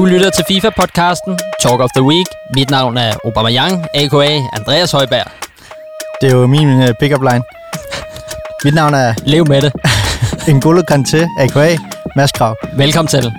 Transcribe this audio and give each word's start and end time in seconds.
Du 0.00 0.04
lytter 0.04 0.30
til 0.30 0.44
FIFA-podcasten 0.50 1.38
Talk 1.62 1.80
of 1.80 1.88
the 1.96 2.02
Week. 2.02 2.26
Mit 2.56 2.70
navn 2.70 2.96
er 2.96 3.12
Aubameyang, 3.24 3.86
a.k.a. 3.94 4.40
Andreas 4.52 4.92
Højberg. 4.92 5.26
Det 6.20 6.30
er 6.30 6.36
jo 6.36 6.46
min 6.46 6.68
uh, 6.82 6.88
pick-up 7.00 7.22
line. 7.22 7.42
Mit 8.64 8.74
navn 8.74 8.94
er 8.94 9.14
Lev 9.26 9.46
med 9.48 9.62
det. 9.62 9.72
N'Golo 10.50 10.82
Kanté, 10.90 11.28
a.k.a. 11.38 11.76
Mads 12.16 12.32
Krav. 12.32 12.56
Velkommen 12.76 13.08
til. 13.08 13.32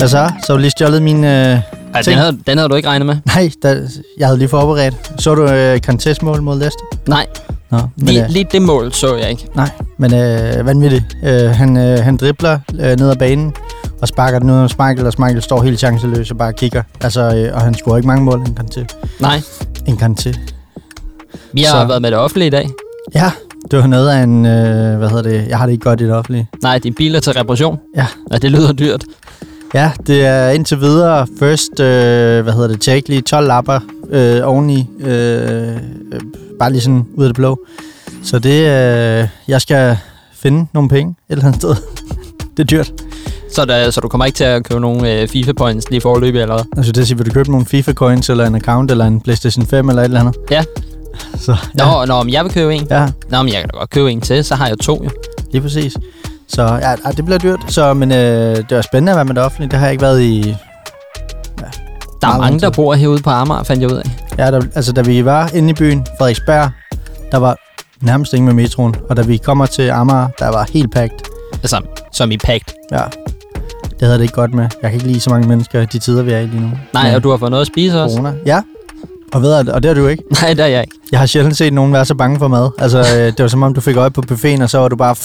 Hvad 0.00 0.08
så? 0.08 0.30
Så 0.42 0.52
har 0.52 0.54
du 0.54 0.60
lige 0.60 0.70
stjålet 0.70 1.02
min... 1.02 1.16
Uh, 1.16 1.30
Ej, 1.30 1.60
den, 2.04 2.14
havde, 2.14 2.38
den 2.46 2.58
havde 2.58 2.68
du 2.68 2.74
ikke 2.74 2.88
regnet 2.88 3.06
med? 3.06 3.16
Nej, 3.26 3.50
der, 3.62 3.88
jeg 4.18 4.26
havde 4.26 4.38
lige 4.38 4.48
forberedt. 4.48 5.12
Så 5.18 5.34
du 5.34 5.42
uh, 5.44 5.76
Kantés 5.88 6.18
mål 6.22 6.42
mod 6.42 6.58
Leicester? 6.58 6.84
Nej, 7.08 7.26
Nå, 7.70 7.78
men, 7.96 8.06
lige, 8.08 8.24
uh, 8.24 8.30
lige 8.30 8.46
det 8.52 8.62
mål 8.62 8.92
så 8.92 9.16
jeg 9.16 9.30
ikke. 9.30 9.46
nej, 9.54 9.70
men 9.98 10.12
uh, 10.12 10.66
vanvittigt. 10.66 11.16
Uh, 11.22 11.50
han, 11.50 11.76
uh, 11.76 12.04
han 12.04 12.16
dribler 12.16 12.58
uh, 12.72 12.78
ned 12.78 13.10
ad 13.10 13.16
banen 13.16 13.54
og 14.02 14.08
sparker 14.08 14.38
den 14.38 14.50
ud 14.50 14.54
af 14.56 14.62
Michael, 14.62 15.06
og 15.06 15.12
Michael 15.18 15.42
står 15.42 15.62
helt 15.62 15.78
chanceløs 15.78 16.30
og 16.30 16.38
bare 16.38 16.52
kigger. 16.52 16.82
Altså, 17.00 17.48
uh, 17.50 17.56
og 17.56 17.60
han 17.62 17.74
scorer 17.74 17.96
ikke 17.96 18.06
mange 18.06 18.24
mål, 18.24 18.38
en 18.40 18.58
Kanté. 18.60 18.84
Nej, 19.20 19.40
En 19.86 19.94
Kanté. 20.02 20.38
vi 21.52 21.62
har 21.62 21.80
Så- 21.82 21.86
været 21.86 22.02
med 22.02 22.10
det 22.10 22.18
offentlige 22.18 22.46
i 22.46 22.50
dag. 22.50 22.70
Ja, 23.14 23.30
det 23.70 23.78
var 23.78 23.86
noget 23.86 24.08
af 24.10 24.22
en... 24.22 24.36
Uh, 24.36 24.98
hvad 24.98 25.08
hedder 25.08 25.22
det? 25.22 25.48
Jeg 25.48 25.58
har 25.58 25.66
det 25.66 25.72
ikke 25.72 25.82
godt 25.84 26.00
i 26.00 26.04
det 26.04 26.12
offentlige. 26.14 26.48
Nej, 26.62 26.78
din 26.78 26.94
bil 26.94 27.14
er 27.14 27.20
til 27.20 27.32
reparation. 27.32 27.78
Ja. 27.96 28.06
Ja, 28.32 28.38
det 28.38 28.50
lyder 28.50 28.72
dyrt. 28.72 29.04
Ja, 29.74 29.92
det 30.06 30.26
er 30.26 30.50
indtil 30.50 30.80
videre 30.80 31.26
first, 31.38 31.80
øh, 31.80 32.42
hvad 32.42 32.52
hedder 32.52 32.68
det, 32.68 32.80
take 32.80 33.08
lige 33.08 33.20
12 33.20 33.46
lapper 33.46 33.80
øh, 34.10 34.40
oveni, 34.44 34.90
øh, 35.00 35.68
øh, 35.72 35.76
bare 36.58 36.70
lige 36.72 36.80
sådan 36.80 37.04
ud 37.14 37.24
af 37.24 37.28
det 37.28 37.36
blå. 37.36 37.58
Så 38.24 38.38
det, 38.38 38.60
øh, 38.60 39.28
jeg 39.48 39.60
skal 39.60 39.96
finde 40.34 40.66
nogle 40.74 40.88
penge 40.88 41.10
et 41.28 41.32
eller 41.32 41.44
andet 41.44 41.60
sted. 41.60 41.74
det 42.56 42.62
er 42.62 42.64
dyrt. 42.64 42.92
Så, 43.52 43.64
der, 43.64 43.90
så 43.90 44.00
du 44.00 44.08
kommer 44.08 44.24
ikke 44.24 44.36
til 44.36 44.44
at 44.44 44.64
købe 44.64 44.80
nogle 44.80 45.12
øh, 45.12 45.28
FIFA-points 45.28 45.90
lige 45.90 46.00
forløbig 46.00 46.40
eller 46.42 46.54
hvad? 46.54 46.64
Altså 46.76 46.92
det 46.92 47.06
siger, 47.06 47.16
vil 47.16 47.26
du 47.26 47.30
købe 47.32 47.50
nogle 47.50 47.66
FIFA 47.66 47.92
coins, 47.92 48.30
eller 48.30 48.46
en 48.46 48.54
account, 48.54 48.90
eller 48.90 49.06
en 49.06 49.20
Playstation 49.20 49.66
5, 49.66 49.88
eller 49.88 50.02
et 50.02 50.04
eller 50.04 50.20
andet? 50.20 50.34
Ja. 50.50 50.64
Så, 51.38 51.56
Nå, 51.74 51.84
ja. 52.00 52.04
nå, 52.04 52.22
men 52.22 52.32
jeg 52.32 52.44
vil 52.44 52.52
købe 52.52 52.74
en. 52.74 52.86
ja, 52.90 53.08
Nå, 53.30 53.42
men 53.42 53.52
jeg 53.52 53.60
kan 53.60 53.68
da 53.72 53.78
godt 53.78 53.90
købe 53.90 54.10
en 54.12 54.20
til, 54.20 54.44
så 54.44 54.54
har 54.54 54.68
jeg 54.68 54.78
to 54.78 55.00
jo. 55.04 55.10
lige 55.52 55.62
præcis. 55.62 55.96
Så 56.48 56.62
ja, 56.62 56.94
det 57.16 57.24
bliver 57.24 57.38
dyrt, 57.38 57.60
så, 57.68 57.94
men 57.94 58.12
øh, 58.12 58.56
det 58.56 58.70
var 58.76 58.82
spændende 58.82 59.12
at 59.12 59.16
være 59.16 59.24
med 59.24 59.34
det 59.34 59.42
offentlige. 59.42 59.70
Det 59.70 59.78
har 59.78 59.86
jeg 59.86 59.92
ikke 59.92 60.02
været 60.02 60.22
i... 60.22 60.56
Der 62.22 62.28
er 62.28 62.38
mange, 62.38 62.60
der 62.60 62.70
bor 62.70 62.94
herude 62.94 63.22
på 63.22 63.30
Amager, 63.30 63.62
fandt 63.62 63.82
jeg 63.82 63.90
ud 63.92 63.96
af. 63.96 64.10
Ja, 64.38 64.50
der, 64.50 64.60
altså 64.74 64.92
da 64.92 65.00
vi 65.02 65.24
var 65.24 65.50
inde 65.54 65.70
i 65.70 65.72
byen, 65.74 66.06
Frederiksberg, 66.18 66.70
der 67.32 67.38
var 67.38 67.56
nærmest 68.00 68.32
ingen 68.32 68.46
med 68.46 68.62
metroen. 68.62 68.94
Og 69.10 69.16
da 69.16 69.22
vi 69.22 69.36
kommer 69.36 69.66
til 69.66 69.90
Amager, 69.90 70.28
der 70.38 70.48
var 70.48 70.68
helt 70.72 70.92
pakket. 70.92 71.22
Altså, 71.52 71.80
som 72.12 72.30
i 72.30 72.36
pagt. 72.36 72.74
Ja, 72.92 73.02
det 74.00 74.08
havde 74.08 74.18
det 74.18 74.22
ikke 74.22 74.34
godt 74.34 74.54
med. 74.54 74.66
Jeg 74.82 74.90
kan 74.90 74.92
ikke 74.92 75.06
lide 75.06 75.20
så 75.20 75.30
mange 75.30 75.48
mennesker 75.48 75.84
de 75.84 75.98
tider, 75.98 76.22
vi 76.22 76.32
er 76.32 76.38
i 76.38 76.46
lige 76.46 76.60
nu. 76.60 76.70
Nej, 76.94 77.06
Med 77.06 77.14
og 77.14 77.22
du 77.22 77.30
har 77.30 77.36
fået 77.36 77.50
noget 77.50 77.60
at 77.60 77.66
spise 77.66 78.02
også? 78.02 78.16
corona. 78.16 78.34
Ja, 78.46 78.62
og, 79.32 79.42
ved, 79.42 79.68
og 79.68 79.82
det 79.82 79.88
har 79.88 79.94
du 79.94 80.06
ikke. 80.06 80.22
Nej, 80.42 80.54
det 80.54 80.60
er 80.60 80.66
jeg 80.66 80.80
ikke. 80.80 80.96
Jeg 81.12 81.18
har 81.20 81.26
sjældent 81.26 81.56
set 81.56 81.72
nogen 81.72 81.92
være 81.92 82.04
så 82.04 82.14
bange 82.14 82.38
for 82.38 82.48
mad. 82.48 82.70
Altså, 82.78 82.98
øh, 82.98 83.26
det 83.36 83.38
var 83.38 83.48
som 83.48 83.62
om, 83.62 83.74
du 83.74 83.80
fik 83.80 83.96
øje 83.96 84.10
på 84.10 84.20
buffeten, 84.20 84.62
og 84.62 84.70
så 84.70 84.78
var 84.78 84.88
du 84.88 84.96
bare... 84.96 85.16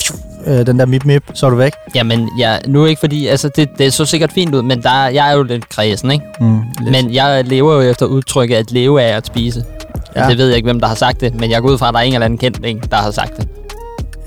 Øh, 0.46 0.66
den 0.66 0.78
der 0.78 0.86
mip-mip, 0.86 1.22
så 1.34 1.46
var 1.46 1.50
du 1.50 1.56
væk. 1.56 1.72
Jamen, 1.94 2.28
jeg, 2.38 2.60
nu 2.66 2.84
ikke 2.84 3.00
fordi, 3.00 3.26
altså 3.26 3.48
det, 3.56 3.68
det 3.78 3.92
så 3.92 4.04
sikkert 4.04 4.32
fint 4.32 4.54
ud, 4.54 4.62
men 4.62 4.82
der, 4.82 5.06
jeg 5.06 5.30
er 5.30 5.36
jo 5.36 5.42
lidt 5.42 5.68
kredsen, 5.68 6.10
ikke? 6.10 6.24
Mm, 6.40 6.60
lidt. 6.80 6.90
Men 6.90 7.14
jeg 7.14 7.44
lever 7.44 7.74
jo 7.74 7.80
efter 7.80 8.06
udtrykket 8.06 8.56
at 8.56 8.72
leve 8.72 9.02
af 9.02 9.16
at 9.16 9.26
spise. 9.26 9.64
Ja. 10.16 10.28
Det 10.28 10.38
ved 10.38 10.46
jeg 10.46 10.56
ikke, 10.56 10.66
hvem 10.66 10.80
der 10.80 10.86
har 10.86 10.94
sagt 10.94 11.20
det, 11.20 11.34
men 11.34 11.50
jeg 11.50 11.62
går 11.62 11.68
ud 11.68 11.78
fra, 11.78 11.88
at 11.88 11.94
der 11.94 12.00
er 12.00 12.04
en 12.04 12.12
eller 12.14 12.24
anden 12.24 12.38
kendt 12.38 12.60
en, 12.64 12.80
der 12.90 12.96
har 12.96 13.10
sagt 13.10 13.36
det. 13.36 13.48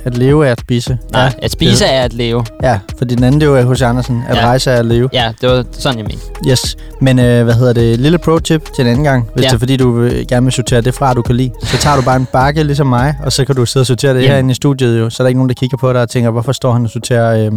At 0.06 0.18
leve 0.18 0.48
er 0.48 0.52
at 0.52 0.60
spise. 0.60 0.98
Nej, 1.12 1.22
ja, 1.22 1.32
at 1.42 1.52
spise 1.52 1.86
er 1.86 2.04
at 2.04 2.14
leve. 2.14 2.46
Ja, 2.64 2.80
fordi 2.98 3.16
den 3.16 3.24
anden, 3.24 3.42
det 3.42 3.50
var 3.50 3.74
H.C. 3.74 3.82
Andersen. 3.82 4.24
At 4.30 4.38
Ja. 4.38 4.46
rejse 4.46 4.72
er 4.72 4.76
at 4.80 4.86
leve. 4.86 5.10
Ja, 5.14 5.32
det 5.42 5.50
var 5.50 5.66
sådan, 5.72 5.98
jeg 6.00 6.06
mente. 6.06 6.26
Yes, 6.52 6.76
men 7.02 7.20
øh, 7.20 7.44
hvad 7.44 7.54
hedder 7.54 7.74
det? 7.74 8.00
Lille 8.00 8.18
pro-tip 8.18 8.70
til 8.76 8.82
en 8.82 8.88
anden 8.88 9.04
gang. 9.04 9.30
Hvis 9.34 9.44
Ja. 9.44 9.48
det 9.50 9.56
er 9.56 9.60
fordi, 9.60 9.78
du 9.78 10.10
gerne 10.28 10.44
vil 10.46 10.54
sortere 10.54 10.82
det 10.82 10.94
fra, 10.94 11.14
du 11.14 11.22
kan 11.22 11.36
lide. 11.36 11.52
Så 11.64 11.78
tager 11.78 11.96
du 11.96 12.02
bare 12.02 12.16
en 12.16 12.28
bakke 12.34 12.64
ligesom 12.64 12.88
mig, 12.88 13.16
og 13.24 13.32
så 13.32 13.46
kan 13.46 13.56
du 13.56 13.66
sidde 13.66 13.84
og 13.84 13.88
sortere 13.88 14.14
det 14.14 14.20
Jamen. 14.20 14.32
herinde 14.32 14.52
i 14.52 14.56
studiet 14.56 15.00
jo. 15.00 15.10
Så 15.10 15.24
er 15.24 15.26
der 15.26 15.28
ikke 15.28 15.38
nogen, 15.40 15.50
der 15.50 15.56
kigger 15.56 15.78
på 15.78 15.94
dig 15.94 16.02
og 16.02 16.10
tænker, 16.10 16.30
hvorfor 16.30 16.52
står 16.52 16.72
han 16.74 16.84
og 16.84 16.90
sorterer 16.90 17.46
øh, 17.46 17.52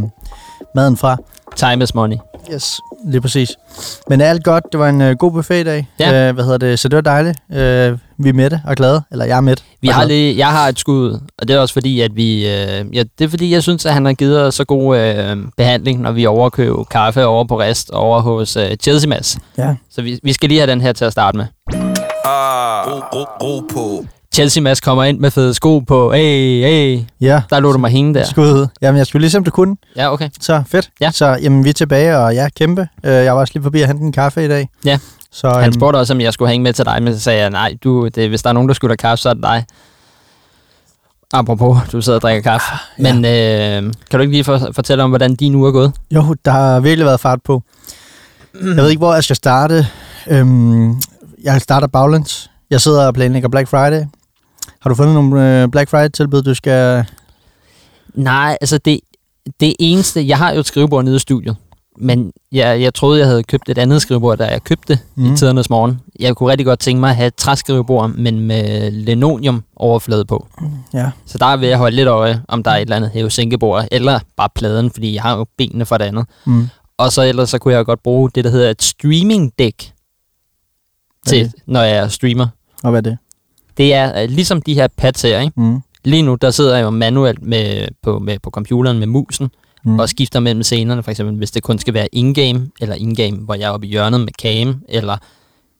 maden 0.74 0.96
fra? 0.96 1.16
Time 1.56 1.84
is 1.84 1.94
money. 1.94 2.16
Yes, 2.54 2.80
lige 3.04 3.20
præcis. 3.20 3.56
Men 4.08 4.20
alt 4.20 4.44
godt. 4.44 4.64
Det 4.72 4.80
var 4.80 4.88
en 4.88 5.00
øh, 5.00 5.16
god 5.16 5.32
buffet 5.32 5.60
i 5.60 5.62
dag. 5.64 5.88
Ja. 6.00 6.28
Øh, 6.28 6.34
hvad 6.34 6.44
hedder 6.44 6.58
det? 6.58 6.78
Så 6.78 6.88
det 6.88 6.96
var 6.96 7.02
dejligt. 7.02 7.38
Øh, 7.52 7.98
vi 8.22 8.28
er 8.28 8.32
mætte 8.32 8.60
og 8.66 8.76
glade. 8.76 9.02
Eller 9.12 9.24
jeg 9.24 9.36
er 9.36 9.40
mæt. 9.40 9.64
Vi 9.80 9.88
har 9.88 10.00
glad. 10.04 10.08
lige, 10.08 10.38
jeg 10.38 10.48
har 10.48 10.68
et 10.68 10.78
skud, 10.78 11.20
og 11.38 11.48
det 11.48 11.56
er 11.56 11.60
også 11.60 11.74
fordi, 11.74 12.00
at 12.00 12.16
vi... 12.16 12.48
Øh, 12.48 12.96
ja, 12.96 13.02
det 13.18 13.24
er 13.24 13.28
fordi, 13.28 13.52
jeg 13.52 13.62
synes, 13.62 13.86
at 13.86 13.92
han 13.92 14.04
har 14.04 14.12
givet 14.12 14.42
os 14.42 14.54
så 14.54 14.64
god 14.64 14.98
øh, 14.98 15.36
behandling, 15.56 16.00
når 16.00 16.12
vi 16.12 16.26
overkøber 16.26 16.84
kaffe 16.84 17.26
over 17.26 17.44
på 17.44 17.60
rest 17.60 17.90
over 17.90 18.20
hos 18.20 18.56
øh, 18.56 18.76
Chelsea 18.82 19.08
Mads. 19.08 19.38
Ja. 19.58 19.74
Så 19.90 20.02
vi, 20.02 20.20
vi 20.22 20.32
skal 20.32 20.48
lige 20.48 20.60
have 20.60 20.70
den 20.70 20.80
her 20.80 20.92
til 20.92 21.04
at 21.04 21.12
starte 21.12 21.36
med. 21.36 21.46
Ah, 22.24 22.86
ro, 22.86 23.00
ro, 23.12 23.24
ro 23.42 23.60
på. 23.74 24.06
Chelsea 24.34 24.62
Mads 24.62 24.80
kommer 24.80 25.04
ind 25.04 25.18
med 25.18 25.30
fede 25.30 25.54
sko 25.54 25.78
på. 25.78 26.12
Hey, 26.12 26.62
hey. 26.62 27.00
Ja. 27.20 27.42
Der 27.50 27.60
lå 27.60 27.72
du 27.72 27.78
mig 27.78 27.90
hænge 27.90 28.14
der. 28.14 28.24
Skud 28.24 28.52
ud. 28.52 28.66
Jamen, 28.82 28.98
jeg 28.98 29.06
skulle 29.06 29.20
lige 29.20 29.30
se, 29.30 29.38
om 29.38 29.44
du 29.44 29.50
kunne. 29.50 29.76
Ja, 29.96 30.12
okay. 30.12 30.28
Så 30.40 30.62
fedt. 30.66 30.90
Ja. 31.00 31.10
Så 31.10 31.26
jamen, 31.42 31.64
vi 31.64 31.68
er 31.68 31.72
tilbage, 31.72 32.18
og 32.18 32.34
jeg 32.34 32.44
er 32.44 32.48
kæmpe. 32.58 32.88
Øh, 33.04 33.12
jeg 33.12 33.34
var 33.34 33.40
også 33.40 33.52
lige 33.54 33.62
forbi 33.62 33.80
at 33.82 33.86
hente 33.86 34.02
en 34.02 34.12
kaffe 34.12 34.44
i 34.44 34.48
dag. 34.48 34.68
Ja. 34.84 34.98
Så, 35.32 35.50
Han 35.50 35.64
øhm, 35.64 35.72
spurgte 35.72 35.96
også, 35.96 36.14
om 36.14 36.20
jeg 36.20 36.32
skulle 36.32 36.50
hænge 36.50 36.64
med 36.64 36.72
til 36.72 36.84
dig, 36.84 37.02
men 37.02 37.14
så 37.14 37.20
sagde 37.20 37.40
jeg, 37.40 37.50
nej, 37.50 37.76
du, 37.84 38.08
det, 38.08 38.28
hvis 38.28 38.42
der 38.42 38.48
er 38.48 38.52
nogen, 38.52 38.68
der 38.68 38.74
skulle 38.74 38.90
have 38.90 38.96
kaffe, 38.96 39.22
så 39.22 39.28
er 39.28 39.34
det 39.34 39.42
dig. 39.42 39.64
Apropos, 41.32 41.78
du 41.92 42.00
sidder 42.00 42.18
og 42.18 42.22
drikker 42.22 42.42
kaffe. 42.42 42.66
Ja. 42.98 43.12
Men 43.12 43.24
øh, 43.24 43.92
kan 44.10 44.18
du 44.18 44.20
ikke 44.20 44.32
lige 44.32 44.44
for, 44.44 44.70
fortælle 44.72 45.04
om, 45.04 45.10
hvordan 45.10 45.34
din 45.34 45.54
uge 45.54 45.68
er 45.68 45.72
gået? 45.72 45.92
Jo, 46.10 46.34
der 46.44 46.50
har 46.50 46.80
virkelig 46.80 47.06
været 47.06 47.20
fart 47.20 47.42
på. 47.42 47.62
Jeg 48.54 48.76
ved 48.76 48.88
ikke, 48.88 48.98
hvor 48.98 49.14
jeg 49.14 49.24
skal 49.24 49.36
starte. 49.36 49.86
Øhm, 50.26 51.00
jeg 51.42 51.60
starter 51.60 51.86
baglæns. 51.86 52.50
Jeg 52.70 52.80
sidder 52.80 53.06
og 53.06 53.14
planlægger 53.14 53.48
Black 53.48 53.68
Friday. 53.68 54.04
Har 54.80 54.90
du 54.90 54.94
fundet 54.94 55.14
nogle 55.14 55.62
øh, 55.62 55.68
Black 55.68 55.90
Friday-tilbud, 55.90 56.42
du 56.42 56.54
skal... 56.54 57.04
Nej, 58.14 58.58
altså 58.60 58.78
det, 58.78 59.00
det 59.60 59.74
eneste... 59.78 60.28
Jeg 60.28 60.38
har 60.38 60.52
jo 60.52 60.60
et 60.60 60.66
skrivebord 60.66 61.04
nede 61.04 61.16
i 61.16 61.18
studiet, 61.18 61.56
men 61.98 62.32
jeg, 62.52 62.80
jeg 62.80 62.94
troede, 62.94 63.18
jeg 63.20 63.28
havde 63.28 63.42
købt 63.42 63.68
et 63.68 63.78
andet 63.78 64.02
skrivebord, 64.02 64.38
da 64.38 64.44
jeg 64.46 64.64
købte 64.64 64.98
mm. 65.14 65.32
i 65.32 65.36
tidernes 65.36 65.70
morgen. 65.70 66.00
Jeg 66.20 66.36
kunne 66.36 66.50
rigtig 66.50 66.66
godt 66.66 66.78
tænke 66.78 67.00
mig 67.00 67.10
at 67.10 67.16
have 67.16 67.26
et 67.26 67.34
træskrivebord, 67.34 68.10
men 68.10 68.40
med 68.40 68.90
linoleum 68.90 69.62
overflade 69.76 70.24
på. 70.24 70.46
Ja, 70.94 71.10
Så 71.26 71.38
der 71.38 71.56
vil 71.56 71.68
jeg 71.68 71.78
holde 71.78 71.96
lidt 71.96 72.08
øje, 72.08 72.42
om 72.48 72.62
der 72.62 72.70
er 72.70 72.76
et 72.76 72.80
eller 72.80 72.96
andet 72.96 73.10
hæve-sænkebord, 73.10 73.84
eller 73.90 74.20
bare 74.36 74.48
pladen, 74.54 74.90
fordi 74.90 75.14
jeg 75.14 75.22
har 75.22 75.36
jo 75.36 75.46
benene 75.58 75.86
for 75.86 75.98
det 75.98 76.04
andet. 76.04 76.26
mm. 76.46 76.68
Og 76.98 77.12
så 77.12 77.22
ellers 77.22 77.50
så 77.50 77.58
kunne 77.58 77.74
jeg 77.74 77.84
godt 77.84 78.02
bruge 78.02 78.30
det, 78.34 78.44
der 78.44 78.50
hedder 78.50 78.70
et 78.70 78.82
streaming 78.82 79.52
deck 79.58 79.82
Hvad 81.22 81.32
er 81.32 81.44
til, 81.44 81.52
når 81.66 81.82
jeg 81.82 82.10
streamer. 82.12 82.46
og 82.82 82.90
hvad 82.90 83.06
er 83.06 83.10
det? 83.10 83.18
Det 83.76 83.94
er 83.94 84.22
øh, 84.22 84.28
ligesom 84.30 84.62
de 84.62 84.74
her 84.74 84.88
pads 84.96 85.22
her, 85.22 85.40
ikke? 85.40 85.60
Mm. 85.60 85.80
Lige 86.04 86.22
nu, 86.22 86.34
der 86.34 86.50
sidder 86.50 86.76
jeg 86.76 86.84
jo 86.84 86.90
manuelt 86.90 87.42
med, 87.42 87.88
på, 88.02 88.18
med, 88.18 88.38
på 88.38 88.50
computeren 88.50 88.98
med 88.98 89.06
musen, 89.06 89.50
Mm. 89.84 89.98
og 89.98 90.08
skifter 90.08 90.40
mellem 90.40 90.62
scenerne, 90.62 91.02
for 91.02 91.10
eksempel 91.10 91.36
hvis 91.36 91.50
det 91.50 91.62
kun 91.62 91.78
skal 91.78 91.94
være 91.94 92.08
in-game, 92.12 92.70
eller 92.80 92.94
in-game, 92.94 93.36
hvor 93.36 93.54
jeg 93.54 93.64
er 93.64 93.70
oppe 93.70 93.86
i 93.86 93.90
hjørnet 93.90 94.20
med 94.20 94.32
cam, 94.42 94.82
eller 94.88 95.16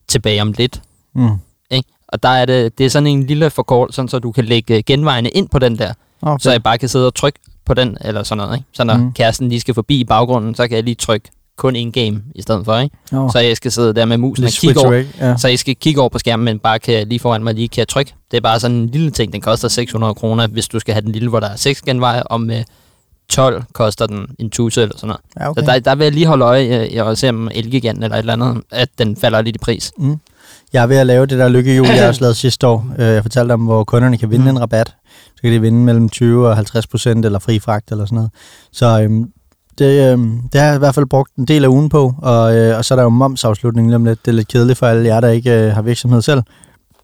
tilbage 0.07 0.41
om 0.41 0.53
lidt. 0.57 0.81
Mm. 1.15 1.29
Ikke? 1.71 1.89
Og 2.07 2.23
der 2.23 2.29
er 2.29 2.45
det, 2.45 2.77
det 2.77 2.85
er 2.85 2.89
sådan 2.89 3.07
en 3.07 3.27
lille 3.27 3.49
forkort, 3.49 3.95
sådan 3.95 4.09
så 4.09 4.19
du 4.19 4.31
kan 4.31 4.45
lægge 4.45 4.81
genvejene 4.83 5.29
ind 5.29 5.49
på 5.49 5.59
den 5.59 5.77
der, 5.77 5.93
Okay. 6.21 6.43
så 6.43 6.51
jeg 6.51 6.63
bare 6.63 6.77
kan 6.77 6.89
sidde 6.89 7.07
og 7.07 7.15
trykke 7.15 7.39
på 7.65 7.73
den, 7.73 7.97
eller 8.01 8.23
sådan 8.23 8.37
noget. 8.43 8.55
Ikke? 8.57 8.67
Så 8.73 8.83
når 8.83 8.97
Mm. 8.97 9.13
kæresten 9.13 9.49
lige 9.49 9.59
skal 9.59 9.73
forbi 9.73 9.99
i 9.99 10.03
baggrunden, 10.03 10.55
så 10.55 10.67
kan 10.67 10.75
jeg 10.75 10.83
lige 10.83 10.95
trykke 10.95 11.29
kun 11.57 11.75
in-game 11.75 12.21
i 12.35 12.41
stedet 12.41 12.65
for, 12.65 12.77
ikke? 12.77 12.95
oh. 13.13 13.29
Så 13.31 13.39
jeg 13.39 13.57
skal 13.57 13.71
sidde 13.71 13.93
der 13.93 14.05
med 14.05 14.17
musen 14.17 14.43
og 14.45 14.49
Lige 14.49 14.59
kigge 14.67 14.81
over. 14.81 15.03
Ja. 15.19 15.37
Så 15.37 15.47
jeg 15.47 15.59
skal 15.59 15.75
kigge 15.75 15.99
over 16.01 16.09
på 16.09 16.19
skærmen, 16.19 16.45
men 16.45 16.59
bare 16.59 16.79
kan 16.79 17.07
lige 17.07 17.19
foran 17.19 17.43
mig 17.43 17.53
lige 17.53 17.67
kan 17.67 17.79
jeg 17.79 17.87
trykke. 17.87 18.13
Det 18.31 18.37
er 18.37 18.41
bare 18.41 18.59
sådan 18.59 18.77
en 18.77 18.87
lille 18.89 19.11
ting, 19.11 19.33
den 19.33 19.41
koster 19.41 19.67
600 19.67 20.13
kroner, 20.13 20.47
hvis 20.47 20.67
du 20.67 20.79
skal 20.79 20.93
have 20.93 21.01
den 21.01 21.11
lille, 21.11 21.29
hvor 21.29 21.39
der 21.39 21.49
er 21.49 21.55
6 21.55 21.81
genveje, 21.81 22.23
og 22.23 22.41
med 22.41 22.63
12 23.29 23.63
koster 23.73 24.07
den 24.07 24.25
en 24.39 24.49
tusse 24.49 24.81
eller 24.81 24.97
sådan 24.97 25.07
noget. 25.07 25.21
ja, 25.39 25.49
Okay. 25.49 25.61
Så 25.61 25.71
der, 25.71 25.79
der 25.79 25.95
vil 25.95 26.03
jeg 26.03 26.13
lige 26.13 26.25
holde 26.25 26.45
øje 26.45 26.89
øh, 26.95 27.05
og 27.07 27.17
se 27.17 27.29
om 27.29 27.49
Elgiganten 27.53 28.03
eller 28.03 28.15
et 28.15 28.19
eller 28.19 28.33
andet, 28.33 28.63
at 28.71 28.89
den 28.97 29.15
falder 29.15 29.41
lidt 29.41 29.55
i 29.55 29.59
pris. 29.59 29.91
Mm. 29.97 30.15
Jeg 30.73 30.83
er 30.83 30.87
ved 30.87 30.97
at 30.97 31.07
lave 31.07 31.25
det 31.25 31.39
der 31.39 31.47
lykkehjul, 31.49 31.87
jeg 31.87 32.07
også 32.09 32.21
lavede 32.21 32.35
sidste 32.35 32.67
år. 32.67 32.87
Øh, 32.99 33.05
Jeg 33.05 33.21
fortalte 33.23 33.53
om, 33.53 33.61
hvor 33.61 33.83
kunderne 33.83 34.17
kan 34.17 34.29
vinde 34.31 34.43
Mm. 34.43 34.49
en 34.49 34.61
rabat. 34.61 34.93
Så 35.35 35.41
kan 35.41 35.51
de 35.51 35.61
vinde 35.61 35.79
mellem 35.79 36.09
20 36.09 36.47
og 36.49 36.55
50 36.55 36.87
procent, 36.87 37.25
eller 37.25 37.39
fri 37.39 37.59
fragt 37.59 37.91
eller 37.91 38.05
sådan 38.05 38.15
noget. 38.15 38.31
Så 38.71 39.01
øhm, 39.01 39.25
det, 39.77 40.11
øhm, 40.11 40.39
det 40.53 40.61
har 40.61 40.67
jeg 40.67 40.75
i 40.75 40.79
hvert 40.79 40.95
fald 40.95 41.05
brugt 41.05 41.35
en 41.35 41.45
del 41.45 41.63
af 41.63 41.67
ugen 41.67 41.89
på, 41.89 42.13
og, 42.21 42.55
øh, 42.55 42.77
og 42.77 42.85
så 42.85 42.93
er 42.93 42.95
der 42.95 43.03
jo 43.03 43.09
momsafslutning 43.09 43.87
lige 43.87 43.95
om 43.95 44.05
lidt. 44.05 44.25
Det 44.25 44.31
er 44.31 44.35
lidt 44.35 44.47
kedeligt 44.47 44.79
for 44.79 44.87
alle 44.87 45.05
jer, 45.07 45.19
der 45.19 45.29
ikke 45.29 45.51
øh, 45.51 45.71
har 45.73 45.81
virksomhed 45.81 46.21
selv. 46.21 46.41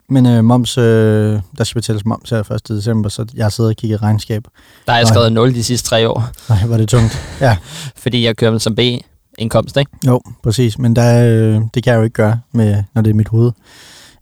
Men 0.10 0.26
øh, 0.26 0.44
moms, 0.44 0.78
øh, 0.78 1.40
der 1.58 1.64
skal 1.64 1.82
betales 1.82 2.06
moms 2.06 2.30
her 2.30 2.52
1. 2.52 2.68
december, 2.68 3.10
så 3.10 3.26
jeg 3.36 3.46
har 3.46 3.50
siddet 3.50 3.70
og 3.70 3.76
kigget 3.76 4.02
regnskab. 4.02 4.44
Der 4.86 4.92
har 4.92 5.00
jeg 5.00 5.08
skrevet 5.08 5.32
0 5.32 5.54
de 5.56 5.64
sidste 5.64 5.90
tre 5.90 6.10
år, 6.10 6.30
Nej, 6.50 6.66
var 6.66 6.78
det 6.78 6.90
tungt. 6.90 7.20
Ja, 7.42 7.58
fordi 7.98 8.26
jeg 8.26 8.38
kører 8.38 8.58
som 8.58 8.76
B-indkomst, 8.76 9.78
ikke? 9.78 9.92
jo, 10.08 10.22
præcis. 10.44 10.80
Men 10.80 10.96
der, 10.96 11.26
øh, 11.26 11.62
det 11.74 11.84
kan 11.84 11.94
jeg 11.94 11.98
jo 11.98 12.04
ikke 12.04 12.14
gøre, 12.14 12.40
med, 12.52 12.84
når 12.96 13.02
det 13.02 13.10
er 13.10 13.14
mit 13.14 13.28
hoved 13.28 13.52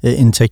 øh. 0.03 0.49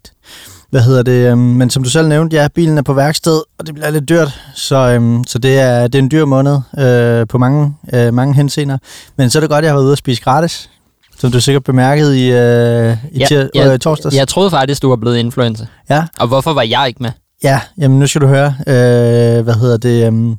Hvad 0.69 0.81
hedder 0.81 1.03
det? 1.03 1.31
øhm, 1.31 1.37
Men 1.39 1.69
som 1.69 1.83
du 1.83 1.89
selv 1.89 2.07
nævnte, 2.07 2.35
ja, 2.37 2.47
bilen 2.47 2.77
er 2.77 2.81
på 2.81 2.93
værksted, 2.93 3.41
og 3.57 3.67
det 3.67 3.73
bliver 3.73 3.89
lidt 3.89 4.09
dyrt. 4.09 4.41
Så, 4.55 4.75
øhm, 4.75 5.23
så 5.27 5.39
det, 5.39 5.59
er, 5.59 5.87
det 5.87 5.95
er 5.95 6.03
en 6.03 6.11
dyr 6.11 6.25
måned 6.25 6.59
øh, 6.79 7.27
på 7.27 7.37
mange, 7.37 7.73
øh, 7.93 8.13
mange 8.13 8.33
henseender. 8.33 8.77
Men 9.15 9.29
så 9.29 9.39
er 9.39 9.41
det 9.41 9.49
godt, 9.49 9.57
at 9.57 9.63
jeg 9.63 9.71
har 9.71 9.75
været 9.75 9.85
ude 9.85 9.91
at 9.91 9.97
spise 9.97 10.21
gratis. 10.21 10.69
Som 11.17 11.31
du 11.31 11.39
sikkert 11.41 11.63
bemærkede 11.63 12.19
i, 12.19 12.31
øh, 12.31 12.97
i 13.11 13.19
Ja, 13.19 13.25
tir- 13.25 13.49
ja, 13.55 13.73
øh, 13.73 13.79
torsdags. 13.79 14.15
Jeg 14.15 14.27
troede 14.27 14.49
faktisk, 14.49 14.81
du 14.81 14.89
var 14.89 14.95
blevet 14.95 15.17
influencer. 15.17 15.65
Ja, 15.89 16.03
Og 16.19 16.27
hvorfor 16.27 16.53
var 16.53 16.61
jeg 16.61 16.85
ikke 16.87 17.03
med? 17.03 17.11
Ja, 17.43 17.61
jamen 17.77 17.99
nu 17.99 18.07
skal 18.07 18.21
du 18.21 18.27
høre, 18.27 18.55
øh, 18.67 19.43
hvad 19.43 19.53
hedder 19.53 19.77
det, 19.77 20.07
øhm, 20.07 20.31
øh, 20.31 20.37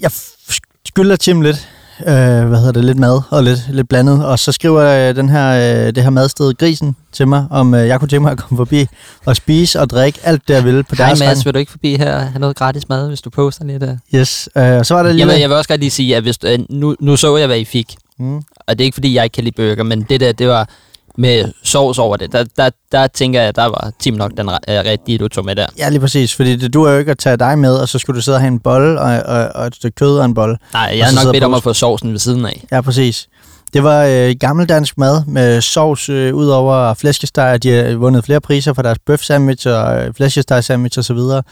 jeg 0.00 0.10
skylder 0.86 1.16
Tim 1.16 1.40
lidt, 1.40 1.68
øh, 2.00 2.14
hvad 2.48 2.58
hedder 2.58 2.72
det, 2.72 2.84
lidt 2.84 2.98
mad 2.98 3.20
og 3.30 3.44
lidt, 3.44 3.58
lidt 3.70 3.88
blandet, 3.88 4.24
og 4.26 4.38
så 4.38 4.52
skriver 4.52 5.08
øh, 5.08 5.16
den 5.16 5.28
her, 5.28 5.48
øh, 5.86 5.94
det 5.94 6.02
her 6.02 6.10
madsted 6.10 6.54
Grisen 6.54 6.96
til 7.12 7.28
mig, 7.28 7.46
om 7.50 7.74
øh, 7.74 7.88
jeg 7.88 8.00
kunne 8.00 8.08
tænke 8.08 8.22
mig 8.22 8.32
at 8.32 8.38
komme 8.38 8.56
forbi 8.56 8.86
og 9.24 9.36
spise 9.36 9.80
og 9.80 9.90
drikke 9.90 10.18
alt 10.22 10.48
det, 10.48 10.54
jeg 10.54 10.64
ville 10.64 10.82
på 10.82 10.94
Hej 10.98 11.06
deres 11.06 11.18
Mads, 11.20 11.38
vej. 11.38 11.42
vil 11.44 11.54
du 11.54 11.58
ikke 11.58 11.70
forbi 11.70 11.96
her 11.96 12.14
og 12.14 12.20
have 12.22 12.38
noget 12.40 12.56
gratis 12.56 12.88
mad, 12.88 13.08
hvis 13.08 13.20
du 13.20 13.30
poster 13.30 13.64
lidt 13.64 13.82
af? 13.82 13.98
Yes, 14.14 14.48
øh, 14.56 14.84
så 14.84 14.94
var 14.94 15.02
der 15.02 15.10
lige... 15.12 15.20
Jeg 15.26 15.28
vil, 15.34 15.40
jeg 15.40 15.48
vil 15.48 15.56
også 15.56 15.68
godt 15.68 15.80
lige 15.80 15.90
sige, 15.90 16.16
at 16.16 16.22
hvis, 16.22 16.38
øh, 16.44 16.58
nu, 16.70 16.96
nu 17.00 17.16
så 17.16 17.36
jeg, 17.36 17.46
hvad 17.46 17.58
I 17.58 17.64
fik. 17.64 17.94
Mm. 18.18 18.36
Og 18.36 18.68
det 18.68 18.80
er 18.80 18.84
ikke, 18.84 18.94
fordi 18.94 19.14
jeg 19.14 19.24
ikke 19.24 19.34
kan 19.34 19.44
lide 19.44 19.54
burger, 19.56 19.82
men 19.82 20.02
det 20.02 20.20
der, 20.20 20.32
det 20.32 20.48
var 20.48 20.68
med 21.18 21.52
sovs 21.62 21.98
over 21.98 22.16
det. 22.16 22.32
Der, 22.32 22.44
der, 22.56 22.70
der 22.92 23.06
tænker 23.06 23.42
jeg, 23.42 23.56
der 23.56 23.64
var 23.64 23.92
Tim 24.00 24.14
nok 24.14 24.30
den 24.36 24.48
øh, 24.48 24.54
rigtige, 24.68 25.18
du 25.18 25.28
tog 25.28 25.44
med 25.44 25.56
der. 25.56 25.66
Ja, 25.78 25.88
lige 25.88 26.00
præcis, 26.00 26.34
fordi 26.34 26.56
det 26.56 26.74
duer 26.74 26.90
jo 26.90 26.98
ikke 26.98 27.10
at 27.10 27.18
tage 27.18 27.36
dig 27.36 27.58
med, 27.58 27.76
og 27.76 27.88
så 27.88 27.98
skulle 27.98 28.16
du 28.16 28.22
sidde 28.22 28.36
og 28.36 28.40
have 28.40 28.48
en 28.48 28.60
bolle 28.60 29.00
og, 29.00 29.22
og, 29.22 29.50
og 29.54 29.66
et 29.66 29.74
stykke 29.74 29.94
kød 29.94 30.18
og 30.18 30.24
en 30.24 30.34
bolle. 30.34 30.56
Nej, 30.72 30.94
jeg 30.98 31.06
har 31.06 31.24
nok 31.24 31.32
bedt 31.34 31.44
om 31.44 31.54
at 31.54 31.62
få 31.62 31.72
sovsen 31.72 32.12
ved 32.12 32.18
siden 32.18 32.46
af. 32.46 32.64
Ja, 32.72 32.80
præcis. 32.80 33.28
Det 33.74 33.82
var 33.84 34.04
øh, 34.04 34.34
gammeldansk 34.40 34.98
mad 34.98 35.24
med 35.26 35.60
sovs 35.60 36.08
øh, 36.08 36.34
ud 36.34 36.46
over 36.48 36.94
flæskesteg. 36.94 37.62
De 37.62 37.70
har 37.70 37.94
vundet 37.94 38.24
flere 38.24 38.40
priser 38.40 38.72
for 38.72 38.82
deres 38.82 38.98
bøf 39.06 39.20
sandwich 39.20 39.68
og 39.68 40.04
øh, 40.04 40.14
flæskesteg 40.14 40.64
sandwich 40.64 40.98
osv. 40.98 41.16
Så, 41.16 41.42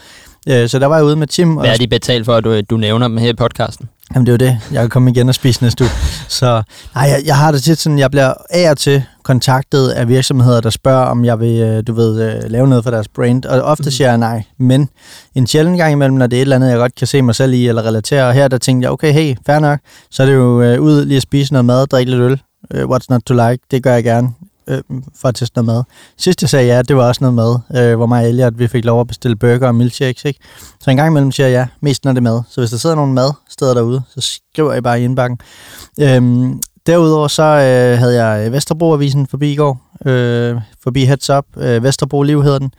øh, 0.49 0.69
så 0.69 0.79
der 0.79 0.87
var 0.87 0.95
jeg 0.95 1.05
ude 1.05 1.15
med 1.15 1.27
Tim. 1.27 1.57
Og, 1.57 1.63
Hvad 1.63 1.73
er 1.73 1.77
de 1.77 1.87
betalt 1.87 2.25
for, 2.25 2.35
at 2.35 2.43
du, 2.43 2.61
du 2.61 2.77
nævner 2.77 3.07
dem 3.07 3.17
her 3.17 3.29
i 3.29 3.33
podcasten? 3.33 3.89
Jamen 4.13 4.25
det 4.25 4.41
er 4.41 4.47
jo 4.47 4.51
det. 4.51 4.59
Jeg 4.71 4.81
kan 4.81 4.89
komme 4.89 5.11
igen 5.11 5.29
og 5.29 5.35
spise 5.35 5.63
næste 5.63 5.83
uge. 5.83 5.91
Så 6.27 6.63
nej, 6.95 7.09
jeg, 7.09 7.21
jeg 7.25 7.37
har 7.37 7.51
det 7.51 7.63
tit 7.63 7.79
sådan, 7.79 7.99
jeg 7.99 8.11
bliver 8.11 8.33
af 8.49 8.71
og 8.71 8.77
til 8.77 9.03
kontaktet 9.23 9.89
af 9.89 10.07
virksomheder, 10.07 10.61
der 10.61 10.69
spørger, 10.69 11.05
om 11.05 11.25
jeg 11.25 11.39
vil, 11.39 11.59
øh, 11.61 11.83
du 11.87 11.93
ved, 11.93 12.21
øh, 12.21 12.51
lave 12.51 12.67
noget 12.67 12.83
for 12.83 12.91
deres 12.91 13.07
brand. 13.07 13.45
Og 13.45 13.61
ofte 13.61 13.91
siger 13.91 14.07
jeg 14.07 14.17
nej. 14.17 14.43
Men 14.59 14.89
en 15.35 15.47
sjældent 15.47 15.77
gang 15.77 15.91
imellem, 15.91 16.17
når 16.17 16.27
det 16.27 16.37
er 16.37 16.41
et 16.41 16.41
eller 16.41 16.55
andet, 16.55 16.69
jeg 16.69 16.77
godt 16.77 16.95
kan 16.95 17.07
se 17.07 17.21
mig 17.21 17.35
selv 17.35 17.53
i 17.53 17.67
eller 17.67 17.85
relatere. 17.85 18.27
Og 18.27 18.33
her 18.33 18.47
der 18.47 18.57
tænkte 18.57 18.85
jeg, 18.85 18.91
okay, 18.91 19.13
hey, 19.13 19.35
fair 19.45 19.59
nok. 19.59 19.79
Så 20.11 20.23
er 20.23 20.27
det 20.27 20.33
jo 20.33 20.61
øh, 20.61 20.81
ud 20.81 21.05
lige 21.05 21.17
at 21.17 21.23
spise 21.23 21.53
noget 21.53 21.65
mad, 21.65 21.87
drikke 21.87 22.11
lidt 22.11 22.21
øl. 22.21 22.41
Uh, 22.73 22.95
what's 22.95 23.05
not 23.09 23.21
to 23.25 23.33
like? 23.33 23.63
Det 23.71 23.83
gør 23.83 23.93
jeg 23.93 24.03
gerne 24.03 24.29
øh, 24.67 24.81
for 25.15 25.27
at 25.27 25.35
teste 25.35 25.57
noget 25.57 25.65
mad. 25.65 25.83
Sidst 26.17 26.41
jeg 26.41 26.49
sagde 26.49 26.75
ja, 26.75 26.81
det 26.81 26.95
var 26.95 27.07
også 27.07 27.23
noget 27.23 27.33
mad, 27.33 27.83
øh, 27.83 27.95
hvor 27.95 28.05
mig 28.05 28.23
og 28.23 28.29
Elliot, 28.29 28.59
vi 28.59 28.67
fik 28.67 28.85
lov 28.85 29.01
at 29.01 29.07
bestille 29.07 29.35
burger 29.35 29.67
og 29.67 29.75
milkshakes, 29.75 30.25
ikke? 30.25 30.39
Så 30.79 30.91
en 30.91 30.97
gang 30.97 31.09
imellem 31.09 31.31
siger 31.31 31.47
jeg 31.47 31.55
ja, 31.55 31.67
mest 31.81 32.05
når 32.05 32.11
det 32.11 32.17
er 32.17 32.21
mad. 32.21 32.41
Så 32.49 32.61
hvis 32.61 32.69
der 32.69 32.77
sidder 32.77 32.95
nogle 32.95 33.13
madsteder 33.13 33.73
derude, 33.73 34.01
så 34.09 34.39
skriver 34.53 34.73
I 34.73 34.81
bare 34.81 35.01
i 35.01 35.03
indbakken. 35.03 35.39
Øh, 35.99 36.49
derudover 36.87 37.27
så 37.27 37.43
øh, 37.43 37.99
havde 37.99 38.25
jeg 38.25 38.51
Vesterbro-avisen 38.51 39.27
forbi 39.27 39.51
i 39.51 39.55
går, 39.55 39.81
øh, 40.05 40.61
forbi 40.83 41.05
Heads 41.05 41.29
Up, 41.29 41.45
øh, 41.57 41.83
Vesterbro 41.83 42.23
Liv 42.23 42.43
hedder 42.43 42.59
den, 42.59 42.73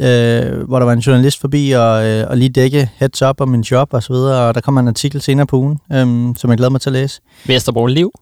øh, 0.00 0.68
hvor 0.68 0.78
der 0.78 0.86
var 0.86 0.92
en 0.92 0.98
journalist 0.98 1.40
forbi 1.40 1.70
og, 1.70 2.06
øh, 2.06 2.30
og 2.30 2.36
lige 2.36 2.48
dække 2.48 2.90
Heads 2.96 3.22
Up 3.22 3.40
om 3.40 3.48
min 3.48 3.60
job 3.60 3.88
og 3.94 4.02
så 4.02 4.12
videre, 4.12 4.48
og 4.48 4.54
der 4.54 4.60
kommer 4.60 4.80
en 4.80 4.88
artikel 4.88 5.20
senere 5.22 5.46
på 5.46 5.56
ugen, 5.56 5.78
øh, 5.92 6.34
som 6.36 6.50
jeg 6.50 6.56
glæder 6.56 6.70
mig 6.70 6.80
til 6.80 6.90
at 6.90 6.92
læse. 6.92 7.20
Vesterbro 7.46 7.86
Liv. 7.86 8.12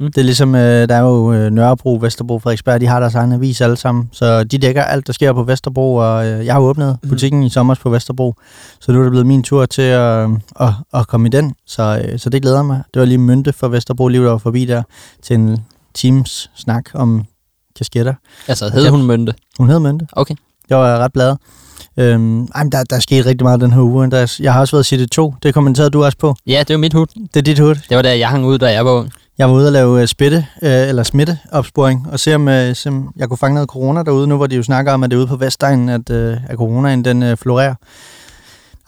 Det 0.00 0.18
er 0.18 0.22
ligesom, 0.22 0.54
øh, 0.54 0.88
der 0.88 0.94
er 0.94 1.00
jo 1.00 1.32
øh, 1.32 1.50
Nørrebro, 1.50 1.98
Vesterbro, 2.00 2.38
Frederiksberg, 2.38 2.80
de 2.80 2.86
har 2.86 3.00
deres 3.00 3.14
egen 3.14 3.32
avis 3.32 3.60
alle 3.60 3.76
sammen, 3.76 4.08
så 4.12 4.44
de 4.44 4.58
dækker 4.58 4.82
alt, 4.82 5.06
der 5.06 5.12
sker 5.12 5.32
på 5.32 5.42
Vesterbro, 5.42 5.94
og 5.94 6.26
øh, 6.26 6.46
jeg 6.46 6.54
har 6.54 6.60
åbnet 6.60 6.98
butikken 7.08 7.42
i 7.42 7.48
sommer 7.50 7.74
på 7.74 7.90
Vesterbro, 7.90 8.34
så 8.80 8.92
nu 8.92 8.98
er 8.98 9.02
det 9.02 9.10
blevet 9.10 9.26
min 9.26 9.42
tur 9.42 9.66
til 9.66 9.82
at, 9.82 10.28
at, 10.60 10.68
at 10.94 11.06
komme 11.06 11.28
i 11.28 11.30
den, 11.30 11.54
så, 11.66 12.02
øh, 12.04 12.18
så 12.18 12.30
det 12.30 12.42
glæder 12.42 12.62
mig. 12.62 12.82
Det 12.94 13.00
var 13.00 13.06
lige 13.06 13.18
Mynte 13.18 13.52
for 13.52 13.68
Vesterbro 13.68 14.08
Liv, 14.08 14.24
der 14.24 14.30
var 14.30 14.38
forbi 14.38 14.64
der 14.64 14.82
til 15.22 15.34
en 15.34 15.58
Teams 15.94 16.50
snak 16.56 16.84
om 16.94 17.24
kasketter. 17.76 18.14
Altså, 18.48 18.70
hed 18.70 18.88
hun 18.88 19.02
Mønte? 19.02 19.34
Hun 19.58 19.68
hed 19.68 19.78
Mynte. 19.78 20.06
Okay. 20.12 20.34
Jeg 20.70 20.78
var 20.78 20.98
ret 20.98 21.12
glad. 21.12 21.36
Øhm, 21.96 22.42
ej, 22.42 22.62
men 22.62 22.72
der, 22.72 22.84
der 22.84 22.96
er 22.96 23.00
sket 23.00 23.26
rigtig 23.26 23.44
meget 23.44 23.60
den 23.60 23.72
her 23.72 23.80
uge, 23.80 24.04
Andreas. 24.04 24.40
Jeg 24.40 24.52
har 24.52 24.60
også 24.60 24.76
været 24.76 24.86
City 24.86 25.06
2. 25.12 25.34
Det 25.42 25.54
kommenterede 25.54 25.90
du 25.90 26.04
også 26.04 26.18
på. 26.18 26.34
Ja, 26.46 26.64
det 26.68 26.74
var 26.74 26.78
mit 26.78 26.92
hud. 26.92 27.06
Det 27.06 27.36
er 27.36 27.42
dit 27.42 27.58
hud. 27.58 27.74
Det 27.74 27.96
var 27.96 28.02
der, 28.02 28.12
jeg 28.12 28.28
hang 28.28 28.46
ud, 28.46 28.58
da 28.58 28.72
jeg 28.72 28.84
var 28.84 28.90
ung. 28.92 29.12
Jeg 29.40 29.48
var 29.48 29.54
ude 29.54 29.66
og 29.66 29.72
lave 29.72 30.00
øh, 30.02 30.06
spitte, 30.08 30.46
øh, 30.62 30.88
eller 30.88 31.02
smitteopsporing, 31.02 32.06
og 32.12 32.20
se 32.20 32.34
om, 32.34 32.48
øh, 32.48 32.76
se 32.76 32.88
om 32.88 33.12
jeg 33.16 33.28
kunne 33.28 33.38
fange 33.38 33.54
noget 33.54 33.68
corona 33.68 34.02
derude, 34.02 34.26
nu 34.26 34.36
hvor 34.36 34.46
de 34.46 34.56
jo 34.56 34.62
snakker 34.62 34.92
om, 34.92 35.02
at 35.04 35.10
det 35.10 35.16
er 35.16 35.18
ude 35.18 35.26
på 35.26 35.36
Vestegnen, 35.36 35.88
at, 35.88 36.10
øh, 36.10 36.36
at 36.48 36.56
coronaen 36.56 37.04
den 37.04 37.22
øh, 37.22 37.36
florerer. 37.36 37.74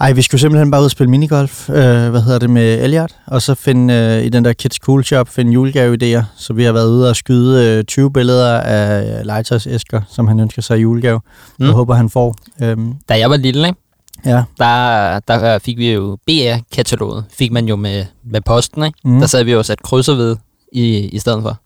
Ej, 0.00 0.12
vi 0.12 0.22
skulle 0.22 0.40
simpelthen 0.40 0.70
bare 0.70 0.80
ud 0.80 0.84
og 0.84 0.90
spille 0.90 1.10
minigolf, 1.10 1.70
øh, 1.70 2.10
hvad 2.10 2.20
hedder 2.22 2.38
det, 2.38 2.50
med 2.50 2.84
Elliot, 2.84 3.10
og 3.26 3.42
så 3.42 3.54
finde 3.54 3.94
øh, 3.94 4.24
i 4.24 4.28
den 4.28 4.44
der 4.44 4.52
Kids 4.52 4.76
Cool 4.76 5.04
Shop, 5.04 5.28
finde 5.28 5.52
julegave-idéer. 5.52 6.22
Så 6.36 6.52
vi 6.52 6.64
har 6.64 6.72
været 6.72 6.88
ude 6.88 7.08
og 7.08 7.16
skyde 7.16 7.78
øh, 7.78 7.84
20 7.84 8.12
billeder 8.12 8.60
af 8.60 9.18
øh, 9.18 9.26
legetøjsæsker, 9.26 10.00
som 10.08 10.28
han 10.28 10.40
ønsker 10.40 10.62
sig 10.62 10.78
i 10.78 10.80
julegave. 10.80 11.20
Mm. 11.58 11.66
Jeg 11.66 11.74
håber, 11.74 11.94
han 11.94 12.10
får. 12.10 12.36
Øhm, 12.62 12.94
Da 13.08 13.18
jeg 13.18 13.30
var 13.30 13.36
lille, 13.36 13.66
ikke? 13.66 13.81
Ja. 14.26 14.42
Der, 14.58 15.18
der 15.28 15.58
fik 15.58 15.78
vi 15.78 15.92
jo 15.92 16.18
BR-kataloget. 16.26 17.24
Fik 17.38 17.52
man 17.52 17.68
jo 17.68 17.76
med, 17.76 18.04
med 18.24 18.40
posten, 18.40 18.84
ikke? 18.84 18.98
Mm. 19.04 19.20
Der 19.20 19.26
sad 19.26 19.44
vi 19.44 19.52
jo 19.52 19.58
og 19.58 19.64
sat 19.64 19.82
krydser 19.82 20.14
ved 20.14 20.36
i, 20.72 20.96
i 20.98 21.18
stedet 21.18 21.42
for. 21.42 21.56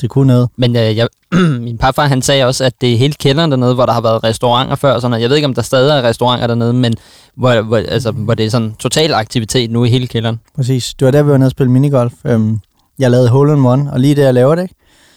Det 0.00 0.10
kunne 0.10 0.26
noget. 0.26 0.48
Men 0.56 0.76
øh, 0.76 0.96
jeg, 0.96 1.08
min 1.60 1.78
papfar, 1.78 2.06
han 2.06 2.22
sagde 2.22 2.44
også, 2.44 2.64
at 2.64 2.72
det 2.80 2.92
er 2.94 2.98
hele 2.98 3.14
kælderen 3.14 3.50
dernede, 3.50 3.74
hvor 3.74 3.86
der 3.86 3.92
har 3.92 4.00
været 4.00 4.24
restauranter 4.24 4.74
før. 4.76 4.92
og 4.92 5.00
Sådan, 5.00 5.10
noget. 5.10 5.22
jeg 5.22 5.30
ved 5.30 5.36
ikke, 5.36 5.46
om 5.46 5.54
der 5.54 5.62
stadig 5.62 5.98
er 5.98 6.02
restauranter 6.02 6.46
dernede, 6.46 6.72
men 6.72 6.94
hvor, 7.36 7.62
hvor, 7.62 7.76
altså, 7.76 8.10
hvor 8.10 8.34
det 8.34 8.46
er 8.46 8.50
sådan 8.50 8.74
total 8.78 9.14
aktivitet 9.14 9.70
nu 9.70 9.84
i 9.84 9.88
hele 9.88 10.06
kælderen. 10.06 10.40
Præcis. 10.56 10.94
Det 10.98 11.04
var 11.06 11.10
der, 11.10 11.22
vi 11.22 11.30
var 11.30 11.36
nede 11.38 11.48
og 11.48 11.50
spille 11.50 11.72
minigolf. 11.72 12.12
Øhm, 12.24 12.58
jeg 12.98 13.10
lavede 13.10 13.28
hole 13.28 13.52
in 13.52 13.66
one, 13.66 13.92
og 13.92 14.00
lige 14.00 14.14
da 14.14 14.22
jeg 14.24 14.34
laver 14.34 14.54
det, 14.54 14.62
ikke, 14.62 14.74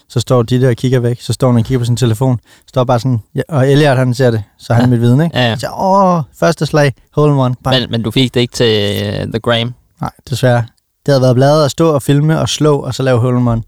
så 0.10 0.20
står 0.20 0.44
de 0.44 0.62
der 0.62 0.70
og 0.70 0.76
kigger 0.76 1.00
væk. 1.00 1.22
Så 1.22 1.34
står 1.34 1.48
han 1.52 1.58
og 1.60 1.66
kigger 1.66 1.80
på 1.80 1.86
sin 1.86 1.98
telefon. 1.98 2.40
Står 2.68 2.84
bare 2.84 3.00
sådan, 3.00 3.20
ja, 3.36 3.42
og 3.50 3.72
Elliot 3.72 3.98
han 3.98 4.14
ser 4.14 4.32
det, 4.32 4.44
så 4.58 4.74
han 4.74 4.84
Ja. 4.84 4.88
mit 4.90 5.02
vidne, 5.02 5.24
ikke? 5.24 5.38
Ja, 5.38 5.50
ja. 5.50 5.56
Så, 5.58 5.68
åh, 5.78 6.22
første 6.40 6.66
slag, 6.66 6.94
hole 7.16 7.32
in 7.34 7.38
one. 7.40 7.56
Bang. 7.64 7.82
Men, 7.82 7.92
men 7.92 8.02
du 8.04 8.12
fik 8.12 8.34
det 8.34 8.40
ikke 8.40 8.54
til 8.54 8.98
uh, 9.08 9.32
The 9.32 9.40
Gram. 9.40 9.74
Nej, 10.02 10.12
desværre. 10.30 10.64
Det 11.06 11.12
havde 11.14 11.22
været 11.22 11.36
bladet 11.36 11.66
at 11.66 11.72
stå 11.72 11.90
og 11.90 12.02
filme 12.02 12.40
og 12.40 12.50
slå, 12.50 12.78
og 12.78 12.94
så 12.96 13.04
lave 13.04 13.20
hole 13.20 13.40
in 13.40 13.48
one. 13.48 13.62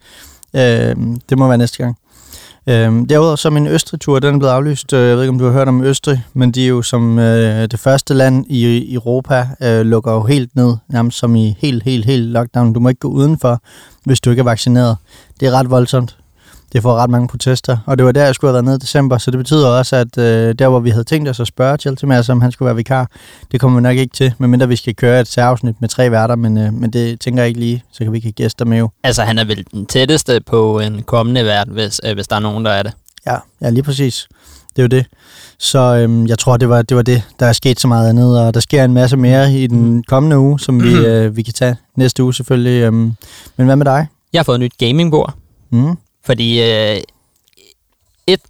Øhm, 0.54 1.22
det 1.30 1.38
må 1.38 1.48
være 1.48 1.58
næste 1.58 1.78
gang. 1.78 1.98
Øhm, 2.68 3.08
derudover 3.08 3.36
så 3.36 3.50
min 3.50 3.68
Østrig-tur, 3.68 4.20
den 4.20 4.36
er 4.36 4.40
blevet 4.40 4.54
aflyst. 4.54 4.94
Øh, 4.94 5.08
Jeg 5.08 5.16
ved 5.16 5.24
ikke, 5.24 5.30
om 5.30 5.40
du 5.40 5.46
har 5.46 5.52
hørt 5.52 5.68
om 5.68 5.84
Østrig, 5.84 6.24
men 6.34 6.52
de 6.52 6.64
er 6.64 6.68
jo 6.68 6.82
som 6.82 7.20
øh, 7.20 7.68
det 7.72 7.80
første 7.80 8.14
land 8.14 8.46
i, 8.50 8.78
i 8.78 8.94
Europa, 8.94 9.48
øh, 9.62 9.82
lukker 9.86 10.12
jo 10.14 10.24
helt 10.24 10.56
ned, 10.56 10.76
nærmest 10.90 11.18
som 11.18 11.36
i 11.36 11.56
helt, 11.60 11.84
helt, 11.84 12.06
helt 12.06 12.24
lockdown. 12.28 12.74
Du 12.74 12.80
må 12.80 12.90
ikke 12.90 13.00
gå 13.00 13.08
udenfor, 13.08 13.60
hvis 14.06 14.20
du 14.22 14.30
ikke 14.30 14.40
er 14.40 14.44
vaccineret. 14.44 14.98
Det 15.40 15.48
er 15.48 15.52
ret 15.52 15.70
voldsomt. 15.70 16.18
Det 16.74 16.82
får 16.82 16.96
ret 16.96 17.10
mange 17.10 17.28
protester, 17.28 17.78
og 17.86 17.98
det 17.98 18.06
var 18.06 18.12
der, 18.12 18.26
jeg 18.26 18.36
skulle 18.36 18.50
have 18.50 18.54
været 18.54 18.66
nede 18.66 18.76
i 18.76 18.80
december, 18.80 19.18
så 19.18 19.32
det 19.32 19.38
betyder 19.38 19.68
også, 19.68 19.96
at 19.96 20.18
øh, 20.18 20.56
der, 20.60 20.68
hvor 20.68 20.80
vi 20.80 20.90
havde 20.90 21.04
tænkt 21.04 21.30
os 21.30 21.40
at 21.40 21.48
spørge 21.48 21.78
Chelsea 21.78 22.08
Mads, 22.08 22.30
om 22.30 22.42
han 22.42 22.52
skulle 22.52 22.68
være 22.68 22.76
vikar, 22.76 23.10
det 23.52 23.60
kommer 23.60 23.80
vi 23.80 23.82
nok 23.82 23.98
ikke 23.98 24.14
til, 24.16 24.34
medmindre 24.38 24.68
vi 24.68 24.76
skal 24.76 24.96
køre 24.96 25.22
et 25.22 25.28
særafsnit 25.28 25.76
med 25.82 25.90
tre 25.90 26.12
værter, 26.12 26.36
men, 26.36 26.58
øh, 26.58 26.74
men 26.74 26.94
det 26.94 27.20
tænker 27.20 27.42
jeg 27.42 27.48
ikke 27.48 27.60
lige, 27.60 27.84
så 27.92 28.04
kan 28.04 28.12
vi 28.12 28.18
ikke 28.18 28.26
have 28.26 28.32
gæster 28.34 28.66
med 28.66 28.78
jo. 28.78 28.90
Altså, 29.04 29.24
han 29.24 29.38
er 29.38 29.46
vel 29.46 29.66
den 29.72 29.86
tætteste 29.86 30.42
på 30.46 30.80
en 30.80 31.04
kommende 31.04 31.46
vært, 31.46 31.68
hvis, 31.68 32.02
øh, 32.06 32.14
hvis 32.14 32.28
der 32.28 32.36
er 32.36 32.40
nogen, 32.40 32.66
der 32.66 32.72
er 32.72 32.84
det. 32.84 32.94
Ja, 33.26 33.36
ja 33.62 33.70
lige 33.70 33.84
præcis. 33.84 34.28
Det 34.76 34.80
er 34.80 34.84
jo 34.84 34.88
det. 34.88 35.06
Så 35.60 35.80
øhm, 35.80 36.28
jeg 36.28 36.40
tror, 36.40 36.58
det 36.58 36.70
var, 36.70 36.82
det 36.82 36.98
var 36.98 37.04
det. 37.04 37.24
Der 37.40 37.46
er 37.46 37.54
sket 37.54 37.80
så 37.80 37.88
meget 37.88 38.10
andet, 38.10 38.40
og 38.40 38.54
der 38.54 38.60
sker 38.60 38.84
en 38.86 38.94
masse 38.94 39.18
mere 39.18 39.54
i 39.54 39.68
den 39.68 40.04
kommende 40.04 40.38
uge, 40.40 40.60
som 40.60 40.84
vi, 40.84 40.96
øh, 41.06 41.36
vi 41.38 41.42
kan 41.42 41.54
tage 41.54 41.76
næste 41.96 42.24
uge 42.24 42.34
selvfølgelig. 42.34 42.82
Øhm. 42.82 43.14
Men 43.58 43.66
hvad 43.66 43.76
med 43.76 43.86
dig? 43.86 44.08
Jeg 44.34 44.40
har 44.40 44.44
fået 44.44 44.56
et 44.56 44.62
nyt 44.62 44.78
gamingbord, 44.78 45.34
Mm. 45.70 45.98
Fordi 46.24 46.62
øh, 46.62 47.02
et, 48.28 48.42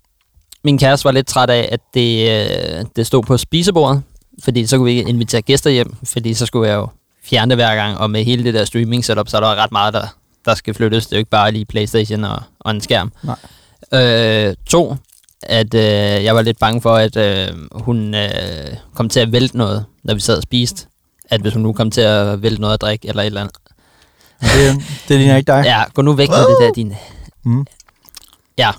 min 0.64 0.78
kæreste 0.78 1.06
var 1.06 1.12
lidt 1.12 1.28
træt 1.28 1.50
af, 1.50 1.70
at 1.72 1.80
det, 1.94 2.30
øh, 2.30 2.86
det 2.96 3.08
stod 3.08 3.24
på 3.24 3.38
spisebordet, 3.38 4.04
fordi 4.44 4.66
så 4.66 4.78
kunne 4.78 4.86
vi 4.86 4.98
ikke 4.98 5.10
invitere 5.10 5.42
gæster 5.42 5.70
hjem, 5.70 5.96
fordi 6.04 6.34
så 6.34 6.46
skulle 6.46 6.70
jeg 6.70 6.76
jo 6.76 6.88
fjerne 7.24 7.50
det 7.50 7.58
hver 7.58 7.76
gang, 7.76 7.98
og 7.98 8.10
med 8.10 8.24
hele 8.24 8.44
det 8.44 8.54
der 8.54 8.66
streaming 8.66 9.06
setup, 9.06 9.30
så 9.30 9.38
er 9.38 9.42
der 9.42 9.56
ret 9.56 9.72
meget, 9.72 9.94
der, 9.94 10.08
der 10.46 10.56
skal 10.56 10.74
flyttes. 10.74 11.06
Det 11.06 11.14
er 11.14 11.18
jo 11.18 11.20
ikke 11.20 11.30
bare 11.30 11.52
lige 11.52 11.66
Playstation 11.66 12.24
og, 12.24 12.42
og 12.60 12.72
en 12.72 12.82
skærm. 12.82 13.12
Nej. 13.24 13.36
Øh, 14.02 14.56
to, 14.66 14.96
at 15.44 15.74
øh, 15.74 16.24
jeg 16.24 16.36
var 16.36 16.42
lidt 16.42 16.60
bange 16.60 16.82
for, 16.82 16.96
at 16.96 17.18
øh, 17.18 17.48
hun 17.72 18.16
øh, 18.16 18.30
kom 18.96 19.10
til 19.10 19.20
at 19.20 19.32
vælte 19.32 19.58
noget, 19.58 19.86
når 20.04 20.14
vi 20.14 20.20
sad 20.20 20.38
og 20.38 20.44
spiste. 20.44 20.86
At 21.30 21.42
hvis 21.42 21.54
hun 21.54 21.62
nu 21.62 21.74
kom 21.74 21.92
til 21.92 22.02
at 22.02 22.42
vælte 22.42 22.62
noget 22.62 22.74
at 22.74 22.82
drikke 22.82 23.08
eller 23.08 23.22
et 23.22 23.26
eller 23.26 23.42
andet. 23.42 23.56
Det, 24.42 24.84
det 25.08 25.18
ligner 25.18 25.38
ikke 25.38 25.52
dig. 25.52 25.64
Ja, 25.66 25.84
gå 25.94 26.02
nu 26.02 26.14
væk 26.14 26.30
med 26.30 26.38
det 26.38 26.58
der, 26.60 26.72
din... 26.74 26.94
Mm. 27.44 27.66
Ja. 28.58 28.70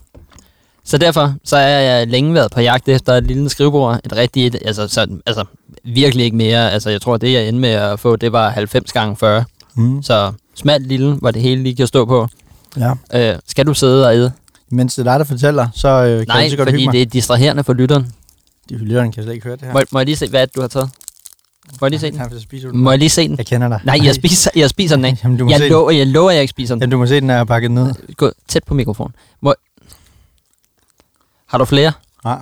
Så 0.85 0.99
derfor 0.99 1.35
så 1.45 1.57
er 1.57 1.79
jeg 1.81 2.07
længe 2.07 2.35
været 2.35 2.53
på 2.53 2.61
jagt 2.61 2.89
efter 2.89 3.13
et 3.15 3.25
lille 3.25 3.49
skrivebord. 3.49 4.01
Et 4.05 4.17
rigtigt, 4.17 4.57
altså, 4.65 4.89
så, 4.89 5.07
altså 5.27 5.45
virkelig 5.85 6.25
ikke 6.25 6.37
mere. 6.37 6.71
Altså 6.73 6.91
jeg 6.91 7.01
tror, 7.01 7.17
det 7.17 7.33
jeg 7.33 7.49
endte 7.49 7.61
med 7.61 7.71
at 7.71 8.01
få, 8.01 8.17
det 8.17 8.33
var 8.33 8.51
90 8.51 8.93
gange 8.93 9.17
40. 9.17 9.45
Mm. 9.75 10.03
Så 10.03 10.33
smalt 10.55 10.87
lille, 10.87 11.13
hvor 11.15 11.31
det 11.31 11.43
hele 11.43 11.63
lige 11.63 11.77
kan 11.77 11.87
stå 11.87 12.05
på. 12.05 12.29
Ja. 12.77 12.93
Øh, 13.15 13.39
skal 13.47 13.67
du 13.67 13.75
sidde 13.75 14.07
og 14.07 14.15
æde? 14.15 14.33
Mens 14.71 14.95
det 14.95 15.07
er 15.07 15.11
dig, 15.13 15.19
der 15.19 15.25
fortæller, 15.25 15.69
så 15.75 15.89
øh, 15.89 16.19
kan 16.19 16.27
Nej, 16.29 16.37
jeg 16.37 16.51
så 16.51 16.57
godt 16.57 16.67
fordi 16.69 16.79
hygge 16.79 16.87
mig. 16.87 16.93
det 16.93 17.03
er 17.03 17.07
distraherende 17.07 17.65
for 17.65 17.73
lytteren. 17.73 18.13
De 18.69 18.77
lytterne 18.77 19.13
kan 19.13 19.23
slet 19.23 19.35
ikke 19.35 19.45
høre 19.47 19.57
det 19.57 19.63
her. 19.65 19.73
Må, 19.73 19.81
må 19.91 19.99
jeg 19.99 20.07
lige 20.07 20.17
se, 20.17 20.29
hvad 20.29 20.47
du 20.47 20.61
har 20.61 20.69
taget? 20.69 20.91
Må 21.81 21.87
jeg 21.87 21.91
lige 21.91 22.01
se 22.01 22.11
den? 22.11 22.21
Den. 22.63 22.79
Må 22.79 22.91
jeg 22.91 22.99
lige 22.99 23.11
se 23.11 23.29
den? 23.29 23.39
Jeg 23.39 23.47
kender 23.47 23.69
dig. 23.69 23.81
Nej, 23.85 23.99
jeg 24.03 24.15
spiser, 24.15 24.51
jeg 24.57 24.71
spiser 24.71 24.97
den 24.97 25.05
ikke. 25.05 25.19
Jamen, 25.25 25.39
du 25.39 25.45
må 25.45 25.51
Jeg 25.51 25.59
se 25.59 25.69
lover, 25.69 25.91
jeg 25.91 26.07
lover, 26.07 26.31
at 26.31 26.35
jeg 26.35 26.43
ikke 26.43 26.51
spiser 26.51 26.75
den. 26.75 26.81
den. 26.81 26.83
Jamen, 26.83 26.91
du 26.93 26.99
må 26.99 27.07
se 27.07 27.15
den, 27.15 27.27
når 27.27 27.35
jeg 27.35 27.41
er 27.41 27.45
pakket 27.45 27.71
ned. 27.71 27.95
Gå 28.17 28.31
tæt 28.49 28.65
på 28.65 28.75
mikrofonen. 28.75 29.15
Må... 29.41 29.55
Har 31.47 31.59
du 31.59 31.65
flere? 31.65 31.93
Ja. 32.25 32.37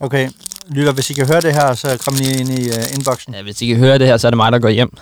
Okay, 0.00 0.30
lytter, 0.68 0.92
hvis 0.92 1.10
I 1.10 1.14
kan 1.14 1.26
høre 1.26 1.40
det 1.40 1.52
her, 1.54 1.74
så 1.74 1.98
kom 2.04 2.14
lige 2.14 2.40
ind 2.40 2.48
i 2.48 2.68
uh, 2.68 2.94
inboxen. 2.98 3.34
Ja, 3.34 3.42
hvis 3.42 3.62
I 3.62 3.66
kan 3.66 3.76
høre 3.76 3.98
det 3.98 4.06
her, 4.06 4.16
så 4.16 4.26
er 4.28 4.30
det 4.30 4.36
mig, 4.36 4.52
der 4.52 4.58
går 4.58 4.68
hjem. 4.68 4.96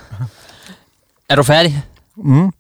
Er 1.29 1.37
du 1.37 1.43
færdig? 1.43 1.85
Mm. 2.17 2.51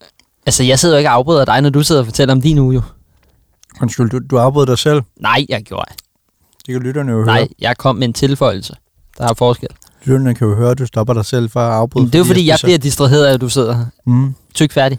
Altså, 0.47 0.62
jeg 0.64 0.78
sidder 0.78 0.94
jo 0.94 0.99
ikke 0.99 1.11
og 1.11 1.14
afbryder 1.14 1.44
dig, 1.44 1.61
når 1.61 1.70
du 1.70 1.82
sidder 1.82 2.00
og 2.00 2.06
fortæller 2.06 2.35
om 2.35 2.40
din 2.42 2.59
uge, 2.59 2.75
jo. 2.75 2.82
Undskyld, 3.82 4.11
du, 4.11 4.18
du 4.30 4.38
afbrød 4.38 4.66
dig 4.66 4.78
selv. 4.78 5.02
Nej, 5.16 5.47
jeg 5.49 5.62
gjorde. 5.62 5.92
Det 6.71 6.81
kan 6.81 6.87
lytterne 6.87 7.12
jo 7.12 7.25
Nej, 7.25 7.39
høre. 7.39 7.49
jeg 7.59 7.77
kom 7.77 7.97
med 7.97 8.09
en 8.09 8.12
tilføjelse. 8.12 8.75
Der 9.19 9.29
er 9.29 9.35
forskel. 9.35 9.69
Lytterne 10.05 10.35
kan 10.35 10.47
jo 10.49 10.55
høre, 10.55 10.71
at 10.71 10.79
du 10.79 10.87
stopper 10.87 11.15
dig 11.15 11.25
selv 11.25 11.50
for 11.50 11.61
at 11.61 11.73
afbryde. 11.73 12.05
Men 12.05 12.12
det 12.12 12.15
er 12.15 12.19
jo 12.19 12.25
fordi, 12.25 12.47
jeg 12.47 12.59
spiser. 12.59 12.67
bliver 12.67 12.79
distraheret 12.79 13.27
af, 13.27 13.35
at 13.35 13.41
du 13.41 13.49
sidder 13.49 13.77
her. 13.77 13.87
Mm. 14.07 14.35
Tyk 14.55 14.73
færdig. 14.73 14.99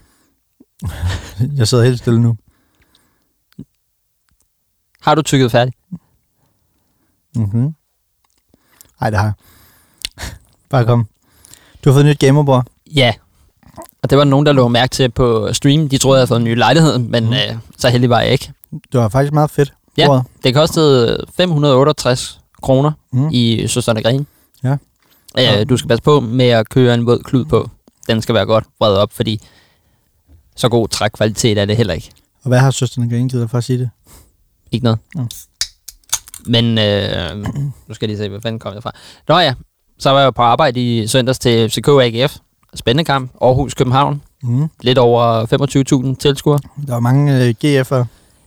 Jeg 1.58 1.68
sidder 1.68 1.84
helt 1.84 1.98
stille 2.00 2.22
nu. 2.22 2.38
Har 5.02 5.16
du 5.16 5.22
tykket 5.22 5.52
færdig? 5.52 5.74
Mhm. 7.36 7.76
Nej, 9.02 9.10
det 9.10 9.20
har 9.20 9.26
jeg. 9.26 9.34
Bare 10.70 10.86
kom. 10.86 11.08
Du 11.86 11.90
har 11.90 11.94
fået 11.96 12.04
et 12.06 12.10
nyt 12.10 12.20
gamerbord. 12.20 12.66
Ja. 12.96 13.14
Og 14.04 14.10
det 14.10 14.18
var 14.18 14.24
nogen, 14.24 14.46
der 14.46 14.52
lå 14.54 14.68
mærke 14.68 14.92
til 14.92 15.12
på 15.12 15.54
stream. 15.54 15.90
De 15.90 15.98
troede, 15.98 16.18
jeg 16.18 16.20
havde 16.22 16.28
fået 16.28 16.40
en 16.40 16.44
ny 16.44 16.56
lejlighed, 16.58 16.98
men 16.98 17.24
Mhm. 17.24 17.34
øh, 17.34 17.58
så 17.78 17.90
heldig 17.90 18.10
var 18.10 18.20
jeg 18.22 18.32
ikke. 18.32 18.54
Det 18.72 19.00
var 19.00 19.10
faktisk 19.10 19.34
meget 19.34 19.52
fedt. 19.52 19.74
Ja. 19.98 20.08
bordet. 20.08 20.24
Det 20.44 20.54
kostede 20.54 21.26
568 21.38 22.40
kroner 22.62 22.92
Mm. 23.14 23.30
i 23.32 23.68
Søsterne 23.68 24.04
Gren. 24.04 24.28
Ja. 24.64 24.78
Øh, 25.40 25.70
du 25.70 25.78
skal 25.78 25.88
passe 25.88 26.04
på 26.04 26.20
med 26.20 26.46
at 26.50 26.70
køre 26.70 26.94
en 26.94 27.06
våd 27.06 27.20
klud 27.24 27.46
på. 27.46 27.70
Den 28.08 28.22
skal 28.22 28.36
være 28.36 28.46
godt 28.46 28.66
vredet 28.80 28.98
op, 28.98 29.12
fordi 29.14 29.40
så 30.56 30.70
god 30.70 30.88
trækkvalitet 30.88 31.58
er 31.58 31.66
det 31.66 31.78
heller 31.78 31.94
ikke. 31.94 32.12
Og 32.44 32.48
hvad 32.48 32.60
har 32.60 32.72
søsterne 32.72 33.10
Green 33.10 33.30
givet 33.30 33.42
dig 33.42 33.50
for 33.50 33.58
at 33.58 33.64
sige 33.64 33.80
det? 33.80 33.90
Ikke 34.72 34.84
noget. 34.84 35.00
Nå. 35.16 35.26
Men 36.46 36.66
øh, 36.78 37.38
nu 37.88 37.94
skal 37.94 38.06
jeg 38.06 38.08
lige 38.08 38.18
se, 38.18 38.30
hvad 38.30 38.42
fanden 38.42 38.60
kom 38.60 38.74
jeg 38.74 38.84
fra. 38.84 38.92
Nå 39.28 39.38
ja, 39.40 39.54
så 40.00 40.10
var 40.10 40.20
jeg 40.22 40.34
på 40.34 40.42
arbejde 40.42 40.98
i 41.00 41.08
søndags 41.08 41.40
til 41.40 41.70
FCK 41.70 41.88
AGF. 41.88 42.36
Spændende 42.76 43.04
kamp. 43.06 43.32
Aarhus 43.42 43.74
København. 43.74 44.22
Mm. 44.44 44.68
Lidt 44.82 44.98
over 44.98 45.46
25.000 46.14 46.16
tilskuere. 46.16 46.60
Der 46.88 46.94
var 46.94 47.00
mange 47.00 47.46
øh, 47.46 47.54
GF'er. 47.66 48.06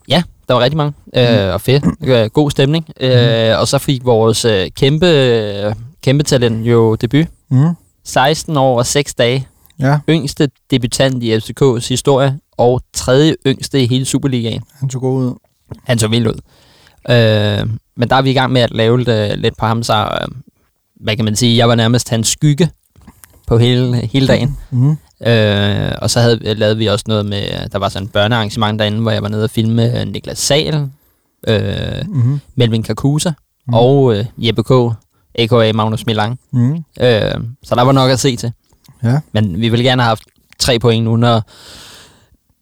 Ja, 0.08 0.22
der 0.48 0.54
var 0.54 0.60
rigtig 0.60 0.76
mange. 0.76 0.92
Øh, 1.16 1.54
og 1.54 1.60
fedt. 1.60 1.84
Øh, 2.04 2.26
god 2.30 2.50
stemning. 2.50 2.86
Øh, 3.00 3.58
og 3.58 3.68
så 3.68 3.78
fik 3.78 4.04
vores 4.04 4.44
øh, 4.44 4.66
kæmpe, 4.76 5.06
øh, 5.06 5.74
kæmpe 6.02 6.24
talent 6.24 6.66
jo 6.66 6.94
debut. 6.94 7.26
Mm. 7.50 7.68
16 8.04 8.56
år 8.56 8.78
og 8.78 8.86
6 8.86 9.14
dage. 9.14 9.46
Ja, 9.80 9.98
Yngste 10.08 10.48
debutant 10.70 11.22
i 11.22 11.36
FCK's 11.36 11.88
historie. 11.88 12.38
Og 12.56 12.80
tredje 12.94 13.36
yngste 13.46 13.82
i 13.82 13.86
hele 13.86 14.04
Superligaen. 14.04 14.62
han 14.80 14.90
så 14.90 14.98
god 14.98 15.24
ud. 15.24 15.34
Han 15.84 15.98
så 15.98 16.08
vild 16.08 16.26
ud. 16.26 16.40
Øh, 17.10 17.68
men 17.96 18.10
der 18.10 18.16
er 18.16 18.22
vi 18.22 18.30
i 18.30 18.34
gang 18.34 18.52
med 18.52 18.60
at 18.60 18.70
lave 18.70 18.98
lidt, 19.02 19.38
lidt 19.40 19.56
på 19.58 19.66
ham, 19.66 19.82
så 19.82 19.94
øh, 20.20 20.28
hvad 21.00 21.16
kan 21.16 21.24
man 21.24 21.36
sige, 21.36 21.56
jeg 21.56 21.68
var 21.68 21.74
nærmest 21.74 22.08
hans 22.10 22.28
skygge 22.28 22.70
på 23.46 23.58
hele, 23.58 23.96
hele 23.96 24.26
dagen. 24.26 24.58
Mm. 24.70 24.96
Øh, 25.26 25.92
og 26.02 26.10
så 26.10 26.20
havde, 26.20 26.54
lavede 26.54 26.76
vi 26.76 26.86
også 26.86 27.04
noget 27.08 27.26
med, 27.26 27.42
der 27.72 27.78
var 27.78 27.88
sådan 27.88 28.06
et 28.06 28.12
børnearrangement 28.12 28.78
derinde, 28.78 29.00
hvor 29.00 29.10
jeg 29.10 29.22
var 29.22 29.28
nede 29.28 29.44
og 29.44 29.50
filme 29.50 30.00
øh, 30.00 30.06
Niklas 30.08 30.38
Sal, 30.38 30.88
øh, 31.48 31.62
Mm. 32.08 32.40
Melvin 32.54 32.82
Kakusa 32.82 33.28
Mhm. 33.28 33.36
mm. 33.68 33.74
og 33.74 34.16
øh, 34.16 34.24
Jeppe 34.38 34.62
K., 34.62 34.70
a.k.a. 35.38 35.72
Magnus 35.72 36.06
Milang. 36.06 36.38
Mm. 36.52 36.72
Øh, 36.74 36.80
så 37.62 37.74
der 37.74 37.82
var 37.82 37.92
nok 37.92 38.10
at 38.10 38.20
se 38.20 38.36
til. 38.36 38.52
Ja. 39.02 39.20
Men 39.32 39.60
vi 39.60 39.68
ville 39.68 39.84
gerne 39.84 40.02
have 40.02 40.08
haft 40.08 40.22
tre 40.58 40.78
point 40.78 41.04
nu, 41.04 41.16
når, 41.16 41.42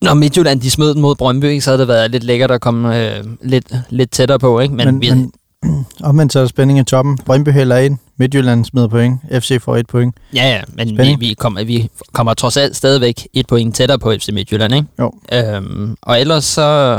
når 0.04 0.14
Midtjylland 0.14 0.60
de 0.60 0.70
smed 0.70 0.94
den 0.94 1.02
mod 1.02 1.14
Brøndby, 1.14 1.44
ikke, 1.44 1.60
så 1.60 1.70
havde 1.70 1.80
det 1.80 1.88
været 1.88 2.10
lidt 2.10 2.24
lækkert 2.24 2.50
at 2.50 2.60
komme 2.60 2.98
øh, 3.16 3.24
lidt, 3.42 3.74
lidt 3.90 4.10
tættere 4.10 4.38
på. 4.38 4.60
Ikke? 4.60 4.74
Men, 4.74 4.86
Men, 4.86 5.00
vi, 5.00 5.10
men 5.10 5.32
omvendt 6.02 6.32
så 6.32 6.38
er 6.38 6.42
der 6.42 6.48
spænding 6.48 6.78
i 6.78 6.84
toppen. 6.84 7.18
Brøndby 7.18 7.48
hælder 7.50 7.76
ind. 7.78 7.98
Midtjylland 8.16 8.64
smider 8.64 8.88
point. 8.88 9.20
FC 9.30 9.60
får 9.62 9.76
et 9.76 9.86
point. 9.86 10.16
ja, 10.34 10.48
ja, 10.48 10.62
men 10.68 10.88
vi, 10.88 10.94
Spænding. 10.94 11.20
vi, 11.20 11.34
kommer, 11.38 11.64
vi 11.64 11.90
kommer 12.12 12.34
trods 12.34 12.56
alt 12.56 12.76
stadigvæk 12.76 13.28
et 13.32 13.46
point 13.46 13.74
tættere 13.76 13.98
på 13.98 14.12
FC 14.18 14.28
Midtjylland. 14.32 14.74
Ikke? 14.74 14.86
Jo. 14.98 15.12
Øhm, 15.32 15.96
og 16.02 16.20
ellers 16.20 16.44
så, 16.44 16.96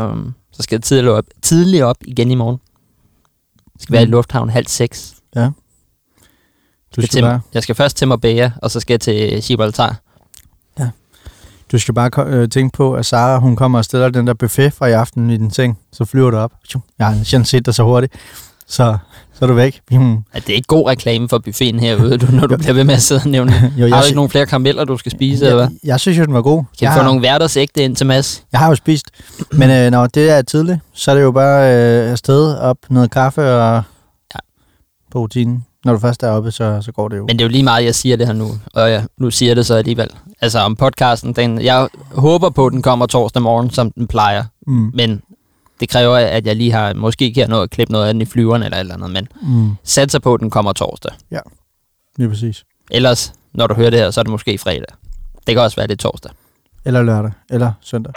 så 0.53 0.63
skal 0.63 0.75
jeg 0.75 0.83
tidligt 0.83 1.11
op, 1.11 1.25
tidligt 1.41 1.83
op 1.83 1.97
igen 2.05 2.31
i 2.31 2.35
morgen. 2.35 2.59
Jeg 3.65 3.79
skal 3.81 3.93
være 3.93 4.03
i 4.03 4.05
Mm. 4.05 4.11
lufthavn 4.11 4.49
halv 4.49 4.67
seks. 4.67 5.13
Du 6.95 7.01
Jeg 7.01 7.07
skal, 7.07 7.17
til, 7.17 7.21
bare, 7.21 7.41
jeg 7.53 7.63
skal 7.63 7.75
først 7.75 7.97
til 7.97 8.07
Marbella, 8.07 8.51
og 8.61 8.71
så 8.71 8.79
skal 8.79 8.93
jeg 8.93 9.01
til 9.01 9.41
Gibraltar. 9.41 9.99
du 11.71 11.79
skal 11.79 11.93
bare 11.93 12.25
øh, 12.27 12.49
tænke 12.49 12.75
på, 12.77 12.93
at 12.93 13.05
Sara 13.05 13.39
hun 13.39 13.55
kommer 13.55 13.77
og 13.79 13.85
stiller 13.85 14.09
den 14.09 14.27
der 14.27 14.33
buffet 14.33 14.73
fra 14.73 14.87
i 14.87 14.91
aften 14.91 15.29
i 15.29 15.37
din 15.37 15.51
seng. 15.51 15.79
Så 15.93 16.05
flyver 16.05 16.31
du 16.31 16.37
op. 16.37 16.51
Jeg 16.99 17.07
har 17.07 17.23
sjældent 17.23 17.47
set 17.47 17.65
dig 17.65 17.73
så 17.75 17.83
hurtigt. 17.83 18.13
Så, 18.67 18.97
så 19.33 19.45
er 19.45 19.47
du 19.47 19.53
væk. 19.53 19.81
Er 19.91 20.39
det 20.39 20.49
ikke 20.49 20.67
god 20.67 20.87
reklame 20.89 21.29
for 21.29 21.37
buffeten 21.37 21.79
herude, 21.79 22.17
du, 22.17 22.25
når 22.31 22.47
du 22.47 22.57
bliver 22.57 22.73
ved 22.73 22.83
med 22.83 22.93
at 22.93 23.01
sidde 23.01 23.21
og 23.25 23.27
nævne? 23.29 23.51
Jo, 23.77 23.83
Har 23.83 23.87
jeg, 23.87 24.01
du 24.01 24.05
ikke 24.05 24.15
nogen 24.15 24.29
flere 24.29 24.45
karameller, 24.45 24.85
du 24.85 24.97
skal 24.97 25.11
spise, 25.11 25.45
eller 25.45 25.55
hvad? 25.55 25.67
jeg, 25.67 25.87
jeg 25.87 25.99
synes 25.99 26.17
jo, 26.17 26.25
den 26.25 26.33
var 26.33 26.41
god. 26.41 26.57
Kan 26.57 26.65
jeg, 26.85 26.91
få 26.93 26.97
har, 26.97 27.03
nogle 27.03 27.19
hverdagsægte 27.19 27.83
ind 27.83 27.95
til 27.95 28.07
Mads? 28.07 28.43
jeg 28.51 28.59
har 28.59 28.67
jo 28.69 28.75
spist. 28.75 29.05
Men 29.51 29.69
øh, 29.69 29.91
når 29.91 30.07
det 30.07 30.29
er 30.29 30.41
tidligt, 30.41 30.79
så 30.93 31.11
er 31.11 31.15
det 31.15 31.21
jo 31.21 31.31
bare 31.31 31.73
øh, 31.75 32.11
afsted 32.11 32.55
op, 32.57 32.77
noget 32.89 33.11
kaffe 33.11 33.41
og 33.41 33.57
Ja. 33.59 33.75
ja. 34.35 34.39
på 35.11 35.19
rutinen. 35.19 35.65
Når 35.85 35.93
du 35.93 35.99
først 35.99 36.23
er 36.23 36.29
oppe, 36.29 36.51
så, 36.51 36.79
så 36.81 36.91
går 36.91 37.07
det 37.09 37.17
jo. 37.17 37.25
Men 37.27 37.37
det 37.39 37.41
er 37.43 37.47
jo 37.47 37.51
lige 37.51 37.63
meget, 37.63 37.85
jeg 37.85 37.95
siger 37.95 38.17
det 38.17 38.25
her 38.27 38.33
nu, 38.33 38.47
og 38.73 38.91
jeg, 38.91 39.03
nu 39.17 39.31
siger 39.31 39.49
jeg 39.49 39.55
det 39.55 39.65
så 39.65 39.75
alligevel. 39.75 40.07
Altså 40.41 40.59
om 40.59 40.75
podcasten, 40.75 41.33
den, 41.33 41.61
jeg 41.61 41.87
håber 42.11 42.49
på, 42.49 42.65
at 42.65 42.71
den 42.73 42.81
kommer 42.81 43.05
torsdag 43.05 43.41
morgen, 43.41 43.69
som 43.69 43.91
den 43.91 44.07
plejer. 44.07 44.43
Mm. 44.67 44.91
Men 44.93 45.21
det 45.79 45.89
kræver, 45.89 46.17
at 46.17 46.45
jeg 46.47 46.55
lige 46.55 46.71
har, 46.71 46.93
måske 46.93 47.33
kan 47.33 47.41
jeg 47.41 47.47
nå 47.49 47.61
at 47.61 47.69
klippe 47.69 47.91
noget 47.93 48.07
af 48.07 48.13
den 48.13 48.21
i 48.21 48.25
flyveren 48.25 48.63
eller 48.63 48.77
eller 48.77 48.93
andet, 48.93 49.11
men 49.11 49.27
Mm. 49.41 49.71
satser 49.83 50.19
på, 50.19 50.33
at 50.33 50.39
den 50.39 50.49
kommer 50.49 50.73
torsdag. 50.73 51.11
Lige 52.17 52.29
præcis. 52.29 52.63
Ellers, 52.91 53.33
når 53.53 53.67
du 53.67 53.73
hører 53.73 53.89
det 53.89 53.99
her, 53.99 54.11
så 54.11 54.19
er 54.21 54.23
det 54.23 54.31
måske 54.31 54.57
fredag. 54.57 54.85
Det 55.47 55.55
kan 55.55 55.59
også 55.59 55.75
være, 55.75 55.87
det 55.87 55.93
er 55.93 55.97
torsdag. 56.09 56.31
Eller 56.85 57.01
lørdag. 57.03 57.31
Eller 57.49 57.71
søndag. 57.81 58.13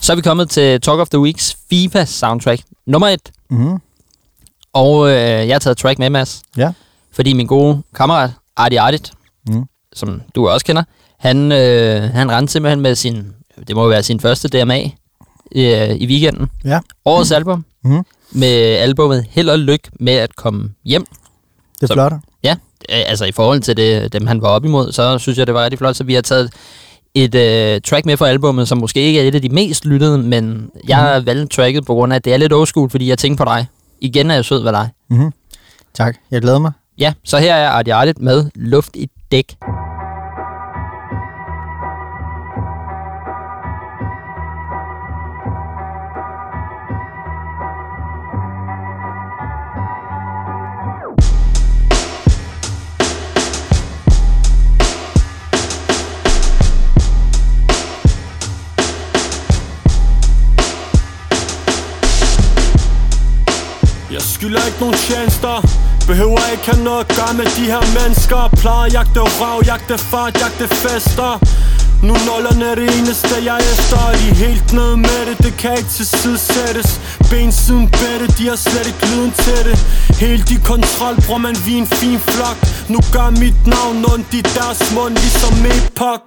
Så 0.00 0.12
er 0.12 0.16
vi 0.16 0.22
kommet 0.22 0.50
til 0.50 0.80
Talk 0.80 1.00
of 1.00 1.08
the 1.08 1.18
Weeks 1.18 1.56
FIFA 1.70 2.04
soundtrack 2.04 2.62
nummer 2.86 3.08
et. 3.08 3.30
Mm. 3.50 3.78
Og 4.72 5.08
øh, 5.08 5.14
jeg 5.48 5.54
har 5.54 5.58
taget 5.58 5.76
track 5.76 5.98
med, 5.98 6.10
Mads. 6.10 6.42
Ja. 6.56 6.72
Fordi 7.12 7.32
min 7.32 7.46
gode 7.46 7.82
kammerat, 7.94 8.30
Arti 8.56 8.76
Artit, 8.76 9.12
Mm. 9.48 9.64
som 9.92 10.22
du 10.34 10.48
også 10.48 10.66
kender, 10.66 10.82
han, 11.18 11.52
øh, 11.52 12.02
han 12.02 12.30
rendte 12.30 12.52
simpelthen 12.52 12.80
med 12.80 12.94
sin, 12.94 13.26
det 13.68 13.76
må 13.76 13.82
jo 13.82 13.88
være 13.88 14.02
sin 14.02 14.20
første 14.20 14.48
DMA 14.48 14.80
øh, 15.56 15.90
i 15.96 16.06
weekenden. 16.06 16.46
Ja. 16.64 16.80
Årets 17.04 17.32
album. 17.32 17.64
Mm. 17.84 18.04
Med 18.32 18.52
albumet 18.76 19.26
Held 19.30 19.48
og 19.48 19.58
Lyk 19.58 19.88
med 20.00 20.12
at 20.12 20.36
komme 20.36 20.70
hjem. 20.84 21.06
Det 21.80 21.90
er 21.90 21.94
flot. 21.94 22.12
Ja, 22.42 22.56
øh, 22.90 23.02
altså 23.06 23.24
i 23.24 23.32
forhold 23.32 23.60
til 23.60 23.76
det, 23.76 24.12
dem, 24.12 24.26
han 24.26 24.42
var 24.42 24.48
op 24.48 24.64
imod, 24.64 24.92
så 24.92 25.18
synes 25.18 25.38
jeg, 25.38 25.46
det 25.46 25.54
var 25.54 25.64
rigtig 25.64 25.78
flot. 25.78 25.96
Så 25.96 26.04
vi 26.04 26.14
har 26.14 26.22
taget 26.22 26.52
et 27.14 27.34
øh, 27.34 27.80
track 27.80 28.06
med 28.06 28.16
fra 28.16 28.28
albumet, 28.28 28.68
som 28.68 28.78
måske 28.78 29.00
ikke 29.00 29.20
er 29.20 29.28
et 29.28 29.34
af 29.34 29.42
de 29.42 29.48
mest 29.48 29.84
lyttede, 29.84 30.18
men 30.18 30.70
jeg 30.88 30.96
har 30.96 31.20
valgt 31.20 31.52
tracket 31.52 31.86
på 31.86 31.94
grund 31.94 32.12
af, 32.12 32.16
at 32.16 32.24
det 32.24 32.32
er 32.32 32.36
lidt 32.36 32.52
old 32.52 32.90
fordi 32.90 33.08
jeg 33.08 33.18
tænker 33.18 33.44
på 33.44 33.50
dig. 33.50 33.66
Igen 34.00 34.30
er 34.30 34.34
jeg 34.34 34.44
sød 34.44 34.62
ved 34.62 34.72
dig. 34.72 34.88
Mm-hmm. 35.10 35.32
Tak. 35.94 36.16
Jeg 36.30 36.42
glæder 36.42 36.58
mig. 36.58 36.72
Ja, 36.98 37.12
så 37.24 37.38
her 37.38 37.54
er 37.54 37.68
Arti 37.68 37.90
Artit 37.90 38.18
med 38.18 38.50
Luft 38.54 38.96
i 38.96 39.08
dæk. 39.32 39.56
Monster 65.42 65.78
Behøver 66.06 66.52
ikke 66.52 66.66
have 66.70 66.84
noget 66.84 67.00
at 67.00 67.16
gøre 67.16 67.34
med 67.34 67.44
de 67.44 67.64
her 67.72 67.84
mennesker. 67.98 68.48
Plejer 68.62 68.86
at 68.86 68.92
jagte 68.92 69.20
rav, 69.20 69.62
jagte 69.66 69.98
fart, 69.98 70.40
jagte 70.40 70.66
fester. 70.74 71.32
Nu 72.02 72.14
nullerne 72.26 72.64
er 72.70 72.74
det 72.74 72.98
eneste 72.98 73.28
jeg 73.44 73.54
er 73.54 73.72
efter. 73.72 73.98
Og 74.08 74.14
de 74.14 74.28
er 74.30 74.34
helt 74.34 74.72
nede 74.72 74.96
med 74.96 75.20
det, 75.26 75.38
det 75.38 75.54
kan 75.58 75.72
ikke 75.78 75.88
tilsidesættes. 75.88 77.00
Ben 77.30 77.52
siden 77.52 77.90
bedte, 77.90 78.26
de 78.38 78.48
har 78.48 78.56
slet 78.56 78.86
ikke 78.86 79.06
lyden 79.06 79.32
til 79.44 79.60
det. 79.68 79.76
Helt 80.20 80.50
i 80.50 80.58
kontrol, 80.64 81.14
bror 81.26 81.38
man, 81.38 81.56
vi 81.66 81.72
en 81.74 81.86
fin 81.86 82.18
flok. 82.18 82.58
Nu 82.88 82.98
gør 83.12 83.30
mit 83.30 83.66
navn 83.66 83.96
ondt 84.12 84.34
i 84.34 84.40
deres 84.40 84.80
mund, 84.94 85.14
ligesom 85.24 85.54
Epoch. 85.76 86.26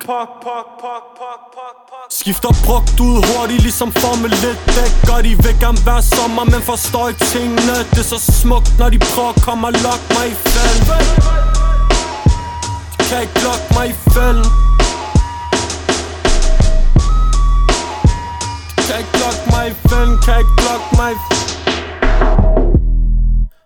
Skifter 2.09 2.53
brugt 2.65 2.99
ud 2.99 3.15
hurtigt, 3.29 3.61
ligesom 3.61 3.91
Formel 3.91 4.33
1 4.33 4.59
dæk 4.75 5.13
Og 5.15 5.23
de 5.23 5.29
vil 5.43 5.55
gerne 5.59 5.81
være 5.85 6.01
sommer, 6.01 6.43
men 6.43 6.61
forstår 6.61 7.07
ikke 7.07 7.25
tingene. 7.25 7.75
Det 7.91 7.99
er 8.05 8.09
så 8.15 8.19
smukt, 8.41 8.79
når 8.79 8.89
de 8.89 8.99
prøver 8.99 9.29
at 9.29 9.41
komme 9.41 9.67
og 9.67 9.73
lokke 9.73 10.07
mig 10.15 10.25
i 10.33 10.35
fælden. 10.49 10.85
Kan 13.09 13.21
ikke 13.21 13.39
lokke 13.43 13.67
mig 13.75 13.85
i 13.89 13.93
fælden 14.13 14.70
Kan 18.87 18.99
ikke 18.99 19.17
lokke 19.23 19.43
mig 19.51 19.65
i 19.71 19.73
fælden, 19.89 20.17
kan 20.25 21.50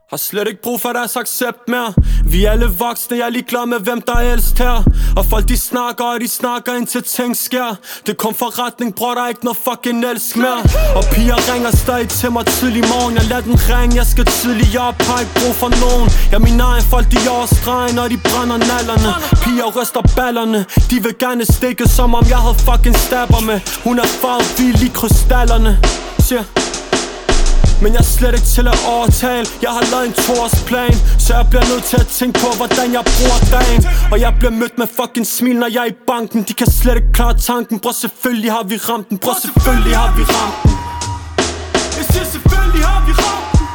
har 0.09 0.17
slet 0.17 0.47
ikke 0.47 0.62
brug 0.62 0.81
for 0.81 0.93
deres 0.93 1.15
accept 1.15 1.67
mere. 1.67 1.93
Vi 2.25 2.45
er 2.45 2.51
alle 2.51 2.65
voksne, 2.65 3.17
jeg 3.17 3.25
er 3.25 3.29
ligeglad 3.29 3.65
med 3.65 3.79
hvem 3.79 4.01
der 4.01 4.13
er 4.13 4.31
ældst 4.31 4.57
her. 4.57 4.83
Og 5.17 5.25
folk 5.25 5.50
de 5.50 5.57
snakker, 5.57 6.03
og 6.03 6.21
de 6.21 6.27
snakker 6.27 6.74
indtil 6.74 7.03
ting 7.03 7.38
sker. 7.38 7.75
Det 8.07 8.17
kom 8.17 8.33
fra 8.35 8.45
retning, 8.45 8.95
bror, 8.95 9.13
der 9.13 9.21
er 9.21 9.27
ikke 9.27 9.45
noget 9.45 9.57
fucking 9.67 10.05
elsk 10.05 10.38
mere. 10.38 10.62
Og 10.97 11.03
piger 11.13 11.53
ringer 11.53 11.71
stadig 11.71 12.09
til 12.09 12.31
mig 12.31 12.45
tidlig 12.45 12.83
morgen. 12.93 13.15
Jeg 13.15 13.24
lader 13.24 13.41
den 13.41 13.57
ringe, 13.69 13.95
jeg 13.95 14.05
skal 14.05 14.25
tidlig 14.25 14.79
op, 14.79 14.97
har 15.01 15.19
ikke 15.19 15.35
brug 15.39 15.53
for 15.62 15.69
nogen. 15.83 16.07
Jeg 16.31 16.41
min 16.41 16.59
egen 16.59 16.83
folk, 16.93 17.07
de 17.12 17.17
er 17.25 17.29
over 17.38 17.47
og 18.03 18.09
de 18.13 18.17
brænder 18.27 18.57
nallerne. 18.71 19.09
Piger 19.43 19.67
ryster 19.77 20.01
ballerne, 20.17 20.65
de 20.89 20.95
vil 21.05 21.15
gerne 21.19 21.45
stikke 21.45 21.89
som 21.89 22.15
om 22.19 22.25
jeg 22.33 22.41
havde 22.45 22.57
fucking 22.67 22.97
stabber 22.97 23.41
med. 23.50 23.59
Hun 23.83 24.00
er 24.00 24.09
farvet 24.21 24.50
vi 24.57 24.63
lige 24.81 24.93
krystallerne. 25.00 25.71
Siger 26.27 26.43
men 27.82 27.94
jeg 27.94 28.00
er 28.00 28.12
slet 28.17 28.34
ikke 28.34 28.50
til 28.58 28.67
at 28.67 28.79
overtale. 28.96 29.46
Jeg 29.62 29.72
har 29.77 29.84
lavet 29.91 30.05
en 30.08 30.13
toårsplan 30.13 30.94
Så 31.20 31.29
jeg 31.38 31.46
bliver 31.50 31.65
nødt 31.72 31.84
til 31.84 31.98
at 32.03 32.08
tænke 32.08 32.39
på, 32.39 32.50
hvordan 32.60 32.88
jeg 32.98 33.03
bruger 33.15 33.39
dagen. 33.58 33.82
Og 34.12 34.17
jeg 34.25 34.32
bliver 34.39 34.55
mødt 34.62 34.77
med 34.77 34.88
fucking 35.00 35.27
smil, 35.27 35.55
når 35.63 35.70
jeg 35.75 35.82
er 35.88 35.91
i 35.96 35.98
banken. 36.08 36.39
De 36.50 36.53
kan 36.53 36.67
slet 36.72 36.96
ikke 36.96 37.12
klare 37.13 37.38
tanken. 37.38 37.79
Bror, 37.79 37.91
selvfølgelig 37.91 38.51
har 38.51 38.63
vi 38.63 38.75
ramt 38.89 39.10
den. 39.10 39.17
Bror, 39.17 39.36
selvfølgelig 39.46 39.96
har 39.98 40.12
vi 40.17 40.24
ramt 40.36 40.58
den. 40.63 40.75
Jeg 41.98 42.05
siger, 42.12 42.25
selvfølgelig 42.36 42.86
har 42.91 43.01
vi 43.08 43.12
ramt 43.24 43.48
den. 43.51 43.65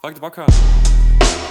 Fuck, 0.00 0.14
det 0.14 0.20
bare 0.26 0.34
kører 0.38 0.52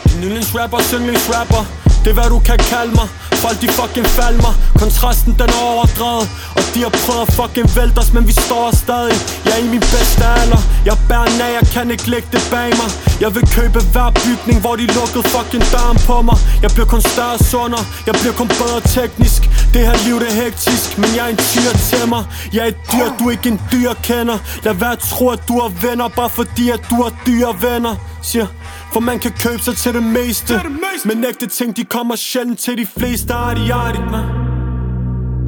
Din 0.10 0.24
yndlingsrapper, 0.24 0.80
yndlingsrapper 0.96 1.89
det 2.10 2.18
er 2.18 2.22
hvad 2.22 2.32
du 2.38 2.40
kan 2.40 2.60
kalde 2.74 2.92
mig. 3.00 3.08
Folk 3.44 3.62
de 3.62 3.68
fucking 3.80 4.08
falmer 4.18 4.54
Kontrasten 4.82 5.34
den 5.40 5.50
er 5.58 5.62
overdrevet. 5.74 6.26
Og 6.58 6.64
de 6.74 6.80
har 6.86 6.94
prøvet 7.04 7.22
at 7.28 7.34
fucking 7.40 7.70
vælte 7.78 7.98
os 8.04 8.14
Men 8.14 8.24
vi 8.28 8.34
står 8.48 8.66
stadig. 8.84 9.18
Jeg 9.46 9.54
er 9.58 9.62
i 9.68 9.70
min 9.76 9.86
bedste 9.96 10.26
alder. 10.40 10.62
Jeg 10.90 10.98
bærer 11.10 11.30
af, 11.46 11.52
jeg 11.60 11.66
kan 11.76 11.92
ikke 11.92 12.10
lægge 12.14 12.28
det 12.36 12.44
bag 12.52 12.70
mig. 12.82 12.90
Jeg 13.24 13.30
vil 13.36 13.46
købe 13.58 13.80
hver 13.94 14.10
bygning 14.26 14.58
Hvor 14.64 14.76
de 14.82 14.86
lukkede 14.98 15.24
fucking 15.34 15.66
døren 15.74 15.98
på 16.10 16.18
mig. 16.28 16.38
Jeg 16.64 16.70
bliver 16.76 16.90
kun 16.94 17.02
større 17.14 17.36
og 17.40 17.44
sundere. 17.52 17.84
Jeg 18.08 18.16
bliver 18.22 18.36
kun 18.40 18.50
bedre 18.62 18.80
teknisk. 18.98 19.42
Det 19.74 19.82
her 19.88 19.98
liv 20.06 20.16
det 20.22 20.30
er 20.34 20.38
hektisk 20.44 20.88
Men 21.02 21.10
jeg 21.18 21.24
er 21.28 21.32
en 21.36 21.42
tyr 21.52 21.72
til 21.90 22.04
mig. 22.14 22.24
Jeg 22.56 22.62
er 22.66 22.70
et 22.76 22.82
dyr, 22.92 23.08
du 23.20 23.24
er 23.28 23.34
ikke 23.38 23.50
en 23.56 23.62
dyr 23.74 23.92
kender. 24.08 24.38
Lad 24.66 24.74
være 24.84 24.94
at 24.98 25.02
tro 25.12 25.26
at 25.36 25.42
du 25.48 25.54
har 25.62 25.72
venner 25.86 26.08
Bare 26.20 26.32
fordi 26.40 26.66
at 26.76 26.82
du 26.90 26.96
har 27.04 27.12
dyre 27.28 27.52
venner 27.66 27.96
Siger 28.22 28.48
for 28.94 29.00
man 29.00 29.20
kan 29.20 29.32
købe 29.32 29.60
sig 29.60 29.76
til 29.76 29.94
det 29.94 30.04
meste, 30.04 30.54
det 30.54 30.64
meste. 30.72 31.08
Men 31.08 31.26
ægte 31.26 31.48
ting, 31.48 31.78
de 31.78 31.84
kommer 31.84 32.16
sjældent 32.16 32.60
til 32.60 32.78
de 32.78 32.86
fleste. 32.86 33.28
De 33.34 33.74
artigt, 33.74 34.12
man 34.12 34.26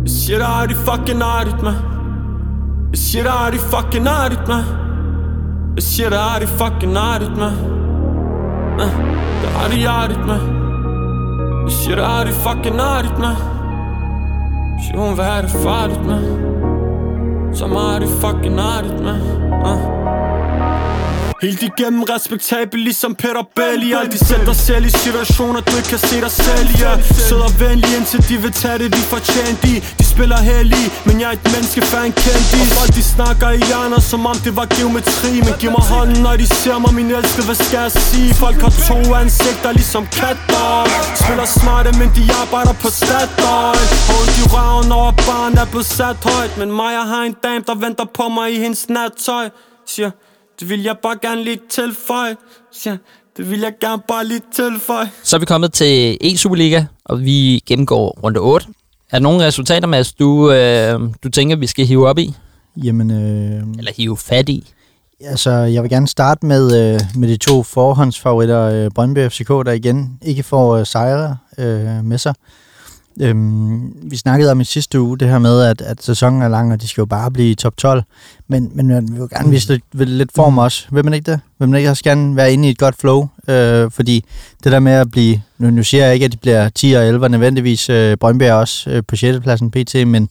Jeg 0.02 0.12
siger, 0.12 0.38
der 0.38 0.46
har 0.46 0.68
de 0.68 0.76
fucking 0.76 1.22
artigt, 1.22 1.64
man 1.64 1.74
Jeg 2.90 2.98
siger, 2.98 3.24
der 3.24 3.32
har 3.32 3.52
de 3.52 3.58
fucking 3.58 4.08
artigt, 4.08 4.48
man 4.48 4.64
Jeg 5.76 5.84
siger, 5.84 6.10
der 6.10 6.20
har 6.20 6.40
de 6.40 6.48
fucking 6.48 6.98
artigt, 6.98 7.38
man 7.38 7.54
Der 9.42 9.50
har 9.58 9.70
de 9.70 9.90
artigt, 9.90 10.20
man 10.20 10.40
Jeg 11.64 11.72
siger, 11.72 11.96
der 11.96 12.06
har 12.06 12.24
de 12.24 12.32
fucking 12.32 12.80
artigt, 12.80 13.20
man 13.20 13.36
Siger 14.84 15.00
hun, 15.00 15.16
hvad 15.16 15.26
er 15.26 15.42
det 15.42 15.52
farligt, 15.52 16.06
man 16.06 16.24
Så 17.56 17.68
meget 17.68 17.96
er 17.96 18.00
det 18.00 18.10
fucking 18.10 18.60
artigt, 18.60 19.04
man 19.04 19.22
uh. 19.66 20.02
Helt 21.42 21.64
igennem 21.64 22.04
respektabel 22.04 22.80
ligesom 22.80 23.16
Peter 23.16 23.46
Belli. 23.56 23.94
Altid 23.94 24.20
sæt 24.30 24.46
dig 24.46 24.56
selv 24.56 24.86
i 24.86 24.90
situationer 24.90 25.62
du 25.68 25.72
ikke 25.80 25.90
kan 25.96 26.02
se 26.10 26.16
dig 26.26 26.32
selv 26.32 26.68
i. 26.76 26.78
Ja. 26.86 26.94
Sidder 27.28 27.50
venlig 27.64 27.92
indtil 27.98 28.20
de 28.30 28.36
vil 28.44 28.54
tage 28.62 28.78
det 28.84 28.90
de 28.98 29.04
fortjent 29.14 29.64
i 29.72 29.74
De 30.00 30.06
spiller 30.14 30.40
heldig, 30.52 30.86
men 31.08 31.16
jeg 31.22 31.28
er 31.32 31.36
et 31.40 31.46
menneske 31.54 31.82
fan 31.92 32.12
kendt 32.24 32.48
i 32.60 32.62
Og 32.64 32.68
folk 32.78 32.92
de 32.98 33.04
snakker 33.16 33.50
i 33.60 33.62
hjerner 33.70 34.02
som 34.12 34.22
om 34.32 34.38
det 34.46 34.54
var 34.60 34.68
geometri. 34.76 35.34
Men 35.46 35.54
giv 35.62 35.72
mig 35.78 35.86
hånden 35.94 36.18
når 36.26 36.36
de 36.42 36.48
ser 36.62 36.78
mig 36.84 36.94
min 37.00 37.10
elskede 37.20 37.46
hvad 37.50 37.60
skal 37.66 37.80
jeg 37.86 37.92
sige? 38.10 38.30
Folk 38.44 38.60
har 38.66 38.74
to 38.90 38.98
ansigter 39.22 39.72
ligesom 39.80 40.04
katter. 40.20 40.70
Spiller 41.22 41.48
smarte 41.60 41.90
men 42.00 42.10
de 42.18 42.24
arbejder 42.42 42.76
på 42.84 42.90
Statoil. 43.00 43.86
Hold 44.12 44.30
de 44.38 44.44
røven 44.54 44.90
over 45.00 45.14
barn 45.28 45.52
der 45.56 45.64
er 45.68 45.72
blevet 45.74 45.90
sat 45.98 46.18
højt. 46.30 46.54
Men 46.62 46.70
mig 46.82 46.94
har 47.12 47.24
en 47.30 47.36
dame 47.46 47.64
der 47.70 47.76
venter 47.86 48.08
på 48.18 48.26
mig 48.38 48.48
i 48.56 48.58
hendes 48.64 48.82
nattøj 48.96 49.46
Siger 49.94 50.12
det 50.62 50.70
vil 50.70 50.84
jeg 50.84 50.96
bare 51.04 51.18
gerne 51.22 51.44
lige 51.44 51.60
tilføje. 51.70 52.36
Ja, 52.86 52.98
det 53.38 53.52
vil 53.52 53.60
jeg 53.60 53.74
gerne 53.82 54.02
bare 54.08 54.26
lige 54.26 54.42
tilføje. 54.54 55.10
Så 55.24 55.36
er 55.36 55.40
vi 55.40 55.46
kommet 55.46 55.74
til 55.74 56.18
E-Superliga, 56.22 56.84
og 57.06 57.22
vi 57.22 57.64
gennemgår 57.66 58.20
runde 58.24 58.40
8. 58.40 58.68
Er 59.12 59.18
der 59.18 59.24
nogle 59.24 59.46
resultater, 59.46 59.88
Mads, 59.88 60.14
du, 60.14 60.52
øh, 60.52 61.00
du 61.24 61.30
tænker, 61.30 61.56
vi 61.56 61.68
skal 61.68 61.86
hive 61.86 62.08
op 62.08 62.18
i? 62.18 62.34
Jamen, 62.84 63.12
øh, 63.12 63.64
Eller 63.78 63.92
hive 63.98 64.18
fat 64.18 64.50
i? 64.50 64.74
altså, 65.26 65.52
jeg 65.52 65.84
vil 65.84 65.90
gerne 65.92 66.08
starte 66.08 66.46
med, 66.46 66.94
øh, 66.94 67.02
med 67.16 67.30
de 67.30 67.38
to 67.38 67.64
forhåndsfavoritter, 67.64 68.62
øh, 68.62 68.92
Brøndby 68.96 69.30
FCK, 69.30 69.48
der 69.48 69.72
igen 69.72 70.18
ikke 70.22 70.44
får 70.44 70.76
øh, 70.76 70.86
sejre 70.86 71.38
øh, 71.58 72.06
med 72.06 72.18
sig. 72.18 72.34
Øhm, 73.20 73.94
vi 74.04 74.18
snakkede 74.18 74.52
om 74.52 74.62
i 74.62 74.64
sidste 74.64 75.02
uge 75.02 75.18
det 75.18 75.28
her 75.28 75.40
med, 75.40 75.62
at, 75.62 75.82
at 75.82 76.04
sæsonen 76.04 76.42
er 76.42 76.48
lang, 76.48 76.74
og 76.74 76.82
de 76.82 76.88
skal 76.88 77.02
jo 77.02 77.06
bare 77.06 77.32
blive 77.32 77.52
i 77.52 77.56
top 77.56 77.78
12. 77.78 78.04
Men, 78.48 78.72
men 78.74 78.88
man 78.88 79.08
vil 79.12 79.18
jo 79.18 79.28
gerne 79.36 79.50
vise 79.50 79.70
lidt, 79.94 80.10
lidt 80.10 80.32
form 80.36 80.58
også. 80.58 80.88
Vil 80.92 81.06
man 81.06 81.14
ikke 81.14 81.32
det? 81.32 81.40
Vil 81.60 81.70
man 81.70 81.78
ikke 81.78 81.90
også 81.90 82.04
gerne 82.04 82.36
være 82.36 82.54
inde 82.54 82.68
i 82.68 82.72
et 82.72 82.78
godt 82.78 82.96
flow? 83.00 83.28
Øh, 83.48 83.92
fordi 83.92 84.26
det 84.64 84.72
der 84.72 84.80
med 84.80 84.92
at 84.92 85.12
blive... 85.12 85.42
Nu, 85.58 85.70
nu 85.70 85.84
siger 85.84 86.06
jeg 86.06 86.14
ikke, 86.14 86.26
at 86.26 86.32
de 86.32 86.38
bliver 86.38 86.70
10 86.70 86.92
og 86.92 87.08
11 87.08 87.30
nødvendigvis. 87.30 87.90
Øh, 87.90 88.18
Brøndby 88.18 88.44
er 88.44 88.54
også 88.54 88.90
øh, 88.90 89.04
på 89.08 89.16
6. 89.16 89.40
pladsen 89.40 89.72
pt. 89.72 89.96
Men, 89.96 90.30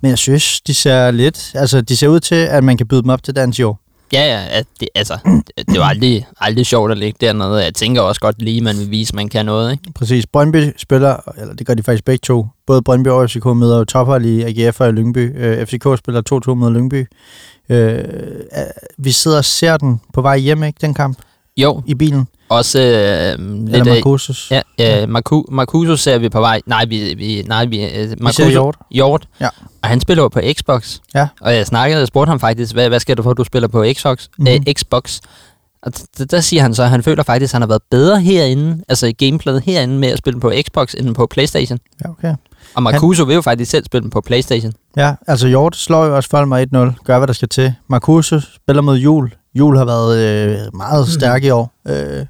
men 0.00 0.10
jeg 0.10 0.18
synes, 0.18 0.60
de 0.60 0.74
ser 0.74 1.10
lidt... 1.10 1.52
Altså, 1.54 1.80
de 1.80 1.96
ser 1.96 2.08
ud 2.08 2.20
til, 2.20 2.34
at 2.34 2.64
man 2.64 2.76
kan 2.76 2.86
byde 2.86 3.02
dem 3.02 3.10
op 3.10 3.22
til 3.22 3.36
dans 3.36 3.58
i 3.58 3.62
år. 3.62 3.81
Ja, 4.12 4.24
ja, 4.24 4.58
at 4.58 4.66
det, 4.80 4.88
altså, 4.94 5.18
det, 5.56 5.68
det 5.68 5.80
var 5.80 5.84
aldrig, 5.84 6.26
aldrig 6.40 6.66
sjovt 6.66 6.90
at 6.90 6.98
ligge 6.98 7.26
dernede. 7.26 7.64
Jeg 7.64 7.74
tænker 7.74 8.00
også 8.00 8.20
godt 8.20 8.42
lige, 8.42 8.60
man 8.60 8.78
vil 8.78 8.90
vise, 8.90 9.10
at 9.10 9.14
man 9.14 9.28
kan 9.28 9.46
noget, 9.46 9.72
ikke? 9.72 9.92
Præcis. 9.94 10.26
Brøndby 10.26 10.72
spiller, 10.76 11.16
eller 11.40 11.54
det 11.54 11.66
gør 11.66 11.74
de 11.74 11.82
faktisk 11.82 12.04
begge 12.04 12.22
to. 12.22 12.46
Både 12.66 12.82
Brøndby 12.82 13.08
og 13.08 13.30
FCK 13.30 13.44
møder 13.44 13.78
jo 13.78 13.84
tophold 13.84 14.24
i 14.24 14.42
AGF 14.42 14.80
og 14.80 14.88
i 14.88 14.92
Lyngby. 14.92 15.44
Øh, 15.44 15.66
FCK 15.66 15.98
spiller 15.98 16.50
2-2 16.50 16.54
mod 16.54 16.72
Lyngby. 16.72 17.06
Øh, 17.68 17.98
øh, 17.98 18.04
vi 18.98 19.12
sidder 19.12 19.38
og 19.38 19.44
ser 19.44 19.76
den 19.76 20.00
på 20.14 20.22
vej 20.22 20.38
hjem, 20.38 20.62
ikke, 20.62 20.78
den 20.80 20.94
kamp? 20.94 21.18
Jo, 21.56 21.82
I 21.86 21.94
bilen. 21.94 22.26
også 22.48 22.78
øh, 22.80 22.84
lidt... 23.64 23.76
Eller 23.76 23.94
Marcosus. 23.94 24.50
Ja, 24.50 24.60
øh, 24.80 25.08
Marcu- 25.16 25.44
Marcuso 25.54 25.96
ser 25.96 26.18
vi 26.18 26.28
på 26.28 26.40
vej. 26.40 26.60
Nej, 26.66 26.84
vi, 26.84 27.14
vi, 27.14 27.44
nej, 27.46 27.64
vi, 27.64 27.84
øh, 27.84 28.10
Vi 28.10 28.32
ser 28.32 28.48
Hjort. 28.50 28.76
Hjort. 28.90 29.28
Ja. 29.40 29.48
Og 29.82 29.88
han 29.88 30.00
spiller 30.00 30.22
jo 30.22 30.28
på 30.28 30.40
Xbox. 30.58 30.98
Ja. 31.14 31.28
Og 31.40 31.54
jeg 31.54 31.66
snakkede 31.66 32.02
og 32.02 32.08
spurgte 32.08 32.30
ham 32.30 32.40
faktisk, 32.40 32.72
hvad, 32.72 32.88
hvad 32.88 33.00
skal 33.00 33.16
du 33.16 33.22
for, 33.22 33.30
at 33.30 33.36
du 33.36 33.44
spiller 33.44 33.68
på 33.68 33.84
Xbox? 33.92 34.26
Mhm. 34.38 34.48
Mm-hmm. 34.48 34.64
Øh, 34.68 34.74
Xbox. 34.74 35.20
Og 35.82 35.92
d- 36.20 36.24
der 36.24 36.40
siger 36.40 36.62
han 36.62 36.74
så, 36.74 36.82
at 36.82 36.90
han 36.90 37.02
føler 37.02 37.22
faktisk, 37.22 37.50
at 37.50 37.54
han 37.54 37.62
har 37.62 37.66
været 37.68 37.82
bedre 37.90 38.20
herinde, 38.20 38.84
altså 38.88 39.06
i 39.06 39.12
gameplayet 39.12 39.62
herinde 39.62 39.98
med 39.98 40.08
at 40.08 40.18
spille 40.18 40.40
på 40.40 40.52
Xbox, 40.66 40.94
end 40.94 41.14
på 41.14 41.26
Playstation. 41.26 41.78
Ja, 42.04 42.10
okay. 42.10 42.34
Og 42.74 42.82
Marcuso 42.82 43.24
vil 43.24 43.34
jo 43.34 43.40
faktisk 43.42 43.70
selv 43.70 43.84
spille 43.84 44.10
på 44.10 44.20
Playstation. 44.20 44.72
Ja, 44.96 45.14
altså 45.28 45.48
Hjort 45.48 45.76
slår 45.76 46.04
jo 46.04 46.16
også 46.16 46.30
Folmer 46.30 46.58
1-0. 46.96 47.04
Gør, 47.04 47.18
hvad 47.18 47.26
der 47.26 47.32
skal 47.32 47.48
til. 47.48 47.74
Marcuso 47.88 48.40
spiller 48.40 48.82
mod 48.82 48.96
Jul. 48.96 49.30
Jul 49.54 49.76
har 49.76 49.84
været 49.84 50.18
øh, 50.18 50.58
meget 50.74 51.08
stærk 51.08 51.44
i 51.44 51.50
år. 51.50 51.72
Øh, 51.88 52.26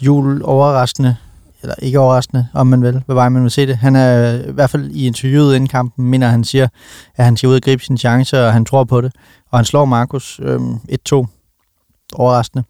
Jul 0.00 0.42
overraskende, 0.44 1.16
eller 1.62 1.74
ikke 1.82 1.98
overraskende, 2.00 2.48
om 2.54 2.66
man 2.66 2.82
vil, 2.82 3.02
hvad 3.06 3.14
vej 3.14 3.28
man 3.28 3.42
vil 3.42 3.50
se 3.50 3.66
det. 3.66 3.76
Han 3.76 3.96
er 3.96 4.34
i 4.48 4.52
hvert 4.52 4.70
fald 4.70 4.90
i 4.90 5.06
interviewet 5.06 5.54
inden 5.54 5.68
kampen, 5.68 6.10
mener 6.10 6.28
han 6.28 6.44
siger, 6.44 6.68
at 7.16 7.24
han 7.24 7.36
skal 7.36 7.48
ud 7.48 7.54
og 7.54 7.62
gribe 7.62 7.84
sine 7.84 7.98
chancer, 7.98 8.46
og 8.46 8.52
han 8.52 8.64
tror 8.64 8.84
på 8.84 9.00
det. 9.00 9.12
Og 9.50 9.58
han 9.58 9.64
slår 9.64 9.84
Markus 9.84 10.40
øh, 10.42 10.60
1-2. 11.12 11.26
Overraskende. 12.14 12.64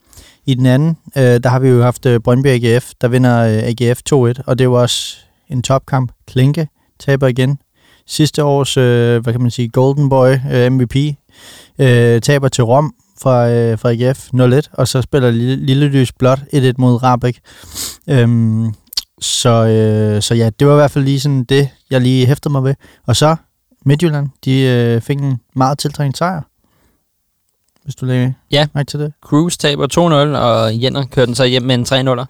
I 0.47 0.55
den 0.55 0.67
anden, 0.67 0.97
øh, 1.17 1.23
der 1.23 1.49
har 1.49 1.59
vi 1.59 1.69
jo 1.69 1.83
haft 1.83 2.07
øh, 2.07 2.21
Brøndby 2.21 2.47
AGF, 2.47 2.91
der 3.01 3.09
vinder 3.09 3.41
øh, 3.41 3.63
AGF 3.63 4.01
2-1, 4.11 4.43
og 4.47 4.59
det 4.59 4.65
jo 4.65 4.73
også 4.83 5.17
en 5.49 5.63
topkamp. 5.63 6.13
Klinke 6.27 6.69
taber 7.01 7.27
igen. 7.27 7.59
Sidste 8.07 8.45
års, 8.45 8.77
øh, 8.77 9.23
hvad 9.23 9.33
kan 9.33 9.43
man 9.43 9.51
sige, 9.51 9.69
Golden 9.69 10.09
Boy 10.09 10.35
øh, 10.53 10.73
MVP, 10.73 10.97
øh, 11.79 12.21
taber 12.21 12.49
til 12.49 12.65
Rom 12.65 12.95
fra, 13.25 13.51
øh, 13.51 13.79
fra 13.79 13.91
AGF 13.93 14.29
0-1, 14.35 14.69
og 14.73 14.89
så 14.89 15.03
spiller 15.03 15.31
Lille, 15.31 15.57
Lille 15.67 15.87
Lys 15.89 16.13
blot 16.13 16.39
1-1 16.53 16.73
mod 16.79 17.03
Rabeck. 17.03 17.39
Øhm, 18.09 18.75
så, 19.21 19.51
øh, 19.51 20.23
så 20.23 20.35
ja, 20.35 20.51
det 20.59 20.67
var 20.67 20.73
i 20.73 20.77
hvert 20.77 20.91
fald 20.91 21.05
lige 21.05 21.21
sådan 21.21 21.45
det, 21.45 21.69
jeg 21.91 22.01
lige 22.01 22.27
hæftede 22.27 22.53
mig 22.53 22.65
ved. 22.65 22.75
Og 23.07 23.17
så 23.17 23.37
Midtjylland, 23.87 24.29
de 24.45 24.61
øh, 24.61 25.01
fik 25.01 25.19
en 25.19 25.41
meget 25.57 25.79
tiltrængt 25.79 26.19
sejr. 26.19 26.43
Hvis 27.85 27.95
du 27.95 28.07
lægger 28.07 28.33
Ja. 28.51 28.67
mærke 28.75 28.87
til 28.87 29.01
det. 29.01 29.13
Cruise 29.25 29.59
taber 29.59 29.87
2-0, 29.87 30.37
og 30.39 30.83
Jenner 30.83 31.05
kører 31.05 31.27
den 31.27 31.35
så 31.35 31.45
hjem 31.45 31.63
med 31.63 31.75
en 31.75 31.85
3-0'er. 31.85 32.27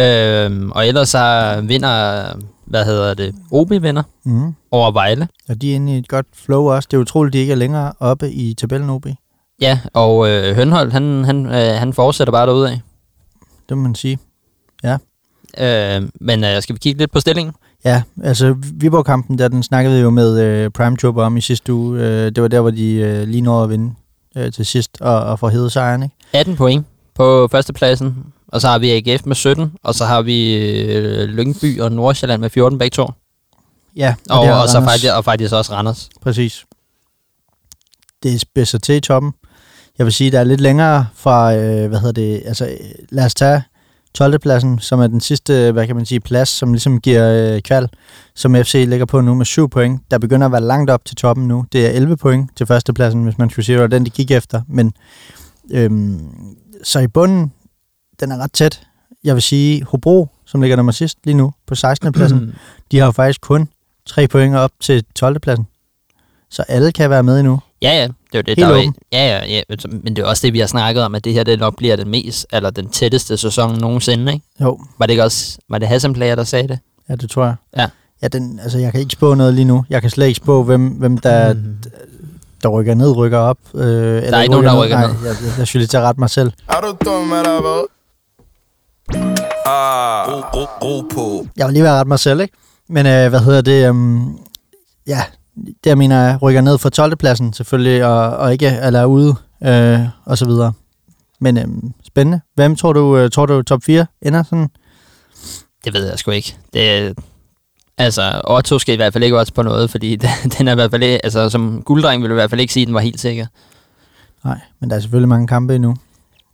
Øhm, 0.00 0.70
og 0.70 0.86
ellers 0.88 1.08
så 1.08 1.60
vinder, 1.66 2.24
hvad 2.66 2.84
hedder 2.84 3.14
det, 3.14 3.34
OB 3.50 3.70
vinder 3.70 4.02
Mm. 4.24 4.54
over 4.70 4.90
Vejle. 4.90 5.28
Og 5.48 5.62
de 5.62 5.70
er 5.70 5.74
inde 5.74 5.94
i 5.94 5.98
et 5.98 6.08
godt 6.08 6.26
flow 6.34 6.62
også. 6.70 6.88
Det 6.90 6.96
er 6.96 7.00
utroligt, 7.00 7.32
de 7.32 7.38
ikke 7.38 7.52
er 7.52 7.56
længere 7.56 7.92
oppe 8.00 8.30
i 8.32 8.54
tabellen 8.54 8.90
OB. 8.90 9.06
Ja, 9.60 9.80
og 9.92 10.28
øh, 10.30 10.54
Hønholdt, 10.56 10.92
han, 10.92 11.24
han, 11.24 11.46
øh, 11.46 11.52
han 11.78 11.92
fortsætter 11.92 12.32
bare 12.32 12.46
derudad. 12.46 12.78
Det 13.68 13.76
må 13.78 13.82
man 13.82 13.94
sige. 13.94 14.18
Øh, 15.58 16.02
men 16.20 16.44
øh, 16.44 16.62
skal 16.62 16.74
vi 16.74 16.78
kigge 16.78 16.98
lidt 16.98 17.12
på 17.12 17.20
stillingen? 17.20 17.54
Ja, 17.84 18.02
altså 18.22 18.56
Viborg-kampen, 18.72 19.38
der 19.38 19.48
den 19.48 19.62
snakkede 19.62 19.94
vi 19.96 20.00
jo 20.00 20.10
med 20.10 20.40
øh, 20.40 20.70
Prime 20.70 20.96
Trooper 20.96 21.24
om 21.24 21.36
i 21.36 21.40
sidste 21.40 21.72
uge. 21.72 22.00
Øh, 22.00 22.26
det 22.32 22.42
var 22.42 22.48
der, 22.48 22.60
hvor 22.60 22.70
de 22.70 22.92
øh, 22.92 23.28
lige 23.28 23.40
nåede 23.40 23.64
at 23.64 23.70
vinde 23.70 23.94
øh, 24.36 24.52
til 24.52 24.66
sidst 24.66 25.00
og, 25.00 25.20
og 25.20 25.38
få 25.38 25.48
hævet 25.48 25.72
sejren, 25.72 26.02
ikke? 26.02 26.14
18 26.32 26.56
point 26.56 26.86
på 27.14 27.48
førstepladsen, 27.50 28.16
og 28.48 28.60
så 28.60 28.68
har 28.68 28.78
vi 28.78 28.90
AGF 28.90 29.26
med 29.26 29.36
17, 29.36 29.72
og 29.82 29.94
så 29.94 30.04
har 30.04 30.22
vi 30.22 30.54
øh, 30.56 31.28
Lyngby 31.28 31.80
og 31.80 31.92
Nordsjælland 31.92 32.40
med 32.40 32.50
14 32.50 32.78
begge 32.78 32.94
to. 32.94 33.10
Ja, 33.96 34.14
Og, 34.30 34.46
har 34.46 34.62
og, 34.62 34.68
så 34.68 34.80
faktisk, 34.80 35.12
og 35.16 35.24
faktisk 35.24 35.54
også 35.54 35.72
Randers. 35.72 36.08
Præcis. 36.22 36.64
Det 38.22 38.40
spidser 38.40 38.78
til 38.78 38.94
i 38.94 39.00
toppen. 39.00 39.32
Jeg 39.98 40.06
vil 40.06 40.12
sige, 40.12 40.30
der 40.30 40.40
er 40.40 40.44
lidt 40.44 40.60
længere 40.60 41.06
fra, 41.14 41.54
øh, 41.54 41.88
hvad 41.88 41.98
hedder 41.98 42.12
det, 42.12 42.42
altså 42.46 42.76
lad 43.10 43.24
os 43.24 43.34
tage 43.34 43.62
12. 44.14 44.38
pladsen, 44.38 44.78
som 44.78 45.00
er 45.00 45.06
den 45.06 45.20
sidste, 45.20 45.72
hvad 45.72 45.86
kan 45.86 45.96
man 45.96 46.06
sige, 46.06 46.20
plads, 46.20 46.48
som 46.48 46.72
ligesom 46.72 47.00
giver 47.00 47.54
øh, 47.54 47.62
kval, 47.62 47.88
som 48.34 48.54
FC 48.54 48.84
ligger 48.88 49.06
på 49.06 49.20
nu 49.20 49.34
med 49.34 49.44
7 49.46 49.68
point. 49.68 50.00
Der 50.10 50.18
begynder 50.18 50.46
at 50.46 50.52
være 50.52 50.60
langt 50.60 50.90
op 50.90 51.04
til 51.04 51.16
toppen 51.16 51.48
nu. 51.48 51.64
Det 51.72 51.86
er 51.86 51.90
11 51.90 52.16
point 52.16 52.50
til 52.56 52.66
førstepladsen, 52.66 53.24
hvis 53.24 53.38
man 53.38 53.50
skulle 53.50 53.64
sige, 53.64 53.74
det 53.74 53.82
var 53.82 53.88
den, 53.88 54.04
de 54.04 54.10
gik 54.10 54.30
efter. 54.30 54.62
Men 54.68 54.92
øhm, 55.70 56.20
så 56.82 56.98
i 56.98 57.06
bunden, 57.06 57.52
den 58.20 58.32
er 58.32 58.38
ret 58.38 58.52
tæt. 58.52 58.82
Jeg 59.24 59.34
vil 59.34 59.42
sige, 59.42 59.84
Hobro, 59.84 60.28
som 60.46 60.60
ligger 60.60 60.76
nummer 60.76 60.92
sidst 60.92 61.18
lige 61.24 61.36
nu 61.36 61.52
på 61.66 61.74
16. 61.74 62.12
pladsen, 62.12 62.54
de 62.92 62.98
har 62.98 63.06
jo 63.06 63.12
faktisk 63.12 63.40
kun 63.40 63.68
3 64.06 64.28
point 64.28 64.56
op 64.56 64.70
til 64.80 65.04
12. 65.14 65.38
pladsen. 65.38 65.66
Så 66.50 66.62
alle 66.62 66.92
kan 66.92 67.10
være 67.10 67.22
med 67.22 67.38
endnu. 67.38 67.60
Ja, 67.82 67.90
ja, 67.90 68.02
det 68.02 68.08
er 68.32 68.38
jo 68.38 68.40
det, 68.40 68.46
Helt 68.46 68.58
der 68.58 68.66
er, 68.68 68.78
åben. 68.78 68.94
ja, 69.12 69.38
ja, 69.38 69.46
ja, 69.46 69.62
men 70.02 70.16
det 70.16 70.22
er 70.22 70.26
også 70.26 70.46
det, 70.46 70.52
vi 70.52 70.58
har 70.60 70.66
snakket 70.66 71.04
om, 71.04 71.14
at 71.14 71.24
det 71.24 71.32
her 71.32 71.44
det 71.44 71.58
nok 71.58 71.76
bliver 71.76 71.96
den 71.96 72.08
mest, 72.08 72.46
eller 72.52 72.70
den 72.70 72.88
tætteste 72.90 73.36
sæson 73.36 73.78
nogensinde, 73.78 74.32
ikke? 74.32 74.44
Jo, 74.60 74.80
Var 74.98 75.06
det 75.06 75.12
ikke 75.12 75.24
også, 75.24 75.58
var 75.70 75.78
det 75.78 75.88
Hassan 75.88 76.12
Player, 76.12 76.34
der 76.34 76.44
sagde 76.44 76.68
det? 76.68 76.78
ja, 77.08 77.14
det 77.16 77.30
tror 77.30 77.44
jeg. 77.44 77.54
Ja. 77.76 77.86
Ja, 78.22 78.28
den, 78.28 78.60
altså, 78.62 78.78
jeg 78.78 78.92
kan 78.92 79.00
ikke 79.00 79.12
spå 79.12 79.34
noget 79.34 79.54
lige 79.54 79.64
nu. 79.64 79.84
Jeg 79.90 80.00
kan 80.02 80.10
slet 80.10 80.26
ikke 80.26 80.36
spå, 80.36 80.62
hvem, 80.62 80.86
hvem 80.88 81.18
der, 81.18 81.54
Mm. 81.54 81.76
der 82.62 82.68
rykker 82.68 82.94
ned, 82.94 83.16
rykker 83.16 83.38
op. 83.38 83.58
Øh, 83.74 83.80
der 84.22 84.36
er 84.36 84.42
ikke 84.42 84.50
nogen, 84.52 84.66
der 84.66 84.84
rykker 84.84 84.96
Nej, 84.98 85.06
ned. 85.06 85.16
jeg, 85.24 85.36
jeg, 85.42 85.58
jeg 85.58 85.66
synes 85.66 85.74
lige 85.74 85.86
til 85.86 85.96
at 85.96 86.02
rette 86.02 86.20
mig 86.20 86.30
selv. 86.30 86.52
Er 86.68 86.80
du 86.80 86.96
dum 87.04 87.32
eller 87.32 87.60
hvad? 87.60 87.84
Ah, 89.66 90.28
ro, 90.28 90.40
ro, 90.54 90.64
ro 90.82 91.00
på. 91.14 91.46
Jeg 91.56 91.66
vil 91.66 91.72
lige 91.72 91.82
være 91.84 92.00
ret 92.00 92.06
mig 92.06 92.18
selv, 92.18 92.40
ikke? 92.40 92.54
Men 92.88 93.06
øh, 93.06 93.28
hvad 93.28 93.40
hedder 93.40 93.60
det? 93.60 93.90
Um, 93.90 94.38
ja, 95.06 95.22
det 95.66 95.86
jeg 95.86 95.98
mener 95.98 96.20
jeg 96.20 96.42
rykker 96.42 96.60
ned 96.60 96.78
fra 96.78 96.90
12. 96.90 97.16
pladsen 97.16 97.52
selvfølgelig, 97.52 98.04
og, 98.04 98.36
og 98.36 98.52
ikke 98.52 98.78
eller 98.82 99.00
er 99.00 99.04
ude, 99.04 99.34
øh, 99.64 100.00
og 100.24 100.38
så 100.38 100.44
videre. 100.44 100.72
Men 101.40 101.58
øhm, 101.58 101.92
spændende. 102.06 102.40
Hvem 102.54 102.76
tror 102.76 102.92
du, 102.92 103.16
øh, 103.16 103.30
tror 103.30 103.46
du 103.46 103.62
top 103.62 103.82
4 103.84 104.06
ender 104.22 104.42
sådan? 104.42 104.68
Det 105.84 105.94
ved 105.94 106.08
jeg 106.08 106.18
sgu 106.18 106.30
ikke. 106.30 106.56
Det, 106.72 107.14
altså, 107.98 108.40
Otto 108.44 108.78
skal 108.78 108.92
i 108.92 108.96
hvert 108.96 109.12
fald 109.12 109.24
ikke 109.24 109.38
også 109.38 109.52
på 109.52 109.62
noget, 109.62 109.90
fordi 109.90 110.16
den 110.58 110.68
er 110.68 110.72
i 110.72 110.74
hvert 110.74 110.90
fald 110.90 111.02
ikke, 111.02 111.24
altså 111.24 111.50
som 111.50 111.82
gulddreng 111.82 112.22
vil 112.22 112.30
du 112.30 112.34
i 112.34 112.40
hvert 112.40 112.50
fald 112.50 112.60
ikke 112.60 112.72
sige, 112.72 112.82
at 112.82 112.86
den 112.86 112.94
var 112.94 113.00
helt 113.00 113.20
sikker. 113.20 113.46
Nej, 114.44 114.60
men 114.80 114.90
der 114.90 114.96
er 114.96 115.00
selvfølgelig 115.00 115.28
mange 115.28 115.46
kampe 115.46 115.74
endnu. 115.74 115.96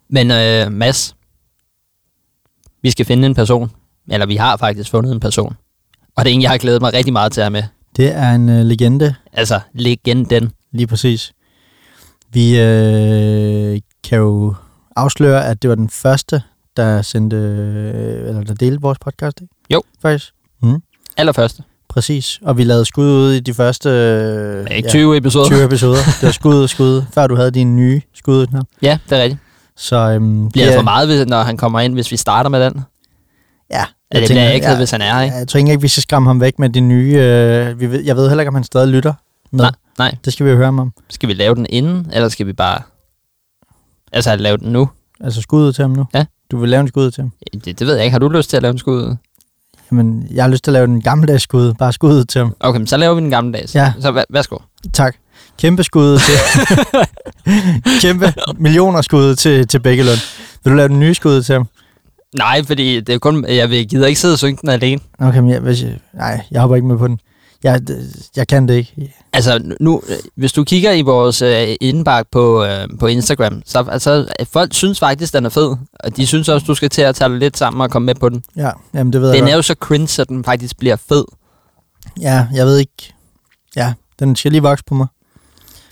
Men 0.09 0.31
øh, 0.31 0.73
Mads, 0.73 1.17
vi 2.83 2.91
skal 2.91 3.07
finde 3.07 3.27
en 3.27 3.35
person, 3.35 3.71
eller 4.11 4.27
vi 4.27 4.37
har 4.37 4.57
faktisk 4.57 4.91
fundet 4.91 5.13
en 5.13 5.21
person, 5.21 5.57
og 6.17 6.25
det 6.25 6.31
er 6.31 6.35
en, 6.35 6.43
jeg 6.43 6.51
har 6.51 6.59
glædet 6.59 6.83
mig 6.83 6.93
rigtig 6.93 7.13
meget 7.13 7.33
til 7.33 7.41
at 7.41 7.45
have 7.45 7.51
med. 7.51 7.63
Det 7.97 8.13
er 8.15 8.31
en 8.33 8.49
øh, 8.49 8.65
legende, 8.65 9.15
Altså, 9.33 9.61
legenden. 9.73 10.53
lige 10.73 10.87
præcis. 10.87 11.33
Vi 12.33 12.61
øh, 12.61 13.81
kan 14.05 14.19
jo 14.19 14.55
afsløre, 14.97 15.45
at 15.47 15.63
det 15.63 15.71
var 15.71 15.77
den 15.77 15.91
første, 15.91 16.43
der 16.77 17.03
sendte, 17.03 17.37
øh, 17.37 18.29
eller 18.29 18.43
der 18.45 18.55
delte 18.55 18.81
vores 18.81 18.99
podcast, 18.99 19.41
ikke? 19.41 19.55
Jo. 19.73 19.83
Faktisk. 20.03 20.33
Allerførste. 21.17 21.63
Præcis. 21.89 22.41
Og 22.43 22.59
vi 22.59 22.65
lavede 22.65 22.85
skud 22.85 23.05
ud 23.05 23.33
i 23.33 23.41
de 23.41 23.55
første... 23.55 23.89
Øh, 23.91 24.77
Ikke 24.77 24.89
20 24.89 25.17
episoder. 25.17 25.47
20 25.47 25.65
episoder. 25.65 25.97
Det 26.21 26.23
var 26.23 26.31
skud 26.33 26.63
og 26.63 26.69
skud, 26.69 27.03
før 27.13 27.27
du 27.27 27.37
havde 27.37 27.51
din 27.51 27.77
nye 27.77 28.01
skud. 28.15 28.47
Ja, 28.83 28.99
det 29.11 29.19
er 29.19 29.23
rigtigt. 29.23 29.41
Så 29.77 29.97
øhm, 29.97 30.49
Bliver 30.51 30.67
det 30.67 30.75
for 30.75 30.83
meget, 30.83 31.29
når 31.29 31.43
han 31.43 31.57
kommer 31.57 31.81
ind, 31.81 31.95
hvis 31.95 32.11
vi 32.13 32.17
starter 32.17 32.51
med 32.51 32.61
den? 32.65 32.81
Ja. 33.71 33.85
Ja, 34.15 34.21
det 34.21 34.29
bliver 34.29 34.49
ikke, 34.51 34.77
hvis 34.77 34.91
han 34.91 35.03
er 35.03 35.15
her, 35.15 35.21
ikke? 35.23 35.35
Ja, 35.35 35.39
jeg 35.39 35.49
tror 35.49 35.59
ikke, 35.59 35.81
vi 35.81 35.89
skal 35.89 36.03
skræmme 36.03 36.29
ham 36.29 36.41
væk 36.41 36.59
med 36.59 36.71
din 36.71 36.89
nye... 36.89 37.13
Øh, 37.19 37.81
vi 37.81 37.91
ved, 37.91 38.01
jeg 38.05 38.17
ved 38.17 38.29
heller 38.29 38.43
ikke, 38.43 38.49
om 38.49 38.55
han 38.55 38.65
stadig 38.65 38.89
lytter. 38.89 39.13
Med. 39.53 39.61
Nej, 39.61 39.71
nej. 39.99 40.15
Det 40.25 40.33
skal 40.33 40.47
vi 40.47 40.51
jo 40.51 40.57
høre 40.57 40.67
ham 40.67 40.79
om. 40.79 40.93
Skal 41.11 41.29
vi 41.29 41.35
lave 41.35 41.55
den 41.55 41.67
inden, 41.69 42.11
eller 42.13 42.29
skal 42.29 42.47
vi 42.47 42.53
bare... 42.53 42.83
Altså, 44.13 44.37
lave 44.37 44.57
den 44.57 44.73
nu? 44.73 44.91
Altså 45.21 45.41
skuddet 45.43 45.75
til 45.75 45.83
ham 45.83 45.91
nu. 45.91 46.05
Ja. 46.15 46.25
Du 46.51 46.57
vil 46.59 46.69
lave 46.71 46.81
en 46.81 46.89
skud 46.89 47.11
til 47.11 47.23
ham. 47.23 47.33
Det, 47.65 47.79
det 47.79 47.87
ved 47.87 47.95
jeg 47.95 48.05
ikke. 48.05 48.13
Har 48.13 48.19
du 48.19 48.29
lyst 48.29 48.51
til 48.51 48.57
at 48.57 48.63
lave 48.63 48.73
en 48.73 48.79
skud? 48.79 49.17
Jamen, 49.91 50.27
jeg 50.31 50.45
har 50.45 50.49
lyst 50.51 50.65
til 50.65 50.71
at 50.71 50.73
lave 50.73 50.87
den 50.87 51.01
gammeldags 51.03 51.43
skud. 51.43 51.75
Bare 51.75 51.93
skuddet 51.93 52.29
til 52.29 52.39
ham. 52.39 52.57
Okay, 52.61 52.79
men 52.79 52.87
så 52.87 52.97
laver 52.97 53.15
vi 53.15 53.21
den 53.21 53.31
gammeldags. 53.31 53.75
Ja. 53.75 53.93
Så 54.01 54.11
væ- 54.13 54.25
værsgo. 54.31 54.57
Tak. 54.93 55.17
Kæmpe 55.59 55.85
skud 55.85 56.19
til... 56.19 56.35
Kæmpe 58.03 58.35
millioner 58.59 59.03
skud 59.03 59.37
til, 59.37 59.69
til 59.69 59.81
Bækkelund. 59.81 60.19
Vil 60.65 60.71
du 60.73 60.77
lave 60.77 60.89
den 60.89 61.01
nye 61.01 61.15
skud 61.15 61.43
til 61.43 61.53
ham? 61.53 61.69
Nej, 62.35 62.65
fordi 62.65 63.01
det 63.01 63.15
er 63.15 63.19
kun... 63.19 63.45
Jeg 63.49 63.71
vil, 63.71 63.89
gider 63.89 64.07
ikke 64.07 64.21
sidde 64.21 64.35
og 64.35 64.39
synge 64.39 64.59
den 64.61 64.69
alene. 64.69 65.01
Okay, 65.19 65.39
men 65.39 65.51
jeg, 65.51 65.61
hvis 65.61 65.83
jeg, 65.83 65.99
nej, 66.15 66.41
jeg 66.51 66.61
hopper 66.61 66.77
ikke 66.77 66.89
med 66.89 66.99
på 66.99 67.09
den. 67.09 67.21
Jeg, 67.63 67.81
jeg 68.37 68.49
kan 68.49 68.69
det 68.69 68.75
ikke. 68.75 69.15
Altså, 69.33 69.75
nu, 69.81 70.03
hvis 70.37 70.53
du 70.53 70.65
kigger 70.65 70.93
i 70.93 71.03
vores 71.03 71.43
øh, 71.43 71.69
indbakke 71.81 72.31
på, 72.31 72.65
øh, 72.65 72.89
på 73.01 73.07
Instagram, 73.07 73.63
så 73.67 73.85
altså, 73.91 74.29
folk 74.53 74.75
synes 74.75 74.99
faktisk, 74.99 75.33
den 75.35 75.45
er 75.47 75.49
fed. 75.49 75.77
Og 76.01 76.17
de 76.17 76.27
synes 76.27 76.49
også, 76.49 76.67
du 76.67 76.75
skal 76.75 76.91
til 76.91 77.03
at 77.03 77.15
tage 77.15 77.39
lidt 77.39 77.59
sammen 77.59 77.81
og 77.81 77.91
komme 77.91 78.07
med 78.07 78.15
på 78.15 78.29
den. 78.29 78.43
Ja, 78.57 78.71
jamen 78.95 79.13
det 79.13 79.21
ved 79.21 79.31
jeg 79.31 79.39
Den 79.39 79.49
er 79.49 79.57
jo 79.57 79.63
så 79.63 79.75
cringe, 79.75 80.09
så 80.09 80.25
den 80.25 80.45
faktisk 80.45 80.79
bliver 80.79 80.97
fed. 80.97 81.25
Ja, 82.21 82.47
jeg 82.55 82.67
ved 82.67 82.79
ikke. 82.79 83.15
Ja, 83.77 83.93
den 84.19 84.37
skal 84.37 84.53
lige 84.53 84.63
vokse 84.63 84.85
på 84.85 84.95
mig. 84.95 85.07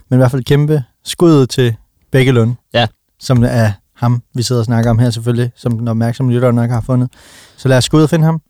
Men 0.09 0.17
i 0.17 0.19
hvert 0.19 0.31
fald 0.31 0.45
kæmpe 0.45 0.85
skud 1.05 1.47
til 1.47 1.77
Bækkelund. 2.13 2.55
Ja. 2.75 2.87
Som 3.21 3.45
er 3.45 3.73
ham, 4.03 4.23
vi 4.35 4.43
sidder 4.43 4.61
og 4.61 4.65
snakker 4.65 4.91
om 4.91 4.99
her 4.99 5.11
selvfølgelig, 5.11 5.51
som 5.57 5.79
den 5.79 5.89
opmærksomme 5.89 6.33
lytter 6.33 6.53
nok 6.53 6.71
har 6.71 6.81
fundet. 6.81 7.09
Så 7.57 7.69
lad 7.69 7.77
os 7.79 7.89
gå 7.89 7.97
ud 7.97 8.03
og 8.03 8.11
finde 8.11 8.25
ham. 8.25 8.41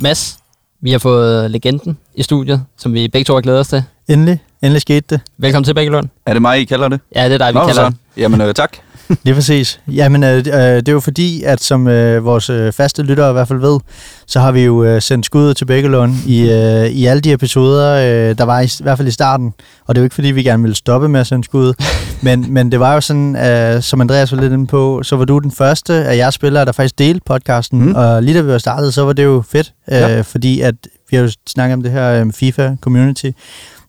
Mads, 0.00 0.38
vi 0.80 0.90
har 0.92 0.98
fået 0.98 1.50
legenden 1.50 1.98
i 2.14 2.22
studiet, 2.22 2.62
som 2.76 2.94
vi 2.94 3.08
begge 3.08 3.24
to 3.24 3.34
har 3.34 3.40
glædet 3.40 3.60
os 3.60 3.68
til. 3.68 3.84
Endelig, 4.08 4.40
endelig 4.62 4.80
skete 4.82 5.06
det. 5.10 5.20
Velkommen 5.38 5.64
til 5.64 5.74
Bækkelund. 5.74 6.08
Er 6.26 6.32
det 6.32 6.42
mig, 6.42 6.60
I 6.60 6.64
kalder 6.64 6.88
det? 6.88 7.00
Ja, 7.14 7.24
det 7.24 7.32
er 7.34 7.38
dig, 7.38 7.48
vi 7.54 7.58
Nå, 7.58 7.66
kalder 7.66 7.82
så. 7.82 7.88
det. 7.88 8.22
Jamen, 8.22 8.40
øh, 8.40 8.54
tak. 8.54 8.76
Lige 9.24 9.34
præcis. 9.34 9.80
Jamen, 9.88 10.24
øh, 10.24 10.36
øh, 10.38 10.42
det 10.44 10.88
er 10.88 10.92
jo 10.92 11.00
fordi, 11.00 11.42
at 11.42 11.62
som 11.62 11.88
øh, 11.88 12.24
vores 12.24 12.50
øh, 12.50 12.72
faste 12.72 13.02
lyttere 13.02 13.30
i 13.30 13.32
hvert 13.32 13.48
fald 13.48 13.58
ved, 13.58 13.78
så 14.26 14.40
har 14.40 14.52
vi 14.52 14.64
jo 14.64 14.84
øh, 14.84 15.02
sendt 15.02 15.26
skuddet 15.26 15.56
til 15.56 15.64
Bækkelund 15.64 16.14
i, 16.26 16.50
øh, 16.50 16.86
i 16.86 17.06
alle 17.06 17.20
de 17.20 17.32
episoder, 17.32 17.92
øh, 18.30 18.38
der 18.38 18.44
var 18.44 18.60
i, 18.60 18.64
i 18.64 18.82
hvert 18.82 18.98
fald 18.98 19.08
i 19.08 19.10
starten. 19.10 19.52
Og 19.86 19.94
det 19.94 19.98
er 19.98 20.02
jo 20.02 20.04
ikke 20.04 20.14
fordi, 20.14 20.28
vi 20.30 20.42
gerne 20.42 20.62
ville 20.62 20.74
stoppe 20.76 21.08
med 21.08 21.20
at 21.20 21.26
sende 21.26 21.44
skuddet, 21.44 21.76
men, 22.22 22.46
men 22.48 22.72
det 22.72 22.80
var 22.80 22.94
jo 22.94 23.00
sådan, 23.00 23.36
øh, 23.36 23.82
som 23.82 24.00
Andreas 24.00 24.32
var 24.32 24.40
lidt 24.40 24.52
inde 24.52 24.66
på, 24.66 25.00
så 25.02 25.16
var 25.16 25.24
du 25.24 25.38
den 25.38 25.50
første 25.52 25.94
af 25.94 26.16
jeres 26.16 26.34
spillere, 26.34 26.64
der 26.64 26.72
faktisk 26.72 26.98
delte 26.98 27.20
podcasten. 27.26 27.86
Mm. 27.86 27.94
Og 27.94 28.22
lige 28.22 28.36
da 28.38 28.40
vi 28.42 28.48
var 28.52 28.58
startet, 28.58 28.94
så 28.94 29.02
var 29.04 29.12
det 29.12 29.24
jo 29.24 29.42
fedt, 29.50 29.72
øh, 29.92 29.98
Ja. 29.98 30.20
fordi 30.20 30.60
at 30.60 30.74
vi 31.10 31.16
har 31.16 31.24
jo 31.24 31.30
snakket 31.48 31.74
om 31.74 31.82
det 31.82 31.92
her 31.92 32.20
øh, 32.20 32.32
FIFA-community, 32.32 33.30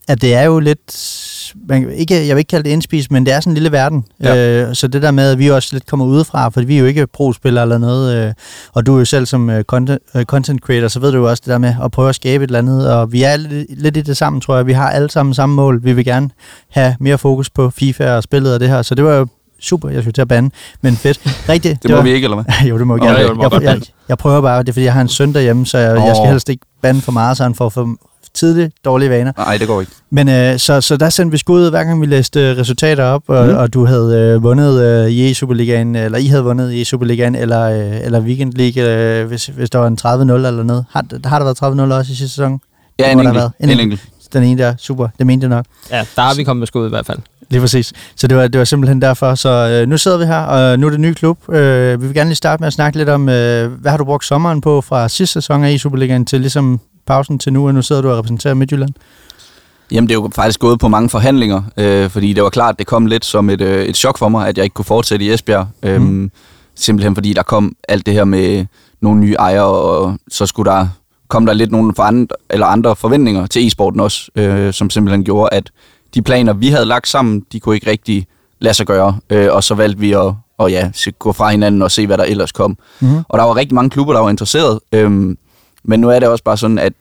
at 0.08 0.22
det 0.22 0.36
er 0.36 0.44
jo 0.44 0.60
lidt, 0.60 1.54
man, 1.68 1.92
ikke, 1.92 2.28
jeg 2.28 2.36
vil 2.36 2.40
ikke 2.40 2.50
kalde 2.50 2.64
det 2.64 2.70
indspis, 2.70 3.12
men 3.12 3.26
det 3.26 3.34
er 3.34 3.40
sådan 3.40 3.52
en 3.52 3.54
lille 3.54 3.72
verden. 3.72 4.06
Ja. 4.24 4.68
Øh, 4.68 4.76
så 4.76 4.88
det 4.88 5.02
der 5.02 5.12
med, 5.12 5.32
at 5.32 5.40
vi 5.40 5.48
også 5.52 5.70
lidt 5.72 5.86
kommer 5.86 6.06
udefra, 6.06 6.50
for 6.50 6.62
vi 6.62 6.76
er 6.76 6.80
jo 6.80 6.86
ikke 6.86 7.08
pro-spillere 7.08 7.64
eller 7.64 7.78
noget, 7.78 8.28
øh, 8.28 8.34
og 8.74 8.86
du 8.86 8.96
er 8.96 9.00
jo 9.00 9.06
selv 9.06 9.26
som 9.26 9.50
øh, 9.50 9.64
content, 9.64 10.00
øh, 10.16 10.26
content 10.26 10.62
creator, 10.62 10.88
så 10.88 11.00
ved 11.00 11.12
du 11.12 11.18
jo 11.18 11.30
også 11.30 11.42
det 11.46 11.52
der 11.52 11.58
med 11.58 11.76
at 11.84 11.92
prøve 11.92 12.10
at 12.10 12.16
skabe 12.16 12.44
et 12.44 12.48
eller 12.48 12.60
andet, 12.60 12.92
og 12.94 13.12
vi 13.12 13.24
er 13.24 13.38
lidt, 13.38 13.82
lidt 13.82 13.98
i 13.98 14.02
det 14.02 14.18
sammen, 14.18 14.42
tror 14.42 14.56
jeg. 14.56 14.68
Vi 14.68 14.74
har 14.74 14.90
alle 14.90 15.10
sammen 15.10 15.34
samme 15.34 15.56
mål. 15.56 15.84
Vi 15.84 15.94
vil 15.94 16.06
gerne 16.06 16.30
have 16.70 16.96
mere 17.00 17.18
fokus 17.18 17.50
på 17.50 17.70
FIFA 17.70 18.12
og 18.12 18.24
spillet 18.24 18.54
og 18.54 18.60
det 18.60 18.70
her, 18.70 18.82
så 18.82 18.96
det 18.96 19.06
var 19.06 19.14
jo 19.14 19.28
super, 19.60 19.90
jeg 19.90 20.04
skulle 20.04 20.14
til 20.14 20.22
at 20.22 20.28
bande, 20.28 20.50
men 20.82 20.96
fedt. 20.96 21.50
Rigtigt. 21.50 21.84
Det 21.84 21.92
må 21.92 21.98
var, 21.98 22.04
vi 22.04 22.10
ikke, 22.10 22.26
eller 22.26 22.44
hvad? 22.44 22.68
jo, 22.70 22.78
det 22.78 22.88
må 22.88 22.94
vi 22.94 23.00
gerne. 23.00 23.18
det 23.18 23.24
jeg, 23.24 23.52
jeg, 23.52 23.62
bande. 23.62 23.86
jeg, 24.10 24.18
prøver 24.18 24.42
bare, 24.42 24.60
det 24.64 24.70
er 24.70 24.74
fordi, 24.74 24.86
jeg 24.86 24.94
har 24.94 25.02
en 25.02 25.08
søn 25.08 25.34
derhjemme, 25.34 25.66
så 25.66 25.78
jeg, 25.78 25.96
jeg 25.96 26.16
skal 26.16 26.30
helst 26.30 26.50
ikke 26.50 26.66
bande 26.82 27.02
for 27.02 27.12
meget, 27.12 27.38
så 27.38 27.44
han 27.44 27.56
får 27.56 27.70
for 27.70 27.98
tidligt 28.38 28.76
dårlige 28.86 29.10
vaner. 29.10 29.32
Nej, 29.38 29.58
det 29.58 29.68
går 29.68 29.80
ikke. 29.80 29.92
Men 30.10 30.30
øh, 30.30 30.60
så, 30.60 30.82
så 30.82 30.98
der 30.98 31.10
sendte 31.10 31.32
vi 31.32 31.38
skud, 31.38 31.70
hver 31.70 31.84
gang 31.84 32.02
vi 32.02 32.06
læste 32.06 32.40
øh, 32.40 32.58
resultater 32.58 33.04
op, 33.04 33.24
og, 33.28 33.48
mm. 33.48 33.56
og 33.56 33.74
du 33.74 33.86
havde 33.86 34.18
øh, 34.36 34.44
vundet 34.44 34.82
øh, 34.84 35.10
i 35.12 35.32
E-Superligaen, 35.32 35.98
eller 35.98 36.18
I 36.18 36.28
havde 36.28 36.44
vundet 36.44 36.72
i 36.72 36.82
E-Superligaen, 36.82 37.36
eller, 37.38 37.62
øh, 37.62 38.06
eller 38.06 38.20
Weekend 38.20 38.54
League, 38.54 38.84
øh, 38.84 39.28
hvis, 39.28 39.46
hvis 39.46 39.70
der 39.70 39.80
var 39.80 39.88
en 39.88 39.98
30-0 40.02 40.08
eller 40.34 40.64
noget. 40.64 40.86
Har, 40.90 41.06
har 41.26 41.40
der 41.40 41.46
været 41.46 41.92
30-0 41.92 41.94
også 41.94 42.12
i 42.12 42.16
sidste 42.16 42.36
sæson? 42.36 42.60
Ja, 43.00 43.04
Det 43.04 43.12
en 43.12 43.20
enkelt. 43.20 43.46
En 43.60 43.70
En 43.70 43.80
enkelt. 43.80 44.02
Den 44.34 44.44
ene 44.44 44.62
der, 44.64 44.74
super, 44.78 45.08
det 45.18 45.28
mente 45.28 45.44
jeg 45.44 45.50
nok. 45.50 45.66
Ja, 45.92 46.06
der 46.16 46.22
har 46.22 46.36
vi 46.36 46.44
kommet 46.44 46.60
med 46.60 46.68
skud 46.68 46.86
i 46.86 46.90
hvert 46.90 47.06
fald. 47.06 47.20
Lige 47.50 47.62
præcis. 47.62 47.94
Så 48.16 48.28
det 48.28 48.38
var, 48.38 48.48
det 48.48 48.60
var 48.60 48.66
simpelthen 48.66 49.02
derfor. 49.02 49.36
Så 49.36 49.50
øh, 49.50 49.90
nu 49.90 49.98
sidder 49.98 50.18
vi 50.18 50.26
her, 50.26 50.40
og 50.40 50.80
nu 50.80 50.86
er 50.86 50.90
det 50.90 50.98
en 50.98 51.02
ny 51.02 51.14
klub. 51.14 51.54
Øh, 51.54 52.02
vi 52.02 52.06
vil 52.08 52.16
gerne 52.16 52.30
lige 52.30 52.36
starte 52.36 52.62
med 52.62 52.68
at 52.68 52.74
snakke 52.74 52.98
lidt 52.98 53.10
om, 53.10 53.30
øh, 53.30 53.72
hvad 53.72 53.92
har 53.92 53.98
du 53.98 54.06
brugt 54.06 54.26
sommeren 54.26 54.62
på 54.62 54.82
fra 54.82 55.10
sidste 55.10 55.34
sæson 55.34 55.64
af 55.64 55.76
E-Superligaen 55.76 56.26
til 56.26 56.42
ligesom 56.42 56.80
pausen 57.08 57.40
til 57.40 57.54
nu, 57.54 57.68
og 57.68 57.74
nu 57.74 57.82
sidder 57.82 58.02
du 58.02 58.10
og 58.10 58.18
repræsenterer 58.18 58.54
Midtjylland. 58.54 58.90
Jamen, 59.92 60.08
det 60.08 60.16
er 60.16 60.20
jo 60.20 60.30
faktisk 60.36 60.60
gået 60.60 60.80
på 60.80 60.88
mange 60.88 61.10
forhandlinger, 61.10 61.62
øh, 61.78 62.10
fordi 62.10 62.34
det 62.34 62.44
var 62.44 62.50
klart, 62.50 62.80
det 62.80 62.88
kom 62.88 63.06
lidt 63.06 63.26
som 63.26 63.50
et, 63.50 63.62
øh, 63.62 63.86
et 63.86 63.98
chok 63.98 64.18
for 64.18 64.30
mig, 64.30 64.48
at 64.48 64.58
jeg 64.58 64.64
ikke 64.64 64.74
kunne 64.74 64.86
fortsætte 64.86 65.26
i 65.26 65.34
Esbjerg. 65.34 65.68
Øhm, 65.84 66.04
Mm. 66.04 66.32
Simpelthen 66.76 67.16
fordi 67.16 67.34
der 67.34 67.44
kom 67.44 67.76
alt 67.88 68.06
det 68.06 68.14
her 68.14 68.24
med 68.26 68.66
nogle 69.02 69.20
nye 69.20 69.34
ejere, 69.34 69.66
og 69.66 70.20
så 70.32 70.46
skulle 70.46 70.72
der 70.72 70.88
kom 71.28 71.46
der 71.46 71.54
lidt 71.54 71.72
nogle 71.72 71.94
for 71.96 72.04
andre, 72.04 72.36
eller 72.50 72.66
andre 72.66 72.96
forventninger 72.96 73.48
til 73.48 73.68
e-sporten 73.68 74.00
også, 74.00 74.32
øh, 74.36 74.74
som 74.74 74.90
simpelthen 74.90 75.24
gjorde, 75.24 75.50
at 75.54 75.72
de 76.14 76.22
planer, 76.22 76.54
vi 76.54 76.68
havde 76.68 76.86
lagt 76.86 77.08
sammen, 77.08 77.46
de 77.52 77.60
kunne 77.60 77.76
ikke 77.76 77.90
rigtig 77.92 78.28
lade 78.60 78.74
sig 78.74 78.86
gøre. 78.86 79.18
Øh, 79.30 79.48
og 79.52 79.64
så 79.64 79.76
valgte 79.76 80.00
vi 80.00 80.12
at 80.12 80.34
og 80.58 80.72
ja, 80.72 80.92
gå 81.20 81.32
fra 81.32 81.50
hinanden 81.50 81.82
og 81.82 81.92
se, 81.92 82.08
hvad 82.08 82.18
der 82.18 82.24
ellers 82.24 82.52
kom. 82.52 82.78
Mm-hmm. 83.00 83.24
Og 83.30 83.40
der 83.40 83.46
var 83.46 83.56
rigtig 83.56 83.76
mange 83.76 83.90
klubber, 83.90 84.14
der 84.14 84.20
var 84.20 84.30
interesseret. 84.30 84.80
Øhm, 84.92 85.38
men 85.88 86.00
nu 86.00 86.10
er 86.10 86.20
det 86.20 86.30
også 86.30 86.44
bare 86.44 86.58
sådan, 86.58 86.80
at 86.80 86.94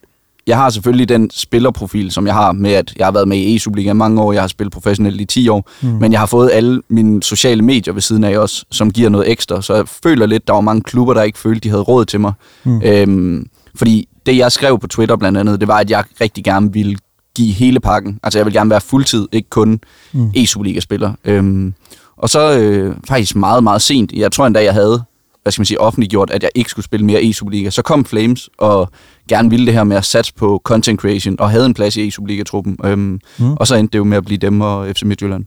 jeg 0.47 0.57
har 0.57 0.69
selvfølgelig 0.69 1.09
den 1.09 1.29
spillerprofil, 1.33 2.11
som 2.11 2.25
jeg 2.27 2.33
har 2.33 2.51
med, 2.51 2.71
at 2.71 2.93
jeg 2.97 3.05
har 3.07 3.11
været 3.11 3.27
med 3.27 3.37
i 3.37 3.55
E-Superliga 3.55 3.93
mange 3.93 4.21
år, 4.21 4.33
jeg 4.33 4.41
har 4.41 4.47
spillet 4.47 4.73
professionelt 4.73 5.21
i 5.21 5.25
10 5.25 5.49
år, 5.49 5.69
Mm. 5.81 5.87
men 5.89 6.11
jeg 6.11 6.19
har 6.19 6.25
fået 6.27 6.49
alle 6.53 6.81
mine 6.89 7.23
sociale 7.23 7.61
medier 7.61 7.93
ved 7.93 8.01
siden 8.01 8.23
af 8.23 8.37
også, 8.39 8.65
som 8.71 8.91
giver 8.91 9.09
noget 9.09 9.31
ekstra, 9.31 9.61
så 9.61 9.75
jeg 9.75 9.87
føler 10.03 10.25
lidt, 10.25 10.47
der 10.47 10.53
var 10.53 10.61
mange 10.61 10.81
klubber, 10.81 11.13
der 11.13 11.21
ikke 11.23 11.39
følte, 11.39 11.59
de 11.59 11.69
havde 11.69 11.81
råd 11.83 12.05
til 12.05 12.19
mig. 12.19 12.33
Mm. 12.63 12.81
Øhm, 12.85 13.47
fordi 13.75 14.07
det, 14.25 14.37
jeg 14.37 14.51
skrev 14.51 14.79
på 14.79 14.87
Twitter 14.87 15.15
blandt 15.15 15.37
andet, 15.37 15.59
det 15.59 15.67
var, 15.67 15.77
at 15.77 15.89
jeg 15.89 16.03
rigtig 16.21 16.43
gerne 16.43 16.73
ville 16.73 16.97
give 17.35 17.53
hele 17.53 17.79
pakken. 17.79 18.19
Altså, 18.23 18.39
jeg 18.39 18.45
vil 18.45 18.53
gerne 18.53 18.69
være 18.69 18.81
fuldtid, 18.81 19.27
ikke 19.31 19.49
kun 19.49 19.79
Mm. 20.11 20.29
E-Superliga-spiller. 20.35 21.11
Øhm, 21.25 21.73
og 22.17 22.29
så 22.29 22.59
øh, 22.59 22.95
faktisk 23.07 23.35
meget, 23.35 23.63
meget 23.63 23.81
sent, 23.81 24.11
jeg 24.11 24.31
tror 24.31 24.47
endda, 24.47 24.63
jeg 24.63 24.73
havde 24.73 25.03
hvad 25.47 25.51
skal 25.51 25.61
man 25.61 25.65
sige, 25.65 25.81
offentliggjort, 25.81 26.31
at 26.31 26.43
jeg 26.43 26.49
ikke 26.55 26.69
skulle 26.69 26.85
spille 26.85 27.05
mere 27.05 27.21
E-Superliga. 27.21 27.69
Så 27.69 27.81
kom 27.81 28.05
Flames 28.05 28.49
og 28.57 28.89
gerne 29.29 29.49
ville 29.49 29.65
det 29.65 29.73
her 29.73 29.83
med 29.83 29.97
at 29.97 30.05
satse 30.05 30.33
på 30.33 30.61
content 30.63 30.99
creation, 31.01 31.35
og 31.39 31.49
havde 31.49 31.65
en 31.65 31.73
plads 31.73 31.97
i 31.97 32.07
E-Superliga-truppen. 32.07 32.77
Øhm, 32.83 33.19
Mm. 33.39 33.53
Og 33.53 33.67
så 33.67 33.75
endte 33.75 33.91
det 33.93 33.97
jo 33.99 34.03
med 34.03 34.17
at 34.17 34.25
blive 34.25 34.37
dem 34.37 34.61
og 34.61 34.87
FC 34.95 35.03
Midtjylland. 35.03 35.45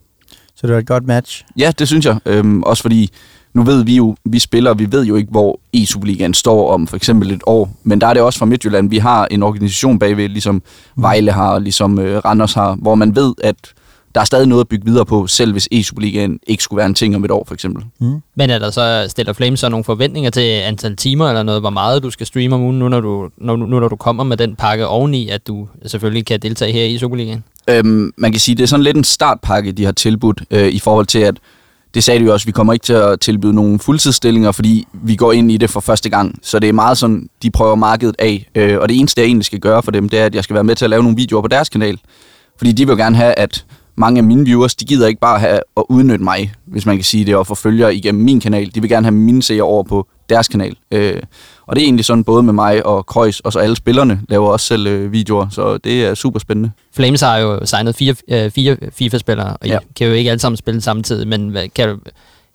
Så 0.57 0.67
det 0.67 0.73
var 0.75 0.81
et 0.81 0.87
godt 0.87 1.07
match. 1.07 1.45
Ja, 1.59 1.73
det 1.79 1.89
synes 1.89 2.07
jeg. 2.07 2.19
Øhm, 2.27 2.63
også 2.63 2.83
fordi, 2.83 3.11
nu 3.55 3.63
ved 3.63 3.85
vi 3.85 3.97
jo, 3.97 4.17
vi 4.25 4.39
spiller, 4.39 4.75
vi 4.75 4.93
ved 4.93 5.05
jo 5.05 5.17
ikke, 5.17 5.31
hvor 5.31 5.61
E-Superligaen 5.77 6.33
står 6.35 6.73
om 6.73 6.87
for 6.87 6.97
eksempel 6.97 7.31
et 7.31 7.43
år. 7.47 7.71
Men 7.83 8.01
der 8.01 8.07
er 8.07 8.15
det 8.15 8.23
også 8.23 8.39
fra 8.39 8.47
Midtjylland. 8.47 8.91
Vi 8.91 8.99
har 8.99 9.27
en 9.31 9.43
organisation 9.43 9.99
bagved, 9.99 10.29
ligesom 10.29 10.63
Vejle 10.97 11.33
har, 11.33 11.59
ligesom 11.59 11.99
øh, 11.99 12.19
Randers 12.19 12.55
har, 12.55 12.75
hvor 12.75 12.95
man 12.95 13.17
ved, 13.17 13.35
at 13.43 13.57
der 14.15 14.21
er 14.21 14.25
stadig 14.25 14.49
noget 14.49 14.61
at 14.61 14.69
bygge 14.69 14.85
videre 14.85 15.07
på, 15.07 15.27
selv 15.27 15.53
hvis 15.53 15.69
E-Superligaen 15.73 16.39
ikke 16.47 16.63
skulle 16.63 16.79
være 16.79 16.87
en 16.87 16.95
ting 16.95 17.17
om 17.17 17.25
et 17.25 17.31
år, 17.31 17.45
for 17.47 17.55
eksempel. 17.55 17.85
Mm. 18.01 18.23
Men 18.35 18.51
er 18.51 18.59
der 18.59 18.71
så, 18.71 19.07
stiller 19.09 19.33
Flames 19.33 19.61
så 19.61 19.69
nogle 19.69 19.85
forventninger 19.85 20.31
til 20.31 20.41
antal 20.41 20.97
timer 20.97 21.29
eller 21.29 21.43
noget, 21.43 21.61
hvor 21.61 21.71
meget 21.71 22.03
du 22.03 22.11
skal 22.11 22.27
streame 22.27 22.55
om 22.55 22.63
ugen, 22.63 22.79
nu 22.79 22.89
når 22.89 23.01
du, 23.01 23.29
når, 23.37 23.57
nu 23.57 23.67
når 23.67 23.89
du 23.89 23.97
kommer 23.97 24.25
med 24.25 24.37
den 24.37 24.57
pakke 24.57 24.87
oveni, 24.87 25.29
at 25.29 25.47
du 25.47 25.69
selvfølgelig 25.87 26.27
kan 26.27 26.41
deltage 26.41 26.73
her 26.73 26.85
i 26.85 26.99
Superligaen? 26.99 27.45
Øhm, 27.69 28.13
man 28.17 28.33
kan 28.33 28.41
sige, 28.41 28.55
det 28.55 28.63
er 28.63 28.67
sådan 28.67 28.85
lidt 28.85 28.97
en 28.97 29.05
startpakke, 29.05 29.73
de 29.73 29.85
har 29.85 29.93
tilbudt, 29.93 30.43
øh, 30.51 30.69
i 30.69 30.79
forhold 30.79 31.07
til, 31.07 31.19
at 31.19 31.35
det 31.95 32.05
sagde 32.05 32.21
de 32.21 32.25
jo 32.25 32.33
også, 32.33 32.47
vi 32.47 32.53
kommer 32.53 32.73
ikke 32.73 32.85
til 32.85 32.93
at 32.93 33.21
tilbyde 33.21 33.55
nogle 33.55 33.79
fuldtidsstillinger, 33.79 34.53
fordi 34.53 34.87
vi 34.93 35.17
går 35.17 35.33
ind 35.33 35.53
i 35.53 35.57
det 35.57 35.71
for 35.71 35.81
første 35.81 36.11
gang. 36.11 36.39
Så 36.43 36.59
det 36.59 36.69
er 36.69 36.73
meget 36.73 36.99
sådan, 36.99 37.29
de 37.43 37.51
prøver 37.51 37.75
markedet 37.75 38.17
af. 38.19 38.49
Øh, 38.55 38.79
og 38.79 38.89
det 38.89 38.99
eneste, 38.99 39.21
jeg 39.21 39.27
egentlig 39.27 39.47
skal 39.47 39.59
gøre 39.59 39.83
for 39.83 39.91
dem, 39.91 40.09
det 40.09 40.19
er, 40.19 40.27
at 40.27 40.35
jeg 40.35 40.45
skal 40.45 40.55
være 40.55 40.65
med 40.65 40.75
til 40.75 40.85
at 40.85 40.91
lave 40.91 41.03
nogle 41.03 41.17
videoer 41.17 41.43
på 41.43 41.49
deres 41.49 41.69
kanal. 41.69 41.99
Fordi 42.59 42.73
de 42.73 42.87
vil 42.87 42.93
jo 42.93 42.99
gerne 42.99 43.17
have, 43.17 43.35
at 43.39 43.65
mange 43.97 44.19
af 44.19 44.25
mine 44.25 44.45
viewers, 44.45 44.75
de 44.75 44.85
gider 44.85 45.07
ikke 45.09 45.21
bare 45.21 45.39
have 45.39 45.61
at 45.77 45.83
udnytte 45.89 46.25
mig, 46.25 46.53
hvis 46.65 46.87
man 46.87 46.97
kan 46.97 47.05
sige 47.05 47.25
det, 47.25 47.37
og 47.37 47.47
få 47.47 47.55
følgere 47.55 47.95
igennem 47.95 48.25
min 48.25 48.41
kanal. 48.41 48.75
De 48.75 48.81
vil 48.81 48.91
gerne 48.91 49.07
have 49.07 49.15
mine 49.15 49.43
seere 49.43 49.63
over 49.63 49.83
på 49.83 50.07
deres 50.29 50.49
kanal. 50.49 50.77
Øh, 50.91 51.23
og 51.67 51.77
det 51.77 51.83
er 51.83 51.87
egentlig 51.87 52.05
sådan 52.05 52.25
både 52.25 52.43
med 52.43 52.53
mig 52.53 52.87
og 52.87 53.07
Kreuz, 53.07 53.41
og 53.41 53.53
så 53.53 53.59
alle 53.59 53.77
spillerne 53.77 54.21
laver 54.29 54.49
også 54.49 54.67
selv 54.67 54.87
øh, 54.87 55.13
videoer, 55.13 55.49
så 55.51 55.77
det 55.77 56.05
er 56.05 56.15
super 56.15 56.39
spændende. 56.39 56.71
Flames 56.95 57.21
har 57.21 57.39
jo 57.39 57.67
signet 57.67 57.95
fire, 57.95 58.15
øh, 58.29 58.51
fire 58.51 58.77
FIFA-spillere, 58.93 59.57
og 59.61 59.67
ja. 59.67 59.79
I 59.79 59.83
kan 59.97 60.07
jo 60.07 60.13
ikke 60.13 60.31
alle 60.31 60.41
sammen 60.41 60.57
spille 60.57 60.81
samtidig, 60.81 61.29
men 61.29 61.49
hvad, 61.49 61.69
kan, 61.69 61.89
du, 61.89 61.97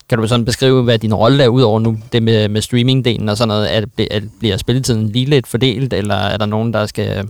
kan 0.10 0.17
du 0.17 0.28
sådan 0.28 0.45
beskrive, 0.45 0.84
hvad 0.84 1.00
din 1.00 1.13
rolle 1.13 1.43
er 1.43 1.48
udover 1.48 1.80
nu, 1.80 1.98
det 2.13 2.24
med, 2.24 2.50
med 2.50 2.62
streamingdelen 2.62 3.30
og 3.30 3.38
sådan 3.38 3.48
noget? 3.48 3.76
Er, 3.76 3.82
er, 4.12 4.19
bliver 4.39 4.58
spilletiden 4.58 5.10
lige 5.10 5.26
lidt 5.26 5.48
fordelt, 5.48 5.93
eller 5.93 6.15
er 6.15 6.38
der 6.38 6.45
nogen, 6.45 6.74
der 6.74 6.86
skal 6.86 7.28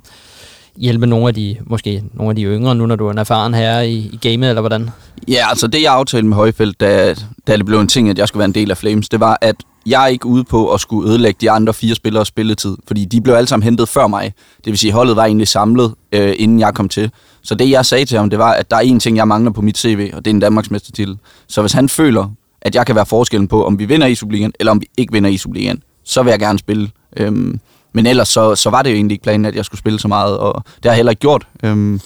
hjælpe 0.77 1.07
nogle 1.07 1.27
af 1.27 1.33
de, 1.33 1.55
måske 1.65 2.03
nogle 2.13 2.29
af 2.29 2.35
de 2.35 2.43
yngre, 2.43 2.75
nu 2.75 2.85
når 2.85 2.95
du 2.95 3.07
er 3.07 3.11
en 3.11 3.17
erfaren 3.17 3.53
herre 3.53 3.89
i, 3.89 4.09
i 4.13 4.19
gamet, 4.21 4.49
eller 4.49 4.61
hvordan? 4.61 4.89
Ja, 5.27 5.49
altså 5.49 5.67
det 5.67 5.81
jeg 5.81 5.93
aftalte 5.93 6.27
med 6.27 6.35
Højfeldt, 6.35 6.79
da, 6.79 7.15
da 7.47 7.57
det 7.57 7.65
blev 7.65 7.79
en 7.79 7.87
ting, 7.87 8.09
at 8.09 8.17
jeg 8.17 8.27
skulle 8.27 8.39
være 8.39 8.45
en 8.45 8.55
del 8.55 8.71
af 8.71 8.77
Flames, 8.77 9.09
det 9.09 9.19
var, 9.19 9.37
at 9.41 9.55
jeg 9.85 10.03
er 10.03 10.07
ikke 10.07 10.25
ude 10.25 10.43
på 10.43 10.73
at 10.73 10.79
skulle 10.79 11.09
ødelægge 11.09 11.37
de 11.41 11.51
andre 11.51 11.73
fire 11.73 11.95
spillere 11.95 12.25
spilletid, 12.25 12.77
fordi 12.87 13.05
de 13.05 13.21
blev 13.21 13.35
alle 13.35 13.47
sammen 13.47 13.63
hentet 13.63 13.89
før 13.89 14.07
mig. 14.07 14.33
Det 14.57 14.65
vil 14.65 14.77
sige, 14.77 14.93
holdet 14.93 15.15
var 15.15 15.25
egentlig 15.25 15.47
samlet, 15.47 15.93
øh, 16.11 16.33
inden 16.37 16.59
jeg 16.59 16.73
kom 16.73 16.89
til. 16.89 17.11
Så 17.41 17.55
det 17.55 17.69
jeg 17.69 17.85
sagde 17.85 18.05
til 18.05 18.17
ham, 18.17 18.29
det 18.29 18.39
var, 18.39 18.51
at 18.51 18.71
der 18.71 18.77
er 18.77 18.81
en 18.81 18.99
ting, 18.99 19.17
jeg 19.17 19.27
mangler 19.27 19.51
på 19.51 19.61
mit 19.61 19.77
CV, 19.77 20.11
og 20.13 20.25
det 20.25 20.31
er 20.31 20.35
en 20.35 20.39
Danmarks 20.39 20.71
mestertitel. 20.71 21.17
Så 21.47 21.61
hvis 21.61 21.73
han 21.73 21.89
føler, 21.89 22.31
at 22.61 22.75
jeg 22.75 22.85
kan 22.85 22.95
være 22.95 23.05
forskellen 23.05 23.47
på, 23.47 23.65
om 23.65 23.79
vi 23.79 23.85
vinder 23.85 24.07
i 24.07 24.15
Superligaen, 24.15 24.53
eller 24.59 24.71
om 24.71 24.81
vi 24.81 24.87
ikke 24.97 25.13
vinder 25.13 25.29
i 25.29 25.37
Superligaen, 25.37 25.83
så 26.03 26.23
vil 26.23 26.31
jeg 26.31 26.39
gerne 26.39 26.59
spille. 26.59 26.89
Øhm, 27.17 27.59
men 27.95 28.05
ellers 28.05 28.27
så, 28.27 28.55
så 28.55 28.69
var 28.69 28.81
det 28.81 28.89
jo 28.89 28.95
egentlig 28.95 29.15
ikke 29.15 29.23
planen, 29.23 29.45
at 29.45 29.55
jeg 29.55 29.65
skulle 29.65 29.79
spille 29.79 29.99
så 29.99 30.07
meget, 30.07 30.37
og 30.37 30.63
det 30.65 30.85
har 30.85 30.89
jeg 30.89 30.95
heller 30.95 31.09
ikke 31.09 31.19
gjort. 31.19 31.47
Øhm, 31.63 31.99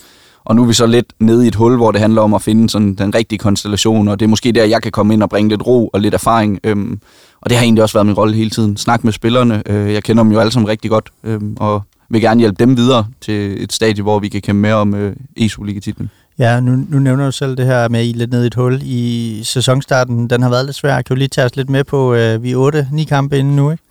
og 0.46 0.56
nu 0.56 0.64
er 0.64 0.68
vi 0.68 0.74
så 0.74 0.86
lidt 0.86 1.14
nede 1.20 1.46
i 1.46 1.48
et 1.48 1.56
hul, 1.56 1.76
hvor 1.76 1.92
det 1.92 2.02
handler 2.02 2.22
om 2.22 2.34
at 2.34 2.42
finde 2.42 2.70
sådan 2.70 2.96
den 2.96 3.16
rigtige 3.16 3.40
konstellation, 3.40 4.08
og 4.08 4.20
det 4.20 4.26
er 4.26 4.30
måske 4.30 4.52
der, 4.52 4.66
jeg 4.66 4.82
kan 4.82 4.92
komme 4.92 5.14
ind 5.14 5.24
og 5.24 5.30
bringe 5.30 5.50
lidt 5.50 5.68
ro 5.68 5.88
og 5.88 6.02
lidt 6.02 6.14
erfaring. 6.14 6.60
Øhm, 6.64 7.00
og 7.42 7.50
det 7.50 7.58
har 7.58 7.64
egentlig 7.64 7.84
også 7.84 7.94
været 7.94 8.06
min 8.06 8.16
rolle 8.16 8.36
hele 8.36 8.50
tiden. 8.50 8.78
Snak 8.78 9.04
med 9.04 9.14
spillerne. 9.14 9.64
Øh, 9.66 9.94
jeg 9.94 10.04
kender 10.04 10.24
dem 10.24 10.32
jo 10.32 10.40
alle 10.40 10.52
sammen 10.52 10.70
rigtig 10.70 10.92
godt, 10.92 11.10
øhm, 11.24 11.58
og 11.60 11.82
vil 12.10 12.22
gerne 12.22 12.40
hjælpe 12.40 12.66
dem 12.66 12.78
videre 12.78 13.06
til 13.22 13.64
et 13.64 13.74
stadie, 13.74 14.04
hvor 14.04 14.20
vi 14.20 14.30
kan 14.30 14.42
kæmpe 14.42 14.62
mere 14.62 14.76
om 14.76 14.96
øh, 14.96 15.16
E-Superliga-titlen. 15.38 16.10
Ja, 16.40 16.60
nu, 16.60 16.86
nu 16.90 17.00
nævner 17.00 17.26
du 17.26 17.32
selv 17.32 17.58
det 17.58 17.66
her 17.66 17.88
med, 17.88 18.00
at 18.00 18.06
I 18.06 18.12
er 18.12 18.16
lidt 18.16 18.32
nede 18.32 18.44
i 18.44 18.48
et 18.48 18.56
hul 18.56 18.80
i 18.84 19.42
sæsonstarten. 19.44 20.30
Den 20.30 20.42
har 20.42 20.50
været 20.50 20.66
lidt 20.66 20.76
svær. 20.76 20.96
Kan 20.96 21.16
du 21.16 21.16
lige 21.16 21.28
tage 21.28 21.46
os 21.46 21.56
lidt 21.56 21.70
med 21.70 21.84
på, 21.84 22.14
øh, 22.14 22.44
vi 22.44 22.52
er 22.52 22.86
8-9 22.94 23.06
kampe 23.06 23.38
inden 23.38 23.56
nu, 23.56 23.72
ikke? 23.72 23.84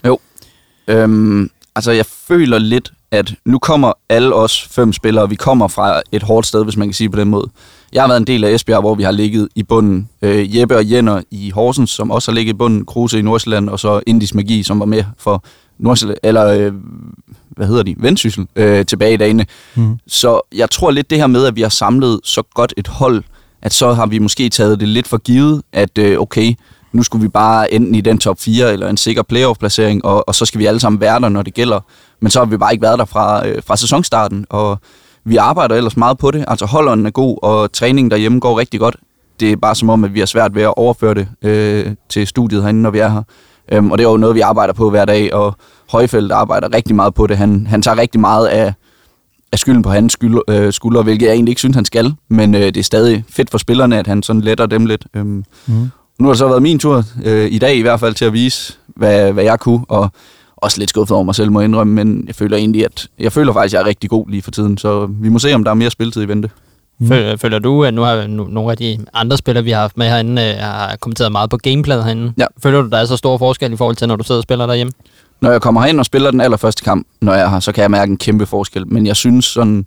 Øhm, 0.89 1.51
altså, 1.79 1.93
jeg 1.93 2.07
føler 2.07 2.59
lidt, 2.59 2.93
at 3.11 3.35
nu 3.45 3.59
kommer 3.59 3.93
alle 4.09 4.35
os 4.35 4.69
fem 4.71 4.93
spillere, 4.93 5.29
vi 5.29 5.35
kommer 5.35 5.69
fra 5.69 6.03
et 6.13 6.23
hårdt 6.23 6.47
sted, 6.47 6.65
hvis 6.65 6.77
man 6.77 6.89
kan 6.89 6.95
sige 6.95 7.11
på 7.11 7.21
den 7.21 7.29
måde. 7.29 7.51
Jeg 7.93 8.03
har 8.03 8.09
været 8.09 8.21
en 8.21 8.27
del 8.27 8.45
af 8.45 8.51
Esbjerg, 8.51 8.81
hvor 8.81 8.95
vi 8.95 9.03
har 9.03 9.11
ligget 9.11 9.49
i 9.55 9.63
bunden. 9.63 10.09
Øh, 10.23 10.57
Jeppe 10.57 10.77
og 10.77 10.91
Jenner 10.91 11.23
i 11.31 11.51
Horsens, 11.51 11.91
som 11.91 12.11
også 12.11 12.31
har 12.31 12.35
ligget 12.35 12.55
i 12.55 12.57
bunden. 12.57 12.85
Kruse 12.85 13.19
i 13.19 13.23
Nordsjælland, 13.23 13.69
og 13.69 13.81
så 13.81 14.01
Indis 14.07 14.35
Magi, 14.35 14.63
som 14.63 14.81
var 14.81 14.87
med 14.87 15.05
for 15.19 15.45
Nordsjælland, 15.79 16.19
eller 16.23 16.47
øh, 16.47 16.73
hvad 17.51 17.67
hedder 17.67 17.83
de? 17.83 17.95
Vendsyssel, 17.99 18.47
øh, 18.57 18.87
tilbage 18.87 19.15
i 19.15 19.17
dagene. 19.17 19.47
Mm. 19.75 19.99
Så 20.07 20.41
jeg 20.55 20.71
tror 20.71 20.91
lidt 20.91 21.11
det 21.11 21.19
her 21.19 21.27
med, 21.27 21.47
at 21.47 21.57
vi 21.57 21.63
har 21.63 21.69
samlet 21.69 22.21
så 22.25 22.43
godt 22.55 22.75
et 22.77 22.89
hold, 22.89 23.23
at 23.63 23.73
så 23.73 23.93
har 23.93 24.07
vi 24.07 24.19
måske 24.19 24.49
taget 24.49 24.81
det 24.81 24.89
lidt 24.89 25.09
for 25.09 25.19
givet, 25.19 25.63
at 25.73 25.99
øh, 25.99 26.21
okay, 26.21 26.55
nu 26.93 27.03
skulle 27.03 27.23
vi 27.23 27.29
bare 27.29 27.75
enten 27.75 27.95
i 27.95 28.01
den 28.01 28.19
top 28.19 28.41
4 28.41 28.73
eller 28.73 28.89
en 28.89 28.97
sikker 28.97 29.23
playoff-placering, 29.23 30.05
og, 30.05 30.29
og 30.29 30.35
så 30.35 30.45
skal 30.45 30.59
vi 30.61 30.67
alle 30.67 30.81
sammen 30.81 31.01
være 31.01 31.21
der, 31.21 31.29
når 31.29 31.43
det 31.43 31.55
gælder. 31.55 31.81
Men 32.21 32.31
så 32.31 32.39
har 32.39 32.47
vi 32.47 32.57
bare 32.57 32.73
ikke 32.73 32.83
været 32.83 32.99
der 32.99 33.05
fra, 33.05 33.47
øh, 33.49 33.63
fra 33.67 33.77
sæsonstarten, 33.77 34.47
og 34.51 34.79
vi 35.25 35.37
arbejder 35.37 35.75
ellers 35.77 35.97
meget 35.97 36.19
på 36.19 36.31
det. 36.31 36.45
Altså 36.49 36.67
holdånden 36.67 37.07
er 37.07 37.11
god, 37.11 37.39
og 37.43 37.73
træningen 37.73 38.11
derhjemme 38.11 38.41
går 38.41 38.59
rigtig 38.59 38.81
godt. 38.81 38.97
Det 39.41 39.53
er 39.53 39.57
bare 39.57 39.75
som 39.75 39.91
om, 39.91 40.05
at 40.05 40.15
vi 40.15 40.19
har 40.19 40.27
svært 40.27 40.55
ved 40.55 40.63
at 40.63 40.75
overføre 40.77 41.15
det 41.15 41.29
øh, 41.43 41.95
til 42.09 42.27
studiet 42.27 42.63
herinde, 42.63 42.83
når 42.83 42.91
vi 42.91 42.99
er 42.99 43.09
her. 43.09 43.23
Øhm, 43.73 43.91
og 43.91 43.99
det 43.99 44.05
er 44.05 44.11
jo 44.11 44.17
noget, 44.17 44.35
vi 44.35 44.41
arbejder 44.41 44.73
på 44.75 44.91
hver 44.91 45.05
dag, 45.05 45.35
og 45.35 45.57
Højfeldt 45.91 46.33
arbejder 46.33 46.75
rigtig 46.75 46.97
meget 46.97 47.15
på 47.15 47.27
det. 47.27 47.37
Han, 47.37 47.67
han 47.67 47.83
tager 47.83 47.99
rigtig 47.99 48.21
meget 48.21 48.47
af, 48.47 48.75
af 49.53 49.59
skylden 49.59 49.83
på 49.83 49.91
hans 49.91 50.13
skyld, 50.13 50.39
øh, 50.49 50.73
skuldre, 50.73 51.03
hvilket 51.03 51.27
jeg 51.27 51.33
egentlig 51.33 51.53
ikke 51.53 51.61
synes, 51.61 51.77
han 51.77 51.85
skal. 51.85 52.15
Men 52.29 52.55
øh, 52.55 52.61
det 52.61 52.77
er 52.77 52.83
stadig 52.83 53.25
fedt 53.31 53.51
for 53.51 53.59
spillerne, 53.59 53.99
at 53.99 54.07
han 54.07 54.23
sådan 54.23 54.43
letter 54.43 54.67
dem 54.67 54.87
lidt. 54.87 55.07
Øhm, 55.15 55.45
Mm 55.67 55.91
nu 56.19 56.25
har 56.25 56.33
det 56.33 56.39
så 56.39 56.49
været 56.49 56.63
min 56.63 56.79
tur, 56.79 57.05
øh, 57.25 57.53
i 57.53 57.59
dag 57.59 57.77
i 57.77 57.81
hvert 57.81 58.01
fald, 58.01 58.15
til 58.15 58.25
at 58.25 58.33
vise, 58.33 58.75
hvad, 58.87 59.33
hvad 59.33 59.45
jeg 59.45 59.61
kunne, 59.61 59.85
og 59.89 60.11
også 60.57 60.79
lidt 60.79 60.91
skuffet 60.91 61.15
over 61.15 61.25
mig 61.25 61.35
selv, 61.35 61.53
må 61.53 61.61
jeg 61.61 61.65
indrømme, 61.69 61.95
men 61.95 62.25
jeg 62.27 62.35
føler 62.35 62.57
egentlig, 62.57 62.85
at 62.85 63.09
jeg 63.19 63.33
føler 63.33 63.53
faktisk, 63.53 63.75
at 63.75 63.79
jeg 63.79 63.85
er 63.85 63.89
rigtig 63.89 64.11
god 64.11 64.29
lige 64.29 64.43
for 64.43 64.51
tiden, 64.51 64.79
så 64.79 65.07
vi 65.07 65.29
må 65.29 65.39
se, 65.39 65.55
om 65.55 65.65
der 65.65 65.71
er 65.71 65.75
mere 65.75 65.91
spilletid 65.91 66.23
i 66.23 66.29
vente. 66.29 66.51
Føler, 67.09 67.37
føler 67.37 67.59
du, 67.59 67.85
at 67.85 67.95
nu 67.95 68.03
har 68.03 68.27
nu, 68.27 68.45
nogle 68.45 68.71
af 68.71 68.77
de 68.77 68.99
andre 69.15 69.37
spillere, 69.37 69.65
vi 69.65 69.71
har 69.71 69.81
haft 69.81 69.97
med 69.97 70.07
herinde, 70.07 70.43
øh, 70.43 70.55
har 70.61 70.97
kommenteret 71.01 71.33
meget 71.33 71.51
på 71.51 71.57
gameplayet 71.57 72.05
herinde? 72.05 72.33
Ja. 72.39 72.47
Føler 72.63 72.83
du, 72.83 72.89
der 72.89 72.99
er 72.99 73.05
så 73.05 73.17
stor 73.17 73.39
forskel 73.39 73.73
i 73.73 73.77
forhold 73.77 73.97
til, 73.97 74.09
når 74.09 74.17
du 74.17 74.25
sidder 74.25 74.39
og 74.39 74.43
spiller 74.43 74.67
derhjemme? 74.67 74.93
når 75.41 75.51
jeg 75.51 75.61
kommer 75.61 75.81
herind 75.81 75.99
og 75.99 76.07
spiller 76.07 76.31
den 76.31 76.41
allerførste 76.41 76.85
kamp, 76.85 77.07
når 77.21 77.35
jeg 77.35 77.51
her, 77.51 77.61
så 77.61 77.73
kan 77.73 77.83
jeg 77.83 77.91
mærke 77.91 78.11
en 78.11 78.17
kæmpe 78.17 78.47
forskel. 78.47 78.89
Men 78.93 79.07
jeg 79.07 79.17
synes 79.17 79.45
sådan, 79.45 79.87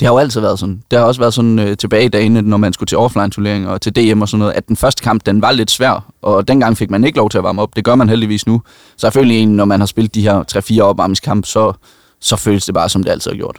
det 0.00 0.06
har 0.06 0.14
jo 0.14 0.18
altid 0.18 0.40
været 0.40 0.58
sådan. 0.58 0.82
Det 0.90 0.98
har 0.98 1.06
også 1.06 1.20
været 1.20 1.34
sådan 1.34 1.58
øh, 1.58 1.76
tilbage 1.76 2.04
i 2.04 2.08
dagene, 2.08 2.42
når 2.42 2.56
man 2.56 2.72
skulle 2.72 2.88
til 2.88 2.98
offline-turneringer 2.98 3.68
og 3.68 3.80
til 3.80 3.96
DM 3.96 4.22
og 4.22 4.28
sådan 4.28 4.38
noget, 4.38 4.52
at 4.52 4.68
den 4.68 4.76
første 4.76 5.02
kamp, 5.02 5.26
den 5.26 5.42
var 5.42 5.52
lidt 5.52 5.70
svær, 5.70 6.12
og 6.22 6.48
dengang 6.48 6.76
fik 6.76 6.90
man 6.90 7.04
ikke 7.04 7.18
lov 7.18 7.30
til 7.30 7.38
at 7.38 7.44
varme 7.44 7.62
op. 7.62 7.76
Det 7.76 7.84
gør 7.84 7.94
man 7.94 8.08
heldigvis 8.08 8.46
nu. 8.46 8.62
Så 8.96 9.00
selvfølgelig, 9.00 9.46
når 9.46 9.64
man 9.64 9.80
har 9.80 9.86
spillet 9.86 10.14
de 10.14 10.22
her 10.22 10.78
3-4 10.80 10.80
opvarmningskamp, 10.80 11.46
så, 11.46 11.72
så 12.20 12.36
føles 12.36 12.64
det 12.64 12.74
bare, 12.74 12.88
som 12.88 13.02
det 13.02 13.10
altid 13.10 13.30
har 13.30 13.36
gjort. 13.36 13.56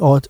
Og 0.00 0.22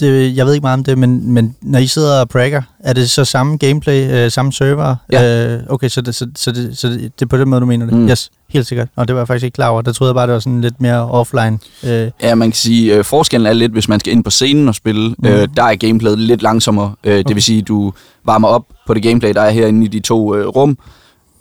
det, 0.00 0.36
jeg 0.36 0.46
ved 0.46 0.54
ikke 0.54 0.64
meget 0.64 0.78
om 0.78 0.84
det, 0.84 0.98
men, 0.98 1.32
men 1.32 1.56
når 1.60 1.78
I 1.78 1.86
sidder 1.86 2.20
og 2.20 2.28
prakker, 2.28 2.62
er 2.80 2.92
det 2.92 3.10
så 3.10 3.24
samme 3.24 3.56
gameplay, 3.56 4.12
øh, 4.12 4.30
samme 4.30 4.52
server? 4.52 4.96
Ja. 5.12 5.54
Øh, 5.54 5.62
okay, 5.68 5.88
så 5.88 6.00
det, 6.00 6.14
så, 6.14 6.26
så, 6.36 6.52
det, 6.52 6.78
så 6.78 6.88
det, 6.88 7.00
det 7.00 7.24
er 7.24 7.28
på 7.28 7.36
den 7.36 7.48
måde, 7.48 7.60
du 7.60 7.66
mener 7.66 7.86
det? 7.86 7.94
Mm. 7.94 8.08
Yes, 8.08 8.30
helt 8.54 8.66
sikkert. 8.66 8.88
Og 8.96 9.08
det 9.08 9.14
var 9.16 9.20
jeg 9.20 9.26
faktisk 9.28 9.44
ikke 9.44 9.54
klar 9.54 9.68
over. 9.68 9.82
Der 9.82 9.92
troede 9.92 10.08
jeg 10.10 10.14
bare, 10.14 10.26
det 10.26 10.32
var 10.34 10.38
sådan 10.40 10.60
lidt 10.60 10.80
mere 10.80 11.10
offline. 11.10 11.58
Øh, 11.84 12.10
Ja, 12.22 12.34
man 12.34 12.48
kan 12.48 12.54
sige, 12.56 12.94
øh, 12.96 13.04
forskellen 13.04 13.46
er 13.46 13.52
lidt, 13.52 13.72
hvis 13.72 13.88
man 13.88 14.00
skal 14.00 14.12
ind 14.12 14.24
på 14.24 14.30
scenen 14.30 14.68
og 14.68 14.74
spille, 14.74 15.14
Mm. 15.18 15.28
øh, 15.28 15.48
der 15.56 15.62
er 15.64 15.74
gameplayet 15.76 16.18
lidt 16.18 16.42
langsommere. 16.42 16.92
Øh, 17.04 17.12
det 17.16 17.24
Okay. 17.26 17.34
vil 17.34 17.42
sige, 17.42 17.62
du 17.62 17.92
varmer 18.24 18.48
op 18.48 18.64
på 18.86 18.94
det 18.94 19.02
gameplay, 19.02 19.32
der 19.34 19.40
er 19.40 19.50
herinde 19.50 19.84
i 19.84 19.88
de 19.88 20.00
to 20.00 20.34
øh, 20.34 20.46
rum, 20.46 20.78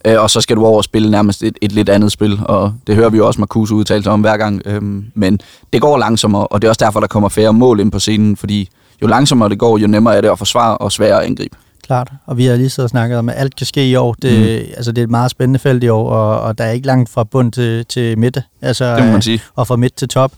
øh, 0.08 0.22
og 0.22 0.30
så 0.30 0.42
skal 0.42 0.56
du 0.56 0.66
over 0.66 0.78
og 0.78 0.84
spille 0.84 1.12
nærmest 1.12 1.44
et, 1.44 1.58
et 1.62 1.72
lidt 1.72 1.90
andet 1.90 2.12
spil, 2.12 2.40
og 2.46 2.74
det 2.88 2.96
hører 2.96 3.10
vi 3.10 3.18
jo 3.18 3.28
også 3.28 3.42
Marcus 3.42 3.72
udtale 3.72 4.04
sig 4.04 4.12
om 4.12 4.22
hver 4.22 4.38
gang. 4.38 4.62
Øh, 4.66 4.82
men 5.16 5.40
det 5.74 5.82
går 5.82 5.98
langsommere, 5.98 6.48
og 6.48 6.62
det 6.62 6.68
er 6.68 6.70
også 6.70 6.86
derfor, 6.86 7.00
der 7.00 7.08
kommer 7.08 7.30
færre 7.30 7.54
mål 7.54 7.80
ind 7.80 7.92
på 7.92 8.00
scenen, 8.00 8.38
fordi 8.38 8.70
jo 9.02 9.08
langsommere 9.08 9.50
det 9.50 9.60
går, 9.60 9.78
jo 9.78 9.88
nemmere 9.88 10.16
er 10.16 10.22
det 10.22 10.30
at 10.30 10.38
forsvare 10.38 10.78
og 10.78 10.92
sværere 10.92 11.20
at 11.22 11.26
angribe. 11.26 11.56
Klart. 11.84 12.12
Og 12.26 12.38
vi 12.38 12.46
har 12.46 12.56
lige 12.56 12.70
siddet 12.70 12.84
og 12.84 12.90
snakket 12.90 13.18
om, 13.18 13.30
at 13.30 13.36
alt 13.38 13.56
kan 13.56 13.66
ske 13.66 13.90
i 13.90 13.96
år. 13.96 14.16
Det, 14.22 14.62
mm. 14.66 14.74
altså, 14.78 14.92
det 14.92 14.98
er 15.02 15.04
et 15.04 15.10
meget 15.10 15.32
spændende 15.32 15.60
felt 15.60 15.84
i 15.84 15.90
år, 15.90 16.10
og, 16.10 16.42
og 16.42 16.58
der 16.58 16.64
er 16.64 16.72
ikke 16.72 16.88
langt 16.88 17.10
fra 17.10 17.24
bund 17.24 17.52
til, 17.52 17.86
til 17.86 18.20
midte. 18.20 18.44
Altså, 18.62 18.96
Det 18.96 19.00
må 19.04 19.06
man 19.06 19.16
øh, 19.16 19.24
sige. 19.24 19.42
og 19.56 19.68
fra 19.68 19.76
midt 19.76 19.96
til 19.96 20.08
top. 20.08 20.32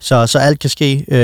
Så, 0.00 0.26
så 0.26 0.38
alt 0.38 0.58
kan 0.58 0.70
ske. 0.70 1.04
Øh, 1.08 1.18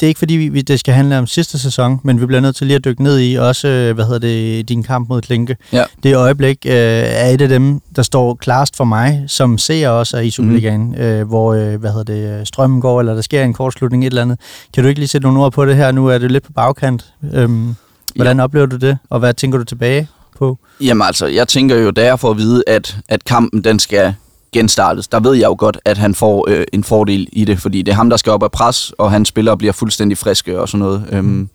det 0.00 0.06
er 0.06 0.08
ikke 0.08 0.18
fordi, 0.18 0.34
vi, 0.34 0.62
det 0.62 0.80
skal 0.80 0.94
handle 0.94 1.18
om 1.18 1.26
sidste 1.26 1.58
sæson, 1.58 2.00
men 2.04 2.20
vi 2.20 2.26
bliver 2.26 2.40
nødt 2.40 2.56
til 2.56 2.66
lige 2.66 2.76
at 2.76 2.84
dykke 2.84 3.02
ned 3.02 3.20
i 3.20 3.34
også, 3.34 3.68
øh, 3.68 3.94
hvad 3.94 4.04
hedder 4.04 4.18
det, 4.18 4.68
din 4.68 4.82
kamp 4.82 5.08
mod 5.08 5.20
Klinke. 5.22 5.56
Ja. 5.72 5.84
Det 6.02 6.16
øjeblik 6.16 6.58
øh, 6.66 6.72
er 6.72 7.26
et 7.26 7.40
af 7.40 7.48
dem, 7.48 7.80
der 7.96 8.02
står 8.02 8.34
klarest 8.34 8.76
for 8.76 8.84
mig, 8.84 9.24
som 9.26 9.58
ser 9.58 9.88
også 9.88 10.18
i 10.18 10.30
Superligaen, 10.30 10.86
mm. 10.88 10.94
øh, 10.94 11.28
hvor, 11.28 11.54
øh, 11.54 11.80
hvad 11.80 11.90
hedder 11.90 12.36
det, 12.36 12.48
strømmen 12.48 12.80
går, 12.80 13.00
eller 13.00 13.14
der 13.14 13.22
sker 13.22 13.44
en 13.44 13.52
kortslutning, 13.54 14.02
et 14.04 14.10
eller 14.10 14.22
andet. 14.22 14.38
Kan 14.74 14.82
du 14.82 14.88
ikke 14.88 15.00
lige 15.00 15.08
sætte 15.08 15.26
nogle 15.26 15.40
ord 15.40 15.52
på 15.52 15.66
det 15.66 15.76
her? 15.76 15.92
Nu 15.92 16.06
er 16.06 16.18
det 16.18 16.30
lidt 16.32 16.44
på 16.44 16.52
bagkant. 16.52 17.04
Øhm, 17.32 17.74
hvordan 18.18 18.40
oplever 18.40 18.66
du 18.66 18.76
det, 18.76 18.98
og 19.10 19.18
hvad 19.18 19.34
tænker 19.34 19.58
du 19.58 19.64
tilbage 19.64 20.08
på? 20.38 20.58
Jamen 20.80 21.02
altså, 21.06 21.26
jeg 21.26 21.48
tænker 21.48 21.76
jo, 21.76 21.90
da 21.90 22.04
jeg 22.04 22.20
får 22.20 22.30
at 22.30 22.38
vide, 22.38 22.64
at, 22.66 22.96
at 23.08 23.24
kampen 23.24 23.64
den 23.64 23.78
skal 23.78 24.14
genstartes, 24.52 25.08
der 25.08 25.20
ved 25.20 25.34
jeg 25.34 25.46
jo 25.46 25.56
godt, 25.58 25.78
at 25.84 25.98
han 25.98 26.14
får 26.14 26.50
øh, 26.50 26.64
en 26.72 26.84
fordel 26.84 27.28
i 27.32 27.44
det, 27.44 27.58
fordi 27.58 27.82
det 27.82 27.92
er 27.92 27.96
ham, 27.96 28.10
der 28.10 28.16
skal 28.16 28.32
op 28.32 28.42
af 28.42 28.50
pres, 28.50 28.92
og 28.98 29.10
han 29.10 29.24
spiller 29.24 29.52
og 29.52 29.58
bliver 29.58 29.72
fuldstændig 29.72 30.18
friske 30.18 30.60
og 30.60 30.68
sådan 30.68 30.78
noget. 30.78 31.04
Øhm, 31.12 31.48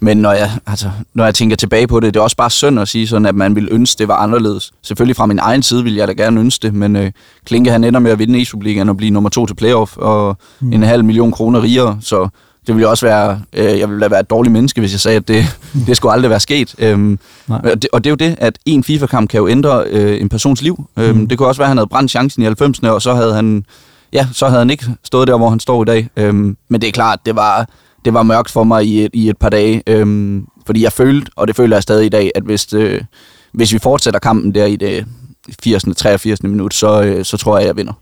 men 0.00 0.16
når 0.16 0.32
jeg, 0.32 0.50
altså, 0.66 0.90
når 1.14 1.24
jeg 1.24 1.34
tænker 1.34 1.56
tilbage 1.56 1.86
på 1.86 2.00
det, 2.00 2.14
det 2.14 2.20
er 2.20 2.24
også 2.24 2.36
bare 2.36 2.50
synd 2.50 2.80
at 2.80 2.88
sige 2.88 3.08
sådan, 3.08 3.26
at 3.26 3.34
man 3.34 3.54
ville 3.54 3.72
ønske, 3.72 3.98
det 3.98 4.08
var 4.08 4.16
anderledes. 4.16 4.72
Selvfølgelig 4.82 5.16
fra 5.16 5.26
min 5.26 5.38
egen 5.38 5.62
side 5.62 5.82
ville 5.84 5.98
jeg 5.98 6.08
da 6.08 6.12
gerne 6.12 6.40
ønske 6.40 6.62
det, 6.62 6.74
men 6.74 6.96
øh, 6.96 7.12
Klinke 7.44 7.70
han 7.70 7.84
ender 7.84 8.00
med 8.00 8.10
at 8.10 8.18
vinde 8.18 8.44
Superligaen 8.44 8.88
og 8.88 8.96
blive 8.96 9.10
nummer 9.10 9.30
to 9.30 9.46
til 9.46 9.54
playoff, 9.54 9.96
og 9.96 10.36
mm. 10.60 10.72
en 10.72 10.82
halv 10.82 11.04
million 11.04 11.32
kroner 11.32 11.62
rigere, 11.62 11.98
så 12.00 12.28
det 12.66 12.74
ville 12.74 12.82
jo 12.82 12.90
også 12.90 13.06
være, 13.06 13.40
øh, 13.52 13.78
jeg 13.78 13.90
ville 13.90 14.10
være 14.10 14.20
et 14.20 14.30
dårligt 14.30 14.52
menneske, 14.52 14.80
hvis 14.80 14.92
jeg 14.92 15.00
sagde, 15.00 15.16
at 15.16 15.28
det, 15.28 15.44
det 15.86 15.96
skulle 15.96 16.12
aldrig 16.12 16.30
være 16.30 16.40
sket. 16.40 16.74
Øhm, 16.78 17.18
og, 17.48 17.82
det, 17.82 17.86
og 17.92 18.04
det 18.04 18.10
er 18.10 18.12
jo 18.12 18.30
det, 18.30 18.36
at 18.38 18.58
en 18.66 18.84
FIFA-kamp 18.84 19.30
kan 19.30 19.38
jo 19.38 19.48
ændre 19.48 19.84
øh, 19.86 20.20
en 20.20 20.28
persons 20.28 20.62
liv. 20.62 20.84
Øhm, 20.98 21.16
Mm. 21.18 21.28
Det 21.28 21.38
kunne 21.38 21.48
også 21.48 21.58
være, 21.60 21.66
at 21.66 21.70
han 21.70 21.76
havde 21.76 21.88
brændt 21.88 22.10
chancen 22.10 22.42
i 22.42 22.46
90'erne, 22.46 22.88
og 22.88 23.02
så 23.02 23.14
havde 23.14 23.34
han, 23.34 23.64
ja, 24.12 24.26
så 24.32 24.46
havde 24.46 24.58
han 24.58 24.70
ikke 24.70 24.86
stået 25.04 25.28
der, 25.28 25.36
hvor 25.36 25.48
han 25.50 25.60
står 25.60 25.82
i 25.82 25.84
dag. 25.84 26.08
Øhm, 26.16 26.56
men 26.68 26.80
det 26.80 26.88
er 26.88 26.92
klart, 26.92 27.18
det 27.26 27.36
var, 27.36 27.68
det 28.04 28.14
var 28.14 28.22
mørkt 28.22 28.50
for 28.50 28.64
mig 28.64 28.86
i 28.86 29.04
et, 29.04 29.10
i 29.14 29.28
et 29.28 29.36
par 29.36 29.48
dage, 29.48 29.82
øhm, 29.86 30.46
fordi 30.66 30.82
jeg 30.82 30.92
følte, 30.92 31.30
og 31.36 31.48
det 31.48 31.56
føler 31.56 31.76
jeg 31.76 31.82
stadig 31.82 32.06
i 32.06 32.08
dag, 32.08 32.30
at 32.34 32.42
hvis, 32.42 32.72
øh, 32.72 33.00
hvis 33.52 33.72
vi 33.72 33.78
fortsætter 33.78 34.20
kampen 34.20 34.54
der 34.54 34.64
i 34.66 34.76
det 34.76 35.06
80. 35.62 35.84
83. 35.96 36.42
minut, 36.42 36.74
så, 36.74 37.02
øh, 37.02 37.24
så 37.24 37.36
tror 37.36 37.58
jeg, 37.58 37.66
jeg 37.66 37.76
vinder. 37.76 37.92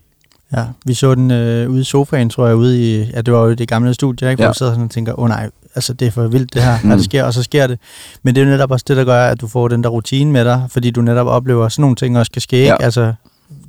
Ja, 0.55 0.65
vi 0.85 0.93
så 0.93 1.15
den 1.15 1.31
øh, 1.31 1.69
ude 1.69 1.81
i 1.81 1.83
sofaen, 1.83 2.29
tror 2.29 2.47
jeg, 2.47 2.55
ude 2.55 2.79
i, 3.01 3.03
ja, 3.13 3.21
det 3.21 3.33
var 3.33 3.39
jo 3.39 3.53
det 3.53 3.67
gamle 3.67 3.93
studie, 3.93 4.29
ikke? 4.29 4.39
Hvor 4.39 4.45
Ja. 4.45 4.49
du 4.51 4.57
sidder 4.57 4.71
sådan 4.71 4.83
og 4.85 4.91
tænker, 4.91 5.13
åh 5.19 5.23
oh, 5.23 5.29
nej, 5.29 5.49
altså 5.75 5.93
det 5.93 6.07
er 6.07 6.11
for 6.11 6.27
vildt 6.27 6.53
det 6.53 6.63
her, 6.63 6.77
mm. 6.83 6.89
Det 6.89 7.03
sker, 7.03 7.23
og 7.23 7.33
så 7.33 7.43
sker 7.43 7.67
det. 7.67 7.79
Men 8.23 8.35
det 8.35 8.41
er 8.41 8.45
jo 8.45 8.51
netop 8.51 8.71
også 8.71 8.85
det, 8.87 8.97
der 8.97 9.03
gør, 9.03 9.23
at 9.25 9.41
du 9.41 9.47
får 9.47 9.67
den 9.67 9.83
der 9.83 9.89
rutine 9.89 10.31
med 10.31 10.45
dig, 10.45 10.63
fordi 10.69 10.91
du 10.91 11.01
netop 11.01 11.27
oplever, 11.27 11.65
at 11.65 11.71
sådan 11.71 11.81
nogle 11.81 11.95
ting 11.95 12.17
også 12.17 12.31
kan 12.31 12.41
ske, 12.41 12.57
Ja. 12.57 12.73
ikke? 12.73 12.83
Altså 12.85 13.13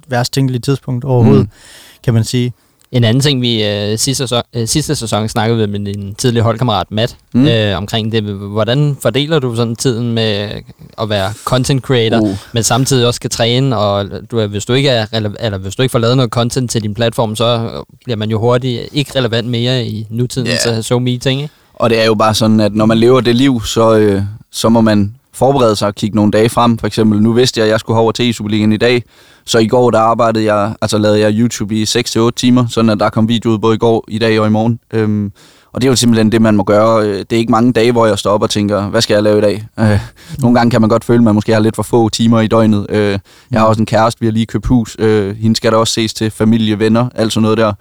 værst 0.09 0.33
tænkelige 0.33 0.61
tidspunkt 0.61 1.05
overhovedet, 1.05 1.43
Mm. 1.43 1.49
kan 2.05 2.15
man 2.15 2.25
sige. 2.25 2.53
En 2.93 3.05
anden 3.05 3.21
ting, 3.21 3.41
vi 3.43 3.65
øh, 3.65 3.99
sidste, 3.99 4.15
sæson, 4.15 4.43
øh, 4.55 4.69
sidste 4.69 4.95
sæson 4.97 5.29
snakkede 5.29 5.59
vi 5.69 5.79
med 5.79 5.95
din 5.95 6.15
tidligere 6.15 6.45
holdkammerat 6.45 6.87
Matt 6.91 7.17
Mm. 7.35 7.47
øh, 7.47 7.77
omkring 7.77 8.13
det. 8.13 8.23
Hvordan 8.25 8.97
fordeler 9.03 9.39
du 9.39 9.57
sådan 9.57 9.77
tiden 9.77 10.13
med 10.13 10.49
at 10.99 11.09
være 11.09 11.33
content 11.45 11.83
creator, 11.83 12.21
Uh. 12.21 12.37
men 12.53 12.63
samtidig 12.63 13.07
også 13.07 13.17
skal 13.17 13.31
træne, 13.31 13.77
og 13.79 14.07
du, 14.31 14.39
er- 14.39 14.47
hvis, 14.47 14.65
du 14.65 14.73
ikke 14.73 14.89
er 14.89 15.07
eller 15.41 15.59
hvis 15.59 15.75
du 15.77 15.83
ikke 15.83 15.93
får 15.93 15.99
lavet 15.99 16.17
noget 16.17 16.31
content 16.33 16.71
til 16.71 16.83
din 16.83 16.95
platform, 16.95 17.37
så 17.37 17.71
bliver 18.05 18.17
man 18.17 18.31
jo 18.31 18.39
hurtigt 18.41 18.89
ikke 18.93 19.19
relevant 19.19 19.49
mere 19.49 19.87
i 19.87 20.07
nutidens 20.11 20.51
Ja. 20.67 20.73
yeah. 20.73 20.83
so 20.83 20.99
me 20.99 21.19
ting. 21.19 21.43
Ikke? 21.43 21.55
Og 21.75 21.91
det 21.91 22.01
er 22.01 22.05
jo 22.07 22.15
bare 22.15 22.35
sådan, 22.35 22.61
at 22.61 22.75
når 22.75 22.87
man 22.87 22.99
lever 22.99 23.21
det 23.21 23.37
liv, 23.37 23.63
så, 23.65 23.97
øh, 23.97 24.23
så 24.51 24.69
må 24.69 24.81
man 24.81 25.15
forberede 25.35 25.77
sig 25.77 25.89
og 25.89 25.95
kigge 25.95 26.17
nogle 26.17 26.31
dage 26.31 26.49
frem. 26.49 26.79
For 26.79 26.87
eksempel, 26.87 27.23
nu 27.23 27.33
vidste 27.33 27.61
jeg, 27.61 27.67
at 27.67 27.71
jeg 27.71 27.81
skulle 27.81 28.01
over 28.01 28.13
til 28.13 28.35
Superligaen 28.35 28.73
i 28.73 28.77
dag, 28.77 29.05
så 29.45 29.59
i 29.59 29.67
går 29.67 29.91
der 29.91 29.99
arbejdede 29.99 30.55
jeg, 30.55 30.75
altså 30.81 30.99
lavede 30.99 31.21
jeg 31.21 31.33
YouTube 31.35 31.75
i 31.75 31.85
6-8 31.85 32.31
timer, 32.37 32.67
sådan 32.67 32.91
at 32.91 33.01
der 33.01 33.11
kom 33.11 33.29
video 33.29 33.51
ud 33.51 33.59
både 33.59 33.75
i 33.75 33.79
går, 33.79 34.05
i 34.09 34.19
dag 34.19 34.41
og 34.41 34.47
i 34.47 34.51
morgen. 34.51 34.81
Øhm, 34.93 35.33
og 35.73 35.81
det 35.81 35.87
er 35.87 35.91
jo 35.91 35.97
simpelthen 35.97 36.33
det, 36.33 36.43
man 36.43 36.57
må 36.57 36.65
gøre. 36.65 37.07
Øh, 37.07 37.19
det 37.19 37.33
er 37.33 37.37
ikke 37.37 37.51
mange 37.51 37.73
dage, 37.73 37.93
hvor 37.93 38.07
jeg 38.07 38.19
står 38.19 38.31
op 38.31 38.43
og 38.43 38.51
tænker, 38.51 38.83
hvad 38.83 39.01
skal 39.01 39.15
jeg 39.15 39.23
lave 39.23 39.39
i 39.39 39.41
dag? 39.41 39.67
Øh, 39.81 40.01
nogle 40.39 40.59
gange 40.59 40.71
kan 40.71 40.81
man 40.81 40.91
godt 40.91 41.05
føle, 41.05 41.19
at 41.19 41.25
man 41.25 41.35
måske 41.35 41.53
har 41.53 41.61
lidt 41.61 41.77
for 41.77 41.83
få 41.83 42.09
timer 42.09 42.41
i 42.41 42.47
døgnet. 42.47 42.87
Øh, 42.89 43.19
jeg 43.51 43.61
har 43.61 43.67
også 43.67 43.83
en 43.83 43.87
kæreste, 43.87 44.21
vi 44.21 44.27
har 44.27 44.33
lige 44.33 44.47
købt 44.47 44.67
hus. 44.67 44.97
Øh, 44.99 45.37
hende 45.37 45.57
skal 45.57 45.73
der 45.73 45.79
også 45.79 45.93
ses 45.93 46.15
til, 46.15 46.31
familie, 46.31 46.79
venner, 46.79 47.09
alt 47.15 47.33
sådan 47.33 47.43
noget 47.43 47.59
der. 47.59 47.73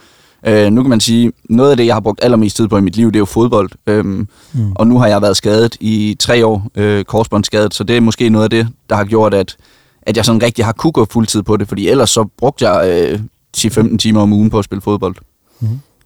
Øh, 0.48 0.72
nu 0.72 0.82
kan 0.82 0.90
man 0.90 1.00
sige, 1.00 1.32
noget 1.50 1.72
af 1.72 1.78
det, 1.78 1.86
jeg 1.86 1.96
har 1.96 2.00
brugt 2.00 2.24
allermest 2.24 2.56
tid 2.56 2.68
på 2.68 2.78
i 2.78 2.82
mit 2.82 2.96
liv, 2.96 3.08
det 3.08 3.16
er 3.16 3.20
jo 3.20 3.26
fodbold. 3.26 3.70
Øhm, 3.88 4.28
mm. 4.54 4.72
Og 4.76 4.88
nu 4.88 5.00
har 5.00 5.08
jeg 5.08 5.22
været 5.22 5.38
skadet 5.38 5.78
i 5.80 6.16
tre 6.20 6.46
år, 6.46 6.68
øh, 6.76 7.04
korsbåndsskadet, 7.06 7.74
så 7.74 7.84
det 7.84 7.98
er 7.98 8.02
måske 8.02 8.30
noget 8.30 8.44
af 8.44 8.50
det, 8.50 8.68
der 8.90 8.96
har 8.96 9.04
gjort, 9.04 9.34
at, 9.34 9.58
at 10.02 10.18
jeg 10.18 10.26
sådan 10.26 10.44
rigtig 10.44 10.66
har 10.66 10.72
kunne 10.72 10.92
gå 10.92 11.06
fuldtid 11.06 11.44
på 11.44 11.58
det, 11.58 11.68
fordi 11.68 11.88
ellers 11.88 12.10
så 12.10 12.26
brugte 12.38 12.70
jeg 12.70 13.10
øh, 13.12 13.20
10-15 13.58 13.98
timer 13.98 14.22
om 14.22 14.34
ugen 14.34 14.50
på 14.50 14.60
at 14.60 14.66
spille 14.66 14.82
fodbold. 14.82 15.16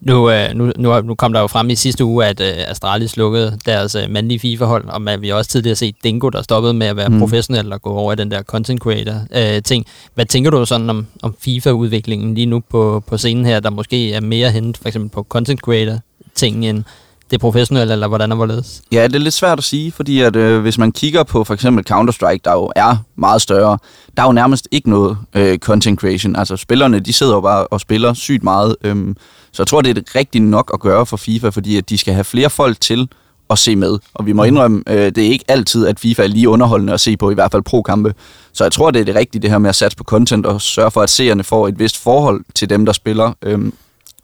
Nu, 0.05 0.29
øh, 0.31 0.49
nu, 0.55 0.71
nu, 0.77 1.01
nu 1.01 1.15
kom 1.15 1.33
der 1.33 1.39
jo 1.41 1.47
frem 1.47 1.69
i 1.69 1.75
sidste 1.75 2.05
uge, 2.05 2.25
at 2.25 2.39
øh, 2.41 2.53
Astralis 2.67 3.17
lukkede 3.17 3.57
deres 3.65 3.95
øh, 3.95 4.09
mandlige 4.09 4.39
FIFA-hold, 4.39 4.85
og 4.87 5.01
man, 5.01 5.21
vi 5.21 5.27
har 5.27 5.35
også 5.35 5.51
tidligere 5.51 5.75
set 5.75 5.95
Dingo, 6.03 6.29
der 6.29 6.41
stoppede 6.41 6.73
med 6.73 6.87
at 6.87 6.95
være 6.95 7.09
Mm. 7.09 7.19
professionel 7.19 7.73
og 7.73 7.81
gå 7.81 7.89
over 7.89 8.13
i 8.13 8.15
den 8.15 8.31
der 8.31 8.41
content 8.43 8.81
creator-ting. 8.81 9.85
Hvad 10.15 10.25
tænker 10.25 10.51
du 10.51 10.65
sådan 10.65 10.89
om, 10.89 11.05
om 11.23 11.35
FIFA-udviklingen 11.41 12.35
lige 12.35 12.45
nu 12.45 12.61
på, 12.69 13.03
på 13.07 13.17
scenen 13.17 13.45
her, 13.45 13.59
der 13.59 13.69
måske 13.69 14.13
er 14.13 14.19
mere 14.21 14.51
hentet 14.51 14.77
for 14.77 14.87
eksempel 14.87 15.09
på 15.09 15.25
content 15.29 15.59
creator-ting 15.59 16.65
end 16.65 16.83
det 17.31 17.39
professionelle, 17.39 17.93
eller 17.93 18.07
hvordan 18.07 18.31
er 18.31 18.35
hvorledes? 18.35 18.81
Ja, 18.91 19.03
det 19.07 19.15
er 19.15 19.19
lidt 19.19 19.33
svært 19.33 19.57
at 19.57 19.63
sige, 19.63 19.91
fordi 19.91 20.21
at, 20.21 20.35
øh, 20.35 20.61
hvis 20.61 20.77
man 20.77 20.91
kigger 20.91 21.23
på 21.23 21.43
for 21.43 21.53
eksempel 21.53 21.85
Counter-Strike, 21.91 22.39
der 22.45 22.51
jo 22.53 22.71
er 22.75 22.97
meget 23.15 23.41
større, 23.41 23.77
der 24.17 24.23
er 24.23 24.27
jo 24.27 24.31
nærmest 24.33 24.67
ikke 24.71 24.89
noget 24.89 25.17
øh, 25.35 25.57
content 25.57 25.99
creation. 25.99 26.35
Altså 26.35 26.57
spillerne, 26.57 26.99
de 26.99 27.13
sidder 27.13 27.33
jo 27.33 27.41
bare 27.41 27.67
og 27.67 27.81
spiller 27.81 28.13
sygt 28.13 28.43
meget. 28.43 28.75
Øhm, 28.83 29.15
så 29.55 29.63
jeg 29.63 29.67
tror, 29.67 29.81
det 29.81 29.97
er 29.97 30.15
rigtigt 30.15 30.43
nok 30.43 30.71
at 30.73 30.79
gøre 30.79 31.05
for 31.05 31.17
FIFA, 31.17 31.49
fordi 31.49 31.77
at 31.77 31.89
de 31.89 31.97
skal 31.97 32.13
have 32.13 32.23
flere 32.23 32.49
folk 32.49 32.81
til 32.81 33.09
at 33.49 33.57
se 33.57 33.75
med. 33.75 33.99
Og 34.13 34.25
vi 34.25 34.33
må 34.33 34.43
indrømme, 34.43 34.83
øh, 34.87 34.95
det 34.97 35.17
er 35.17 35.29
ikke 35.29 35.45
altid, 35.47 35.87
at 35.87 35.99
FIFA 35.99 36.23
er 36.23 36.27
lige 36.27 36.49
underholdende 36.49 36.93
at 36.93 36.99
se 36.99 37.17
på, 37.17 37.31
i 37.31 37.33
hvert 37.33 37.51
fald 37.51 37.63
pro-kampe. 37.63 38.13
Så 38.53 38.63
jeg 38.63 38.71
tror, 38.71 38.91
det 38.91 38.99
er 38.99 39.05
det 39.05 39.15
rigtige, 39.15 39.41
det 39.41 39.49
her 39.49 39.57
med 39.57 39.69
at 39.69 39.75
satse 39.75 39.97
på 39.97 40.03
content 40.03 40.45
og 40.45 40.61
sørge 40.61 40.91
for, 40.91 41.01
at 41.01 41.09
seerne 41.09 41.43
får 41.43 41.67
et 41.67 41.79
vist 41.79 41.97
forhold 41.97 42.41
til 42.55 42.69
dem, 42.69 42.85
der 42.85 42.93
spiller. 42.93 43.33
Øhm, 43.41 43.73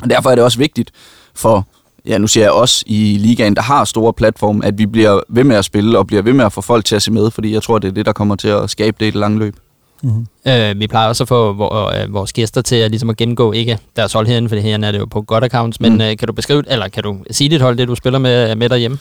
og 0.04 0.10
derfor 0.10 0.30
er 0.30 0.36
det 0.36 0.44
også 0.44 0.58
vigtigt 0.58 0.92
for 1.36 1.68
ja, 2.06 2.18
nu 2.18 2.28
siger 2.28 2.44
jeg 2.44 2.52
også 2.52 2.84
i 2.88 3.18
ligaen, 3.20 3.56
der 3.56 3.62
har 3.62 3.86
store 3.86 4.14
platform, 4.14 4.62
at 4.64 4.78
vi 4.78 4.86
bliver 4.86 5.20
ved 5.30 5.44
med 5.44 5.56
at 5.56 5.66
spille 5.66 5.98
og 5.98 6.08
bliver 6.08 6.22
ved 6.22 6.34
med 6.34 6.46
at 6.46 6.54
få 6.54 6.62
folk 6.62 6.86
til 6.86 6.96
at 6.96 7.02
se 7.02 7.12
med, 7.12 7.32
fordi 7.32 7.54
jeg 7.54 7.64
tror, 7.64 7.80
det 7.80 7.88
er 7.88 7.92
det, 7.92 8.06
der 8.06 8.14
kommer 8.14 8.36
til 8.36 8.48
at 8.48 8.70
skabe 8.70 8.98
det 9.00 9.06
i 9.06 9.12
det 9.12 9.20
lange 9.20 9.40
løb. 9.40 9.56
Mm-hmm. 10.02 10.28
Øh, 10.48 10.80
vi 10.80 10.88
plejer 10.88 11.08
også 11.08 11.24
at 11.24 11.28
få 11.28 11.50
øh, 11.96 12.14
vores 12.14 12.34
gæster 12.34 12.62
til 12.62 12.76
at, 12.76 12.92
ligesom 12.92 13.10
at 13.10 13.18
gennemgå, 13.18 13.52
ikke 13.52 13.78
deres 13.96 14.14
hold 14.14 14.28
herinde, 14.28 14.50
for 14.50 14.56
herinde 14.56 14.88
er 14.88 14.92
det 14.92 15.00
jo 15.00 15.06
på 15.06 15.22
godt 15.22 15.44
accounts, 15.44 15.80
men 15.80 15.94
Mm. 15.94 16.02
øh, 16.02 16.18
kan 16.18 16.28
du 16.28 16.34
beskrive, 16.34 16.64
eller 16.68 16.88
kan 16.88 17.04
du 17.04 17.18
sige 17.32 17.50
dit 17.50 17.62
hold, 17.62 17.78
det 17.78 17.88
du 17.88 17.96
spiller 17.96 18.20
med, 18.20 18.56
med 18.56 18.70
derhjemme? 18.70 18.98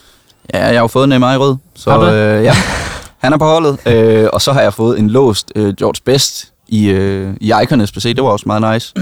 Ja, 0.54 0.58
jeg 0.66 0.74
har 0.74 0.80
jo 0.80 0.86
fået 0.86 1.08
Neymar 1.08 1.34
i 1.34 1.36
rød, 1.36 1.56
så 1.74 2.06
det? 2.06 2.12
øh, 2.12 2.44
ja, 2.44 2.54
han 3.24 3.32
er 3.32 3.36
på 3.38 3.44
holdet. 3.44 3.86
Øh, 3.86 4.28
og 4.32 4.42
så 4.42 4.52
har 4.52 4.60
jeg 4.60 4.74
fået 4.74 4.98
en 4.98 5.10
låst 5.10 5.52
øh, 5.54 5.74
George 5.74 6.00
Best 6.04 6.52
i, 6.68 6.88
øh, 6.90 7.34
i 7.40 7.52
Icones 7.62 7.92
PC, 7.92 8.02
det 8.14 8.24
var 8.24 8.30
også 8.30 8.44
meget 8.46 8.74
nice. 8.74 8.94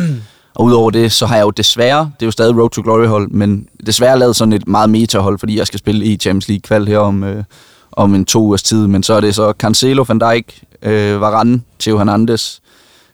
Og 0.55 0.64
udover 0.64 0.90
det, 0.90 1.12
så 1.12 1.26
har 1.26 1.36
jeg 1.36 1.42
jo 1.44 1.51
desværre, 1.51 1.99
det 1.99 2.22
er 2.22 2.26
jo 2.26 2.30
stadig 2.30 2.57
Road 2.61 2.70
to 2.70 2.82
Glory 2.84 3.07
hold, 3.07 3.28
men 3.30 3.66
desværre 3.86 4.18
lavet 4.18 4.36
sådan 4.36 4.53
et 4.53 4.68
meget 4.68 4.90
meta-hold, 4.90 5.38
fordi 5.38 5.59
jeg 5.59 5.66
skal 5.66 5.78
spille 5.78 6.05
i 6.05 6.16
Champions 6.16 6.49
League 6.49 6.61
kval 6.61 6.86
her 6.86 6.99
om, 6.99 7.24
øh, 7.24 7.44
om 7.92 8.14
en 8.14 8.24
to 8.24 8.40
ugers 8.42 8.62
tid. 8.62 8.86
Men 8.86 9.03
så 9.03 9.14
er 9.14 9.20
det 9.20 9.34
så 9.34 9.53
Cancelo, 9.59 10.05
Van 10.09 10.18
Dijk, 10.18 10.62
øh, 10.82 11.20
Varane, 11.20 11.60
Theo 11.80 11.98
Hernandez, 11.98 12.58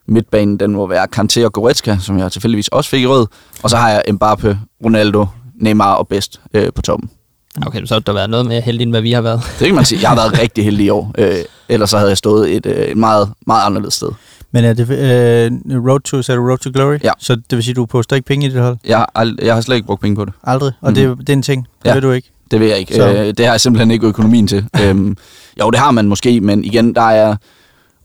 midtbanen, 0.07 0.61
den 0.61 0.73
må 0.73 0.87
være 0.87 1.07
Kanté 1.17 1.45
og 1.45 1.53
Goretzka, 1.53 1.97
som 2.01 2.19
jeg 2.19 2.33
tilfældigvis 2.33 2.69
også 2.69 2.91
fik 2.91 3.03
i 3.03 3.07
rød. 3.07 3.27
Og 3.63 3.71
så 3.71 3.77
har 3.77 3.91
jeg 3.91 4.03
Mbappe, 4.13 4.59
Ronaldo, 4.85 5.27
Neymar 5.61 5.95
og 5.95 6.09
Best 6.09 6.41
øh, 6.55 6.73
på 6.75 6.83
toppen. 6.83 7.11
Okay, 7.67 7.85
så 7.85 7.95
har 7.95 8.01
der 8.01 8.13
været 8.13 8.31
noget 8.31 8.47
mere 8.47 8.61
heldig, 8.61 8.83
end 8.83 8.91
hvad 8.93 9.01
vi 9.01 9.13
har 9.13 9.21
været. 9.21 9.41
Det 9.59 9.67
kan 9.67 9.75
man 9.75 9.85
sige. 9.85 10.01
Jeg 10.01 10.09
har 10.09 10.17
været 10.17 10.39
rigtig 10.43 10.65
heldig 10.65 10.87
i 10.87 10.89
år. 10.89 11.13
Øh, 11.19 11.35
ellers 11.69 11.91
så 11.91 11.97
havde 11.99 12.09
jeg 12.09 12.17
stået 12.19 12.57
et, 12.57 12.67
øh, 12.67 12.77
et 12.77 12.97
meget, 12.97 13.33
meget 13.47 13.67
anderledes 13.67 13.95
sted. 13.95 14.09
Men 14.53 14.65
er 14.65 14.73
det 14.73 14.91
øh, 14.91 15.87
road 15.89 16.01
to, 16.01 16.23
så 16.23 16.33
er 16.33 16.37
det 16.37 16.47
road 16.49 16.59
to 16.59 16.71
glory? 16.75 16.99
Ja. 17.05 17.11
Så 17.19 17.35
det 17.35 17.45
vil 17.57 17.63
sige, 17.63 17.75
du 17.75 17.87
poster 17.87 18.17
ikke 18.17 18.27
penge 18.27 18.47
i 18.47 18.49
dit 18.51 18.61
hold? 18.61 18.77
Jeg 18.87 18.99
har, 18.99 19.11
ald- 19.19 19.45
jeg 19.45 19.55
har 19.55 19.61
slet 19.61 19.77
ikke 19.77 19.87
brugt 19.87 20.01
penge 20.03 20.17
på 20.17 20.25
det. 20.25 20.33
Aldrig? 20.45 20.73
Og 20.81 20.93
Mhm. 20.93 20.95
det, 20.95 21.19
det 21.19 21.29
er 21.29 21.33
en 21.33 21.43
ting? 21.43 21.67
Det 21.83 21.89
Ja. 21.89 21.95
ved 21.95 22.03
du 22.03 22.11
ikke? 22.11 22.31
Det 22.51 22.61
ved 22.61 22.67
jeg 22.69 22.79
ikke. 22.79 22.95
Så- 22.95 23.13
Øh, 23.13 23.27
det 23.27 23.41
har 23.47 23.53
jeg 23.53 23.61
simpelthen 23.61 23.91
ikke 23.91 24.07
økonomien 24.07 24.47
til. 24.47 24.67
øhm, 24.83 25.17
jo, 25.61 25.71
det 25.71 25.79
har 25.81 25.91
man 25.91 26.09
måske, 26.09 26.41
men 26.41 26.65
igen, 26.65 26.95
der 26.95 27.03
er 27.11 27.37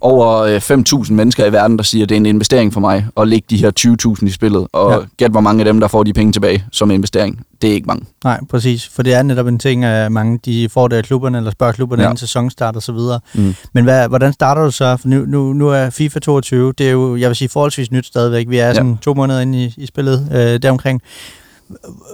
over 0.01 0.37
øh, 0.37 0.57
5.000 1.05 1.13
mennesker 1.13 1.45
i 1.45 1.51
verden, 1.51 1.77
der 1.77 1.83
siger, 1.83 2.03
at 2.05 2.09
det 2.09 2.15
er 2.15 2.19
en 2.19 2.25
investering 2.25 2.73
for 2.73 2.79
mig 2.79 3.05
at 3.17 3.27
lægge 3.27 3.45
de 3.49 3.57
her 3.57 3.71
20.000 4.19 4.25
i 4.27 4.29
spillet. 4.29 4.67
Og 4.73 4.91
Ja. 4.91 4.97
ja. 4.97 5.03
gæt, 5.17 5.31
hvor 5.31 5.41
mange 5.41 5.61
af 5.61 5.65
dem, 5.65 5.79
der 5.79 5.87
får 5.87 6.03
de 6.03 6.13
penge 6.13 6.31
tilbage 6.33 6.63
som 6.71 6.91
investering. 6.91 7.45
Det 7.61 7.69
er 7.69 7.73
ikke 7.73 7.87
mange. 7.87 8.05
Nej, 8.23 8.39
præcis. 8.49 8.87
For 8.87 9.03
det 9.03 9.13
er 9.13 9.23
netop 9.23 9.47
en 9.47 9.59
ting, 9.59 9.83
at 9.85 10.11
mange 10.11 10.39
de 10.45 10.69
får 10.69 10.87
det 10.87 10.95
af 10.95 11.03
klubberne, 11.03 11.37
eller 11.37 11.51
spørger 11.51 11.73
klubberne 11.73 12.01
ja. 12.01 12.07
Ja. 12.07 12.09
inden 12.11 12.17
sæsonstart 12.19 12.75
og 12.75 12.81
så 12.83 12.91
videre. 12.91 13.19
Mm. 13.33 13.55
Men 13.73 13.83
hvad, 13.83 14.07
hvordan 14.07 14.33
starter 14.33 14.63
du 14.63 14.71
så? 14.71 14.97
For 14.97 15.07
nu, 15.07 15.25
nu, 15.27 15.53
nu 15.53 15.69
er 15.69 15.89
FIFA 15.89 16.19
22, 16.19 16.73
det 16.77 16.87
er 16.87 16.91
jo, 16.91 17.15
jeg 17.15 17.29
vil 17.29 17.35
sige, 17.35 17.49
forholdsvis 17.49 17.91
nyt 17.91 18.05
stadigvæk. 18.05 18.49
Vi 18.49 18.57
er 18.57 18.67
Ja. 18.67 18.73
sådan 18.73 18.97
to 18.97 19.13
måneder 19.13 19.39
inde 19.39 19.63
i, 19.63 19.73
i 19.77 19.85
spillet 19.85 20.27
øh, 20.33 20.61
deromkring. 20.61 21.01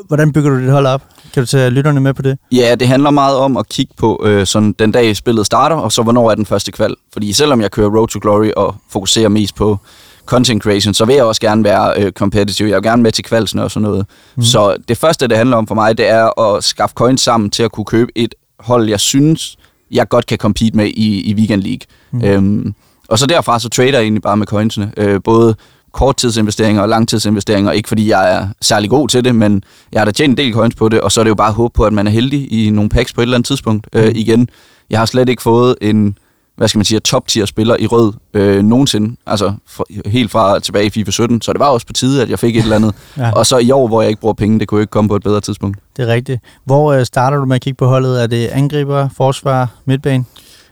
Hvordan 0.07 0.33
bygger 0.33 0.49
du 0.49 0.61
dit 0.61 0.71
hold 0.71 0.85
op? 0.85 1.01
Kan 1.33 1.43
du 1.43 1.47
tage 1.47 1.69
lytterne 1.69 1.99
med 1.99 2.13
på 2.13 2.21
det? 2.21 2.37
Ja, 2.51 2.75
det 2.75 2.87
handler 2.87 3.09
meget 3.09 3.37
om 3.37 3.57
at 3.57 3.69
kigge 3.69 3.93
på 3.97 4.21
øh, 4.25 4.45
sådan 4.45 4.75
den 4.79 4.91
dag 4.91 5.15
spillet 5.15 5.45
starter, 5.45 5.75
og 5.75 5.91
så 5.91 6.03
hvornår 6.03 6.31
er 6.31 6.35
den 6.35 6.45
første 6.45 6.71
kval. 6.71 6.95
Fordi 7.13 7.33
selvom 7.33 7.61
jeg 7.61 7.71
kører 7.71 7.89
Road 7.89 8.07
to 8.07 8.19
Glory 8.21 8.51
og 8.55 8.75
fokuserer 8.89 9.29
mest 9.29 9.55
på 9.55 9.77
content 10.25 10.63
creation, 10.63 10.93
så 10.93 11.05
vil 11.05 11.15
jeg 11.15 11.23
også 11.23 11.41
gerne 11.41 11.63
være 11.63 11.93
øh, 11.97 12.11
competitive. 12.11 12.69
Jeg 12.69 12.75
vil 12.75 12.83
gerne 12.83 13.03
med 13.03 13.11
til 13.11 13.23
kvalsen 13.23 13.59
og 13.59 13.71
sådan 13.71 13.89
noget. 13.89 14.05
Mm. 14.35 14.43
Så 14.43 14.77
det 14.87 14.97
første, 14.97 15.27
det 15.27 15.37
handler 15.37 15.57
om 15.57 15.67
for 15.67 15.75
mig, 15.75 15.97
det 15.97 16.09
er 16.09 16.39
at 16.41 16.63
skaffe 16.63 16.93
coins 16.93 17.21
sammen 17.21 17.49
til 17.49 17.63
at 17.63 17.71
kunne 17.71 17.85
købe 17.85 18.11
et 18.15 18.35
hold, 18.59 18.89
jeg 18.89 18.99
synes, 18.99 19.57
jeg 19.91 20.09
godt 20.09 20.25
kan 20.25 20.37
compete 20.37 20.77
med 20.77 20.85
i, 20.87 21.31
i 21.31 21.33
Weekend 21.33 21.61
League. 21.61 21.81
Mm. 22.11 22.23
Øhm, 22.23 22.73
og 23.07 23.19
så 23.19 23.25
derfra, 23.25 23.59
så 23.59 23.69
trader 23.69 23.91
jeg 23.91 24.01
egentlig 24.01 24.21
bare 24.21 24.37
med 24.37 24.47
coinsene. 24.47 24.91
Øh, 24.97 25.19
både 25.23 25.55
korttidsinvesteringer 25.95 26.81
og 26.81 26.89
langtidsinvesteringer. 26.89 27.71
Ikke 27.71 27.87
fordi 27.87 28.09
jeg 28.09 28.35
er 28.35 28.47
særlig 28.61 28.89
god 28.89 29.07
til 29.07 29.23
det, 29.23 29.35
men 29.35 29.63
jeg 29.91 30.01
har 30.01 30.05
da 30.05 30.11
tjent 30.11 30.31
en 30.31 30.37
del 30.37 30.53
coins 30.53 30.75
på 30.75 30.89
det, 30.89 31.01
og 31.01 31.11
så 31.11 31.19
er 31.19 31.23
det 31.23 31.29
jo 31.29 31.35
bare 31.35 31.47
at 31.47 31.53
håbe 31.53 31.73
på, 31.73 31.83
at 31.83 31.93
man 31.93 32.07
er 32.07 32.11
heldig 32.11 32.53
i 32.53 32.69
nogle 32.69 32.89
packs 32.89 33.13
på 33.13 33.21
et 33.21 33.23
eller 33.23 33.37
andet 33.37 33.47
tidspunkt. 33.47 33.87
Øh, 33.93 34.11
igen, 34.15 34.49
jeg 34.89 34.99
har 34.99 35.05
slet 35.05 35.29
ikke 35.29 35.41
fået 35.41 35.75
en 35.81 36.17
hvad 36.57 36.67
skal 36.67 36.79
man 36.79 36.85
sige, 36.85 36.99
top 36.99 37.27
tier 37.27 37.45
spiller 37.45 37.75
i 37.79 37.87
rød 37.87 38.13
øh, 38.33 38.63
nogensinde. 38.63 39.15
Altså 39.27 39.53
for, 39.67 39.87
helt 40.05 40.31
fra 40.31 40.59
tilbage 40.59 40.85
i 40.85 40.89
FIFA 40.89 41.11
17, 41.11 41.41
så 41.41 41.53
det 41.53 41.59
var 41.59 41.67
også 41.67 41.87
på 41.87 41.93
tide, 41.93 42.21
at 42.21 42.29
jeg 42.29 42.39
fik 42.39 42.55
et 42.57 42.63
eller 42.63 42.75
andet. 42.75 42.95
Ja. 43.17 43.31
Og 43.31 43.45
så 43.45 43.57
i 43.57 43.71
år, 43.71 43.87
hvor 43.87 44.01
jeg 44.01 44.09
ikke 44.09 44.21
bruger 44.21 44.33
penge, 44.33 44.59
det 44.59 44.67
kunne 44.67 44.81
ikke 44.81 44.91
komme 44.91 45.07
på 45.07 45.15
et 45.15 45.23
bedre 45.23 45.41
tidspunkt. 45.41 45.77
Det 45.97 46.09
er 46.09 46.13
rigtigt. 46.13 46.41
Hvor 46.65 46.93
øh, 46.93 47.05
starter 47.05 47.37
du 47.37 47.45
med 47.45 47.55
at 47.55 47.61
kigge 47.61 47.77
på 47.77 47.85
holdet? 47.85 48.23
Er 48.23 48.27
det 48.27 48.47
angriber, 48.47 49.09
forsvar, 49.17 49.69
midtbane? 49.85 50.25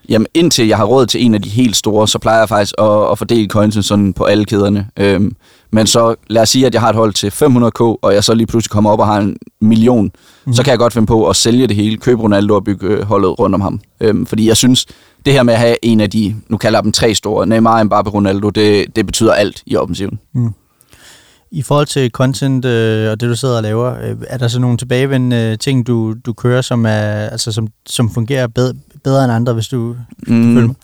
Jamen 0.10 0.28
indtil 0.34 0.68
jeg 0.68 0.78
har 0.78 0.86
råd 0.86 1.06
til 1.06 1.26
en 1.26 1.34
af 1.34 1.42
de 1.42 1.50
helt 1.50 1.76
store, 1.76 2.08
så 2.08 2.20
plejer 2.20 2.40
jeg 2.40 2.50
faktisk 2.50 2.74
at, 2.78 3.12
at 3.12 3.18
fordele 3.18 3.50
coinsen 3.50 3.84
sådan 3.84 4.14
på 4.14 4.24
alle 4.24 4.46
kæderne. 4.46 4.88
Øhm, 5.00 5.36
men 5.72 5.88
så 5.88 6.16
lad 6.28 6.42
os 6.42 6.50
sige, 6.50 6.66
at 6.66 6.74
jeg 6.74 6.82
har 6.82 6.90
et 6.90 6.96
hold 6.96 7.14
til 7.14 7.28
500k, 7.28 8.00
og 8.02 8.14
jeg 8.14 8.24
så 8.24 8.34
lige 8.34 8.48
pludselig 8.48 8.72
kommer 8.72 8.90
op 8.90 9.00
og 9.00 9.08
har 9.08 9.18
en 9.18 9.38
million, 9.62 10.12
mm. 10.46 10.54
så 10.54 10.64
kan 10.64 10.72
jeg 10.72 10.80
godt 10.80 10.94
finde 10.94 11.06
på 11.06 11.30
at 11.30 11.36
sælge 11.36 11.68
det 11.68 11.76
hele, 11.76 11.98
købe 11.98 12.22
Ronaldo 12.22 12.56
og 12.56 12.64
bygge 12.64 12.88
øh, 12.88 13.04
holdet 13.04 13.40
rundt 13.40 13.56
om 13.56 13.62
ham. 13.62 13.80
Øhm, 14.00 14.26
fordi 14.26 14.48
jeg 14.48 14.58
synes, 14.58 14.86
det 15.26 15.34
her 15.34 15.44
med 15.44 15.54
at 15.54 15.60
have 15.60 15.76
en 15.82 16.00
af 16.00 16.10
de, 16.10 16.36
nu 16.48 16.58
kalder 16.58 16.80
jeg 16.80 16.84
dem 16.84 16.92
tre 16.92 17.16
store, 17.16 17.48
Neymar, 17.48 17.84
Mbappe, 17.84 18.12
Ronaldo, 18.12 18.50
det, 18.50 18.96
det 18.96 19.06
betyder 19.06 19.34
alt 19.34 19.64
i 19.66 19.76
offensiven. 19.76 20.20
I 21.56 21.62
forhold 21.62 21.88
til 21.88 22.10
content 22.12 22.66
øh, 22.66 23.12
og 23.12 23.20
det, 23.22 23.30
du 23.30 23.36
sidder 23.36 23.58
og 23.58 23.64
laver, 23.64 23.94
øh, 24.04 24.16
er 24.28 24.38
der 24.38 24.48
så 24.48 24.60
nogle 24.60 24.78
tilbagevendende 24.78 25.58
ting, 25.58 25.88
du, 25.88 26.14
du 26.26 26.34
kører, 26.34 26.62
som, 26.62 26.86
er, 26.86 26.90
altså, 27.30 27.52
som, 27.52 27.68
som 27.86 28.10
fungerer 28.14 28.48
bedre, 28.48 28.74
bedre 29.04 29.24
end 29.24 29.34
andre, 29.34 29.54
hvis 29.54 29.68
du 29.68 29.96
følger 30.28 30.42
Mm, 30.42 30.46
mig? 30.68 30.76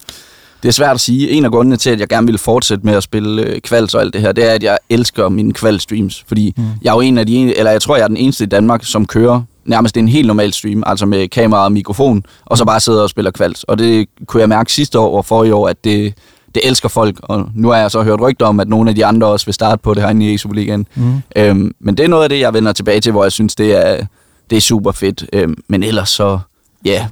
det 0.62 0.68
er 0.68 0.72
svært 0.72 0.94
at 0.94 1.00
sige. 1.00 1.30
En 1.30 1.44
af 1.44 1.50
grundene 1.50 1.76
til, 1.76 1.90
at 1.90 2.00
jeg 2.00 2.08
gerne 2.08 2.26
vil 2.26 2.38
fortsætte 2.38 2.86
med 2.86 2.94
at 2.94 3.02
spille 3.02 3.42
øh, 3.42 3.60
kvals 3.60 3.94
og 3.94 4.00
alt 4.00 4.12
det 4.14 4.20
her, 4.20 4.32
det 4.32 4.50
er, 4.50 4.54
at 4.54 4.62
jeg 4.62 4.78
elsker 4.90 5.28
mine 5.28 5.52
kval-streams. 5.58 6.24
Fordi 6.28 6.54
mm. 6.56 6.64
jeg 6.82 6.90
er 6.90 6.94
jo 6.94 7.00
en 7.00 7.18
af 7.18 7.26
de, 7.26 7.34
en- 7.34 7.52
eller 7.56 7.70
jeg 7.70 7.82
tror, 7.82 7.96
jeg 7.96 8.02
er 8.04 8.08
den 8.08 8.16
eneste 8.16 8.44
i 8.44 8.46
Danmark, 8.46 8.84
som 8.84 9.06
kører 9.06 9.42
nærmest 9.64 9.96
en 9.96 10.08
helt 10.08 10.26
normal 10.26 10.52
stream, 10.52 10.82
altså 10.86 11.06
med 11.06 11.28
kamera 11.28 11.64
og 11.64 11.72
mikrofon, 11.72 12.22
og 12.46 12.58
så 12.58 12.64
bare 12.64 12.80
sidder 12.80 13.02
og 13.02 13.10
spiller 13.10 13.30
kvals. 13.30 13.64
Og 13.64 13.78
det 13.78 14.06
kunne 14.26 14.40
jeg 14.40 14.48
mærke 14.48 14.72
sidste 14.72 14.98
år 14.98 15.16
og 15.16 15.24
forrige 15.24 15.54
år, 15.54 15.68
at 15.68 15.84
det, 15.84 16.14
det 16.54 16.68
elsker 16.68 16.88
folk. 16.88 17.16
Og 17.22 17.48
nu 17.54 17.68
har 17.68 17.76
jeg 17.76 17.90
så 17.90 18.02
hørt 18.02 18.20
rygter 18.20 18.46
om, 18.46 18.60
at 18.60 18.68
nogle 18.68 18.90
af 18.90 18.94
de 18.96 19.06
andre 19.06 19.26
også 19.26 19.46
vil 19.46 19.54
starte 19.54 19.82
på 19.82 19.94
det 19.94 20.02
herinde 20.02 20.32
i 20.32 20.38
Superligaen. 20.38 20.86
Mm. 20.94 21.22
Øhm, 21.36 21.74
men 21.80 21.96
det 21.96 22.04
er 22.04 22.08
noget 22.08 22.22
af 22.22 22.28
det, 22.28 22.40
jeg 22.40 22.54
vender 22.54 22.72
tilbage 22.72 23.00
til, 23.00 23.12
hvor 23.12 23.24
jeg 23.24 23.32
synes, 23.32 23.54
det 23.54 23.88
er, 23.88 24.06
det 24.50 24.56
er 24.56 24.60
super 24.60 24.92
fedt. 24.92 25.24
Øhm, 25.32 25.62
men 25.68 25.82
ellers 25.82 26.08
så, 26.10 26.38
ja, 26.84 27.06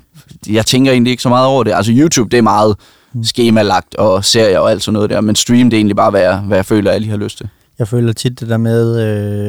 jeg 0.48 0.66
tænker 0.66 0.92
egentlig 0.92 1.10
ikke 1.10 1.22
så 1.22 1.28
meget 1.28 1.46
over 1.46 1.64
det. 1.64 1.72
Altså 1.72 1.92
YouTube, 1.94 2.30
det 2.30 2.38
er 2.38 2.42
meget 2.42 2.76
skemalagt 3.22 3.94
og 3.94 4.24
serier 4.24 4.58
og 4.58 4.70
alt 4.70 4.82
sådan 4.82 4.92
noget 4.92 5.10
der, 5.10 5.20
men 5.20 5.36
stream, 5.36 5.70
det 5.70 5.76
er 5.76 5.78
egentlig 5.78 5.96
bare, 5.96 6.10
hvad 6.10 6.20
jeg, 6.20 6.38
hvad 6.38 6.58
jeg 6.58 6.66
føler, 6.66 6.90
jeg 6.90 7.00
lige 7.00 7.10
har 7.10 7.16
lyst 7.16 7.38
til. 7.38 7.48
Jeg 7.78 7.88
føler 7.88 8.12
tit 8.12 8.40
det 8.40 8.48
der 8.48 8.56
med 8.56 9.00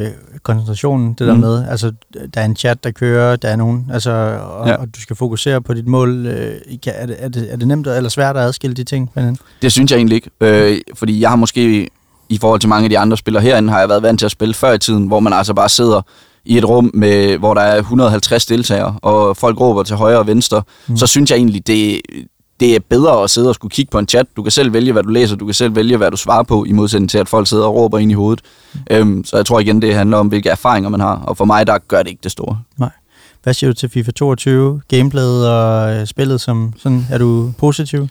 øh, 0.05 0.11
koncentrationen, 0.43 1.13
det 1.13 1.27
der 1.27 1.33
Mm. 1.33 1.39
med, 1.39 1.67
altså 1.69 1.91
der 2.33 2.41
er 2.41 2.45
en 2.45 2.55
chat, 2.55 2.83
der 2.83 2.91
kører, 2.91 3.35
der 3.35 3.47
er 3.47 3.55
nogen, 3.55 3.89
altså, 3.93 4.11
og, 4.51 4.67
ja. 4.67 4.75
Og 4.75 4.87
du 4.95 5.01
skal 5.01 5.15
fokusere 5.15 5.61
på 5.61 5.73
dit 5.73 5.87
mål. 5.87 6.25
Øh, 6.25 6.53
er, 6.87 7.05
det, 7.05 7.15
er, 7.19 7.29
det, 7.29 7.47
er 7.53 7.57
det 7.57 7.67
nemt 7.67 7.87
eller 7.87 8.09
svært 8.09 8.37
at 8.37 8.43
adskille 8.43 8.73
de 8.73 8.83
ting? 8.83 9.11
Det 9.61 9.71
synes 9.71 9.91
jeg 9.91 9.97
egentlig 9.97 10.15
ikke, 10.15 10.29
øh, 10.41 10.77
fordi 10.93 11.21
jeg 11.21 11.29
har 11.29 11.35
måske, 11.35 11.89
i 12.29 12.37
forhold 12.37 12.59
til 12.59 12.69
mange 12.69 12.83
af 12.83 12.89
de 12.89 12.99
andre 12.99 13.17
spillere 13.17 13.43
herinde, 13.43 13.69
har 13.71 13.79
jeg 13.79 13.89
været 13.89 14.03
vant 14.03 14.19
til 14.19 14.25
at 14.25 14.31
spille 14.31 14.53
før 14.53 14.73
i 14.73 14.79
tiden, 14.79 15.07
hvor 15.07 15.19
man 15.19 15.33
altså 15.33 15.53
bare 15.53 15.69
sidder 15.69 16.01
i 16.45 16.57
et 16.57 16.65
rum, 16.69 16.91
med, 16.93 17.37
hvor 17.37 17.53
der 17.53 17.61
er 17.61 17.77
150 17.79 18.45
deltagere, 18.45 18.95
og 19.01 19.37
folk 19.37 19.59
råber 19.59 19.83
til 19.83 19.95
højre 19.95 20.19
og 20.19 20.27
venstre, 20.27 20.61
mm. 20.87 20.97
så 20.97 21.07
synes 21.07 21.31
jeg 21.31 21.37
egentlig, 21.37 21.67
det, 21.67 22.01
det 22.59 22.75
er 22.75 22.79
bedre 22.89 23.23
at 23.23 23.29
sidde 23.29 23.49
og 23.49 23.55
skulle 23.55 23.71
kigge 23.71 23.91
på 23.91 23.99
en 23.99 24.07
chat. 24.07 24.25
Du 24.35 24.43
kan 24.43 24.51
selv 24.51 24.73
vælge, 24.73 24.91
hvad 24.91 25.03
du 25.03 25.09
læser, 25.09 25.35
du 25.35 25.45
kan 25.45 25.53
selv 25.53 25.75
vælge, 25.75 25.97
hvad 25.97 26.11
du 26.11 26.17
svarer 26.17 26.43
på, 26.43 26.65
i 26.65 26.71
modsætning 26.71 27.09
til, 27.09 27.17
at 27.17 27.29
folk 27.29 27.47
sidder 27.47 27.65
og 27.65 27.75
råber 27.75 27.97
ind 27.97 28.11
i 28.11 28.13
hovedet. 28.13 28.41
Mm. 28.73 28.79
Øhm, 28.91 29.23
så 29.25 29.35
jeg 29.35 29.45
tror 29.45 29.59
igen, 29.59 29.81
det 29.81 29.95
handler 29.95 30.17
om, 30.17 30.27
hvilke 30.27 30.49
erfaringer 30.49 30.89
man 30.89 30.99
har, 30.99 31.15
og 31.15 31.37
for 31.37 31.45
mig, 31.45 31.67
der 31.67 31.77
gør 31.77 32.03
det 32.03 32.09
ikke 32.09 32.23
det 32.23 32.31
store. 32.31 32.59
Nej. 32.77 32.89
Hvad 33.43 33.53
siger 33.53 33.69
du 33.69 33.73
til 33.73 33.89
FIFA 33.89 34.11
22, 34.11 34.81
gameplayet 34.87 35.49
og 35.49 35.95
øh, 35.95 36.07
spillet 36.07 36.41
som 36.41 36.73
sådan? 36.77 37.05
Er 37.11 37.17
du 37.17 37.53
positiv? 37.57 38.07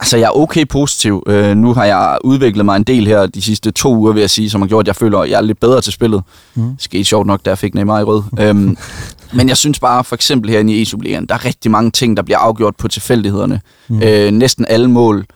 Altså, 0.00 0.16
jeg 0.16 0.26
er 0.26 0.36
okay 0.36 0.66
positiv. 0.68 1.22
Øh, 1.26 1.56
nu 1.56 1.74
har 1.74 1.84
jeg 1.84 2.18
udviklet 2.24 2.64
mig 2.64 2.76
en 2.76 2.82
del 2.82 3.06
her 3.06 3.26
de 3.26 3.42
sidste 3.42 3.70
to 3.70 3.96
uger, 3.96 4.12
vil 4.12 4.20
jeg 4.20 4.30
sige, 4.30 4.50
som 4.50 4.60
har 4.60 4.68
gjort, 4.68 4.84
at 4.84 4.86
jeg 4.86 4.96
føler, 4.96 5.18
at 5.18 5.30
jeg 5.30 5.36
er 5.36 5.40
lidt 5.42 5.60
bedre 5.60 5.80
til 5.80 5.92
spillet. 5.92 6.22
Mm. 6.54 6.74
Skete 6.78 7.04
sjovt 7.04 7.26
nok, 7.26 7.44
da 7.44 7.50
jeg 7.50 7.58
fik 7.58 7.74
Neymar 7.74 8.00
i 8.00 8.02
rød. 8.02 8.22
øhm, 8.40 8.76
men 9.36 9.48
jeg 9.48 9.56
synes 9.56 9.80
bare, 9.80 10.04
for 10.04 10.14
eksempel 10.14 10.50
herinde 10.50 10.74
i 10.74 10.82
E-Superligaen, 10.82 11.26
der 11.26 11.34
er 11.34 11.44
rigtig 11.44 11.70
mange 11.70 11.90
ting, 11.90 12.16
der 12.16 12.22
bliver 12.22 12.38
afgjort 12.38 12.76
på 12.76 12.88
tilfældighederne. 12.88 13.60
Mm. 13.88 14.02
Øh, 14.02 14.30
næsten 14.30 14.66
alle 14.68 14.90
mål 14.90 15.26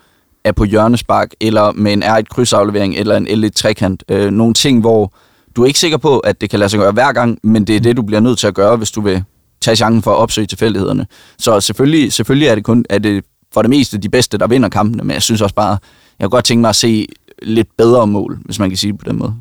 er 0.45 0.53
på 0.53 0.65
hjørnespark, 0.65 1.31
eller 1.41 1.73
med 1.73 1.93
en 1.93 2.03
R1 2.03 2.23
krydsaflevering, 2.31 2.95
eller 2.95 3.17
en 3.17 3.45
L1 3.45 3.49
trekant. 3.49 4.05
Øh, 4.09 4.31
nogle 4.31 4.55
ting, 4.55 4.81
hvor 4.81 5.13
du 5.57 5.63
er 5.63 5.67
ikke 5.67 5.79
sikker 5.79 5.99
på, 5.99 6.19
at 6.19 6.41
det 6.41 6.51
kan 6.51 6.59
lade 6.59 6.69
sig 6.69 6.81
gøre 6.81 6.93
hver 6.93 7.13
gang, 7.13 7.39
men 7.43 7.65
det 7.65 7.77
er 7.77 7.81
det, 7.81 7.97
du 7.97 8.03
bliver 8.03 8.21
nødt 8.21 8.39
til 8.39 8.47
at 8.47 8.55
gøre, 8.55 8.77
hvis 8.77 8.91
du 8.91 9.01
vil 9.01 9.23
tage 9.61 9.77
chancen 9.77 10.03
for 10.03 10.11
at 10.11 10.17
opsøge 10.17 10.47
tilfældighederne. 10.47 11.07
Så 11.39 11.61
selvfølgelig, 11.61 12.13
selvfølgelig 12.13 12.49
er 12.49 12.55
det 12.55 12.65
kun 12.65 12.85
er 12.91 12.99
det 12.99 13.25
for 13.55 13.63
det 13.63 13.71
meste 13.71 13.99
de 13.99 14.09
bedste, 14.09 14.39
der 14.39 14.47
vinder 14.47 14.69
kampene, 14.69 15.03
men 15.05 15.15
jeg 15.15 15.23
synes 15.23 15.41
også 15.41 15.55
bare, 15.55 15.79
jeg 16.19 16.25
kunne 16.25 16.31
godt 16.31 16.45
tænke 16.45 16.61
mig 16.61 16.69
at 16.69 16.77
se 16.77 17.07
lidt 17.43 17.69
bedre 17.79 18.07
mål, 18.07 18.39
hvis 18.45 18.59
man 18.59 18.71
kan 18.71 18.77
sige 18.77 18.93
det 18.93 19.01
på 19.01 19.05
den 19.09 19.19
måde. 19.19 19.35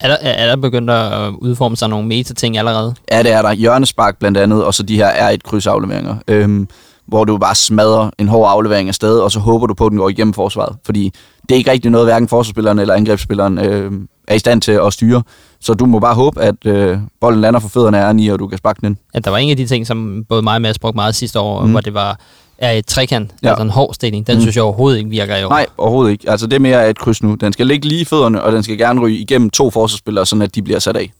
Er 0.00 0.08
der, 0.08 0.16
er 0.20 0.30
er 0.32 0.46
der 0.46 0.56
begyndt 0.56 0.90
at 0.90 1.32
udforme 1.38 1.76
sig 1.76 1.88
nogle 1.88 2.08
meta-ting 2.08 2.58
allerede? 2.58 2.94
Ja, 3.12 3.22
det 3.22 3.32
er 3.32 3.42
der. 3.42 3.52
Hjørnespark 3.52 4.18
blandt 4.18 4.38
andet, 4.38 4.64
og 4.64 4.74
så 4.74 4.82
de 4.82 4.96
her 4.96 5.32
R1 5.32 5.36
krydsafleveringer, 5.44 6.16
øhm, 6.28 6.68
hvor 7.06 7.24
du 7.24 7.38
bare 7.38 7.54
smadrer 7.54 8.10
en 8.18 8.28
hård 8.28 8.50
aflevering 8.50 8.88
af 8.88 8.94
sted, 8.94 9.18
og 9.18 9.30
så 9.30 9.40
håber 9.40 9.66
du 9.66 9.74
på, 9.74 9.86
at 9.86 9.90
den 9.90 9.98
går 9.98 10.08
igennem 10.08 10.34
forsvaret. 10.34 10.76
Fordi 10.84 11.12
det 11.42 11.54
er 11.54 11.56
ikke 11.56 11.70
rigtig 11.70 11.90
noget, 11.90 12.06
hverken 12.06 12.28
forsvarsspilleren 12.28 12.78
eller 12.78 12.94
angrebsspilleren 12.94 13.58
øh, 13.58 13.92
er 14.28 14.34
i 14.34 14.38
stand 14.38 14.60
til 14.62 14.72
at 14.72 14.92
styre. 14.92 15.22
Så 15.60 15.74
du 15.74 15.86
må 15.86 15.98
bare 15.98 16.14
håbe, 16.14 16.40
at 16.42 16.66
øh, 16.66 16.98
bolden 17.20 17.40
lander 17.40 17.60
for 17.60 17.68
fødderne 17.68 17.98
af 17.98 18.12
R9, 18.12 18.32
og 18.32 18.38
du 18.38 18.46
kan 18.46 18.58
sparke 18.58 18.80
den 18.80 18.88
ind. 18.88 18.96
At 19.14 19.24
der 19.24 19.30
var 19.30 19.38
en 19.38 19.50
af 19.50 19.56
de 19.56 19.66
ting, 19.66 19.86
som 19.86 20.24
både 20.28 20.42
mig 20.42 20.54
og 20.54 20.62
Mads 20.62 20.78
brugte 20.78 20.96
meget 20.96 21.14
sidste 21.14 21.40
år, 21.40 21.60
mm. 21.60 21.66
Mm. 21.66 21.70
hvor 21.70 21.80
det 21.80 21.94
var 21.94 22.20
er 22.58 22.70
et 22.72 22.86
trekant, 22.86 23.30
ja. 23.42 23.48
Altså 23.48 23.62
en 23.62 23.70
hård 23.70 23.94
stilling. 23.94 24.26
Den 24.26 24.34
mm. 24.34 24.36
Mm. 24.36 24.40
synes 24.40 24.56
jeg 24.56 24.64
overhovedet 24.64 24.98
ikke 24.98 25.10
virker 25.10 25.36
i 25.36 25.44
år. 25.44 25.48
Nej, 25.48 25.66
overhovedet 25.78 26.12
ikke. 26.12 26.30
Altså 26.30 26.46
det 26.46 26.56
er 26.56 26.60
mere 26.60 26.90
et 26.90 26.98
kryds 26.98 27.22
nu. 27.22 27.34
Den 27.34 27.52
skal 27.52 27.66
ligge 27.66 27.88
lige 27.88 28.00
i 28.00 28.04
fødderne, 28.04 28.42
og 28.42 28.52
den 28.52 28.62
skal 28.62 28.78
gerne 28.78 29.00
ryge 29.00 29.18
igennem 29.18 29.50
to 29.50 29.70
forsvarsspillere, 29.70 30.26
sådan 30.26 30.42
at 30.42 30.54
de 30.54 30.62
bliver 30.62 30.78
sat 30.78 30.96
af. 30.96 31.12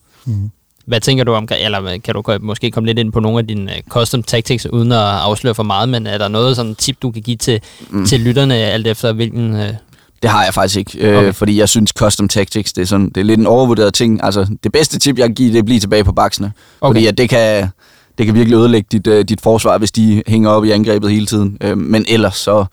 Hvad 0.86 1.00
tænker 1.00 1.24
du 1.24 1.32
om, 1.32 1.48
eller 1.60 1.98
kan 2.04 2.14
du 2.14 2.22
måske 2.40 2.70
komme 2.70 2.86
lidt 2.86 2.98
ind 2.98 3.12
på 3.12 3.20
nogle 3.20 3.38
af 3.38 3.46
dine 3.46 3.76
øh, 3.76 3.82
custom 3.88 4.22
tactics, 4.22 4.66
uden 4.66 4.92
at 4.92 4.98
afsløre 4.98 5.54
for 5.54 5.62
meget, 5.62 5.88
men 5.88 6.06
er 6.06 6.18
der 6.18 6.28
noget 6.28 6.56
sådan 6.56 6.74
tip, 6.74 6.96
du 7.02 7.10
kan 7.10 7.22
give 7.22 7.36
til, 7.36 7.60
mm. 7.90 8.06
til 8.06 8.20
lytterne, 8.20 8.54
alt 8.54 8.86
efter 8.86 9.12
hvilken... 9.12 9.56
Øh, 9.56 9.68
Det 10.22 10.30
har 10.30 10.44
jeg 10.44 10.54
faktisk 10.54 10.78
ikke, 10.78 10.98
øh, 10.98 11.18
Okay. 11.18 11.32
fordi 11.32 11.58
jeg 11.58 11.68
synes 11.68 11.90
custom 11.90 12.28
tactics, 12.28 12.72
det 12.72 12.82
er, 12.82 12.86
sådan, 12.86 13.06
det 13.08 13.16
er 13.16 13.24
lidt 13.24 13.40
en 13.40 13.46
overvurderet 13.46 13.94
ting. 13.94 14.24
Altså 14.24 14.46
det 14.64 14.72
bedste 14.72 14.98
tip, 14.98 15.18
jeg 15.18 15.26
kan 15.28 15.34
give, 15.34 15.48
det 15.48 15.54
er 15.54 15.58
at 15.58 15.64
blive 15.64 15.80
tilbage 15.80 16.04
på 16.04 16.12
baksene. 16.12 16.52
Okay. 16.80 16.94
Fordi 16.94 17.06
at 17.06 17.18
det 17.18 17.28
kan, 17.28 17.68
det 18.18 18.26
kan 18.26 18.34
virkelig 18.34 18.56
ødelægge 18.56 18.88
dit, 18.92 19.06
øh, 19.06 19.24
dit 19.24 19.40
forsvar, 19.40 19.78
hvis 19.78 19.92
de 19.92 20.22
hænger 20.26 20.50
op 20.50 20.64
i 20.64 20.70
angrebet 20.70 21.10
hele 21.10 21.26
tiden. 21.26 21.58
Øh, 21.60 21.78
men 21.78 22.04
ellers 22.08 22.36
så, 22.36 22.64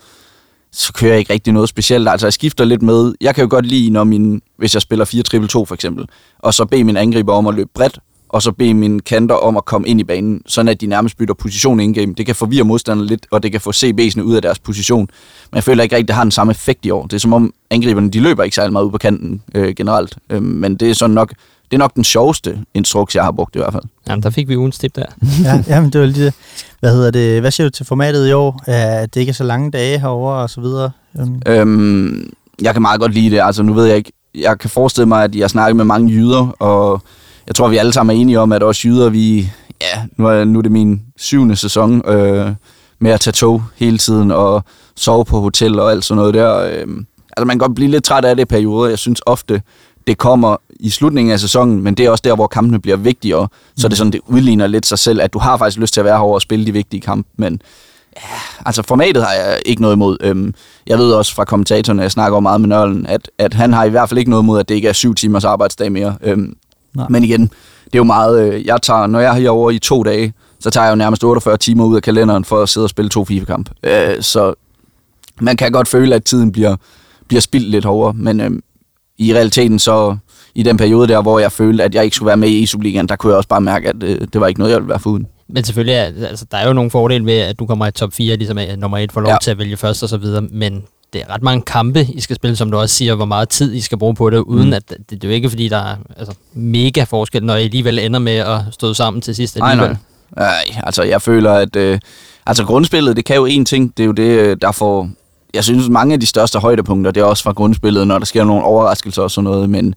så 0.72 0.93
kører 0.93 1.12
jeg 1.12 1.20
ikke 1.20 1.34
rigtig 1.34 1.54
noget 1.54 1.70
specielt. 1.70 2.10
Altså, 2.10 2.28
jeg 2.28 2.34
skifter 2.34 2.66
lidt 2.66 2.82
med. 2.82 3.14
Jeg 3.22 3.36
kan 3.36 3.41
jo 3.43 3.50
godt 3.50 3.66
lide, 3.66 3.89
når 3.89 4.04
min, 4.04 4.41
hvis 4.58 4.74
jeg 4.74 4.82
spiller 4.82 5.06
4-3-2 5.06 5.66
for 5.66 5.74
eksempel, 5.74 6.06
og 6.39 6.54
så 6.54 6.66
bede 6.66 6.84
min 6.84 6.98
angriber 6.98 7.34
om 7.34 7.48
at 7.48 7.56
løbe 7.56 7.70
bredt, 7.74 8.00
og 8.30 8.41
så 8.41 8.52
bede 8.52 8.74
mine 8.74 9.00
kanter 9.00 9.36
om 9.36 9.58
at 9.58 9.66
komme 9.66 9.88
ind 9.88 10.00
i 10.00 10.04
banen, 10.04 10.41
sådan 10.46 10.70
at 10.70 10.82
de 10.82 10.88
nærmest 10.88 11.18
bytter 11.18 11.34
position 11.34 11.80
in-game. 11.80 12.14
Det 12.14 12.26
kan 12.26 12.36
forvirre 12.36 12.64
modstanderne 12.64 13.08
lidt, 13.08 13.26
og 13.32 13.43
det 13.43 13.52
kan 13.52 13.62
få 13.62 13.72
CB'sene 13.72 14.22
ud 14.22 14.36
af 14.36 14.41
deres 14.41 14.60
position. 14.60 15.08
Men 15.52 15.56
jeg 15.56 15.64
føler 15.64 15.84
ikke 15.84 15.96
rigtig, 15.96 16.08
det 16.08 16.16
har 16.16 16.24
den 16.24 16.32
samme 16.32 16.52
effekt 16.52 16.86
i 16.86 16.89
år. 16.89 17.04
Det 17.04 17.14
er 17.14 17.20
som 17.20 17.34
om 17.34 17.54
angriberne, 17.70 18.10
de 18.10 18.20
løber 18.20 18.43
ikke 18.43 18.56
særlig 18.56 18.74
meget 18.74 18.86
ud 18.86 18.91
på 18.91 18.98
kanten 18.98 19.41
øh, 19.56 19.76
generelt. 19.76 20.18
Øh, 20.30 20.43
men 20.43 20.76
det 20.76 20.89
er 20.89 20.93
sådan 20.93 21.14
nok, 21.14 21.34
det 21.72 21.74
er 21.74 21.78
nok 21.78 21.95
den 21.95 22.03
sjoveste 22.03 22.59
instruks, 22.74 23.16
jeg 23.16 23.24
har 23.24 23.32
brugt 23.32 23.55
i 23.55 23.59
hvert 23.59 23.74
fald. 23.74 23.84
Jamen, 24.09 24.24
der 24.24 24.30
fik 24.30 24.47
vi 24.47 24.57
ugens 24.57 24.78
tip 24.78 24.95
der. 24.95 25.05
ja, 25.43 25.63
jamen, 25.68 25.89
det 25.89 26.01
var 26.01 26.07
lige 26.07 26.26
det. 26.26 26.34
Hvad 26.80 26.91
hedder 26.91 27.11
det? 27.11 27.41
Hvad 27.41 27.51
siger 27.51 27.68
du 27.68 27.72
til 27.72 27.86
formatet 27.86 28.30
i 28.30 28.32
år? 28.32 28.63
At 28.68 29.13
det 29.13 29.20
ikke 29.20 29.30
er 29.30 29.34
så 29.34 29.43
lange 29.43 29.72
dage 29.72 29.99
herovre 29.99 30.36
og 30.36 30.49
så 30.49 30.61
videre? 30.61 30.91
Um, 31.13 31.41
Øhm, 31.47 32.34
jeg 32.61 32.74
kan 32.74 32.82
meget 32.82 32.99
godt 32.99 33.13
lide 33.13 33.30
det. 33.36 33.41
Altså, 33.43 33.63
nu 33.63 33.74
ved 33.74 33.86
jeg 33.86 33.97
ikke. 33.97 34.11
Jeg 34.36 34.59
kan 34.59 34.70
forestille 34.70 35.05
mig, 35.05 35.24
at 35.24 35.36
jeg 35.36 35.49
snakker 35.49 35.74
med 35.76 35.86
mange 35.86 36.11
jyder, 36.13 36.47
og 36.59 37.01
jeg 37.47 37.55
tror, 37.55 37.68
vi 37.68 37.78
alle 37.78 37.93
sammen 37.93 38.16
er 38.18 38.22
enige 38.22 38.39
om, 38.39 38.51
at 38.51 38.63
også 38.63 38.88
jyder, 38.88 39.09
vi... 39.09 39.51
Ja, 39.82 40.03
nu 40.18 40.28
er, 40.28 40.43
nu 40.43 40.59
er 40.59 40.61
det 40.63 40.72
min 40.72 41.01
syvende 41.18 41.55
sæson 41.55 42.09
øh, 42.09 42.51
med 42.99 43.11
at 43.11 43.20
tage 43.20 43.32
tog 43.32 43.63
hele 43.76 43.97
tiden 43.97 44.32
og 44.32 44.63
sove 44.95 45.26
på 45.26 45.39
hotel 45.39 45.80
og 45.80 45.91
alt 45.91 46.05
sådan 46.05 46.18
noget 46.18 46.34
der. 46.34 46.57
Øh, 46.59 46.88
altså, 47.38 47.45
man 47.45 47.49
kan 47.49 47.57
godt 47.57 47.76
blive 47.76 47.91
lidt 47.91 48.03
træt 48.03 48.26
af 48.26 48.36
det 48.36 48.43
i 48.43 48.45
perioder. 48.45 48.89
Jeg 48.89 48.99
synes 48.99 49.22
ofte, 49.26 49.61
det 50.08 50.18
kommer 50.18 50.58
i 50.80 50.89
slutningen 50.89 51.32
af 51.32 51.39
sæsonen, 51.39 51.84
men 51.84 51.95
det 51.95 52.06
er 52.06 52.10
også 52.10 52.22
der, 52.26 52.36
hvor 52.36 52.47
kampene 52.47 52.80
bliver 52.80 52.97
vigtigere. 52.97 53.47
Så 53.78 53.88
det 53.88 53.93
er 53.93 53.97
sådan, 53.97 54.14
det 54.14 54.22
udligner 54.28 54.68
lidt 54.68 54.86
sig 54.86 54.99
selv, 54.99 55.22
at 55.22 55.34
du 55.34 55.39
har 55.39 55.58
faktisk 55.58 55.78
lyst 55.78 55.93
til 55.93 56.01
at 56.01 56.06
være 56.06 56.18
herovre 56.18 56.38
og 56.38 56.41
spille 56.41 56.66
de 56.66 56.72
vigtige 56.72 57.01
kampe, 57.01 57.30
men 57.38 57.62
ja, 58.16 58.38
altså 58.66 58.82
formatet 58.82 59.24
har 59.24 59.34
jeg 59.34 59.60
ikke 59.66 59.82
noget 59.82 59.95
imod. 59.95 60.18
Øhm, 60.22 60.53
jeg 60.88 60.97
ved 60.97 61.12
også 61.12 61.36
fra 61.36 61.45
kommentatorerne, 61.45 62.01
jeg 62.01 62.12
snakker 62.12 62.39
meget 62.39 62.62
med 62.62 62.70
Nørlen, 62.70 63.06
at, 63.06 63.32
at 63.38 63.53
han 63.53 63.74
har 63.74 63.84
i 63.84 63.89
hvert 63.89 64.10
fald 64.10 64.18
ikke 64.18 64.30
noget 64.30 64.43
imod, 64.43 64.60
at 64.60 64.70
det 64.70 64.76
ikke 64.76 64.88
er 64.88 64.93
syv 64.93 65.16
timers 65.16 65.43
arbejdsdag 65.45 65.91
mere. 65.91 66.16
Øhm, 66.22 66.56
Nej. 66.93 67.06
men 67.10 67.24
igen, 67.24 67.41
det 67.86 67.93
er 67.93 67.99
jo 67.99 68.03
meget, 68.03 68.53
øh, 68.53 68.66
jeg 68.66 68.82
tager, 68.82 69.08
når 69.08 69.20
jeg 69.20 69.30
er 69.30 69.39
herovre 69.39 69.76
i 69.76 69.80
to 69.80 70.03
dage, 70.03 70.34
så 70.60 70.70
tager 70.70 70.86
jeg 70.86 70.91
jo 70.91 70.95
nærmest 70.95 71.24
48 71.24 71.58
timer 71.58 71.86
ud 71.86 71.95
af 71.95 72.01
kalenderen 72.01 72.45
for 72.45 72.62
at 72.62 72.70
sidde 72.70 72.86
og 72.86 72.89
spille 72.89 73.10
to 73.10 73.26
FIFA-kamp. 73.26 73.70
Øh, 73.84 74.22
så 74.22 74.53
man 75.41 75.58
kan 75.58 75.72
godt 75.72 75.88
føle, 75.88 76.16
at 76.16 76.24
tiden 76.24 76.51
bliver, 76.51 76.76
bliver 77.28 77.41
spildt 77.41 77.70
lidt 77.70 77.86
hårdere, 77.86 78.14
men 78.14 78.41
øh, 78.41 78.51
i 79.18 79.34
realiteten 79.34 79.80
så, 79.80 80.18
i 80.55 80.63
den 80.63 80.78
periode 80.78 81.07
der, 81.07 81.22
hvor 81.22 81.39
jeg 81.39 81.51
følte, 81.51 81.84
at 81.84 81.95
jeg 81.95 82.03
ikke 82.03 82.16
skulle 82.16 82.28
være 82.28 82.38
med 82.38 82.49
i 82.49 82.66
Superligaen, 82.66 83.07
der 83.07 83.16
kunne 83.16 83.30
jeg 83.32 83.38
også 83.38 83.49
bare 83.49 83.61
mærke, 83.61 83.89
at 83.89 84.03
øh, 84.03 84.22
det 84.34 84.41
var 84.41 84.47
ikke 84.47 84.59
noget, 84.59 84.72
jeg 84.72 84.80
ville 84.80 84.89
være 84.89 84.99
foruden. 84.99 85.28
Men 85.49 85.63
selvfølgelig, 85.63 85.93
er, 85.95 86.28
altså, 86.28 86.45
der 86.51 86.57
er 86.57 86.68
jo 86.68 86.74
nogle 86.74 86.91
fordele 86.91 87.26
ved, 87.26 87.38
at 87.39 87.59
du 87.59 87.66
kommer 87.66 87.88
i 87.88 87.91
top 87.91 88.13
4, 88.13 88.36
ligesom 88.36 88.57
at 88.57 88.80
nummer 88.80 88.97
1 88.97 89.11
får 89.11 89.22
lov 89.22 89.32
Ja. 89.32 89.38
til 89.41 89.51
at 89.51 89.57
vælge 89.57 89.78
først 89.78 90.03
og 90.03 90.09
så 90.09 90.18
videre, 90.18 90.41
men 90.41 90.84
det 91.13 91.22
er 91.22 91.34
ret 91.34 91.43
mange 91.43 91.61
kampe, 91.61 92.07
I 92.13 92.22
skal 92.22 92.36
spille, 92.36 92.55
som 92.55 92.72
du 92.72 92.78
også 92.78 92.95
siger, 92.95 93.16
hvor 93.16 93.26
meget 93.26 93.49
tid 93.49 93.74
I 93.74 93.82
skal 93.82 93.97
bruge 93.97 94.16
på 94.16 94.30
det, 94.30 94.38
uden 94.38 94.68
Mm. 94.68 94.74
at 94.74 94.89
det, 94.89 94.97
det 95.09 95.24
er 95.24 95.28
jo 95.28 95.34
ikke, 95.34 95.49
fordi 95.49 95.68
der 95.68 95.78
er 95.78 95.95
altså, 96.18 96.34
mega 96.53 97.03
forskel, 97.03 97.43
når 97.43 97.55
I 97.55 97.63
alligevel 97.63 97.99
ender 97.99 98.20
med 98.20 98.36
at 98.38 98.59
stå 98.72 98.93
sammen 98.93 99.22
til 99.22 99.36
sidst 99.36 99.57
Nej, 99.59 99.72
alligevel. 99.72 99.97
nej. 100.38 100.45
Ej, 100.47 100.82
altså 100.84 101.03
jeg 101.03 101.22
føler, 101.22 101.51
at 101.53 101.76
øh, 101.76 101.99
altså 102.45 102.63
grundspillet, 102.66 103.16
det 103.16 103.26
kan 103.26 103.36
jo 103.36 103.47
én 103.47 103.63
ting. 103.63 103.97
Det 103.97 104.03
er 104.03 104.07
jo 104.07 104.11
det, 104.11 104.24
øh, 104.39 104.57
der 104.61 104.72
får... 104.72 105.09
Jeg 105.56 105.64
synes, 105.64 105.89
mange 105.89 106.14
af 106.14 106.20
de 106.20 106.26
største 106.26 106.60
højdepunkter, 106.60 107.12
det 107.12 107.22
er 107.22 107.26
også 107.26 107.43
fra 107.43 107.51
grundspillet, 107.51 108.08
når 108.08 108.20
der 108.20 108.26
sker 108.26 108.43
nogle 108.43 108.64
overraskelser 108.64 109.22
og 109.22 109.32
sådan 109.32 109.43
noget. 109.43 109.70
Men 109.70 109.95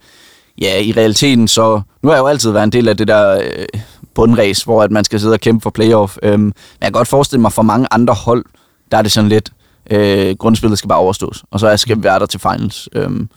ja, 0.61 0.81
i 0.81 0.93
realiteten 0.93 1.49
så... 1.49 1.81
Nu 2.03 2.09
har 2.09 2.17
jeg 2.17 2.23
jo 2.23 2.27
altid 2.27 2.51
været 2.51 2.65
en 2.65 2.73
del 2.73 2.89
af 2.89 2.97
det 2.97 3.09
der 3.09 3.41
øh, 3.41 3.81
bundræs, 4.15 4.63
hvor 4.63 4.83
at 4.83 4.91
man 4.91 5.05
skal 5.05 5.21
sidde 5.21 5.33
og 5.33 5.41
kæmpe 5.41 5.63
for 5.63 5.71
playoff. 5.71 6.17
Øhm, 6.23 6.41
men 6.43 6.53
jeg 6.81 6.87
kan 6.87 6.93
godt 6.93 7.09
forestille 7.09 7.41
mig, 7.41 7.53
for 7.53 7.63
mange 7.63 7.87
andre 7.91 8.15
hold, 8.15 8.45
der 8.93 8.99
er 8.99 9.03
det 9.03 9.13
sådan 9.13 9.29
lidt... 9.29 9.53
Øh, 9.91 10.37
grundspillet 10.39 10.79
skal 10.79 10.89
bare 10.89 10.99
overstås, 10.99 11.45
og 11.51 11.61
så 11.61 11.77
skal 11.77 11.97
vi 11.97 12.03
være 12.03 12.19
der 12.19 12.27
til 12.27 12.41
finals. 12.41 12.89
Øhm, 12.93 13.29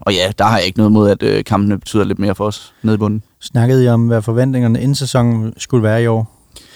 og 0.00 0.14
ja, 0.14 0.32
der 0.38 0.44
har 0.44 0.56
jeg 0.56 0.66
ikke 0.66 0.78
noget 0.78 0.92
mod, 0.92 1.10
at 1.10 1.22
øh, 1.22 1.44
kampene 1.44 1.78
betyder 1.78 2.04
lidt 2.04 2.18
mere 2.18 2.34
for 2.34 2.44
os 2.44 2.74
nede 2.82 2.94
i 2.94 2.98
bunden. 2.98 3.22
snakkede 3.40 3.84
I 3.84 3.88
om, 3.88 4.06
hvad 4.06 4.22
forventningerne 4.22 4.80
inden 4.80 4.94
sæsonen 4.94 5.54
skulle 5.56 5.82
være 5.82 6.02
i 6.02 6.06
år? 6.06 6.30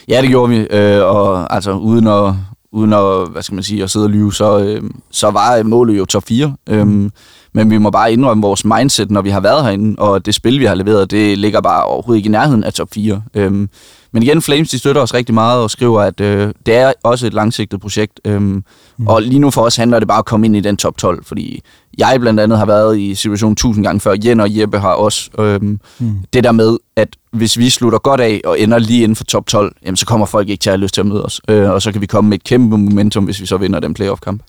Ja, 0.09 0.21
det 0.23 0.29
gjorde 0.29 0.51
vi, 0.51 0.57
øh, 0.57 1.05
og 1.05 1.55
altså 1.55 1.73
uden 1.73 2.07
at, 2.07 2.35
uden 2.73 2.93
at, 2.93 3.29
hvad 3.29 3.43
skal 3.43 3.55
man 3.55 3.65
sige, 3.65 3.83
at 3.83 3.91
sidde 3.91 4.07
og 4.07 4.11
lyve, 4.11 4.35
så, 4.35 4.59
øh, 4.59 4.91
så 5.11 5.31
var 5.31 5.63
målet 5.63 5.99
jo 5.99 6.05
top 6.05 6.25
4. 6.29 6.55
Øhm, 6.69 7.11
men 7.55 7.71
vi 7.71 7.79
må 7.79 7.91
bare 7.91 8.13
indrømme 8.13 8.43
vores 8.43 8.65
mindset, 8.65 9.11
når 9.11 9.23
vi 9.23 9.31
har 9.31 9.41
været 9.41 9.65
herinde, 9.65 9.99
og 9.99 10.27
det 10.27 10.35
spil, 10.35 10.61
vi 10.61 10.65
har 10.65 10.75
leveret, 10.75 11.11
det 11.11 11.39
ligger 11.39 11.61
bare 11.61 11.85
overhovedet 11.85 12.19
ikke 12.19 12.29
i 12.29 12.33
nærheden 12.33 12.65
af 12.65 12.73
top 12.73 12.89
4. 12.95 13.23
Øhm, 13.35 13.69
men 14.13 14.23
igen, 14.23 14.43
Flames, 14.43 14.71
de 14.71 14.79
støtter 14.79 15.03
os 15.03 15.15
rigtig 15.15 15.35
meget 15.35 15.63
og 15.63 15.71
skriver, 15.71 16.01
at 16.01 16.21
øh, 16.21 16.53
det 16.67 16.75
er 16.75 16.93
også 17.03 17.27
et 17.27 17.35
langsigtet 17.35 17.81
projekt. 17.81 18.21
Øhm, 18.25 18.65
mm. 18.97 19.07
Og 19.07 19.23
lige 19.23 19.39
nu 19.39 19.51
for 19.51 19.63
os 19.63 19.77
handler 19.77 19.99
det 19.99 20.09
bare 20.09 20.17
om 20.17 20.21
at 20.21 20.25
komme 20.25 20.47
ind 20.47 20.57
i 20.57 20.61
den 20.61 20.77
top 20.77 20.97
12, 20.99 21.25
fordi 21.25 21.61
jeg 21.99 22.17
blandt 22.21 22.41
andet 22.41 22.59
har 22.59 22.67
været 22.67 22.99
i 22.99 23.15
situationen 23.15 23.57
tusind 23.57 23.85
gange 23.85 24.01
før. 24.01 24.15
Jen 24.25 24.41
og 24.41 24.59
Jeppe 24.59 24.79
har 24.79 24.93
også. 24.93 25.31
Øhm, 25.39 25.81
Mm. 25.99 26.13
det 26.33 26.45
der 26.45 26.53
med, 26.53 26.79
at 26.97 27.09
hvis 27.33 27.59
vi 27.59 27.71
slutter 27.71 27.99
godt 27.99 28.21
af 28.21 28.41
og 28.45 28.61
ender 28.61 28.79
lige 28.79 29.03
inden 29.03 29.17
for 29.17 29.25
top 29.25 29.47
12, 29.47 29.75
jamen, 29.85 29.97
så 29.97 30.07
kommer 30.07 30.27
folk 30.27 30.49
ikke 30.49 30.61
til 30.63 30.71
at 30.71 30.73
have 30.73 30.81
lyst 30.83 30.95
til 30.95 31.01
at 31.01 31.07
møde 31.07 31.25
os. 31.25 31.41
Øh, 31.49 31.71
og 31.71 31.83
så 31.83 31.93
kan 31.93 32.01
vi 32.01 32.07
komme 32.07 32.31
med 32.31 32.39
et 32.39 32.45
kæmpe 32.45 32.79
momentum, 32.79 33.25
hvis 33.25 33.41
vi 33.41 33.47
så 33.47 33.57
vinder 33.57 33.81
den 33.81 33.95
playoff-kamp. 33.95 34.43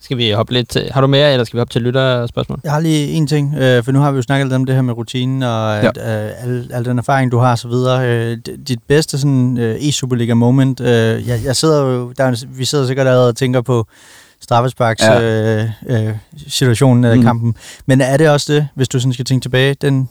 Skal 0.00 0.16
vi 0.16 0.30
hoppe 0.30 0.52
lidt 0.52 0.68
til, 0.68 0.90
Har 0.92 1.00
du 1.00 1.06
mere, 1.06 1.32
eller 1.32 1.44
skal 1.44 1.56
vi 1.56 1.60
hoppe 1.60 1.72
til 1.72 1.82
lytterspørgsmål? 1.82 2.60
Jeg 2.64 2.72
har 2.72 2.80
lige 2.80 3.08
en 3.08 3.26
ting, 3.26 3.54
øh, 3.58 3.84
for 3.84 3.92
nu 3.92 3.98
har 3.98 4.10
vi 4.10 4.16
jo 4.16 4.22
snakket 4.22 4.46
lidt 4.46 4.54
om 4.54 4.64
det 4.64 4.74
her 4.74 4.82
med 4.82 4.94
rutinen 4.96 5.42
og 5.42 5.82
Ja. 5.82 5.90
ja. 5.96 6.26
øh, 6.26 6.32
al, 6.42 6.70
al 6.72 6.84
den 6.84 6.98
erfaring, 6.98 7.32
du 7.32 7.38
har 7.38 7.50
og 7.50 7.58
så 7.58 7.68
videre. 7.68 8.08
Øh, 8.08 8.38
dit 8.68 8.78
bedste 8.88 9.18
sådan, 9.18 9.58
øh, 9.58 9.76
e-Superliga 9.76 10.34
moment, 10.34 10.80
øh, 10.80 11.28
jeg, 11.28 11.40
jeg 11.44 11.56
sidder 11.56 11.82
jo, 11.84 12.12
der, 12.18 12.24
er 12.24 12.44
vi 12.48 12.64
sidder 12.64 12.86
sikkert 12.86 13.06
allerede 13.06 13.28
og 13.28 13.36
tænker 13.36 13.60
på 13.60 13.86
straffesparks 14.40 15.02
Ja. 15.02 15.62
øh, 15.62 15.70
øh, 15.88 16.14
situationen 16.48 17.04
af 17.04 17.16
mm. 17.16 17.22
kampen. 17.22 17.54
Men 17.86 18.00
er 18.00 18.16
det 18.16 18.30
også 18.30 18.52
det, 18.52 18.68
hvis 18.74 18.88
du 18.88 19.00
sådan 19.00 19.12
skal 19.12 19.24
tænke 19.24 19.44
tilbage? 19.44 19.74
Den, 19.80 20.08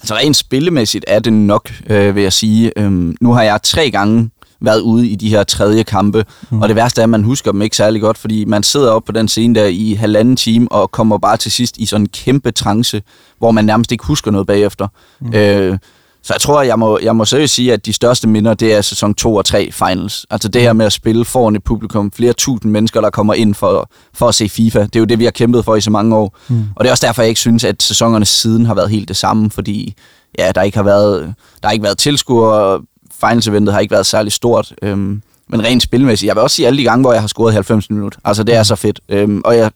Altså 0.00 0.14
rent 0.14 0.36
spillemæssigt 0.36 1.04
er 1.08 1.18
det 1.18 1.32
nok, 1.32 1.70
øh, 1.86 2.14
vil 2.14 2.22
jeg 2.22 2.32
sige. 2.32 2.72
Øhm, 2.76 3.16
nu 3.20 3.32
har 3.32 3.42
jeg 3.42 3.60
tre 3.62 3.90
gange 3.90 4.30
været 4.60 4.80
ude 4.80 5.08
i 5.08 5.16
de 5.16 5.28
her 5.28 5.44
tredje 5.44 5.82
kampe, 5.82 6.24
mm. 6.50 6.62
Og 6.62 6.68
det 6.68 6.76
værste 6.76 7.00
er, 7.00 7.02
at 7.02 7.10
man 7.10 7.24
husker 7.24 7.52
dem 7.52 7.62
ikke 7.62 7.76
særlig 7.76 8.00
godt, 8.00 8.18
fordi 8.18 8.44
man 8.44 8.62
sidder 8.62 8.90
op 8.90 9.04
på 9.04 9.12
den 9.12 9.28
scene 9.28 9.54
der 9.54 9.66
i 9.66 9.94
halvanden 9.94 10.36
time, 10.36 10.72
og 10.72 10.90
kommer 10.90 11.18
bare 11.18 11.36
til 11.36 11.52
sidst 11.52 11.76
i 11.76 11.86
sådan 11.86 12.02
en 12.02 12.08
kæmpe 12.08 12.50
trance, 12.50 13.02
hvor 13.38 13.50
man 13.50 13.64
nærmest 13.64 13.92
ikke 13.92 14.04
husker 14.04 14.30
noget 14.30 14.46
bagefter. 14.46 14.88
Mm. 15.20 15.34
Øh, 15.34 15.78
så 16.22 16.34
jeg 16.34 16.40
tror, 16.40 16.62
jeg 16.62 16.78
må, 16.78 16.98
jeg 17.02 17.16
må 17.16 17.24
seriøst 17.24 17.54
sige, 17.54 17.72
at 17.72 17.86
de 17.86 17.92
største 17.92 18.28
minder, 18.28 18.54
det 18.54 18.74
er 18.74 18.80
sæson 18.80 19.14
2 19.14 19.34
og 19.34 19.44
3 19.44 19.72
finals. 19.72 20.26
Altså 20.30 20.48
det 20.48 20.62
her 20.62 20.72
med 20.72 20.86
at 20.86 20.92
spille 20.92 21.24
foran 21.24 21.56
et 21.56 21.64
publikum, 21.64 22.10
flere 22.10 22.32
tusind 22.32 22.72
mennesker, 22.72 23.00
der 23.00 23.10
kommer 23.10 23.34
ind 23.34 23.54
for, 23.54 23.90
for 24.14 24.28
at 24.28 24.34
se 24.34 24.48
FIFA. 24.48 24.82
Det 24.82 24.96
er 24.96 25.00
jo 25.00 25.04
det, 25.04 25.18
vi 25.18 25.24
har 25.24 25.30
kæmpet 25.30 25.64
for 25.64 25.76
i 25.76 25.80
så 25.80 25.90
mange 25.90 26.16
år. 26.16 26.36
Mm. 26.48 26.64
Og 26.76 26.84
det 26.84 26.88
er 26.88 26.92
også 26.92 27.06
derfor, 27.06 27.22
jeg 27.22 27.28
ikke 27.28 27.40
synes, 27.40 27.64
at 27.64 27.82
sæsonerne 27.82 28.24
siden 28.24 28.66
har 28.66 28.74
været 28.74 28.90
helt 28.90 29.08
det 29.08 29.16
samme, 29.16 29.50
fordi 29.50 29.94
ja, 30.38 30.52
der 30.54 30.62
ikke 30.62 30.76
har 30.76 30.84
været, 30.84 31.34
der 31.62 31.68
har 31.68 31.72
ikke 31.72 31.84
været 31.84 31.98
tilskuere, 31.98 32.80
finals-eventet 33.20 33.72
har 33.74 33.80
ikke 33.80 33.92
været 33.92 34.06
særlig 34.06 34.32
stort. 34.32 34.74
Øhm, 34.82 35.22
men 35.48 35.64
rent 35.64 35.82
spilmæssigt, 35.82 36.28
jeg 36.28 36.36
vil 36.36 36.42
også 36.42 36.56
sige 36.56 36.66
alle 36.66 36.78
de 36.78 36.84
gange, 36.84 37.02
hvor 37.02 37.12
jeg 37.12 37.22
har 37.22 37.28
scoret 37.28 37.52
90 37.54 37.90
minutter. 37.90 38.18
Altså 38.24 38.42
det 38.42 38.54
er 38.54 38.62
så 38.62 38.76
fedt. 38.76 39.00
Øhm, 39.08 39.42
og 39.44 39.56
jeg 39.56 39.70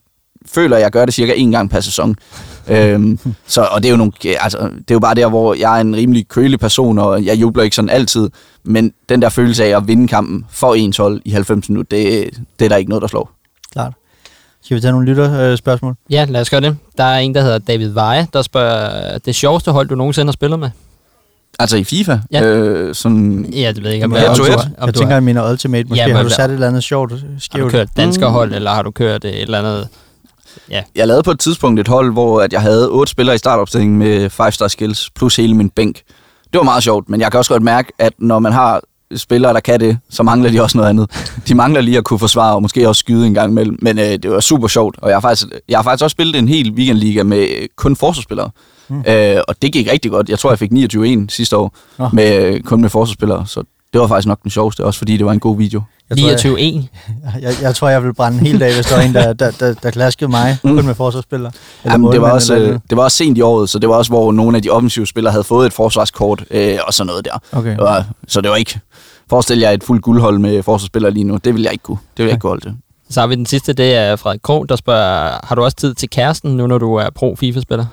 føler, 0.47 0.77
at 0.77 0.83
jeg 0.83 0.91
gør 0.91 1.05
det 1.05 1.15
cirka 1.15 1.33
en 1.37 1.51
gang 1.51 1.71
per 1.71 1.81
sæson. 1.81 2.17
øhm, 2.69 3.19
så, 3.47 3.63
og 3.63 3.83
det 3.83 3.89
er, 3.89 3.91
jo 3.91 3.97
nogle, 3.97 4.13
altså, 4.25 4.59
det 4.59 4.91
er 4.91 4.95
jo 4.95 4.99
bare 5.01 5.15
der, 5.15 5.29
hvor 5.29 5.55
jeg 5.55 5.77
er 5.77 5.81
en 5.81 5.97
rimelig 5.97 6.29
kølig 6.29 6.61
person, 6.61 6.99
og 6.99 7.25
jeg 7.25 7.37
jubler 7.41 7.63
ikke 7.63 7.77
sådan 7.77 7.91
altid. 7.91 8.31
Men 8.65 8.93
den 9.09 9.23
der 9.23 9.29
følelse 9.29 9.65
af 9.65 9.77
at 9.77 9.89
vinde 9.89 10.09
kampen 10.09 10.47
for 10.51 10.75
ens 10.75 10.97
hold 10.97 11.23
i 11.25 11.31
90 11.31 11.69
minutter, 11.69 11.97
det, 11.97 12.31
det 12.59 12.65
er 12.65 12.69
der 12.69 12.77
ikke 12.77 12.89
noget, 12.89 13.03
der 13.03 13.09
slår. 13.09 13.31
klart. 13.73 13.93
Skal 14.65 14.75
vi 14.75 14.81
tage 14.81 14.93
nogle 14.93 15.07
lytterspørgsmål? 15.07 15.51
Øh, 15.51 15.59
spørgsmål? 15.59 15.95
Ja, 16.11 16.27
lad 16.29 16.41
os 16.41 16.51
gøre 16.51 16.61
det. 16.61 16.77
Der 16.99 17.05
er 17.05 17.19
en, 17.19 17.35
der 17.35 17.43
hedder 17.43 17.59
David 17.59 17.89
Veje, 17.89 18.27
der 18.33 18.43
spørger, 18.43 19.19
det 19.19 19.35
sjoveste 19.35 19.73
hold, 19.73 19.89
du 19.89 19.95
nogensinde 19.95 20.27
har 20.27 20.33
spillet 20.33 20.59
med? 20.59 20.71
Altså 21.59 21.77
i 21.77 21.85
FIFA? 21.85 22.19
Ja. 22.33 22.43
Øh, 22.45 22.95
sådan, 22.95 23.47
Ja, 23.53 23.69
det 23.73 23.77
ved 23.77 23.85
jeg 23.85 23.95
ikke, 23.95 24.05
om, 24.05 24.13
Jeg, 24.15 24.23
Ja, 24.23 24.35
du, 24.35 24.45
jeg 24.45 24.87
du 24.87 24.93
tænker, 24.99 25.15
jeg 25.15 25.23
mener 25.23 25.51
Ultimate. 25.51 25.85
Måske 25.89 25.97
Ja, 25.97 26.03
ja, 26.03 26.09
men 26.09 26.17
har 26.17 26.23
du 26.23 26.29
sat 26.31 26.51
et 26.51 26.55
eller 26.55 26.69
andet 26.69 26.85
sjovt 26.85 27.13
har 27.13 27.19
du 27.19 27.25
skævt? 27.39 27.71
kørt 27.73 27.89
danskerhold, 27.97 28.55
eller 28.55 28.71
har 28.71 28.83
du 28.83 28.91
kørt 28.91 29.25
et 29.25 29.43
eller 29.43 29.59
andet... 29.59 29.89
Jeg 30.95 31.07
lavede 31.07 31.23
på 31.23 31.31
et 31.31 31.39
tidspunkt 31.41 31.81
et 31.81 31.89
hold, 31.89 32.13
hvor 32.13 32.41
at 32.41 32.53
jeg 32.53 32.61
havde 32.61 32.89
otte 32.91 33.11
spillere 33.11 33.35
i 33.35 33.39
startopstillingen 33.39 33.99
med 33.99 34.31
5-star 34.41 34.69
skills, 34.69 35.11
plus 35.15 35.37
hele 35.37 35.55
min 35.55 35.71
bænk. 35.71 35.97
Det 36.53 36.59
var 36.59 36.63
meget 36.63 36.83
sjovt, 36.83 37.09
men 37.09 37.21
jeg 37.21 37.31
kan 37.31 37.39
også 37.39 37.51
godt 37.51 37.63
mærke, 37.63 37.93
at 37.99 38.13
når 38.19 38.39
man 38.39 38.53
har 38.53 38.81
spillere, 39.17 39.55
der 39.55 39.61
kan 39.61 39.81
det, 39.81 39.99
så 40.11 40.23
mangler 40.23 40.51
de 40.51 40.63
også 40.63 40.79
noget 40.79 40.91
andet. 40.91 41.11
De 41.49 41.55
mangler 41.55 41.81
lige 41.81 41.99
at 41.99 42.05
kunne 42.05 42.19
forsvare, 42.19 42.55
og 42.55 42.63
måske 42.63 42.89
også 42.89 43.01
skyde 43.01 43.27
en 43.27 43.35
gang 43.35 43.51
imellem. 43.51 43.79
Men 43.83 43.99
øh, 43.99 44.05
det 44.05 44.31
var 44.31 44.41
super 44.41 44.69
sjovt, 44.69 44.97
og 44.99 45.09
jeg 45.09 45.17
har, 45.17 45.21
faktisk, 45.21 45.49
jeg 45.69 45.79
har 45.79 45.83
faktisk 45.83 46.05
også 46.05 46.15
spillet 46.15 46.39
en 46.39 46.49
hel 46.49 46.73
weekendliga 46.73 47.23
med 47.23 47.39
øh, 47.39 47.69
kun 47.77 47.97
forsvarsspillere. 47.97 48.51
Mm. 48.89 49.05
Øh, 49.09 49.41
og 49.49 49.63
det 49.63 49.73
gik 49.73 49.93
rigtig 49.93 50.11
godt. 50.11 50.29
Jeg 50.29 50.39
tror, 50.39 50.51
jeg 50.51 50.59
fik 50.59 50.73
29-1 50.73 51.27
sidste 51.29 51.57
år, 51.57 51.75
Nå. 51.99 52.09
med, 52.13 52.45
øh, 52.45 52.61
kun 52.61 52.81
med 52.81 52.89
forsvarsspillere. 52.91 53.47
Så 53.47 53.63
det 53.93 54.01
var 54.01 54.07
faktisk 54.07 54.29
nok 54.29 54.43
den 54.43 54.51
sjoveste, 54.51 54.85
også 54.85 54.99
fordi 54.99 55.17
det 55.17 55.27
var 55.27 55.33
en 55.33 55.41
god 55.41 55.57
video. 55.57 55.83
Jeg 56.11 56.37
tror, 56.39 56.57
jeg, 56.59 56.79
29-1. 57.37 57.41
jeg, 57.43 57.55
jeg 57.63 57.75
tror, 57.75 57.89
jeg 57.89 58.05
vil 58.05 58.15
brænde 58.15 58.39
en 58.41 58.47
hel 58.47 58.61
dag, 58.61 58.75
hvis 58.75 58.87
der 58.87 58.97
var 58.97 59.03
en, 59.03 59.15
der, 59.15 59.33
der, 59.33 59.51
der, 59.51 59.75
der 59.75 59.91
klaskede 59.91 60.31
mig, 60.31 60.59
Mm. 60.65 60.77
kun 60.77 60.87
med 60.87 60.95
forsvarsspillere. 60.95 61.53
Jamen, 61.85 62.13
det, 62.13 62.21
var 62.23 62.31
også, 62.31 62.55
eller 62.55 62.69
øh, 62.73 62.79
det 62.91 62.97
var 62.97 63.03
også 63.05 63.17
sent 63.17 63.39
i 63.39 63.41
året, 63.41 63.69
så 63.69 63.79
det 63.79 63.89
var 63.89 63.95
også, 63.95 64.11
hvor 64.11 64.33
nogle 64.33 64.57
af 64.57 64.63
de 64.63 64.71
offensive 64.71 65.07
spillere 65.07 65.33
havde 65.33 65.45
fået 65.45 65.67
et 65.67 65.73
forsvarskort 65.73 66.45
øh, 66.51 66.79
og 66.87 66.95
sådan 66.95 67.07
noget 67.07 67.25
der. 67.25 67.39
Okay. 67.53 67.71
Det 67.71 67.79
var, 67.79 68.05
så 68.29 68.41
det 68.41 68.51
var 68.51 68.57
ikke... 68.57 68.81
Forestil 69.31 69.59
jer 69.59 69.71
et 69.71 69.85
fuldt 69.85 70.03
guldhold 70.03 70.39
med 70.39 70.63
forsvarsspillere 70.63 71.13
lige 71.13 71.25
nu. 71.25 71.37
Det 71.37 71.55
vil 71.55 71.63
jeg 71.63 71.73
ikke 71.73 71.83
kunne. 71.83 71.99
Det 72.17 72.23
vil 72.23 72.25
jeg 72.25 72.33
ikke 72.35 72.41
kunne 72.41 72.49
holde 72.51 72.65
til. 72.65 72.75
Så 73.11 73.21
har 73.21 73.27
vi 73.27 73.35
den 73.35 73.47
sidste, 73.47 73.73
det 73.73 73.95
er 73.95 74.17
Frederik 74.17 74.41
Krog, 74.43 74.69
der 74.69 74.77
spørger, 74.77 75.31
har 75.47 75.55
du 75.55 75.63
også 75.65 75.77
tid 75.77 75.95
til 75.95 76.11
kæresten, 76.11 76.57
nu 76.57 76.67
når 76.67 76.79
du 76.79 76.95
er 76.95 77.07
pro-FIFA-spiller? 77.15 77.85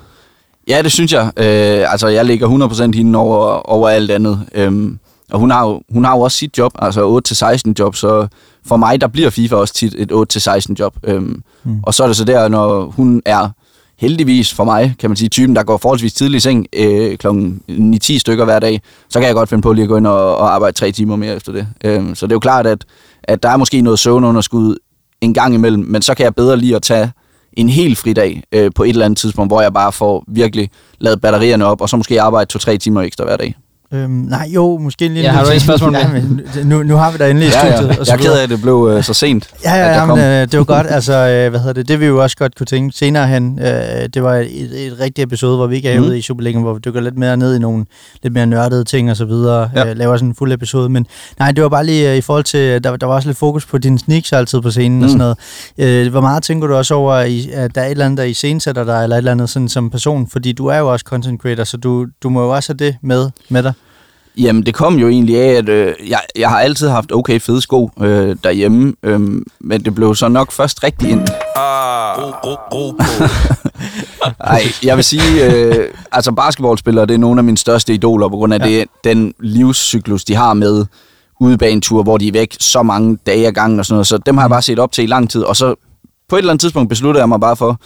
Ja, 0.68 0.82
det 0.82 0.92
synes 0.92 1.12
jeg. 1.12 1.30
Øh, 1.36 1.92
altså, 1.92 2.08
jeg 2.08 2.24
ligger 2.24 2.68
100% 2.92 2.96
hende 2.96 3.18
over, 3.18 3.70
over 3.70 3.88
alt 3.88 4.10
andet. 4.10 4.40
Øhm, 4.54 4.98
og 5.32 5.40
hun 5.40 5.50
har, 5.50 5.66
jo, 5.66 5.82
hun 5.92 6.04
har 6.04 6.16
jo 6.16 6.20
også 6.20 6.36
sit 6.36 6.58
job, 6.58 6.72
altså 6.78 7.20
8-16 7.68 7.72
job, 7.78 7.96
så 7.96 8.28
for 8.66 8.76
mig, 8.76 9.00
der 9.00 9.06
bliver 9.06 9.30
FIFA 9.30 9.56
også 9.56 9.74
tit 9.74 9.94
et 9.98 10.12
8-16 10.12 10.74
job. 10.78 10.96
Øhm, 11.04 11.42
mm. 11.64 11.80
Og 11.82 11.94
så 11.94 12.02
er 12.02 12.06
det 12.06 12.16
så 12.16 12.24
der, 12.24 12.48
når 12.48 12.84
hun 12.84 13.22
er 13.24 13.48
heldigvis 13.98 14.54
for 14.54 14.64
mig, 14.64 14.94
kan 14.98 15.10
man 15.10 15.16
sige, 15.16 15.28
typen, 15.28 15.56
der 15.56 15.62
går 15.62 15.76
forholdsvis 15.76 16.12
tidligt 16.12 16.36
i 16.36 16.40
seng 16.40 16.66
øh, 16.72 17.16
kl. 17.18 17.26
9-10 17.70 18.18
stykker 18.18 18.44
hver 18.44 18.58
dag, 18.58 18.80
så 19.08 19.18
kan 19.18 19.26
jeg 19.26 19.34
godt 19.34 19.48
finde 19.48 19.62
på 19.62 19.72
lige 19.72 19.82
at 19.82 19.88
gå 19.88 19.96
ind 19.96 20.06
og, 20.06 20.36
og 20.36 20.54
arbejde 20.54 20.76
tre 20.76 20.92
timer 20.92 21.16
mere 21.16 21.36
efter 21.36 21.52
det. 21.52 21.66
Øhm, 21.84 22.14
så 22.14 22.26
det 22.26 22.32
er 22.32 22.36
jo 22.36 22.40
klart, 22.40 22.66
at, 22.66 22.84
at 23.22 23.42
der 23.42 23.48
er 23.48 23.56
måske 23.56 23.80
noget 23.80 23.98
søvnunderskud 23.98 24.76
en 25.20 25.34
gang 25.34 25.54
imellem, 25.54 25.84
men 25.84 26.02
så 26.02 26.14
kan 26.14 26.24
jeg 26.24 26.34
bedre 26.34 26.56
lige 26.56 26.76
at 26.76 26.82
tage 26.82 27.12
en 27.52 27.68
helt 27.68 27.98
fridag 27.98 28.42
øh, 28.52 28.70
på 28.74 28.82
et 28.84 28.88
eller 28.88 29.04
andet 29.04 29.18
tidspunkt, 29.18 29.50
hvor 29.50 29.60
jeg 29.60 29.72
bare 29.72 29.92
får 29.92 30.24
virkelig 30.28 30.70
lavet 30.98 31.20
batterierne 31.20 31.66
op, 31.66 31.80
og 31.80 31.88
så 31.88 31.96
måske 31.96 32.20
arbejde 32.20 32.50
to-tre 32.50 32.78
timer 32.78 33.02
ekstra 33.02 33.24
hver 33.24 33.36
dag. 33.36 33.54
Øhm, 33.92 34.10
nej, 34.10 34.48
jo, 34.54 34.78
måske 34.78 35.06
en 35.06 35.14
lille... 35.14 35.28
Ja, 35.28 35.34
har 35.36 35.44
du 35.44 35.50
et 35.50 35.62
spørgsmål 35.62 35.94
ja, 36.02 36.08
men 36.12 36.40
nu, 36.64 36.82
nu 36.82 36.96
har 36.96 37.10
vi 37.10 37.18
dig 37.18 37.30
endelig 37.30 37.48
i 37.48 37.52
Ja, 37.52 37.66
ja. 37.66 37.76
studiet. 37.76 37.98
og 37.98 38.06
så 38.06 38.12
Jeg 38.12 38.18
er 38.18 38.22
ked 38.22 38.32
af, 38.38 38.42
at 38.42 38.48
det 38.50 38.60
blev 38.62 38.90
øh, 38.96 39.04
så 39.04 39.14
sent. 39.14 39.48
Ja, 39.64 39.74
at 39.74 39.80
ja, 39.80 40.00
ja 40.00 40.06
kom. 40.06 40.18
men, 40.18 40.26
øh, 40.26 40.40
det 40.52 40.58
var 40.58 40.64
godt. 40.64 40.86
Altså, 41.00 41.12
øh, 41.12 41.50
hvad 41.50 41.60
hedder 41.60 41.72
det? 41.72 41.88
Det 41.88 42.00
vi 42.00 42.06
jo 42.06 42.22
også 42.22 42.36
godt 42.36 42.54
kunne 42.56 42.66
tænke 42.66 42.98
senere 42.98 43.26
hen. 43.26 43.58
Øh, 43.62 44.08
det 44.14 44.22
var 44.22 44.34
et, 44.34 44.86
et 44.86 44.96
rigtigt 45.00 45.18
episode, 45.26 45.56
hvor 45.56 45.66
vi 45.66 45.76
ikke 45.76 45.88
er 45.90 45.98
Mhm. 46.00 46.08
ude 46.08 46.18
i 46.18 46.22
Superligaen, 46.22 46.62
hvor 46.62 46.72
vi 46.74 46.80
dykker 46.84 47.00
lidt 47.00 47.18
mere 47.18 47.36
ned 47.36 47.56
i 47.56 47.58
nogle 47.58 47.84
lidt 48.22 48.34
mere 48.34 48.46
nørdede 48.46 48.84
ting 48.84 49.10
og 49.10 49.16
så 49.16 49.24
videre. 49.24 49.70
Ja. 49.74 49.90
Øh, 49.90 49.96
laver 49.96 50.16
sådan 50.16 50.28
en 50.28 50.34
fuld 50.34 50.52
episode. 50.52 50.88
Men 50.88 51.06
nej, 51.38 51.52
det 51.52 51.62
var 51.62 51.68
bare 51.68 51.86
lige 51.86 52.10
øh, 52.10 52.16
i 52.16 52.20
forhold 52.20 52.44
til, 52.44 52.84
der, 52.84 52.96
der 52.96 53.06
var 53.06 53.14
også 53.14 53.28
lidt 53.28 53.38
fokus 53.38 53.66
på 53.66 53.78
dine 53.78 53.98
sneaks 53.98 54.32
altid 54.32 54.60
på 54.60 54.70
scenen 54.70 54.98
mm. 54.98 55.02
og 55.04 55.10
Mm. 55.10 55.18
sådan 55.18 55.34
noget. 55.78 56.06
Øh, 56.06 56.10
hvor 56.10 56.20
meget 56.20 56.42
tænker 56.42 56.66
du 56.66 56.74
også 56.74 56.94
over, 56.94 57.20
i, 57.20 57.50
at 57.52 57.74
der 57.74 57.80
er 57.80 57.86
et 57.86 57.90
eller 57.90 58.04
andet, 58.04 58.18
der 58.18 58.24
i 58.24 58.34
scenesætter 58.34 58.84
dig, 58.84 59.02
eller 59.02 59.16
et 59.16 59.18
eller 59.18 59.32
andet 59.32 59.50
sådan 59.50 59.68
som 59.68 59.90
person? 59.90 60.28
Fordi 60.32 60.52
du 60.52 60.66
er 60.66 60.76
jo 60.78 60.92
også 60.92 61.04
content 61.08 61.40
creator, 61.42 61.64
så 61.64 61.76
du, 61.76 62.06
du 62.22 62.28
må 62.28 62.42
jo 62.42 62.54
også 62.54 62.72
have 62.72 62.86
det 62.86 62.96
med, 63.02 63.30
med 63.48 63.62
dig. 63.62 63.72
Jamen, 64.38 64.66
det 64.66 64.74
kom 64.74 64.98
jo 64.98 65.08
egentlig 65.08 65.40
af, 65.40 65.48
at 65.52 65.68
øh, 65.68 65.94
jeg, 66.08 66.20
jeg 66.36 66.48
har 66.48 66.60
altid 66.60 66.88
haft 66.88 67.12
okay 67.12 67.40
fede 67.40 67.60
sko 67.60 67.90
øh, 68.00 68.36
derhjemme, 68.44 68.92
øh, 69.02 69.20
men 69.60 69.84
det 69.84 69.94
blev 69.94 70.14
så 70.14 70.28
nok 70.28 70.52
først 70.52 70.84
rigtig 70.84 71.10
ind. 71.10 71.20
Ah. 71.56 72.32
Nej, 74.44 74.62
jeg 74.88 74.96
vil 74.96 75.04
sige, 75.04 75.44
øh, 75.54 75.88
altså 76.12 76.32
basketballspillere, 76.32 77.06
det 77.06 77.14
er 77.14 77.18
nogle 77.18 77.40
af 77.40 77.44
mine 77.44 77.58
største 77.58 77.94
idoler, 77.94 78.28
på 78.28 78.36
grund 78.36 78.54
af 78.54 78.58
Ja. 78.58 78.66
ja. 78.68 78.78
det, 78.78 78.88
den 79.04 79.34
livscyklus, 79.40 80.24
de 80.24 80.34
har 80.34 80.54
med 80.54 80.86
udebanetur, 81.40 82.02
hvor 82.02 82.18
de 82.18 82.28
er 82.28 82.32
væk 82.32 82.56
så 82.60 82.82
mange 82.82 83.18
dage 83.26 83.46
ad 83.46 83.52
gangen 83.52 83.78
og 83.78 83.86
sådan 83.86 83.94
noget. 83.94 84.06
Så 84.06 84.18
dem 84.18 84.36
har 84.36 84.44
jeg 84.44 84.50
bare 84.50 84.62
set 84.62 84.78
op 84.78 84.92
til 84.92 85.04
i 85.04 85.06
lang 85.06 85.30
tid, 85.30 85.42
og 85.42 85.56
så 85.56 85.74
på 86.28 86.36
et 86.36 86.38
eller 86.38 86.52
andet 86.52 86.60
tidspunkt 86.60 86.88
besluttede 86.88 87.20
jeg 87.22 87.28
mig 87.28 87.40
bare 87.40 87.56
for, 87.56 87.80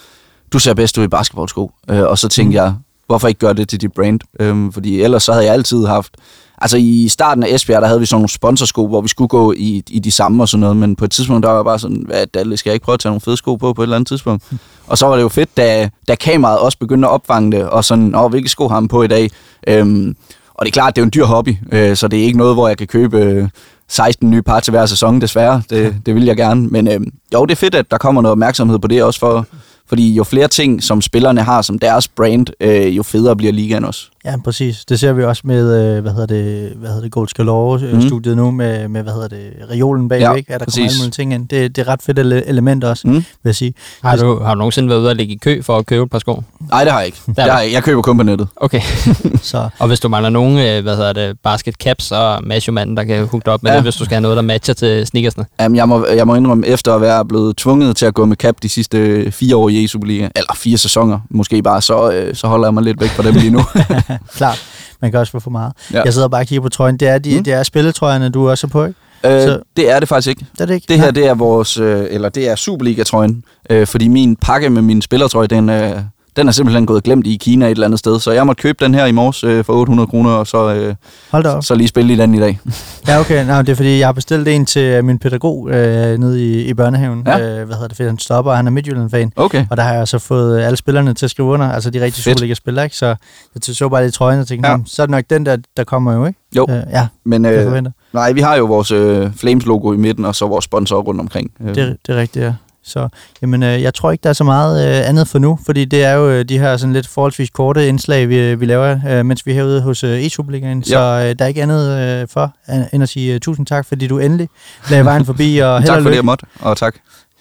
du 0.52 0.58
ser 0.58 0.74
bedst 0.74 0.98
ud 0.98 1.04
i 1.04 1.08
basketballsko. 1.08 1.70
Øh, 1.90 2.02
og 2.02 2.18
så 2.18 2.28
tænkte 2.28 2.62
jeg, 2.62 2.74
hvorfor 3.06 3.28
ikke 3.28 3.38
gøre 3.38 3.54
det 3.54 3.68
til 3.68 3.80
dit 3.80 3.92
brand? 3.92 4.20
Øh, 4.40 4.72
fordi 4.72 5.02
ellers 5.02 5.22
så 5.22 5.32
havde 5.32 5.44
jeg 5.44 5.54
altid 5.54 5.86
haft... 5.86 6.16
Altså 6.58 6.76
i 6.76 7.08
starten 7.08 7.42
af 7.42 7.48
Esbjerg, 7.48 7.82
der 7.82 7.88
havde 7.88 8.00
vi 8.00 8.06
sådan 8.06 8.16
nogle 8.16 8.28
sponsorsko, 8.28 8.86
hvor 8.86 9.00
vi 9.00 9.08
skulle 9.08 9.28
gå 9.28 9.52
i, 9.52 9.82
i 9.90 9.98
de 9.98 10.10
samme 10.10 10.42
og 10.42 10.48
sådan 10.48 10.60
noget, 10.60 10.76
men 10.76 10.96
på 10.96 11.04
et 11.04 11.10
tidspunkt, 11.10 11.42
der 11.42 11.48
var 11.48 11.58
jeg 11.58 11.64
bare 11.64 11.78
sådan, 11.78 12.04
hvad 12.06 12.26
dalle, 12.26 12.56
skal 12.56 12.70
jeg 12.70 12.74
ikke 12.74 12.84
prøve 12.84 12.94
at 12.94 13.00
tage 13.00 13.10
nogle 13.10 13.20
fede 13.20 13.36
sko 13.36 13.56
på 13.56 13.72
på 13.72 13.82
et 13.82 13.86
eller 13.86 13.96
andet 13.96 14.08
tidspunkt? 14.08 14.44
Og 14.86 14.98
så 14.98 15.06
var 15.06 15.16
det 15.16 15.22
jo 15.22 15.28
fedt, 15.28 15.56
da, 15.56 15.90
da 16.08 16.14
kameraet 16.14 16.58
også 16.58 16.78
begyndte 16.78 17.08
at 17.08 17.12
opfange 17.12 17.52
det, 17.52 17.68
og 17.68 17.84
sådan, 17.84 18.14
åh, 18.14 18.30
hvilke 18.30 18.48
sko 18.48 18.68
har 18.68 18.74
han 18.74 18.88
på 18.88 19.02
i 19.02 19.06
dag? 19.06 19.30
Øhm, 19.66 20.16
og 20.54 20.66
det 20.66 20.70
er 20.70 20.72
klart, 20.72 20.96
det 20.96 21.02
er 21.02 21.04
jo 21.04 21.06
en 21.06 21.12
dyr 21.14 21.24
hobby, 21.24 21.56
øh, 21.72 21.96
så 21.96 22.08
det 22.08 22.18
er 22.18 22.24
ikke 22.24 22.38
noget, 22.38 22.54
hvor 22.54 22.68
jeg 22.68 22.78
kan 22.78 22.86
købe 22.86 23.18
øh, 23.18 23.48
16 23.88 24.30
nye 24.30 24.42
par 24.42 24.60
til 24.60 24.70
hver 24.70 24.86
sæson, 24.86 25.20
desværre. 25.20 25.62
Det, 25.70 25.96
det 26.06 26.14
vil 26.14 26.24
jeg 26.24 26.36
gerne. 26.36 26.66
Men 26.68 26.88
øh, 26.88 27.00
jo, 27.34 27.44
det 27.44 27.52
er 27.52 27.56
fedt, 27.56 27.74
at 27.74 27.90
der 27.90 27.98
kommer 27.98 28.22
noget 28.22 28.32
opmærksomhed 28.32 28.78
på 28.78 28.88
det 28.88 29.02
også, 29.02 29.20
for, 29.20 29.46
fordi 29.86 30.14
jo 30.14 30.24
flere 30.24 30.48
ting, 30.48 30.82
som 30.82 31.00
spillerne 31.02 31.42
har 31.42 31.62
som 31.62 31.78
deres 31.78 32.08
brand, 32.08 32.46
øh, 32.60 32.96
jo 32.96 33.02
federe 33.02 33.36
bliver 33.36 33.52
ligaen 33.52 33.84
også. 33.84 34.10
Ja, 34.24 34.34
præcis. 34.44 34.84
Det 34.84 35.00
ser 35.00 35.12
vi 35.12 35.24
også 35.24 35.42
med, 35.44 35.96
øh, 35.96 36.02
hvad 36.02 36.12
hedder 36.12 36.26
det, 36.26 36.72
hvad 36.76 36.88
hedder 36.88 37.02
det 37.02 37.12
Gold 37.12 37.28
Galore-studiet 37.34 38.36
nu, 38.36 38.50
med, 38.50 38.88
med, 38.88 39.02
hvad 39.02 39.12
hedder 39.12 39.28
det, 39.28 39.50
reolen 39.70 40.08
bagved, 40.08 40.26
Ja, 40.26 40.34
ikke? 40.34 40.52
At 40.52 40.60
der 40.60 40.64
præcis. 40.64 40.78
kommer 40.78 40.88
alle 40.90 40.98
mulige 41.00 41.10
ting 41.10 41.34
ind. 41.34 41.48
Det, 41.48 41.76
det 41.76 41.82
er 41.82 41.88
ret 41.92 42.02
fedt 42.02 42.18
ele- 42.18 42.48
element 42.48 42.84
også, 42.84 43.08
Mm. 43.08 43.14
vil 43.14 43.24
jeg 43.44 43.54
sige. 43.54 43.74
Har 44.04 44.16
du, 44.16 44.40
har 44.42 44.54
du 44.54 44.58
nogensinde 44.58 44.88
været 44.88 45.00
ude 45.00 45.08
og 45.08 45.16
ligge 45.16 45.34
i 45.34 45.36
kø 45.36 45.62
for 45.62 45.78
at 45.78 45.86
købe 45.86 46.02
et 46.04 46.10
par 46.10 46.18
sko? 46.18 46.42
Nej, 46.70 46.84
det 46.84 46.92
har 46.92 46.98
jeg 46.98 47.06
ikke. 47.06 47.18
er 47.28 47.32
Det 47.44 47.52
har 47.52 47.60
jeg, 47.60 47.72
jeg 47.72 47.82
køber 47.82 48.02
kun 48.02 48.16
på 48.16 48.22
nettet. 48.22 48.48
Okay. 48.56 48.80
Så 49.42 49.68
Og 49.78 49.86
hvis 49.88 50.00
du 50.00 50.08
mangler 50.08 50.30
nogen, 50.30 50.58
øh, 50.58 50.82
hvad 50.82 50.96
hedder 50.96 51.12
det, 51.12 51.36
basket 51.42 51.74
caps, 51.74 52.04
så 52.04 52.14
er 52.16 52.40
Macho 52.40 52.72
manden, 52.72 52.96
der 52.96 53.04
kan 53.04 53.26
hooke 53.26 53.50
op 53.50 53.62
med 53.62 53.70
Ja. 53.70 53.76
det, 53.76 53.84
hvis 53.84 53.96
du 53.96 54.04
skal 54.04 54.14
have 54.14 54.22
noget, 54.22 54.36
der 54.36 54.42
matcher 54.42 54.74
til 54.74 55.06
sneakersne. 55.06 55.44
Jamen, 55.60 55.76
jeg, 55.76 55.88
må, 55.88 56.06
jeg 56.16 56.26
må 56.26 56.34
indrømme, 56.34 56.66
efter 56.66 56.94
at 56.94 57.00
være 57.00 57.24
blevet 57.24 57.56
tvunget 57.56 57.96
til 57.96 58.06
at 58.06 58.14
gå 58.14 58.24
med 58.24 58.36
cap 58.36 58.54
de 58.62 58.68
sidste 58.68 59.30
fire 59.30 59.56
år 59.56 59.68
i 59.68 59.86
Superliga, 59.86 60.28
eller 60.36 60.54
fire 60.56 60.78
sæsoner 60.78 61.20
måske 61.30 61.62
bare, 61.62 61.82
så, 61.82 62.10
øh, 62.12 62.34
så 62.34 62.46
holder 62.46 62.66
jeg 62.66 62.74
mig 62.74 62.82
lidt 62.82 63.00
væk 63.00 63.08
fra 63.10 63.22
dem 63.22 63.34
lige 63.34 63.50
nu. 63.50 63.60
klart, 64.36 64.64
man 65.00 65.10
kan 65.10 65.20
også 65.20 65.30
få 65.32 65.40
for 65.40 65.50
meget. 65.50 65.72
Ja. 65.92 66.02
Jeg 66.02 66.12
sidder 66.12 66.28
bare 66.28 66.40
og 66.42 66.46
kigger 66.46 66.62
på 66.62 66.68
trøjen. 66.68 66.96
Det 66.96 67.08
er, 67.08 67.18
de. 67.18 67.36
Mm. 67.38 67.44
det 67.44 67.52
er 67.52 67.62
spilletrøjerne, 67.62 68.28
du 68.28 68.50
også 68.50 68.66
er 68.66 68.68
på, 68.68 68.84
ikke? 68.84 68.98
øh, 69.24 69.42
Så- 69.42 69.60
det 69.76 69.90
er 69.90 70.00
det 70.00 70.08
faktisk 70.08 70.28
ikke. 70.28 70.46
Det 70.52 70.60
er 70.60 70.66
det 70.66 70.74
ikke? 70.74 70.86
Det 70.88 71.00
her, 71.00 71.10
det 71.10 71.26
er 71.26 71.34
vores, 71.34 71.76
øh, 71.78 72.06
eller 72.10 72.28
det 72.28 72.48
er 72.48 72.54
Superliga-trøjen, 72.56 73.44
øh, 73.70 73.86
fordi 73.86 74.08
min 74.08 74.36
pakke 74.36 74.70
med 74.70 74.82
min 74.82 75.02
spillertrøje, 75.02 75.46
den, 75.46 75.68
øh, 75.68 76.00
den 76.36 76.48
er 76.48 76.52
simpelthen 76.52 76.86
gået 76.86 77.02
glemt 77.02 77.26
i 77.26 77.36
Kina 77.36 77.66
et 77.66 77.70
eller 77.70 77.86
andet 77.86 77.98
sted, 77.98 78.20
så 78.20 78.32
jeg 78.32 78.46
måtte 78.46 78.62
købe 78.62 78.84
den 78.84 78.94
her 78.94 79.06
i 79.06 79.12
morges 79.12 79.44
øh, 79.44 79.64
for 79.64 79.72
800 79.72 80.06
kroner, 80.06 80.30
og 80.30 80.46
så, 80.46 80.74
øh, 80.74 80.94
Hold 81.30 81.46
op. 81.46 81.64
så 81.64 81.74
lige 81.74 81.88
spille 81.88 82.12
i 82.12 82.16
den 82.16 82.34
i 82.34 82.38
dag. 82.40 82.60
Ja, 83.08 83.20
okay. 83.20 83.46
Nå, 83.46 83.58
det 83.58 83.68
er 83.68 83.74
fordi, 83.74 83.98
jeg 83.98 84.06
har 84.08 84.12
bestilt 84.12 84.48
en 84.48 84.66
til 84.66 85.04
min 85.04 85.18
pædagog 85.18 85.70
øh, 85.70 86.18
nede 86.18 86.44
i, 86.44 86.64
i 86.64 86.74
børnehaven. 86.74 87.22
Ja. 87.26 87.38
Øh, 87.38 87.66
hvad 87.66 87.76
hedder 87.76 87.88
det? 87.88 87.96
Fordi 87.96 88.06
han 88.06 88.18
stopper, 88.18 88.50
og 88.50 88.56
han 88.56 88.66
er 88.66 88.70
Midtjylland-fan. 88.70 89.32
Okay. 89.36 89.66
Og 89.70 89.76
der 89.76 89.82
har 89.82 89.94
jeg 89.94 90.08
så 90.08 90.18
fået 90.18 90.60
alle 90.60 90.76
spillerne 90.76 91.14
til 91.14 91.26
at 91.26 91.30
skrive 91.30 91.48
under, 91.48 91.66
altså 91.72 91.90
de 91.90 92.00
rigtige. 92.00 92.22
Superliga-spillere, 92.22 92.84
ikke? 92.84 92.96
Så 92.96 93.06
jeg 93.06 93.16
så 93.62 93.88
bare 93.88 94.02
lidt 94.04 94.14
trøjen 94.14 94.40
og 94.40 94.46
tænkte, 94.46 94.70
Ja. 94.70 94.76
så 94.86 95.02
er 95.02 95.06
det 95.06 95.10
nok 95.10 95.24
den 95.30 95.46
der, 95.46 95.56
der 95.76 95.84
kommer 95.84 96.12
jo, 96.14 96.26
ikke? 96.26 96.38
Jo, 96.56 96.66
Øh, 96.70 96.76
ja, 96.90 97.06
men 97.24 97.44
øh, 97.46 97.82
nej, 98.12 98.32
vi 98.32 98.40
har 98.40 98.56
jo 98.56 98.64
vores 98.64 98.90
øh, 98.90 99.30
Flames-logo 99.36 99.92
i 99.92 99.96
midten, 99.96 100.24
og 100.24 100.34
så 100.34 100.46
vores 100.46 100.64
sponsor 100.64 101.00
rundt 101.02 101.20
omkring. 101.20 101.50
Øh, 101.60 101.74
Det, 101.74 101.96
det 102.06 102.14
er 102.16 102.20
rigtigt, 102.20 102.44
ja. 102.44 102.52
Så 102.84 103.08
jamen, 103.42 103.62
øh, 103.62 103.82
jeg 103.82 103.94
tror 103.94 104.10
ikke, 104.10 104.22
der 104.22 104.28
er 104.28 104.32
så 104.34 104.44
meget 104.44 104.88
øh, 104.88 105.08
andet 105.08 105.28
for 105.28 105.38
nu, 105.38 105.58
fordi 105.66 105.84
det 105.84 106.04
er 106.04 106.12
jo 106.12 106.28
øh, 106.30 106.44
de 106.44 106.58
her 106.58 106.76
sådan 106.76 106.92
lidt 106.92 107.06
forholdsvis 107.08 107.50
korte 107.50 107.88
indslag, 107.88 108.28
vi, 108.28 108.54
vi 108.54 108.66
laver, 108.66 108.98
øh, 109.08 109.26
mens 109.26 109.46
vi 109.46 109.50
er 109.50 109.54
herude 109.54 109.82
hos 109.82 110.04
øh, 110.04 110.24
e-Superligaen. 110.26 110.82
Så 110.84 110.98
øh, 110.98 111.38
der 111.38 111.44
er 111.44 111.46
ikke 111.46 111.62
andet 111.62 111.98
øh, 111.98 112.28
for, 112.28 112.54
øh, 112.70 112.76
end 112.92 113.02
at 113.02 113.08
sige 113.08 113.34
øh, 113.34 113.40
tusind 113.40 113.66
tak, 113.66 113.86
fordi 113.86 114.06
du 114.06 114.18
endelig 114.18 114.48
lagde 114.90 115.04
vejen 115.04 115.24
forbi, 115.24 115.58
og 115.58 115.78
held 115.80 115.86
tak 115.86 115.96
og 115.96 116.02
for 116.02 116.02
det, 116.02 116.04
lykke, 116.04 116.16
jeg 116.16 116.24
måtte, 116.24 116.46
og 116.60 116.76
tak. 116.76 116.94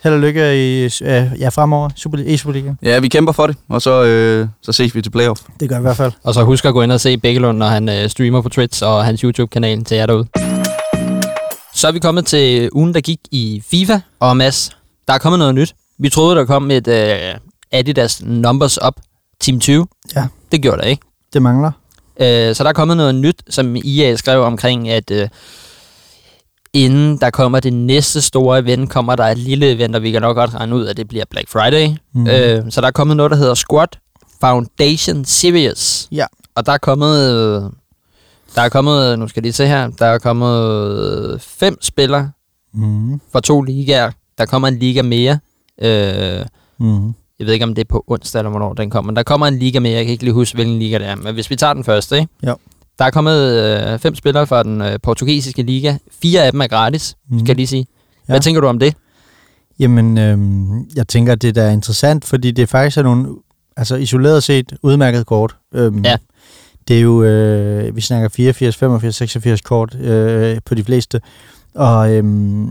held 0.03 0.13
og 0.13 0.19
lykke 0.19 0.41
i, 0.67 0.83
øh, 0.83 0.91
ja, 1.39 1.49
fremover, 1.49 1.89
Super, 1.95 2.17
e-Superligaen. 2.17 2.75
Ja, 2.83 2.99
vi 2.99 3.07
kæmper 3.07 3.31
for 3.31 3.47
det, 3.47 3.55
og 3.69 3.81
så, 3.81 4.03
øh, 4.03 4.47
så 4.61 4.71
ses 4.71 4.95
vi 4.95 5.01
til 5.01 5.09
playoff. 5.09 5.41
Det 5.59 5.69
gør 5.69 5.75
vi 5.75 5.81
i 5.81 5.81
hvert 5.81 5.97
fald. 5.97 6.11
Og 6.23 6.33
så 6.33 6.43
husk 6.43 6.65
at 6.65 6.73
gå 6.73 6.81
ind 6.81 6.91
og 6.91 6.99
se 7.01 7.17
Bækkelund, 7.17 7.57
når 7.57 7.67
han 7.67 7.89
øh, 7.89 8.09
streamer 8.09 8.41
på 8.41 8.49
Twitch 8.49 8.83
og 8.85 9.05
hans 9.05 9.21
YouTube-kanal 9.21 9.83
til 9.83 9.97
jer 9.97 10.05
derude. 10.05 10.27
Så 11.75 11.87
er 11.87 11.91
vi 11.91 11.99
kommet 11.99 12.25
til 12.25 12.69
ugen, 12.73 12.93
der 12.93 13.01
gik 13.01 13.19
i 13.31 13.63
FIFA. 13.71 13.99
Og 14.19 14.37
Mads, 14.37 14.77
der 15.07 15.13
er 15.13 15.17
kommet 15.17 15.39
noget 15.39 15.55
nyt. 15.55 15.75
Vi 15.97 16.09
troede, 16.09 16.35
der 16.35 16.45
kom 16.45 16.71
et 16.71 16.87
øh, 16.87 17.35
Adidas 17.71 18.21
Numbers 18.25 18.81
Up 18.87 18.93
Team 19.39 19.59
20. 19.59 19.87
Ja. 20.15 20.27
Det 20.51 20.61
gjorde 20.61 20.77
der 20.77 20.83
ikke. 20.87 21.01
Det 21.33 21.41
mangler. 21.41 21.71
Øh, 22.19 22.55
så 22.55 22.63
der 22.63 22.69
er 22.69 22.73
kommet 22.73 22.97
noget 22.97 23.15
nyt, 23.15 23.43
som 23.49 23.75
IA 23.75 24.15
skrev 24.15 24.41
omkring, 24.41 24.89
at 24.89 25.11
øh, 25.11 25.27
inden 26.73 27.17
der 27.17 27.29
kommer 27.29 27.59
det 27.59 27.73
næste 27.73 28.21
store 28.21 28.59
event, 28.59 28.89
kommer 28.89 29.15
der 29.15 29.23
et 29.23 29.37
lille 29.37 29.71
event, 29.71 29.95
og 29.95 30.01
vi 30.01 30.11
kan 30.11 30.21
nok 30.21 30.35
godt 30.35 30.53
regne 30.55 30.75
ud, 30.75 30.87
at 30.87 30.97
det 30.97 31.07
bliver 31.07 31.25
Black 31.29 31.49
Friday. 31.49 31.89
Mm. 32.13 32.27
Øh, 32.27 32.63
så 32.71 32.81
der 32.81 32.87
er 32.87 32.91
kommet 32.91 33.17
noget, 33.17 33.31
der 33.31 33.37
hedder 33.37 33.53
Squad 33.53 33.87
Foundation 34.41 35.25
Series. 35.25 36.07
Ja. 36.11 36.25
Og 36.55 36.65
der 36.65 36.71
er 36.71 36.77
kommet... 36.77 37.31
øh, 37.31 37.61
Der 38.55 38.61
er 38.61 38.69
kommet, 38.69 39.19
nu 39.19 39.27
skal 39.27 39.39
jeg 39.39 39.43
lige 39.43 39.53
se 39.53 39.67
her, 39.67 39.87
der 39.99 40.05
er 40.05 40.17
kommet 40.17 41.41
fem 41.41 41.77
spillere 41.81 42.31
Mm. 42.75 43.21
for 43.31 43.39
to 43.39 43.61
ligaer. 43.61 44.11
Der 44.37 44.45
kommer 44.45 44.67
en 44.67 44.79
liga 44.79 45.01
mere. 45.01 45.39
Øh, 45.81 46.45
Mm. 46.79 47.05
jeg 47.39 47.47
ved 47.47 47.53
ikke, 47.53 47.65
om 47.65 47.75
det 47.75 47.81
er 47.81 47.87
på 47.89 48.03
onsdag 48.07 48.39
eller 48.39 48.49
hvornår 48.49 48.73
den 48.73 48.89
kommer. 48.89 49.11
Men 49.11 49.15
der 49.15 49.23
kommer 49.23 49.47
en 49.47 49.59
liga 49.59 49.79
mere. 49.79 49.93
Jeg 49.93 50.05
kan 50.05 50.11
ikke 50.11 50.23
lige 50.23 50.33
huske, 50.33 50.55
hvilken 50.55 50.79
liga 50.79 50.97
det 50.99 51.07
er. 51.07 51.15
Men 51.15 51.33
hvis 51.33 51.49
vi 51.49 51.55
tager 51.55 51.73
den 51.73 51.83
første, 51.83 52.17
ikke? 52.19 52.27
Jo. 52.47 52.55
Der 52.99 53.05
er 53.05 53.09
kommet 53.11 53.51
øh, 53.93 53.99
fem 53.99 54.15
spillere 54.15 54.47
fra 54.47 54.63
den 54.63 54.81
øh, 54.81 54.99
portugisiske 55.03 55.61
liga. 55.63 55.95
Fire 56.21 56.43
af 56.45 56.51
dem 56.51 56.61
er 56.61 56.67
gratis, 56.67 57.15
mm. 57.29 57.39
skal 57.39 57.47
jeg 57.47 57.55
lige 57.55 57.67
sige. 57.67 57.85
Hvad 58.25 58.35
Ja. 58.35 58.39
tænker 58.41 58.61
du 58.61 58.67
om 58.67 58.79
det? 58.79 58.93
Jamen, 59.79 60.17
øhm, 60.17 60.83
jeg 60.95 61.07
tænker, 61.07 61.33
at 61.33 61.41
det 61.41 61.55
der 61.55 61.63
er 61.63 61.71
interessant, 61.71 62.25
fordi 62.25 62.51
det 62.51 62.69
faktisk 62.69 62.97
er 62.97 63.03
nogle, 63.03 63.27
altså 63.77 63.95
isoleret 63.95 64.43
set, 64.43 64.73
udmærket 64.83 65.25
kort. 65.25 65.55
Øhm, 65.73 66.05
Ja. 66.05 66.15
Det 66.87 66.97
er 66.97 67.01
jo, 67.01 67.23
øh, 67.23 67.95
vi 67.95 68.01
snakker 68.01 68.29
84, 68.29 68.75
85, 68.77 69.15
86 69.15 69.61
kort 69.61 69.95
øh, 69.95 70.57
på 70.65 70.75
de 70.75 70.83
fleste. 70.83 71.21
Og 71.75 72.11
øhm, 72.13 72.69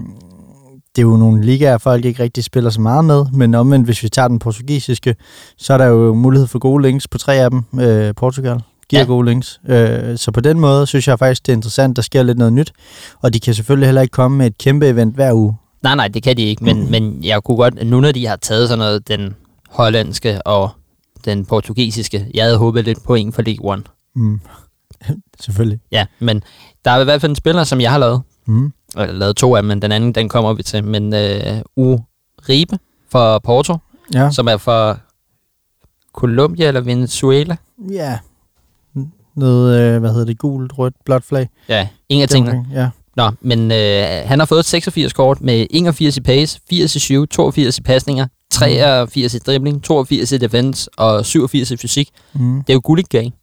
det 0.96 1.02
er 1.02 1.06
jo 1.06 1.16
nogle 1.16 1.44
ligaer, 1.44 1.78
folk 1.78 2.04
ikke 2.04 2.22
rigtig 2.22 2.44
spiller 2.44 2.70
så 2.70 2.80
meget 2.80 3.04
med, 3.04 3.24
men 3.32 3.54
omvendt, 3.54 3.86
hvis 3.86 4.02
vi 4.02 4.08
tager 4.08 4.28
den 4.28 4.38
portugisiske, 4.38 5.14
så 5.58 5.72
er 5.74 5.78
der 5.78 5.84
jo 5.86 6.14
mulighed 6.14 6.46
for 6.46 6.58
gode 6.58 6.82
links 6.82 7.08
på 7.08 7.18
tre 7.18 7.34
af 7.34 7.50
dem. 7.50 7.64
Øh, 7.80 8.14
Portugal 8.14 8.60
giver 8.88 9.02
Ja. 9.02 9.06
gode 9.06 9.26
links. 9.28 9.60
Øh, 9.68 10.18
så 10.18 10.30
på 10.30 10.40
den 10.40 10.60
måde 10.60 10.86
synes 10.86 11.08
jeg 11.08 11.18
faktisk, 11.18 11.46
det 11.46 11.52
er 11.52 11.56
interessant, 11.56 11.96
der 11.96 12.02
sker 12.02 12.22
lidt 12.22 12.38
noget 12.38 12.52
nyt. 12.52 12.72
Og 13.22 13.34
de 13.34 13.40
kan 13.40 13.54
selvfølgelig 13.54 13.86
heller 13.88 14.02
ikke 14.02 14.12
komme 14.12 14.38
med 14.38 14.46
et 14.46 14.58
kæmpe 14.58 14.86
event 14.88 15.14
hver 15.14 15.32
uge. 15.32 15.56
Nej, 15.82 15.94
nej, 15.94 16.08
det 16.08 16.22
kan 16.22 16.36
de 16.36 16.42
ikke, 16.42 16.64
men, 16.64 16.90
men 16.90 17.24
jeg 17.24 17.42
kunne 17.42 17.56
godt, 17.56 17.86
nu 17.86 18.00
når 18.00 18.12
de 18.12 18.26
har 18.26 18.36
taget 18.36 18.68
sådan 18.68 18.78
noget, 18.78 19.08
den 19.08 19.34
hollandske 19.70 20.46
og 20.46 20.70
den 21.24 21.44
portugisiske, 21.44 22.26
jeg 22.34 22.44
havde 22.44 22.58
håbet 22.58 22.84
lidt 22.84 23.04
på 23.04 23.14
en 23.14 23.32
for 23.32 23.42
League 23.42 23.72
One. 23.72 23.82
Mm. 24.16 24.40
Selvfølgelig. 25.44 25.80
Ja, 25.92 26.06
men 26.18 26.42
der 26.84 26.90
er 26.90 27.00
i 27.00 27.04
hvert 27.04 27.20
fald 27.20 27.30
en 27.30 27.36
spiller, 27.36 27.64
som 27.64 27.80
jeg 27.80 27.90
har 27.90 27.98
lavet, 27.98 28.22
Mm. 28.46 28.72
Eller 28.98 29.14
lavet 29.14 29.36
to 29.36 29.56
af 29.56 29.62
dem, 29.62 29.68
men 29.68 29.82
den 29.82 29.92
anden, 29.92 30.12
den 30.12 30.28
kommer 30.28 30.52
vi 30.52 30.62
til, 30.62 30.84
men 30.84 31.14
øh, 31.14 31.40
Uribe 31.76 32.78
for 33.12 33.38
Porto, 33.38 33.76
Ja. 34.14 34.30
som 34.30 34.46
er 34.48 34.56
fra 34.56 34.98
Colombia 36.12 36.68
eller 36.68 36.80
Venezuela. 36.80 37.56
Ja. 37.90 38.18
Noget, 39.36 39.80
øh, 39.80 40.00
hvad 40.00 40.10
hedder 40.10 40.26
det, 40.26 40.38
gult, 40.38 40.78
rødt, 40.78 40.94
blåt 41.04 41.24
flag. 41.24 41.48
Ja, 41.68 41.88
ingen 42.08 42.22
af 42.22 42.28
tingene. 42.28 42.66
Ja. 42.72 42.88
Nå, 43.16 43.30
men 43.40 43.72
øh, 43.72 44.06
han 44.28 44.38
har 44.38 44.46
fået 44.46 44.64
86 44.64 45.12
kort 45.12 45.40
med 45.40 45.66
81 45.70 46.16
i 46.16 46.20
pace, 46.20 46.60
80 46.70 46.96
i 46.96 46.98
7, 46.98 47.26
82 47.26 47.78
i 47.78 47.82
pasninger, 47.82 48.26
83 48.50 49.34
i 49.34 49.38
dribling, 49.38 49.82
82 49.82 50.32
i 50.32 50.38
defense 50.38 50.90
og 50.96 51.26
87 51.26 51.70
i 51.70 51.76
fysik. 51.76 52.08
Mm. 52.32 52.56
Det 52.66 52.70
er 52.72 52.74
jo 52.74 52.80
gulligt 52.84 53.14
ikke? 53.14 53.36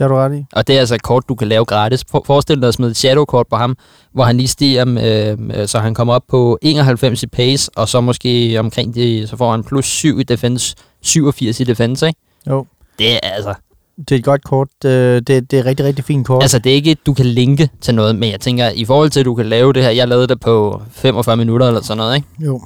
Det 0.00 0.08
har 0.08 0.14
du 0.14 0.20
ret 0.20 0.38
i. 0.38 0.44
Og 0.52 0.66
det 0.66 0.76
er 0.76 0.80
altså 0.80 0.94
et 0.94 1.02
kort, 1.02 1.28
du 1.28 1.34
kan 1.34 1.48
lave 1.48 1.64
gratis. 1.64 2.04
For, 2.10 2.22
forestil 2.26 2.60
dig 2.60 2.68
at 2.68 2.74
smide 2.74 2.90
et 2.90 2.96
shadow-kort 2.96 3.46
på 3.50 3.56
ham, 3.56 3.76
hvor 4.12 4.24
han 4.24 4.36
lige 4.36 4.48
stiger, 4.48 4.84
øh, 4.88 5.68
så 5.68 5.78
han 5.78 5.94
kommer 5.94 6.14
op 6.14 6.22
på 6.28 6.58
91 6.62 7.22
i 7.22 7.26
pace, 7.26 7.70
og 7.76 7.88
så 7.88 8.00
måske 8.00 8.56
omkring 8.58 8.94
det, 8.94 9.28
så 9.28 9.36
får 9.36 9.50
han 9.50 9.64
plus 9.64 9.86
7 9.86 10.18
i 10.18 10.22
defense, 10.22 10.76
87 11.02 11.60
i 11.60 11.64
defense, 11.64 12.06
ikke? 12.06 12.20
Jo. 12.48 12.66
Det 12.98 13.14
er 13.14 13.18
altså... 13.22 13.54
Det 13.98 14.12
er 14.12 14.18
et 14.18 14.24
godt 14.24 14.44
kort. 14.44 14.68
Det, 14.82 15.26
det, 15.28 15.50
det 15.50 15.56
er 15.56 15.60
et 15.60 15.66
rigtig, 15.66 15.86
rigtig 15.86 16.04
fint 16.04 16.26
kort. 16.26 16.42
Altså, 16.42 16.58
det 16.58 16.72
er 16.72 16.74
ikke 16.74 16.90
et, 16.90 17.06
du 17.06 17.14
kan 17.14 17.26
linke 17.26 17.70
til 17.80 17.94
noget, 17.94 18.16
men 18.16 18.30
jeg 18.30 18.40
tænker, 18.40 18.68
i 18.68 18.84
forhold 18.84 19.10
til, 19.10 19.20
at 19.20 19.26
du 19.26 19.34
kan 19.34 19.46
lave 19.46 19.72
det 19.72 19.82
her, 19.82 19.90
jeg 19.90 20.08
lavede 20.08 20.26
det 20.26 20.40
på 20.40 20.82
45 20.92 21.36
minutter 21.36 21.66
eller 21.66 21.82
sådan 21.82 21.98
noget, 21.98 22.16
ikke? 22.16 22.28
jo. 22.40 22.60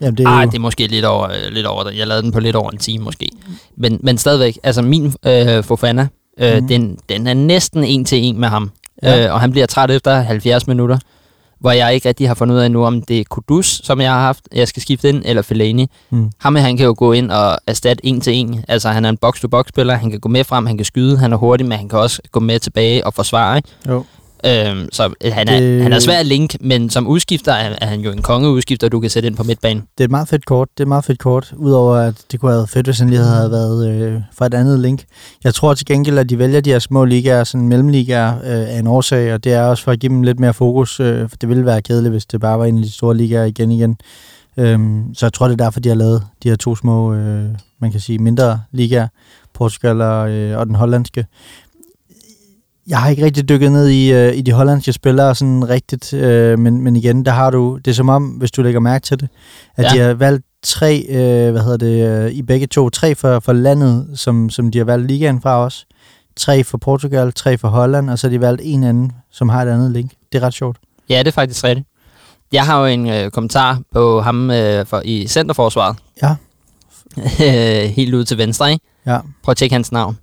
Jamen, 0.00 0.16
det 0.16 0.26
er 0.26 0.30
Ej, 0.30 0.42
jo... 0.42 0.50
det 0.50 0.56
er 0.56 0.60
måske 0.60 0.86
lidt 0.86 1.04
over, 1.04 1.24
øh, 1.24 1.52
lidt 1.52 1.66
over 1.66 1.84
det. 1.84 1.98
Jeg 1.98 2.06
lavede 2.06 2.22
den 2.22 2.32
på 2.32 2.40
lidt 2.40 2.56
over 2.56 2.70
en 2.70 2.78
time 2.78 3.04
måske. 3.04 3.28
Men, 3.76 4.00
men 4.02 4.18
stadigvæk, 4.18 4.58
altså 4.62 4.82
min 4.82 5.14
øh, 5.26 5.64
Fofana, 5.64 6.08
øh, 6.38 6.58
mm. 6.58 6.68
den, 6.68 6.98
den 7.08 7.26
er 7.26 7.34
næsten 7.34 7.84
en 7.84 8.04
til 8.04 8.18
en 8.18 8.40
med 8.40 8.48
ham. 8.48 8.70
Ja. 9.02 9.16
Ja. 9.16 9.26
Øh, 9.26 9.34
og 9.34 9.40
han 9.40 9.50
bliver 9.50 9.66
træt 9.66 9.90
efter 9.90 10.20
70 10.20 10.66
minutter, 10.66 10.98
hvor 11.60 11.70
jeg 11.70 11.94
ikke 11.94 12.08
rigtig 12.08 12.28
har 12.28 12.34
fundet 12.34 12.54
ud 12.54 12.60
af 12.60 12.70
nu, 12.70 12.84
om 12.84 13.02
det 13.02 13.20
er 13.20 13.24
Kudus, 13.30 13.80
som 13.84 14.00
jeg 14.00 14.12
har 14.12 14.20
haft, 14.20 14.48
jeg 14.52 14.68
skal 14.68 14.82
skifte 14.82 15.08
ind, 15.08 15.22
eller 15.24 15.42
Fellaini. 15.42 15.90
Mm. 16.10 16.30
Ham 16.38 16.56
her, 16.56 16.62
han 16.62 16.76
kan 16.76 16.86
jo 16.86 16.94
gå 16.98 17.12
ind 17.12 17.30
og 17.30 17.58
erstatte 17.66 18.06
en 18.06 18.20
til 18.20 18.34
en. 18.34 18.64
Altså, 18.68 18.88
han 18.88 19.04
er 19.04 19.08
en 19.08 19.16
box-to-box-spiller, 19.16 19.94
han 19.94 20.10
kan 20.10 20.20
gå 20.20 20.28
med 20.28 20.44
frem, 20.44 20.66
han 20.66 20.76
kan 20.76 20.84
skyde, 20.84 21.18
han 21.18 21.32
er 21.32 21.36
hurtig, 21.36 21.66
men 21.66 21.78
han 21.78 21.88
kan 21.88 21.98
også 21.98 22.22
gå 22.32 22.40
med 22.40 22.58
tilbage 22.58 23.06
og 23.06 23.14
forsvare, 23.14 23.56
ikke? 23.56 23.68
Jo. 23.88 24.04
Øhm, 24.46 24.88
så 24.92 25.14
han 25.24 25.48
er, 25.48 25.60
Det- 25.60 25.82
han 25.82 25.92
er 25.92 25.98
svær 25.98 26.18
at 26.18 26.26
link, 26.26 26.56
men 26.60 26.90
som 26.90 27.06
udskifter 27.06 27.52
er, 27.52 27.76
er 27.80 27.86
han 27.86 28.00
jo 28.00 28.10
en 28.12 28.22
kongeudskifter, 28.22 28.88
du 28.88 29.00
kan 29.00 29.10
sætte 29.10 29.26
ind 29.26 29.36
på 29.36 29.42
midtbanen. 29.42 29.82
Det 29.98 30.00
er 30.00 30.04
et 30.04 30.10
meget 30.10 30.28
fedt 30.28 30.46
kort. 30.46 30.68
Det 30.74 30.80
er 30.80 30.84
et 30.84 30.88
meget 30.88 31.04
fedt 31.04 31.18
kort. 31.18 31.52
Udover 31.56 31.96
at 31.96 32.14
det 32.32 32.40
kunne 32.40 32.50
have 32.50 32.56
været 32.58 32.68
fedt, 32.68 32.86
hvis 32.86 32.98
han 32.98 33.10
lige 33.10 33.20
havde 33.22 33.50
været 33.50 33.88
øh, 33.90 34.20
fra 34.38 34.46
et 34.46 34.54
andet 34.54 34.80
link. 34.80 35.04
Jeg 35.44 35.54
tror 35.54 35.74
til 35.74 35.86
gengæld, 35.86 36.18
at 36.18 36.30
de 36.30 36.38
vælger 36.38 36.60
de 36.60 36.70
her 36.70 36.78
små 36.78 37.04
ligaer, 37.04 37.44
sådan 37.44 37.68
mellemligaer, 37.68 38.34
øh, 38.36 38.74
af 38.74 38.78
en 38.78 38.86
årsag, 38.86 39.34
og 39.34 39.44
det 39.44 39.52
er 39.52 39.62
også 39.62 39.84
for 39.84 39.92
at 39.92 40.00
give 40.00 40.10
dem 40.10 40.22
lidt 40.22 40.40
mere 40.40 40.54
fokus. 40.54 41.00
Øh, 41.00 41.28
for 41.28 41.36
det 41.36 41.48
ville 41.48 41.64
være 41.66 41.82
kedeligt, 41.82 42.12
hvis 42.12 42.26
det 42.26 42.40
bare 42.40 42.58
var 42.58 42.64
en 42.64 42.76
af 42.78 42.82
de 42.84 42.92
store 42.92 43.16
ligaer 43.16 43.44
igen 43.44 43.70
igen. 43.70 43.96
Øhm, 44.56 45.14
så 45.14 45.26
jeg 45.26 45.32
tror, 45.32 45.46
det 45.48 45.60
er 45.60 45.64
derfor, 45.64 45.80
de 45.80 45.88
har 45.88 45.96
lavet 45.96 46.22
de 46.42 46.48
her 46.48 46.56
to 46.56 46.76
små, 46.76 47.14
øh, 47.14 47.44
man 47.80 47.90
kan 47.92 48.00
sige, 48.00 48.18
mindre 48.18 48.60
ligaer. 48.72 49.08
Portugal 49.54 50.00
og, 50.00 50.30
øh, 50.30 50.58
og 50.58 50.66
den 50.66 50.74
hollandske. 50.74 51.26
Jeg 52.86 52.98
har 52.98 53.08
ikke 53.08 53.24
rigtig 53.24 53.48
dykket 53.48 53.72
ned 53.72 53.88
i, 53.88 54.12
øh, 54.12 54.36
i 54.36 54.42
de 54.42 54.52
hollandske 54.52 54.92
spillere 54.92 55.34
sådan 55.34 55.68
rigtigt, 55.68 56.12
øh, 56.12 56.58
men, 56.58 56.80
men 56.82 56.96
igen, 56.96 57.24
der 57.24 57.32
har 57.32 57.50
du, 57.50 57.78
det 57.84 57.90
er 57.90 57.94
som 57.94 58.08
om, 58.08 58.24
hvis 58.24 58.50
du 58.50 58.62
lægger 58.62 58.80
mærke 58.80 59.04
til 59.04 59.20
det, 59.20 59.28
at 59.76 59.84
ja. 59.84 59.88
De 59.88 59.98
har 59.98 60.14
valgt 60.14 60.46
tre, 60.62 61.06
øh, 61.08 61.52
hvad 61.52 61.62
hedder 61.62 61.76
det, 61.76 62.08
øh, 62.08 62.30
i 62.30 62.42
begge 62.42 62.66
to, 62.66 62.90
tre 62.90 63.14
for, 63.14 63.40
for 63.40 63.52
landet, 63.52 64.08
som, 64.14 64.50
som 64.50 64.70
de 64.70 64.78
har 64.78 64.84
valgt 64.84 65.06
ligaen 65.06 65.40
fra 65.40 65.58
os, 65.58 65.86
tre 66.36 66.64
for 66.64 66.78
Portugal, 66.78 67.32
tre 67.32 67.58
for 67.58 67.68
Holland, 67.68 68.10
og 68.10 68.18
så 68.18 68.26
har 68.26 68.30
de 68.30 68.40
valgt 68.40 68.62
en 68.64 68.84
anden, 68.84 69.12
som 69.30 69.48
har 69.48 69.62
et 69.62 69.68
andet 69.68 69.90
link. 69.90 70.12
Det 70.32 70.42
er 70.42 70.46
ret 70.46 70.54
sjovt. 70.54 70.76
Ja, 71.08 71.18
det 71.18 71.26
er 71.26 71.32
faktisk 71.32 71.64
rigtigt. 71.64 71.88
Jeg 72.52 72.66
har 72.66 72.80
jo 72.80 72.86
en 72.86 73.08
øh, 73.08 73.30
kommentar 73.30 73.80
på 73.92 74.20
ham 74.20 74.50
øh, 74.50 74.86
for, 74.86 75.02
i 75.04 75.26
centerforsvaret. 75.26 75.96
Ja. 76.22 76.34
Helt 77.96 78.14
ud 78.14 78.24
til 78.24 78.38
venstre, 78.38 78.72
ikke? 78.72 78.84
Ja. 79.06 79.18
Prøv 79.42 79.50
at 79.50 79.56
tjekke 79.56 79.74
hans 79.74 79.92
navn. 79.92 80.18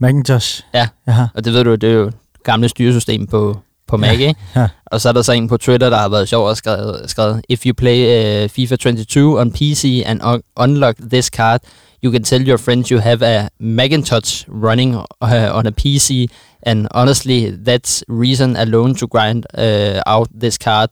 Macintosh. 0.00 0.62
Ja. 0.74 0.88
Ja. 1.08 1.26
Og 1.34 1.44
det 1.44 1.52
ved 1.52 1.64
du, 1.64 1.74
det 1.74 1.90
er 1.90 1.94
jo 1.94 2.06
et 2.06 2.14
gamle 2.44 2.68
styresystem 2.68 3.26
på, 3.26 3.58
på 3.86 3.96
Mac, 3.96 4.12
ikke? 4.12 4.34
Ja. 4.56 4.68
Og 4.86 5.00
så 5.00 5.08
er 5.08 5.12
der 5.12 5.22
så 5.22 5.32
en 5.32 5.48
på 5.48 5.56
Twitter, 5.56 5.90
der 5.90 5.96
har 5.98 6.08
været 6.08 6.28
sjov 6.28 6.48
og 6.48 6.56
skrevet, 6.56 7.10
skrevet 7.10 7.40
If 7.48 7.66
you 7.66 7.74
play 7.74 7.98
uh, 8.44 8.50
FIFA 8.50 8.76
22 8.76 9.40
on 9.40 9.52
PC 9.52 10.02
and 10.06 10.22
un- 10.22 10.52
unlock 10.56 10.96
this 11.10 11.26
card, 11.26 11.60
you 12.04 12.12
can 12.12 12.24
tell 12.24 12.48
your 12.48 12.56
friends 12.58 12.88
you 12.88 13.00
have 13.00 13.22
a 13.26 13.48
Macintosh 13.60 14.44
running 14.48 14.94
uh, 14.94 15.56
on 15.56 15.66
a 15.66 15.70
PC, 15.70 16.26
and 16.62 16.86
honestly, 16.94 17.50
that's 17.68 18.02
reason 18.08 18.56
alone 18.56 18.94
to 18.94 19.06
grind 19.06 19.44
uh, 19.58 20.00
out 20.06 20.28
this 20.40 20.54
card. 20.54 20.88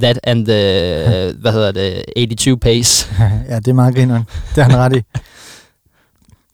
That 0.00 0.18
and 0.24 0.46
the, 0.46 1.30
uh, 1.34 1.40
hvad 1.42 1.52
hedder 1.52 1.72
det, 1.72 2.04
82 2.16 2.60
pace. 2.60 3.06
ja, 3.50 3.56
det 3.56 3.68
er 3.68 3.72
meget 3.72 3.94
grineren. 3.94 4.22
Det 4.54 4.58
er 4.60 4.64
han 4.64 4.76
ret 4.78 4.96
i. 4.96 5.02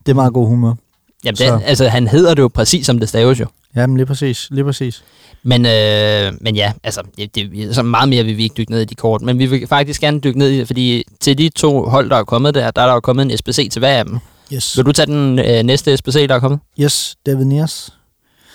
Det 0.05 0.11
er 0.11 0.13
meget 0.13 0.33
god 0.33 0.47
humor. 0.47 0.77
Jamen, 1.25 1.35
Så- 1.35 1.43
det, 1.45 1.61
altså, 1.65 1.87
han 1.87 2.07
hedder 2.07 2.33
det 2.33 2.41
jo 2.41 2.47
præcis, 2.47 2.85
som 2.85 2.99
det 2.99 3.09
staves 3.09 3.39
jo. 3.39 3.45
Jamen, 3.75 3.97
lige 3.97 4.05
præcis. 4.05 4.47
Lige 4.51 4.63
præcis. 4.63 5.03
Men, 5.43 5.65
øh, 5.65 6.33
men 6.41 6.55
ja, 6.55 6.73
altså, 6.83 7.01
det, 7.17 7.35
det, 7.35 7.75
så 7.75 7.83
meget 7.83 8.09
mere 8.09 8.23
vil 8.23 8.37
vi 8.37 8.43
ikke 8.43 8.55
dykke 8.57 8.71
ned 8.71 8.81
i 8.81 8.85
de 8.85 8.95
kort, 8.95 9.21
men 9.21 9.39
vi 9.39 9.45
vil 9.45 9.67
faktisk 9.67 10.01
gerne 10.01 10.19
dykke 10.19 10.39
ned 10.39 10.51
i 10.51 10.65
fordi 10.65 11.03
til 11.19 11.37
de 11.37 11.49
to 11.49 11.85
hold, 11.85 12.09
der 12.09 12.15
er 12.15 12.23
kommet 12.23 12.55
der, 12.55 12.71
der 12.71 12.81
er 12.81 12.85
der 12.85 12.93
jo 12.93 12.99
kommet 12.99 13.31
en 13.31 13.37
SBC 13.37 13.69
til 13.71 13.79
hver 13.79 13.97
af 13.97 14.05
dem. 14.05 14.17
Yes. 14.53 14.77
Vil 14.77 14.85
du 14.85 14.91
tage 14.91 15.05
den 15.05 15.39
øh, 15.39 15.63
næste 15.63 15.97
SBC, 15.97 16.27
der 16.29 16.35
er 16.35 16.39
kommet? 16.39 16.59
Yes, 16.79 17.15
David 17.25 17.45
Nias. 17.45 17.93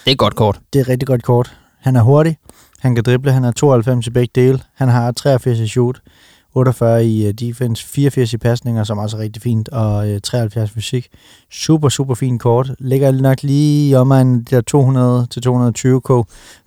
Det 0.05 0.11
er 0.11 0.13
et 0.13 0.19
godt 0.19 0.35
kort. 0.37 0.59
Det 0.73 0.79
er 0.79 0.83
et 0.83 0.89
rigtig 0.89 1.07
godt 1.07 1.23
kort. 1.23 1.51
Han 1.81 1.97
er 1.97 2.03
hurtig. 2.03 2.37
Han 2.81 2.95
kan 2.95 3.05
drible. 3.05 3.33
Han 3.33 3.45
er 3.45 3.53
92 3.53 4.07
i 4.07 4.11
begge 4.11 4.33
dele. 4.35 4.61
Han 4.75 4.89
har 4.89 5.13
83 5.13 5.59
i 5.59 5.69
shoot. 5.69 5.97
48 6.57 7.07
i 7.07 7.29
uh, 7.29 7.35
defense, 7.35 7.87
84 7.87 8.33
i 8.33 8.39
pasninger, 8.39 8.85
som 8.85 8.99
også 8.99 9.17
er 9.17 9.21
rigtig 9.21 9.43
fint, 9.43 9.69
og 9.69 10.09
uh, 10.09 10.19
73 10.23 10.71
fysik. 10.71 11.09
Super, 11.51 11.89
super 11.89 12.15
fint 12.15 12.41
kort. 12.43 12.71
Ligger 12.79 13.13
nok 13.13 13.43
lige 13.43 13.91
i 13.91 13.95
omegnen 13.95 14.39
de 14.39 14.57
der 14.57 14.61
200 14.61 15.27
til 15.31 15.43
220 15.43 16.01
k, 16.01 16.11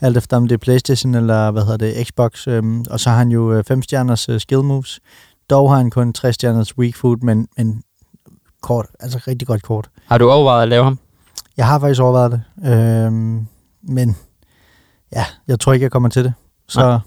alt 0.02 0.18
efter 0.18 0.38
om 0.38 0.48
det 0.48 0.56
er 0.56 0.58
Playstation 0.58 1.16
eller 1.16 1.52
hvad 1.52 1.62
hedder 1.62 1.78
det, 1.78 2.08
Xbox. 2.08 2.48
Um, 2.48 2.86
og 2.90 3.00
så 3.00 3.10
har 3.10 3.18
han 3.18 3.30
jo 3.30 3.64
5 3.68 3.82
stjerners 3.82 4.30
uh, 4.30 4.38
skill 4.38 4.64
moves. 4.64 5.00
Dog 5.50 5.70
har 5.70 5.78
han 5.78 5.90
kun 5.90 6.14
3 6.14 6.34
stjerners 6.34 6.78
weak 6.78 6.96
food, 6.96 7.18
men, 7.18 7.48
men 7.58 7.84
kort, 8.62 8.86
altså 9.00 9.20
rigtig 9.28 9.48
godt 9.48 9.64
kort. 9.64 9.90
Har 10.06 10.18
du 10.18 10.30
overvejet 10.30 10.62
at 10.62 10.70
lave 10.70 10.84
ham? 10.84 11.00
Jeg 11.58 11.68
har 11.68 11.80
faktisk 11.80 12.02
overvejet 12.02 12.32
det, 12.32 12.72
øhm, 12.74 13.48
men 13.84 14.18
ja, 15.16 15.26
jeg 15.48 15.60
tror 15.60 15.74
ikke, 15.74 15.84
jeg 15.84 15.92
kommer 15.92 16.10
til 16.10 16.24
det. 16.24 16.34
Så 16.68 16.80
nej. 16.80 17.00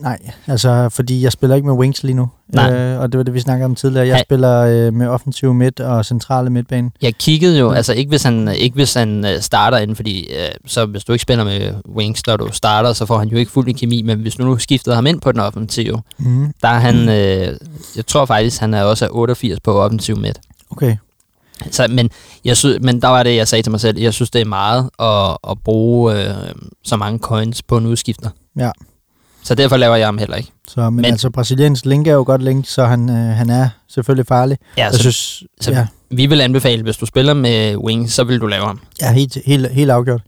Nej, 0.00 0.18
altså 0.46 0.88
fordi 0.88 1.22
jeg 1.22 1.32
spiller 1.32 1.56
ikke 1.56 1.68
med 1.68 1.74
wings 1.76 2.02
lige 2.02 2.14
nu. 2.14 2.28
Nej. 2.48 2.72
Øh, 2.74 3.00
og 3.00 3.12
det 3.12 3.18
var 3.18 3.24
det, 3.24 3.34
vi 3.34 3.40
snakkede 3.40 3.64
om 3.64 3.74
tidligere. 3.74 4.06
Jeg 4.06 4.16
Ja. 4.16 4.22
spiller 4.22 4.58
øh, 4.60 4.94
med 4.94 5.06
offensiv 5.08 5.54
midt 5.54 5.80
og 5.80 6.04
centrale 6.04 6.50
midtbane. 6.50 6.90
Jeg 7.02 7.14
kiggede 7.14 7.58
jo, 7.58 7.70
altså 7.70 7.92
ikke 7.92 8.08
hvis 8.08 8.22
han, 8.22 8.48
ikke 8.48 8.74
hvis 8.74 8.94
han 8.94 9.24
øh, 9.24 9.40
starter 9.40 9.78
ind, 9.78 9.96
fordi 9.96 10.20
øh, 10.32 10.48
så 10.66 10.86
hvis 10.86 11.04
du 11.04 11.12
ikke 11.12 11.22
spiller 11.22 11.44
med 11.44 11.74
wings, 11.96 12.26
når 12.26 12.36
du 12.36 12.48
starter, 12.52 12.92
så 12.92 13.06
får 13.06 13.18
han 13.18 13.28
jo 13.28 13.36
ikke 13.36 13.52
fuld 13.52 13.68
i 13.68 13.72
kemi, 13.72 14.02
men 14.02 14.18
hvis 14.20 14.34
du 14.34 14.44
nu 14.44 14.58
skiftede 14.58 14.94
ham 14.94 15.06
ind 15.06 15.20
på 15.20 15.32
den 15.32 15.40
offensive, 15.40 16.02
Mm. 16.18 16.52
der 16.62 16.68
er 16.68 16.78
han, 16.78 17.08
øh, 17.08 17.56
jeg 17.96 18.06
tror 18.06 18.24
faktisk, 18.24 18.60
han 18.60 18.74
er 18.74 18.82
også 18.82 19.04
er 19.04 19.08
88 19.12 19.60
på 19.60 19.80
offensiv 19.80 20.16
midt. 20.18 20.38
Okay. 20.70 20.96
Så, 21.70 21.86
men, 21.90 22.10
jeg 22.44 22.56
synes, 22.56 22.78
men 22.82 23.02
der 23.02 23.08
var 23.08 23.22
det, 23.22 23.36
jeg 23.36 23.48
sagde 23.48 23.62
til 23.62 23.70
mig 23.70 23.80
selv, 23.80 23.98
jeg 23.98 24.14
synes, 24.14 24.30
det 24.30 24.40
er 24.40 24.44
meget 24.44 24.90
at, 24.98 25.50
at 25.50 25.58
bruge 25.64 26.14
øh, 26.28 26.34
så 26.84 26.96
mange 26.96 27.18
coins 27.18 27.62
på 27.62 27.76
en 27.76 27.86
udskifter. 27.86 28.30
Ja. 28.56 28.70
Så 29.48 29.54
derfor 29.54 29.76
laver 29.76 29.96
jeg 29.96 30.06
ham 30.06 30.18
heller 30.18 30.36
ikke. 30.36 30.50
Så, 30.68 30.80
men, 30.80 30.96
Men- 30.96 31.04
altså, 31.04 31.30
Brasiliens 31.30 31.84
link 31.86 32.06
er 32.06 32.12
jo 32.12 32.22
godt 32.26 32.42
link, 32.42 32.66
så 32.68 32.84
han, 32.84 33.10
øh, 33.10 33.16
han 33.16 33.50
er 33.50 33.68
selvfølgelig 33.88 34.26
farlig. 34.26 34.58
Ja, 34.76 34.84
jeg 34.84 34.92
så, 34.94 34.98
synes, 35.00 35.42
så- 35.60 35.70
ja, 35.70 35.86
vi 36.10 36.26
vil 36.26 36.40
anbefale, 36.40 36.82
hvis 36.82 36.96
du 36.96 37.06
spiller 37.06 37.34
med 37.34 37.76
wings, 37.76 38.12
så 38.12 38.24
vil 38.24 38.40
du 38.40 38.46
lave 38.46 38.66
ham. 38.66 38.80
ja, 39.02 39.12
helt, 39.12 39.38
helt, 39.46 39.70
helt 39.70 39.90
afgjort. 39.90 40.20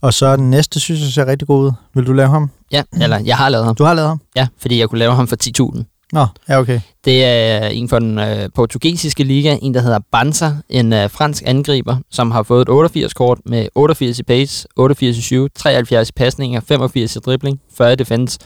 Og 0.00 0.14
så 0.14 0.36
den 0.36 0.50
næste, 0.50 0.80
synes 0.80 1.00
jeg 1.00 1.08
ser 1.08 1.26
rigtig 1.26 1.48
god 1.48 1.66
ud. 1.66 1.72
Vil 1.94 2.06
du 2.06 2.12
lave 2.12 2.28
ham? 2.28 2.50
Ja, 2.72 2.82
eller 3.00 3.18
jeg 3.18 3.36
har 3.36 3.48
lavet 3.48 3.66
ham. 3.66 3.74
Du 3.74 3.84
har 3.84 3.94
lavet 3.94 4.08
ham? 4.08 4.20
Ja, 4.36 4.46
fordi 4.60 4.78
jeg 4.80 4.88
kunne 4.88 4.98
lave 4.98 5.14
ham 5.14 5.28
for 5.28 5.36
10.000. 5.36 5.84
Nå, 6.12 6.26
ja, 6.48 6.60
okay. 6.60 6.80
Det 7.04 7.24
er 7.24 7.66
en 7.66 7.88
fra 7.88 8.00
den 8.00 8.18
øh, 8.18 8.48
portugisiske 8.54 9.24
liga, 9.24 9.58
en 9.62 9.74
der 9.74 9.80
hedder 9.80 9.98
Banza, 10.12 10.50
en 10.68 10.92
øh, 10.92 11.10
fransk 11.10 11.42
angriber, 11.46 11.96
som 12.10 12.30
har 12.30 12.42
fået 12.42 12.62
et 12.62 12.68
88 12.68 13.14
kort 13.14 13.38
med 13.44 13.68
88 13.74 14.18
i 14.18 14.22
pace, 14.22 14.68
88 14.76 15.16
i 15.16 15.22
7, 15.22 15.48
73 15.54 16.08
i 16.08 16.12
pasninger, 16.12 16.60
85 16.60 17.16
i 17.16 17.18
dribling, 17.18 17.60
40 17.76 17.92
i 17.92 17.96
defense 17.96 18.38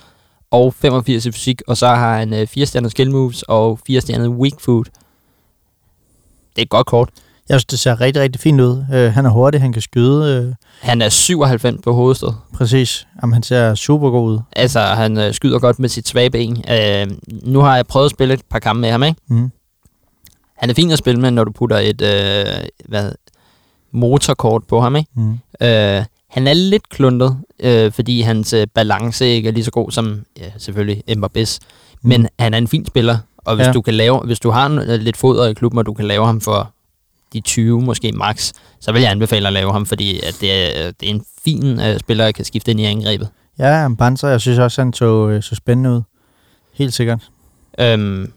og 0.50 0.74
85 0.74 1.26
i 1.26 1.32
fysik, 1.32 1.62
og 1.66 1.76
så 1.76 1.86
har 1.86 2.18
han 2.18 2.34
øh, 2.34 2.46
4 2.46 2.66
stjerner 2.66 2.88
skill 2.88 3.10
moves 3.10 3.42
og 3.42 3.78
4 3.86 4.00
stjerner 4.00 4.28
weak 4.28 4.60
food. 4.60 4.84
Det 6.56 6.58
er 6.58 6.62
et 6.62 6.68
godt 6.68 6.86
kort. 6.86 7.10
Jeg 7.48 7.54
synes, 7.60 7.64
det 7.64 7.78
ser 7.78 8.00
rigtig, 8.00 8.22
rigtig 8.22 8.40
fint 8.40 8.60
ud. 8.60 8.84
Øh, 8.94 9.12
han 9.12 9.26
er 9.26 9.30
hurtig, 9.30 9.60
han 9.60 9.72
kan 9.72 9.82
skyde. 9.82 10.44
Øh, 10.48 10.54
Han 10.80 11.02
er 11.02 11.08
97 11.08 11.80
på 11.84 11.92
hovedstød. 11.92 12.28
præcis. 12.54 13.06
Jamen, 13.22 13.32
han 13.34 13.42
ser 13.42 13.74
super 13.74 14.10
god 14.10 14.30
ud. 14.32 14.38
Altså, 14.56 14.80
han 14.80 15.18
øh, 15.18 15.34
skyder 15.34 15.58
godt 15.58 15.78
med 15.78 15.88
sit 15.88 16.08
svage 16.08 16.30
ben. 16.30 16.64
Øh, 16.70 17.06
nu 17.42 17.60
har 17.60 17.76
jeg 17.76 17.86
prøvet 17.86 18.04
at 18.04 18.10
spille 18.10 18.34
et 18.34 18.40
par 18.50 18.58
kampe 18.58 18.80
med 18.80 18.90
ham, 18.90 19.02
ikke? 19.02 19.20
Mm. 19.28 19.50
Han 20.56 20.70
er 20.70 20.74
fin 20.74 20.90
at 20.90 20.98
spille 20.98 21.20
med, 21.20 21.30
når 21.30 21.44
du 21.44 21.52
putter 21.52 21.78
et 21.78 22.02
øh, 22.02 22.64
hvad, 22.88 23.12
motorkort 23.92 24.62
på 24.68 24.80
ham, 24.80 24.96
ikke? 24.96 25.10
Mm. 25.14 25.32
Øh, 25.62 26.04
han 26.30 26.46
er 26.46 26.52
lidt 26.54 26.88
kluntet, 26.88 27.36
øh, 27.60 27.92
fordi 27.92 28.20
hans 28.20 28.52
øh, 28.52 28.66
balance 28.74 29.26
ikke 29.26 29.48
er 29.48 29.52
lige 29.52 29.64
så 29.64 29.70
god 29.70 29.90
som, 29.90 30.24
ja, 30.38 30.50
selvfølgelig, 30.58 31.02
Mbappé's. 31.10 31.58
Mm. 32.02 32.08
Men 32.08 32.28
han 32.38 32.54
er 32.54 32.58
en 32.58 32.68
fin 32.68 32.86
spiller, 32.86 33.18
og 33.38 33.56
hvis, 33.56 33.66
Ja. 33.66 33.72
du, 33.72 33.80
kan 33.82 33.94
lave, 33.94 34.20
hvis 34.20 34.40
du 34.40 34.50
har 34.50 34.66
en, 34.66 34.78
øh, 34.78 35.00
lidt 35.00 35.16
foder 35.16 35.46
i 35.46 35.52
klubben, 35.54 35.78
og 35.78 35.86
du 35.86 35.94
kan 35.94 36.04
lave 36.04 36.26
ham 36.26 36.40
for 36.40 36.70
de 37.32 37.40
20, 37.40 37.82
måske 37.82 38.12
max, 38.12 38.52
så 38.80 38.92
vil 38.92 39.02
jeg 39.02 39.10
anbefale 39.10 39.46
at 39.46 39.52
lave 39.52 39.72
ham, 39.72 39.86
fordi 39.86 40.20
at 40.20 40.36
det, 40.40 40.52
er, 40.52 40.90
det 41.00 41.06
er 41.08 41.14
en 41.14 41.24
fin 41.44 41.80
øh, 41.80 41.98
spiller, 41.98 42.24
der 42.24 42.32
kan 42.32 42.44
skifte 42.44 42.70
ind 42.70 42.80
i 42.80 42.84
angrebet. 42.84 43.28
Ja, 43.58 43.88
Banzer, 43.98 44.28
jeg 44.28 44.40
synes 44.40 44.58
også, 44.58 44.80
han 44.80 44.92
så, 44.92 45.28
øh, 45.28 45.42
så 45.42 45.54
spændende 45.54 45.90
ud. 45.90 46.02
Helt 46.74 46.94
sikkert. 46.94 47.30
Øhm, 47.80 48.32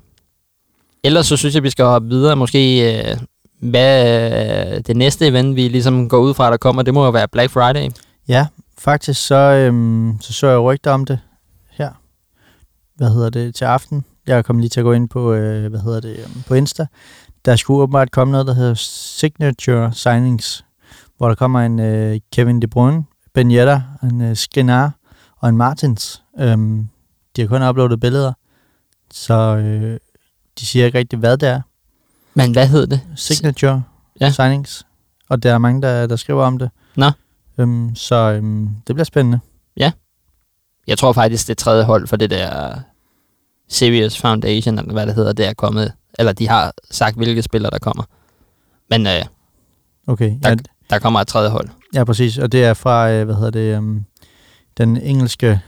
ellers 1.03 1.27
så 1.27 1.37
synes 1.37 1.55
jeg, 1.55 1.63
vi 1.63 1.69
skal 1.69 1.85
hoppe 1.85 2.09
videre. 2.09 2.35
Måske, 2.35 2.93
øh, 2.99 3.17
hvad 3.59 4.75
øh, 4.75 4.81
det 4.87 4.97
næste 4.97 5.27
event, 5.27 5.55
vi 5.55 5.67
ligesom 5.67 6.09
går 6.09 6.17
ud 6.17 6.33
fra, 6.33 6.51
der 6.51 6.57
kommer, 6.57 6.81
det 6.81 6.93
må 6.93 7.05
jo 7.05 7.11
være 7.11 7.27
Black 7.27 7.51
Friday. 7.51 7.89
Ja, 8.27 8.47
faktisk 8.77 9.27
så, 9.27 9.35
øhm, 9.35 10.17
så 10.21 10.33
så 10.33 10.47
jeg 10.47 10.59
rygter 10.59 10.91
om 10.91 11.05
det 11.05 11.19
her. 11.69 11.89
Hvad 12.95 13.09
hedder 13.09 13.29
det? 13.29 13.55
Til 13.55 13.65
aften. 13.65 14.05
Jeg 14.27 14.45
kommer 14.45 14.61
lige 14.61 14.69
til 14.69 14.79
at 14.79 14.83
gå 14.83 14.91
ind 14.91 15.09
på, 15.09 15.33
øh, 15.33 15.69
hvad 15.69 15.79
hedder 15.79 15.99
det, 15.99 16.19
øhm, 16.19 16.43
på 16.47 16.53
Insta. 16.53 16.85
Der 17.45 17.55
skulle 17.55 17.81
åbenbart 17.83 18.11
komme 18.11 18.31
noget, 18.31 18.47
der 18.47 18.53
hedder 18.53 18.73
Signature 18.73 19.93
Signings, 19.93 20.65
hvor 21.17 21.27
der 21.27 21.35
kommer 21.35 21.59
en 21.59 21.79
øh, 21.79 22.19
Kevin 22.31 22.61
De 22.61 22.67
Bruyne, 22.67 23.05
Ben 23.33 23.51
Yedder, 23.51 23.81
en 24.03 24.21
øh, 24.21 24.35
Skriniar 24.35 24.91
og 25.37 25.49
en 25.49 25.57
Martins. 25.57 26.23
Øhm, 26.39 26.87
de 27.35 27.41
har 27.41 27.47
kun 27.47 27.63
uploadet 27.63 27.99
billeder, 27.99 28.33
så 29.11 29.33
øh, 29.57 29.99
de 30.59 30.65
siger 30.65 30.85
ikke 30.85 30.97
rigtig, 30.97 31.19
hvad 31.19 31.37
det 31.37 31.49
er. 31.49 31.61
Men 32.33 32.51
hvad 32.51 32.67
hed 32.67 32.87
det? 32.87 33.01
Signature 33.15 33.83
Ja. 34.19 34.25
ja. 34.25 34.31
Signings. 34.31 34.85
Og 35.29 35.43
der 35.43 35.53
er 35.53 35.57
mange, 35.57 35.81
der, 35.81 36.07
der 36.07 36.15
skriver 36.15 36.45
om 36.45 36.57
det. 36.57 36.69
Nå. 36.95 37.11
Øhm, 37.57 37.95
så 37.95 38.15
øhm, 38.15 38.69
det 38.87 38.95
bliver 38.95 39.05
spændende. 39.05 39.39
Jeg 40.89 40.97
tror 40.97 41.13
faktisk, 41.13 41.47
det 41.47 41.57
tredje 41.57 41.83
hold 41.83 42.07
for 42.07 42.15
det 42.15 42.29
der 42.29 42.79
Serious 43.67 44.21
Foundation, 44.21 44.79
eller 44.79 44.93
hvad 44.93 45.07
det 45.07 45.15
hedder, 45.15 45.33
det 45.33 45.47
er 45.47 45.53
kommet. 45.53 45.93
Eller 46.19 46.31
de 46.33 46.47
har 46.47 46.73
sagt, 46.91 47.17
hvilke 47.17 47.41
spillere 47.41 47.71
der 47.71 47.79
kommer. 47.79 48.03
Men 48.89 49.07
øh, 49.07 49.13
Okay, 50.07 50.31
Der- 50.43 50.49
ja, 50.49 50.55
der 50.89 50.99
kommer 50.99 51.19
et 51.19 51.27
tredje 51.27 51.49
hold. 51.49 51.67
ja, 51.93 52.03
præcis. 52.03 52.37
Og 52.37 52.51
det 52.51 52.63
er 52.65 52.73
fra, 52.73 53.11
øh, 53.11 53.25
hvad 53.25 53.35
hedder 53.35 53.49
det, 53.51 53.77
um, 53.77 54.05
den 54.77 54.97
engelske 54.97 55.59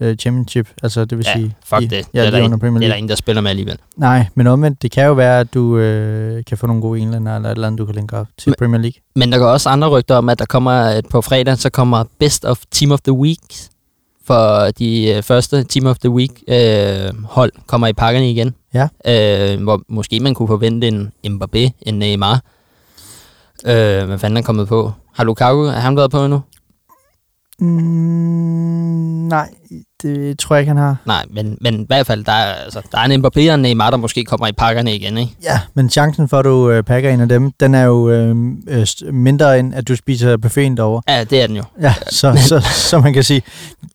øh, 0.00 0.16
championship. 0.16 0.68
Altså, 0.82 1.04
det 1.04 1.18
vil 1.18 1.26
Ja, 1.28 1.36
sige... 1.36 1.56
fuck 1.64 1.80
de, 1.80 1.88
det. 1.88 2.06
Ja, 2.14 2.20
det, 2.26 2.34
er 2.34 2.48
der 2.48 2.56
Premier 2.56 2.78
det 2.78 2.84
er 2.86 2.88
der 2.90 2.94
ingen, 2.96 3.08
der 3.08 3.14
spiller 3.14 3.42
med 3.42 3.50
alligevel. 3.50 3.78
Nej, 3.96 4.26
men 4.34 4.46
omvendt, 4.46 4.82
det 4.82 4.90
kan 4.90 5.06
jo 5.06 5.12
være, 5.12 5.40
at 5.40 5.54
du 5.54 5.78
øh, 5.78 6.44
kan 6.44 6.58
få 6.58 6.66
nogle 6.66 6.82
gode 6.82 7.00
englænder, 7.00 7.36
eller 7.36 7.48
et 7.48 7.54
eller 7.54 7.66
andet, 7.66 7.78
du 7.78 7.86
kan 7.86 7.94
linke 7.94 8.16
op 8.16 8.26
til 8.38 8.50
Men- 8.50 8.54
Premier 8.58 8.80
League. 8.80 9.00
Men 9.16 9.32
der 9.32 9.38
går 9.38 9.46
også 9.46 9.68
andre 9.68 9.88
rygter 9.88 10.14
om, 10.16 10.28
at 10.28 10.38
der 10.38 10.44
kommer 10.44 10.72
et 10.72 11.06
på 11.10 11.20
fredag, 11.20 11.58
så 11.58 11.70
kommer 11.70 12.04
Best 12.18 12.44
of 12.44 12.62
Team 12.70 12.92
of 12.92 13.00
the 13.00 13.12
Week 13.12 13.38
for 14.32 14.70
de 14.70 15.14
øh, 15.16 15.22
første 15.22 15.64
Team 15.64 15.86
of 15.86 15.98
the 15.98 16.10
Week 16.10 16.42
øh, 16.48 17.24
hold 17.24 17.52
kommer 17.66 17.86
i 17.86 17.92
pakkerne 17.92 18.30
igen. 18.30 18.54
Ja. 18.74 18.88
Øh, 19.06 19.62
hvor 19.62 19.82
måske 19.88 20.20
man 20.20 20.34
kunne 20.34 20.48
forvente 20.48 20.88
en 20.88 21.12
Mbappé, 21.26 21.70
en 21.82 21.98
Neymar. 21.98 22.40
Øh, 23.66 24.04
hvad 24.04 24.18
fanden 24.18 24.36
er 24.36 24.42
kommet 24.42 24.68
på? 24.68 24.92
Har 25.14 25.24
Lukaku, 25.24 25.64
har 25.64 25.80
han 25.80 25.96
været 25.96 26.10
på 26.10 26.24
endnu? 26.24 26.40
Mm, 27.62 29.28
nej, 29.28 29.48
det 30.02 30.38
tror 30.38 30.56
jeg 30.56 30.60
ikke, 30.60 30.68
han 30.70 30.76
har. 30.76 30.96
Nej, 31.06 31.24
men, 31.30 31.58
men 31.60 31.80
i 31.80 31.84
hvert 31.86 32.06
fald, 32.06 32.24
der 32.24 32.32
er, 32.32 32.52
altså, 32.54 32.80
der 32.92 32.98
er 32.98 33.04
en 33.04 33.24
Mbappé 33.24 33.48
og 33.48 33.54
en 33.54 33.62
Neymar, 33.62 33.90
der 33.90 33.96
måske 33.96 34.24
kommer 34.24 34.46
i 34.46 34.52
pakkerne 34.52 34.94
igen, 34.94 35.18
ikke? 35.18 35.32
Ja, 35.44 35.60
men 35.74 35.90
chancen 35.90 36.28
for, 36.28 36.38
at 36.38 36.44
du 36.44 36.70
øh, 36.70 36.82
pakker 36.82 37.10
en 37.10 37.20
af 37.20 37.28
dem, 37.28 37.52
den 37.60 37.74
er 37.74 37.82
jo 37.84 38.10
øh, 38.10 38.36
øh, 38.68 38.86
mindre 39.12 39.58
end, 39.58 39.74
at 39.74 39.88
du 39.88 39.96
spiser 39.96 40.36
buffeten 40.36 40.76
derovre. 40.76 41.02
Ja, 41.08 41.24
det 41.24 41.42
er 41.42 41.46
den 41.46 41.56
jo. 41.56 41.62
Ja, 41.80 41.94
så, 42.10 42.38
så, 42.48 42.60
så 42.90 43.00
man 43.00 43.12
kan 43.12 43.22
sige, 43.22 43.42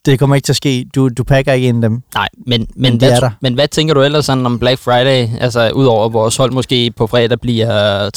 det 0.05 0.19
kommer 0.19 0.35
ikke 0.35 0.45
til 0.45 0.51
at 0.53 0.57
ske. 0.57 0.85
Du, 0.95 1.09
du 1.09 1.23
pakker 1.23 1.53
ikke 1.53 1.69
en 1.69 1.83
af 1.83 1.89
dem. 1.89 2.01
Nej, 2.13 2.27
men, 2.47 2.59
men, 2.59 2.67
Men 2.75 2.97
hvad, 2.97 3.21
der. 3.21 3.29
men 3.41 3.53
hvad 3.53 3.67
tænker 3.67 3.93
du 3.93 4.01
ellers 4.01 4.25
sådan 4.25 4.45
om 4.45 4.59
Black 4.59 4.79
Friday? 4.79 5.27
Altså, 5.39 5.71
udover 5.75 6.09
vores 6.09 6.37
hold 6.37 6.51
måske 6.51 6.91
på 6.97 7.07
fredag 7.07 7.39
bliver 7.39 8.09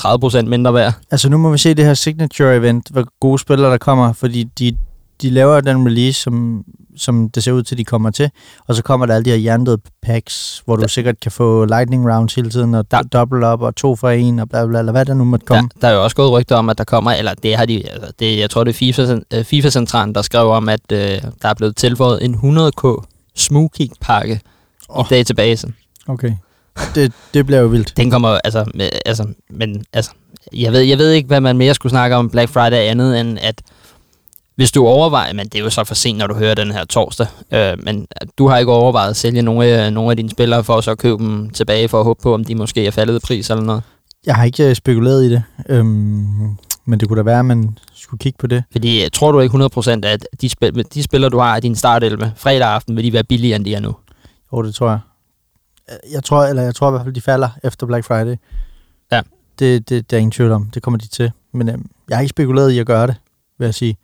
30% 0.43 0.43
mindre 0.43 0.75
værd. 0.75 0.95
Altså 1.11 1.29
nu 1.29 1.39
må 1.39 1.51
vi 1.51 1.59
se 1.59 1.75
det 1.75 1.85
her 1.85 1.95
signature 1.95 2.57
event, 2.57 2.89
hvor 2.91 3.05
gode 3.21 3.39
spillere 3.39 3.71
der 3.71 3.79
kommer, 3.79 4.13
fordi 4.13 4.45
de, 4.59 4.77
de 5.23 5.31
laver 5.31 5.61
den 5.61 5.87
release, 5.87 6.21
som, 6.23 6.65
som 6.97 7.31
det 7.31 7.45
ser 7.45 7.53
ud 7.53 7.63
til, 7.63 7.79
de 7.79 7.85
kommer 7.85 8.11
til, 8.11 8.31
og 8.69 8.75
så 8.75 8.83
kommer 8.83 9.07
der 9.07 9.15
alle 9.15 9.25
de 9.25 9.31
her 9.31 9.37
hjernedøde 9.37 9.79
packs, 10.03 10.63
hvor 10.65 10.77
du 10.77 10.81
Der- 10.83 10.89
sikkert 10.89 11.21
kan 11.21 11.33
få 11.33 11.65
lightning 11.65 12.13
rounds 12.15 12.35
hele 12.35 12.51
tiden, 12.51 12.75
og 12.75 12.91
Der- 12.91 13.03
double 13.03 13.53
up, 13.53 13.61
og 13.61 13.77
to 13.77 13.97
for 13.97 14.11
en, 14.11 14.39
og 14.39 14.49
bla 14.49 14.67
bla, 14.67 14.79
eller 14.79 14.93
hvad 14.93 15.05
der 15.05 15.15
nu 15.15 15.25
måtte 15.25 15.47
Der, 15.49 15.55
komme. 15.55 15.71
der 15.83 15.89
er 15.89 15.93
jo 15.93 16.05
også 16.05 16.17
gået 16.17 16.31
rygter 16.33 16.57
om, 16.57 16.69
at 16.69 16.79
der 16.79 16.85
kommer, 16.85 17.11
eller 17.13 17.35
det 17.35 17.57
har 17.57 17.67
de, 17.67 17.89
altså 17.91 18.13
det, 18.19 18.39
jeg 18.39 18.51
tror 18.51 18.65
det 18.65 18.71
er 18.73 18.75
FIFA, 18.77 19.19
øh, 19.35 19.45
FIFA-centralen, 19.45 20.15
der 20.15 20.23
skrev 20.23 20.49
om, 20.51 20.69
at 20.69 20.81
øh, 20.93 20.99
der 21.43 21.49
er 21.49 21.55
blevet 21.55 21.77
tilføjet 21.77 22.25
en 22.25 22.35
100k 22.35 23.05
Smoothkick-pakke 23.37 24.41
oh. 24.89 25.05
I 25.05 25.15
databasen. 25.15 25.75
Okay. 26.09 26.33
Det, 26.95 27.13
det 27.35 27.47
bliver 27.47 27.61
jo 27.61 27.67
vildt. 27.67 27.97
Den 27.97 28.11
kommer, 28.11 28.29
altså, 28.45 28.65
med, 28.75 28.89
altså, 29.07 29.27
men, 29.51 29.85
altså, 29.93 30.11
jeg 30.53 30.73
ved, 30.73 30.81
jeg 30.81 30.99
ved 30.99 31.11
ikke, 31.11 31.27
hvad 31.27 31.41
man 31.41 31.59
mere 31.59 31.75
skulle 31.75 31.91
snakke 31.91 32.17
om 32.17 32.31
Black 32.31 32.51
Friday 32.53 32.91
andet 32.91 33.21
end, 33.21 33.39
at 33.43 33.63
hvis 34.61 34.73
du 34.73 34.87
overvejer, 34.87 35.33
men 35.33 35.47
det 35.47 35.55
er 35.59 35.65
jo 35.65 35.71
så 35.71 35.85
for 35.85 35.95
sent, 35.95 36.19
når 36.19 36.27
du 36.27 36.35
hører 36.35 36.55
den 36.55 36.71
her 36.73 36.85
torsdag, 36.85 37.27
øh, 37.53 37.85
men 37.85 38.07
du 38.39 38.49
har 38.49 38.59
ikke 38.59 38.73
overvejet 38.73 39.11
at 39.11 39.17
sælge 39.17 39.43
nogle 39.43 39.65
af, 39.67 39.93
nogle 39.93 40.11
af 40.11 40.17
dine 40.17 40.31
spillere 40.31 40.65
for 40.65 40.77
at 40.77 40.85
så 40.85 40.95
købe 40.95 41.19
dem 41.25 41.51
tilbage 41.51 41.89
for 41.89 41.99
at 41.99 42.05
håbe 42.05 42.23
på, 42.23 42.35
om 42.35 42.45
de 42.45 42.55
måske 42.55 42.87
er 42.87 42.91
faldet 42.91 43.17
i 43.17 43.19
pris 43.27 43.51
eller 43.51 43.65
noget. 43.65 43.83
Jeg 44.27 44.35
har 44.35 44.45
ikke 44.45 44.69
øh, 44.69 44.75
spekuleret 44.75 45.25
i 45.25 45.31
det, 45.31 45.43
øhm, 45.69 46.57
men 46.85 47.01
det 47.01 47.09
kunne 47.09 47.19
da 47.19 47.23
være, 47.23 47.39
at 47.39 47.45
man 47.45 47.79
skulle 47.95 48.19
kigge 48.19 48.37
på 48.39 48.47
det. 48.47 48.65
Fordi 48.73 49.05
øh, 49.05 49.11
tror 49.13 49.33
du 49.33 49.41
ikke 49.41 49.57
100% 49.65 49.91
at 50.05 50.27
de, 50.41 50.49
spil, 50.49 50.85
de 50.95 51.03
spillere, 51.03 51.31
du 51.31 51.39
har 51.39 51.57
i 51.57 51.61
din 51.61 51.77
startelve 51.77 52.33
fredag 52.37 52.69
aften, 52.69 52.97
vil 52.97 53.05
de 53.05 53.13
være 53.13 53.25
billigere, 53.25 53.57
end 53.57 53.65
de 53.65 53.75
er 53.75 53.81
nu? 53.81 53.97
Jo, 54.53 54.63
det 54.63 54.75
tror 54.75 54.89
jeg. 54.89 54.99
Øh, 55.91 56.13
Jeg 56.13 56.25
tror, 56.25 56.45
eller 56.45 56.63
jeg 56.63 56.75
tror 56.75 56.89
i 56.89 56.91
hvert 56.91 57.03
fald, 57.05 57.15
de 57.15 57.21
falder 57.21 57.49
efter 57.65 57.87
Black 57.87 58.05
Friday. 58.05 58.37
Ja. 59.13 59.21
Det, 59.59 59.89
det, 59.89 60.11
det 60.11 60.17
er 60.17 60.21
ingen 60.21 60.33
tvivl 60.33 60.53
om. 60.53 60.71
Det 60.75 60.83
kommer 60.83 60.99
de 60.99 61.09
til. 61.09 61.31
Men 61.53 61.69
øhm, 61.69 61.87
jeg 62.09 62.17
har 62.17 62.23
ikke 62.23 62.31
spekuleret 62.31 62.71
i 62.71 62.79
at 62.79 62.87
gøre 62.87 63.07
det, 63.07 63.15
vil 63.59 63.65
jeg 63.65 63.75
sige. 63.75 63.97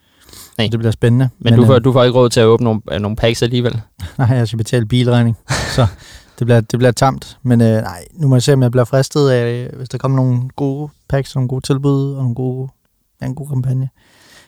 Nej. 0.59 0.69
Det 0.73 0.79
bliver 0.79 0.93
spændende. 0.93 1.29
Men, 1.39 1.53
men 1.53 1.61
du, 1.61 1.67
får, 1.67 1.75
øhm, 1.75 1.83
du 1.83 1.93
får 1.93 2.05
ikke 2.05 2.19
råd 2.19 2.31
til 2.31 2.41
at 2.41 2.47
åbne 2.47 2.65
nogle, 2.65 2.81
øh, 2.93 3.01
nogle 3.01 3.17
packs 3.17 3.43
alligevel. 3.43 3.81
Nej, 4.19 4.29
jeg 4.29 4.49
skal 4.49 4.57
betale 4.57 4.87
bilregning. 4.87 5.37
så 5.49 5.87
det 6.39 6.47
bliver, 6.47 6.61
det 6.61 6.79
bliver 6.79 6.93
tamt. 6.93 7.39
Men 7.43 7.61
øh, 7.61 7.83
nej, 7.83 8.05
nu 8.13 8.29
må 8.29 8.35
jeg 8.35 8.43
se, 8.43 8.53
om 8.53 8.63
jeg 8.63 8.71
bliver 8.71 8.85
fristet 8.85 9.31
af, 9.31 9.69
øh, 9.73 9.79
hvis 9.79 9.89
der 9.89 9.99
kommer 9.99 10.17
nogle 10.17 10.49
gode 10.57 10.89
packs, 11.09 11.35
nogle 11.35 11.49
gode 11.49 11.67
tilbud 11.67 12.13
og 12.13 12.23
nogle 12.23 12.35
gode, 12.35 12.69
ja, 13.21 13.27
en 13.27 13.35
god 13.35 13.49
kampagne. 13.49 13.89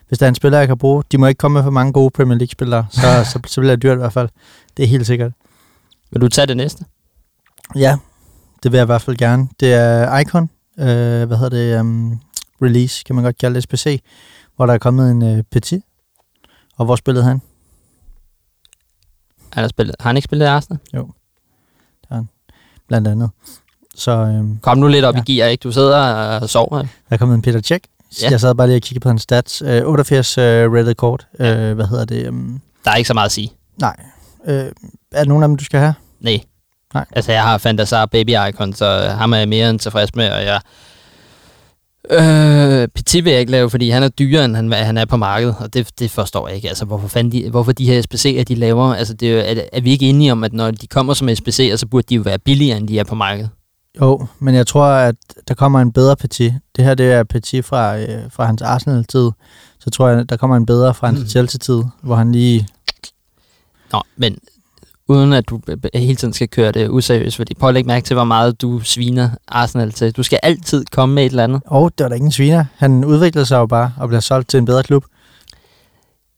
Hvis 0.09 0.19
der 0.19 0.27
er 0.27 0.29
en 0.29 0.35
spiller, 0.35 0.59
jeg 0.59 0.69
kan 0.69 0.79
bruge, 0.79 1.03
de 1.13 1.19
må 1.19 1.27
ikke 1.27 1.39
komme 1.39 1.55
med 1.55 1.63
for 1.63 1.71
mange 1.71 1.93
gode 1.93 2.11
Premier 2.11 2.39
League-spillere, 2.39 2.87
så, 2.91 3.01
så, 3.33 3.41
så 3.47 3.61
bliver 3.61 3.77
det 3.77 3.83
dyrt 3.83 3.97
i 3.97 3.99
hvert 3.99 4.13
fald. 4.13 4.29
Det 4.77 4.83
er 4.83 4.89
helt 4.89 5.07
sikkert. 5.07 5.33
Vil 6.11 6.21
du 6.21 6.29
tage 6.29 6.47
det 6.47 6.57
næste? 6.57 6.85
Ja, 7.77 7.97
det 8.63 8.73
vil 8.73 8.79
jeg 8.79 8.85
i 8.85 8.87
hvert 8.87 9.03
fald 9.03 9.17
gerne. 9.17 9.49
Det 9.61 9.75
er 9.75 10.19
Icon, 10.19 10.51
øh, 10.79 11.27
hvad 11.27 11.37
hedder 11.37 11.49
det, 11.49 11.81
um, 11.81 12.21
release, 12.63 13.05
kan 13.05 13.15
man 13.15 13.25
godt 13.25 13.39
kalde 13.39 13.55
det, 13.55 13.63
SPC, 13.63 14.03
hvor 14.59 14.67
der 14.67 14.75
er 14.75 14.79
kommet 14.79 15.11
en 15.11 15.23
øh, 15.23 15.43
petit. 15.51 15.83
Og 16.77 16.85
hvor 16.85 16.97
spillede 16.97 17.25
han? 17.25 17.41
Han 19.53 19.63
har, 19.63 19.69
spillet, 19.69 19.97
har 20.01 20.09
han 20.09 20.17
ikke 20.17 20.25
spillet 20.25 20.47
i 20.47 20.49
Arsenal? 20.49 20.79
Blandt 22.89 23.09
andet. 23.09 23.31
Så 23.95 24.11
øhm, 24.11 24.59
Kom 24.63 24.79
nu 24.79 24.87
lidt 24.89 25.05
op 25.05 25.15
Ja. 25.15 25.19
ja. 25.27 25.33
i 25.33 25.37
gear, 25.37 25.49
ikke? 25.49 25.63
Du 25.63 25.73
sidder 25.73 25.99
og 26.41 26.49
sover. 26.51 26.81
ikke? 26.81 26.93
der 27.09 27.15
er 27.15 27.19
kommet 27.19 27.35
en 27.37 27.43
Peter 27.43 27.61
Cech. 27.61 27.71
Ja. 28.23 28.27
Ja. 28.27 28.31
Jeg 28.31 28.41
sad 28.41 28.55
bare 28.55 28.67
lige 28.67 28.77
og 28.77 28.83
kiggede 28.83 29.03
på 29.03 29.09
hans 29.09 29.23
stats. 29.23 29.63
Øh, 29.63 29.83
88 29.87 30.39
øh, 30.39 30.73
rated 30.73 30.95
kort. 30.95 31.27
Øh, 31.41 31.73
hvad 31.75 31.87
hedder 31.87 32.05
det? 32.05 32.29
Um, 32.29 32.61
Der 32.85 32.91
er 32.91 32.97
ikke 32.97 33.09
så 33.09 33.15
meget 33.15 33.27
at 33.27 33.33
sige. 33.33 33.53
nej. 33.81 33.97
Øh, 34.47 34.55
er 34.55 34.71
der 35.13 35.25
nogen 35.25 35.43
af 35.43 35.49
dem, 35.49 35.57
du 35.57 35.65
skal 35.65 35.81
have? 35.81 35.95
Nej. 36.21 36.41
Nej. 36.95 37.05
Altså, 37.13 37.33
jeg 37.33 37.43
har 37.43 37.59
Fantasar 37.59 38.07
Baby 38.07 38.31
Icon, 38.49 38.73
så 38.73 39.09
ham 39.19 39.33
er 39.33 39.37
jeg 39.37 39.49
mere 39.49 39.71
end 39.71 39.79
tilfreds 39.79 40.15
med, 40.15 40.31
og 40.31 40.43
jeg... 40.45 40.61
Øh, 42.11 42.89
Petit 42.95 43.25
vil 43.25 43.31
jeg 43.31 43.41
ikke 43.41 43.53
lave, 43.53 43.71
fordi 43.71 43.91
han 43.91 44.03
er 44.03 44.09
dyrere, 44.09 44.45
end 44.45 44.57
han, 44.57 44.73
han 44.73 44.97
er 44.99 45.05
på 45.05 45.17
markedet, 45.17 45.57
og 45.59 45.75
det, 45.75 45.89
det 45.99 46.11
forstår 46.11 46.49
jeg 46.49 46.57
ikke. 46.57 46.69
Altså, 46.69 46.85
hvorfor, 46.85 47.09
fanden 47.09 47.33
de, 47.33 47.51
hvorfor 47.51 47.73
de 47.73 47.87
her 47.87 48.03
SPC'er, 48.03 48.43
de 48.43 48.55
laver... 48.55 48.95
Altså, 48.95 49.15
det 49.15 49.51
er, 49.51 49.63
er 49.73 49.81
vi 49.81 49.91
ikke 49.91 50.09
enige 50.09 50.33
om, 50.33 50.45
at 50.45 50.53
når 50.53 50.71
de 50.71 50.87
kommer 50.87 51.15
som 51.15 51.29
SPC'er, 51.29 51.77
så 51.77 51.87
burde 51.91 52.07
de 52.09 52.15
jo 52.15 52.23
være 52.23 52.39
billigere, 52.39 52.77
end 52.79 52.89
de 52.89 52.99
er 52.99 53.05
på 53.05 53.15
markedet? 53.15 53.51
Jo, 54.01 54.27
men 54.39 54.55
jeg 54.55 54.67
tror, 54.67 54.85
at 54.85 55.15
der 55.49 55.55
kommer 55.55 55.81
en 55.81 55.93
bedre 55.93 56.17
Petit. 56.17 56.55
Det 56.77 56.85
her, 56.85 56.95
det 56.95 57.13
er 57.13 57.25
Petit 57.25 57.65
fra, 57.65 57.99
øh, 57.99 58.31
fra 58.31 58.45
hans 58.47 58.63
Arsenal-tid. 58.63 59.31
Så 59.79 59.91
tror 59.91 60.09
jeg, 60.09 60.29
der 60.29 60.37
kommer 60.37 60.57
en 60.57 60.67
bedre 60.67 60.95
fra 60.95 61.07
hans 61.07 61.21
Mm. 61.21 61.27
Chelsea-tid, 61.27 61.83
hvor 62.03 62.15
han 62.17 62.33
lige... 62.33 62.69
Nå, 63.93 64.03
men 64.17 64.39
uden 65.09 65.33
at 65.33 65.49
du 65.49 65.61
hele 65.95 66.17
tiden 66.17 66.35
skal 66.35 66.49
køre 66.49 66.73
det 66.73 66.89
useriøst. 66.89 67.37
Fordi 67.37 67.55
prøv 67.55 67.69
at 67.69 67.75
lægge 67.75 67.87
mærke 67.89 68.05
til, 68.07 68.15
hvor 68.15 68.25
meget 68.25 68.63
du 68.63 68.81
sviner 68.81 69.31
Arsenal 69.49 69.93
til. 69.93 70.13
Du 70.13 70.23
skal 70.23 70.39
altid 70.43 70.85
komme 70.93 71.15
med 71.15 71.25
et 71.27 71.31
eller 71.31 71.45
andet. 71.45 71.61
Og 71.67 71.93
det 71.99 72.05
var 72.05 72.09
da 72.09 72.15
ingen 72.15 72.33
sviner. 72.33 72.65
Han 72.77 73.05
udvikler 73.05 73.45
sig 73.45 73.57
jo 73.57 73.67
bare 73.67 73.93
og 73.97 74.09
bliver 74.09 74.21
solgt 74.21 74.49
til 74.49 74.59
en 74.59 74.65
bedre 74.65 74.83
klub. 74.83 75.05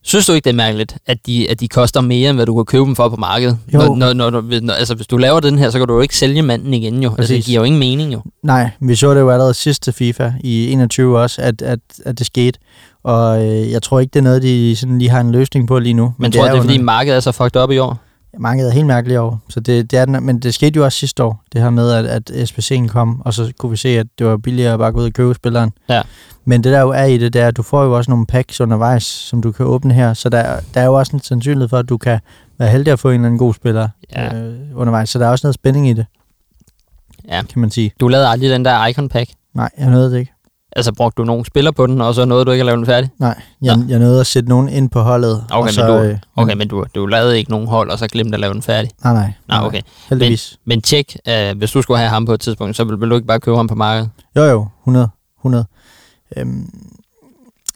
Synes 0.03 0.25
du 0.25 0.33
ikke, 0.33 0.43
det 0.45 0.49
er 0.49 0.55
mærkeligt, 0.55 0.97
at 1.05 1.17
de, 1.25 1.49
at 1.49 1.59
de 1.59 1.67
koster 1.67 2.01
mere, 2.01 2.29
end 2.29 2.37
hvad 2.37 2.45
du 2.45 2.55
kan 2.55 2.65
købe 2.65 2.85
dem 2.85 2.95
for 2.95 3.09
på 3.09 3.15
markedet? 3.15 3.57
Jo. 3.73 3.79
Når, 3.79 4.13
når, 4.13 4.29
når, 4.29 4.59
når, 4.61 4.73
altså, 4.73 4.95
hvis 4.95 5.07
du 5.07 5.17
laver 5.17 5.39
den 5.39 5.57
her, 5.57 5.69
så 5.69 5.77
kan 5.77 5.87
du 5.87 5.93
jo 5.93 6.01
ikke 6.01 6.17
sælge 6.17 6.41
manden 6.41 6.73
igen 6.73 7.03
jo. 7.03 7.15
Altså, 7.17 7.33
det 7.33 7.43
giver 7.43 7.59
jo 7.59 7.63
ingen 7.63 7.79
mening 7.79 8.13
jo. 8.13 8.21
Nej, 8.43 8.69
vi 8.79 8.95
så 8.95 9.13
det 9.13 9.19
jo 9.19 9.29
allerede 9.29 9.53
sidste 9.53 9.91
FIFA 9.93 10.31
i 10.43 10.71
21 10.71 11.19
også, 11.19 11.41
at, 11.41 11.61
at, 11.61 11.79
at 12.05 12.19
det 12.19 12.25
skete. 12.27 12.59
Og 13.03 13.45
øh, 13.45 13.71
jeg 13.71 13.81
tror 13.81 13.99
ikke, 13.99 14.11
det 14.13 14.19
er 14.19 14.23
noget, 14.23 14.41
de 14.43 14.75
sådan 14.75 14.99
lige 14.99 15.09
har 15.09 15.19
en 15.21 15.31
løsning 15.31 15.67
på 15.67 15.79
lige 15.79 15.93
nu. 15.93 16.03
Men, 16.03 16.13
men 16.17 16.31
tror 16.31 16.41
det 16.43 16.49
er, 16.51 16.55
jo 16.55 16.61
fordi 16.61 16.73
noget- 16.73 16.85
markedet 16.85 17.15
er 17.15 17.19
så 17.19 17.31
fucked 17.31 17.55
op 17.61 17.71
i 17.71 17.77
år? 17.77 17.97
Markedet 18.39 18.69
er 18.69 18.73
helt 18.73 18.87
mærkeligt 18.87 19.19
over. 19.19 19.37
Så 19.49 19.59
det, 19.59 19.91
det 19.91 19.99
er 19.99 20.05
den, 20.05 20.25
men 20.25 20.39
det 20.39 20.53
skete 20.53 20.77
jo 20.77 20.83
også 20.85 20.97
sidste 20.99 21.23
år, 21.23 21.43
det 21.53 21.61
her 21.61 21.69
med, 21.69 21.91
at, 21.91 22.05
at 22.29 22.49
SPC'en 22.51 22.87
kom, 22.87 23.21
og 23.25 23.33
så 23.33 23.51
kunne 23.59 23.69
vi 23.69 23.77
se, 23.77 23.89
at 23.89 24.07
det 24.19 24.27
var 24.27 24.37
billigere 24.37 24.73
at 24.73 24.79
bare 24.79 24.91
gå 24.91 24.99
ud 24.99 25.05
og 25.05 25.13
købe 25.13 25.33
spilleren. 25.33 25.71
Ja. 25.89 26.01
Men 26.45 26.63
det 26.63 26.71
der 26.73 26.81
jo 26.81 26.89
er 26.89 27.03
i 27.03 27.17
det, 27.17 27.33
det 27.33 27.41
er, 27.41 27.47
at 27.47 27.57
du 27.57 27.63
får 27.63 27.83
jo 27.83 27.97
også 27.97 28.11
nogle 28.11 28.25
packs 28.25 28.61
undervejs, 28.61 29.03
som 29.03 29.41
du 29.41 29.51
kan 29.51 29.65
åbne 29.65 29.93
her. 29.93 30.13
Så 30.13 30.29
der, 30.29 30.59
der 30.73 30.81
er 30.81 30.85
jo 30.85 30.93
også 30.93 31.15
en 31.15 31.21
sandsynlighed 31.21 31.69
for, 31.69 31.77
at 31.77 31.89
du 31.89 31.97
kan 31.97 32.19
være 32.59 32.69
heldig 32.69 32.93
at 32.93 32.99
få 32.99 33.09
en 33.09 33.13
eller 33.15 33.25
anden 33.25 33.39
god 33.39 33.53
spiller 33.53 33.89
Ja. 34.15 34.35
øh, 34.35 34.55
undervejs. 34.75 35.09
Så 35.09 35.19
der 35.19 35.25
er 35.27 35.29
også 35.31 35.47
noget 35.47 35.55
spænding 35.55 35.89
i 35.89 35.93
det, 35.93 36.05
Ja. 37.27 37.41
kan 37.49 37.61
man 37.61 37.71
sige. 37.71 37.91
Du 37.99 38.07
lavede 38.07 38.27
aldrig 38.27 38.49
den 38.49 38.65
der 38.65 38.85
Icon 38.87 39.09
Pack. 39.09 39.29
Nej, 39.53 39.69
jeg 39.77 39.89
nåede 39.89 40.11
det 40.11 40.19
ikke. 40.19 40.30
Altså, 40.75 40.93
brugte 40.93 41.21
du 41.21 41.25
nogle 41.25 41.45
spiller 41.45 41.71
på 41.71 41.87
den, 41.87 42.01
og 42.01 42.15
så 42.15 42.25
nåede 42.25 42.45
du 42.45 42.51
ikke 42.51 42.61
at 42.61 42.65
lave 42.65 42.77
den 42.77 42.85
færdig? 42.85 43.09
Nej, 43.19 43.41
jeg, 43.61 43.77
Nå. 43.77 43.83
jeg 43.87 43.99
nåede 43.99 44.19
at 44.19 44.27
sætte 44.27 44.49
nogen 44.49 44.69
ind 44.69 44.89
på 44.89 45.01
holdet. 45.01 45.45
Okay, 45.51 45.67
og 45.67 45.73
så, 45.73 45.81
men, 45.87 45.91
du, 45.91 46.03
øh, 46.03 46.17
okay 46.35 46.55
men 46.55 46.67
du, 46.67 46.85
du 46.95 47.05
lavede 47.05 47.37
ikke 47.37 47.51
nogen 47.51 47.67
hold, 47.67 47.89
og 47.89 47.99
så 47.99 48.07
glemte 48.07 48.33
at 48.33 48.39
lave 48.39 48.53
den 48.53 48.61
færdig? 48.61 48.91
Nej, 49.03 49.13
nej. 49.13 49.33
Nej, 49.47 49.65
okay. 49.65 49.81
Heldigvis. 50.09 50.57
Men 50.65 50.81
tjek, 50.81 51.17
øh, 51.27 51.57
hvis 51.57 51.71
du 51.71 51.81
skulle 51.81 51.97
have 51.97 52.09
ham 52.09 52.25
på 52.25 52.33
et 52.33 52.39
tidspunkt, 52.39 52.75
så 52.75 52.83
vil, 52.83 52.99
vil 53.01 53.09
du 53.09 53.15
ikke 53.15 53.27
bare 53.27 53.39
købe 53.39 53.57
ham 53.57 53.67
på 53.67 53.75
markedet? 53.75 54.09
Jo, 54.35 54.43
jo, 54.43 54.67
100. 54.83 55.09
100. 55.39 55.65
Øhm, 56.37 56.69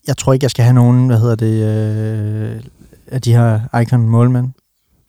jeg 0.07 0.17
tror 0.17 0.33
ikke, 0.33 0.43
jeg 0.43 0.51
skal 0.51 0.63
have 0.65 0.73
nogen, 0.73 1.07
hvad 1.07 1.19
hedder 1.19 1.35
det, 1.35 1.63
øh, 1.63 2.61
af 3.07 3.21
de 3.21 3.33
her 3.33 3.79
icon 3.81 4.01
målmænd. 4.09 4.49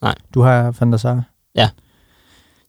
Nej. 0.02 0.14
Du 0.34 0.42
har 0.42 0.74
Van 0.80 0.92
der 0.92 0.98
Sar. 0.98 1.22
Ja. 1.54 1.68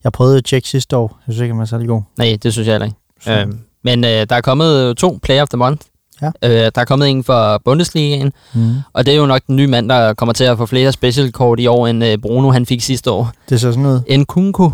Jeg 0.04 0.12
prøvede 0.12 0.38
at 0.38 0.46
tjekke 0.46 0.68
sidste 0.70 0.98
år. 0.98 1.20
Jeg 1.28 1.34
synes 1.34 1.42
ikke, 1.44 1.54
han 1.54 1.60
var 1.60 1.66
særlig 1.66 1.88
god. 1.88 2.02
Nej, 2.18 2.38
det 2.44 2.54
synes 2.54 2.68
jeg 2.68 2.74
heller 2.74 2.86
ikke. 2.86 2.98
Så, 3.22 3.32
Øhm, 3.40 3.60
men 3.88 4.04
øh, 4.04 4.26
der 4.30 4.36
er 4.36 4.42
kommet 4.42 4.98
to 4.98 5.20
Player 5.24 5.42
of 5.42 5.50
the 5.50 5.58
Month. 5.58 5.82
Ja. 6.22 6.32
Øh, 6.44 6.72
der 6.76 6.82
er 6.82 6.86
kommet 6.86 7.10
en 7.10 7.24
for 7.24 7.62
Bundesligaen, 7.66 8.34
mm. 8.54 8.76
og 8.94 9.06
det 9.06 9.14
er 9.14 9.18
jo 9.18 9.26
nok 9.26 9.42
den 9.48 9.56
nye 9.56 9.68
mand, 9.68 9.90
der 9.90 10.14
kommer 10.14 10.34
til 10.34 10.44
at 10.44 10.58
få 10.58 10.66
flere 10.66 10.92
specialkort 10.92 11.60
i 11.60 11.68
år, 11.68 11.88
end 11.88 12.04
øh, 12.04 12.18
Bruno 12.18 12.52
han 12.52 12.66
fik 12.66 12.82
sidste 12.82 13.12
år. 13.12 13.32
Det 13.50 13.62
ser 13.62 13.72
sådan 13.72 13.86
ud. 13.86 14.18
Nkunku 14.18 14.72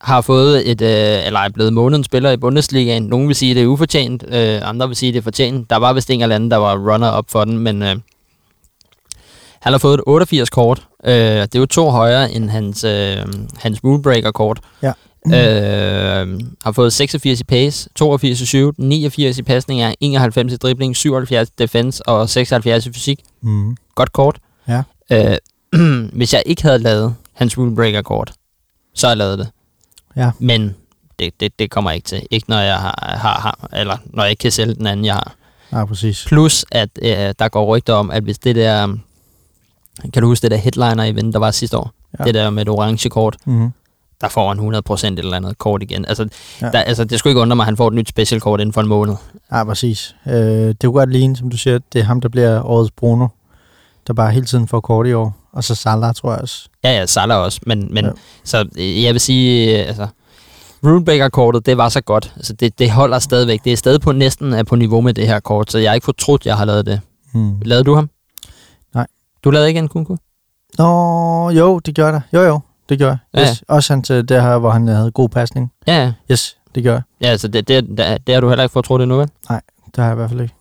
har 0.00 0.20
fået 0.20 0.70
et, 0.70 0.80
øh, 0.80 1.26
eller 1.26 1.40
er 1.40 1.48
blevet 1.48 1.72
månedens 1.72 2.06
spiller 2.06 2.30
i 2.30 2.36
Bundesligaen. 2.36 3.02
Nogle 3.02 3.26
vil 3.26 3.36
sige, 3.36 3.54
det 3.54 3.62
er 3.62 3.66
ufortjent, 3.66 4.24
øh, 4.28 4.68
andre 4.68 4.86
vil 4.86 4.96
sige, 4.96 5.12
det 5.12 5.18
er 5.18 5.22
fortjent. 5.22 5.70
Der 5.70 5.76
var 5.76 5.92
vist 5.92 6.10
en 6.10 6.22
eller 6.22 6.34
anden, 6.34 6.50
der 6.50 6.56
var 6.56 6.92
runner-up 6.92 7.24
for 7.28 7.44
den, 7.44 7.58
men 7.58 7.82
øh, 7.82 7.96
han 9.60 9.72
har 9.72 9.78
fået 9.78 9.94
et 9.94 10.00
88 10.06 10.50
kort. 10.50 10.86
Øh, 11.04 11.14
det 11.14 11.54
er 11.54 11.58
jo 11.58 11.66
to 11.66 11.90
højere 11.90 12.32
end 12.32 12.50
hans, 12.50 12.84
øh, 12.84 13.16
hans 13.58 13.84
rulebreaker-kort. 13.84 14.60
Ja. 14.82 14.92
Øh, 15.26 16.40
har 16.64 16.72
fået 16.72 16.92
86 16.92 17.40
i 17.40 17.44
pace, 17.44 17.88
82 17.94 18.40
i 18.40 18.46
shoot, 18.46 18.74
89 18.78 19.38
i 19.38 19.42
pasninger, 19.42 19.94
91 20.00 20.52
i 20.52 20.56
dribling, 20.56 20.96
77 20.96 21.48
i 21.48 21.52
defense 21.58 22.08
og 22.08 22.28
76 22.28 22.86
i 22.86 22.92
fysik. 22.92 23.20
Mm. 23.42 23.76
Godt 23.94 24.12
kort. 24.12 24.38
Ja. 24.68 24.82
Øh, 25.10 25.38
hvis 26.16 26.32
jeg 26.34 26.42
ikke 26.46 26.62
havde 26.62 26.78
lavet 26.78 27.14
hans 27.32 27.58
rulebreaker-kort, 27.58 28.32
så 28.94 29.06
havde 29.06 29.10
jeg 29.10 29.18
lavet 29.18 29.38
det. 29.38 29.48
Ja. 30.16 30.30
Men 30.38 30.74
det, 31.18 31.40
det, 31.40 31.58
det 31.58 31.70
kommer 31.70 31.90
jeg 31.90 31.96
ikke 31.96 32.06
til. 32.06 32.26
Ikke 32.30 32.50
når 32.50 32.58
jeg 32.58 32.76
har, 32.76 33.18
har, 33.18 33.40
har, 33.40 33.68
eller 33.72 33.96
når 34.04 34.22
jeg 34.22 34.30
ikke 34.30 34.40
kan 34.40 34.50
sælge 34.50 34.74
den 34.74 34.86
anden, 34.86 35.06
jeg 35.06 35.14
har. 35.14 35.34
Ja, 35.72 35.84
præcis. 35.84 36.24
Plus, 36.28 36.64
at 36.72 36.88
øh, 37.02 37.34
der 37.38 37.48
går 37.48 37.76
rygter 37.76 37.94
om, 37.94 38.10
at 38.10 38.22
hvis 38.22 38.38
det 38.38 38.56
der... 38.56 38.96
Kan 40.12 40.22
du 40.22 40.28
huske 40.28 40.42
det 40.42 40.50
der 40.50 40.56
headliner-event, 40.56 41.32
der 41.32 41.38
var 41.38 41.50
sidste 41.50 41.78
år? 41.78 41.92
Ja. 42.18 42.24
Det 42.24 42.34
der 42.34 42.50
med 42.50 42.62
et 42.62 42.68
orange 42.68 43.08
kort. 43.08 43.36
Mm. 43.44 43.70
Der 44.20 44.28
får 44.28 44.48
han 44.48 44.58
100% 45.08 45.12
et 45.12 45.18
eller 45.18 45.36
andet 45.36 45.58
kort 45.58 45.82
igen. 45.82 46.04
Altså, 46.08 46.28
Ja. 46.62 46.70
der, 46.70 46.78
altså 46.78 47.04
det 47.04 47.18
skulle 47.18 47.30
ikke 47.30 47.40
undre 47.40 47.56
mig, 47.56 47.62
at 47.62 47.66
han 47.66 47.76
får 47.76 47.88
et 47.88 47.94
nyt 47.94 48.08
specialkort 48.08 48.60
inden 48.60 48.72
for 48.72 48.80
en 48.80 48.88
måned. 48.88 49.14
Ja, 49.52 49.64
præcis. 49.64 50.16
Øh, 50.26 50.34
det 50.34 50.80
kunne 50.82 50.92
godt 50.92 51.10
ligne, 51.12 51.36
som 51.36 51.50
du 51.50 51.56
siger, 51.56 51.78
det 51.92 52.00
er 52.00 52.04
ham, 52.04 52.20
der 52.20 52.28
bliver 52.28 52.62
årets 52.66 52.90
Bruno, 52.90 53.26
der 54.06 54.12
bare 54.12 54.30
hele 54.32 54.46
tiden 54.46 54.68
får 54.68 54.80
kort 54.80 55.06
i 55.06 55.12
år. 55.12 55.36
Og 55.52 55.64
så 55.64 55.74
Salah, 55.74 56.14
tror 56.14 56.30
jeg 56.32 56.40
også. 56.40 56.68
Ja, 56.84 56.90
ja, 56.98 57.06
Salah 57.06 57.38
også. 57.38 57.60
Men, 57.66 57.94
men 57.94 58.04
Ja. 58.04 58.10
så 58.44 58.68
øh, 58.78 59.02
jeg 59.02 59.12
vil 59.14 59.20
sige, 59.20 59.80
øh, 59.82 59.88
altså, 59.88 60.06
Rulebreaker-kortet, 60.84 61.66
det 61.66 61.76
var 61.76 61.88
så 61.88 62.00
godt. 62.00 62.32
Altså, 62.36 62.52
det, 62.52 62.78
det 62.78 62.90
holder 62.90 63.18
stadigvæk. 63.18 63.64
Det 63.64 63.72
er 63.72 63.76
stadig 63.76 64.00
på 64.00 64.12
næsten 64.12 64.52
er 64.52 64.62
på 64.62 64.76
niveau 64.76 65.00
med 65.00 65.14
det 65.14 65.26
her 65.26 65.40
kort, 65.40 65.70
så 65.72 65.78
jeg 65.78 65.90
har 65.90 65.94
ikke 65.94 66.04
fortrudt, 66.04 66.46
jeg 66.46 66.56
har 66.56 66.64
lavet 66.64 66.86
det. 66.86 67.00
Mm. 67.34 67.60
Lavede 67.62 67.84
du 67.84 67.94
ham? 67.94 68.10
Nej. 68.94 69.06
Du 69.44 69.50
lavede 69.50 69.68
ikke 69.68 69.78
en 69.78 69.88
kunku? 69.88 70.16
Nå, 70.78 71.50
jo, 71.50 71.78
det 71.78 71.94
gør 71.94 72.10
der. 72.12 72.20
Jo, 72.32 72.40
jo, 72.42 72.60
det 72.88 72.98
gør 72.98 73.08
jeg. 73.08 73.18
Ja. 73.34 73.40
Yes. 73.50 73.64
Også 73.68 73.92
han 73.92 74.02
til 74.02 74.28
det 74.28 74.42
her, 74.42 74.58
hvor 74.58 74.70
han 74.70 74.88
havde 74.88 75.10
god 75.10 75.28
pasning. 75.28 75.72
Ja, 75.86 76.02
ja. 76.04 76.12
Yes, 76.30 76.56
det 76.74 76.84
gør 76.84 76.92
jeg. 76.92 77.02
Ja, 77.20 77.26
altså, 77.26 77.48
det, 77.48 77.68
det, 77.68 77.84
det, 77.88 78.26
det 78.26 78.34
har 78.34 78.40
du 78.40 78.48
heller 78.48 78.62
ikke 78.62 78.72
fortrudt 78.72 79.02
endnu, 79.02 79.16
vel? 79.16 79.28
Det 79.48 79.96
har 79.96 80.04
jeg 80.04 80.12
i 80.12 80.16
hvert 80.16 80.30
fald 80.30 80.40
ikke. 80.40 80.54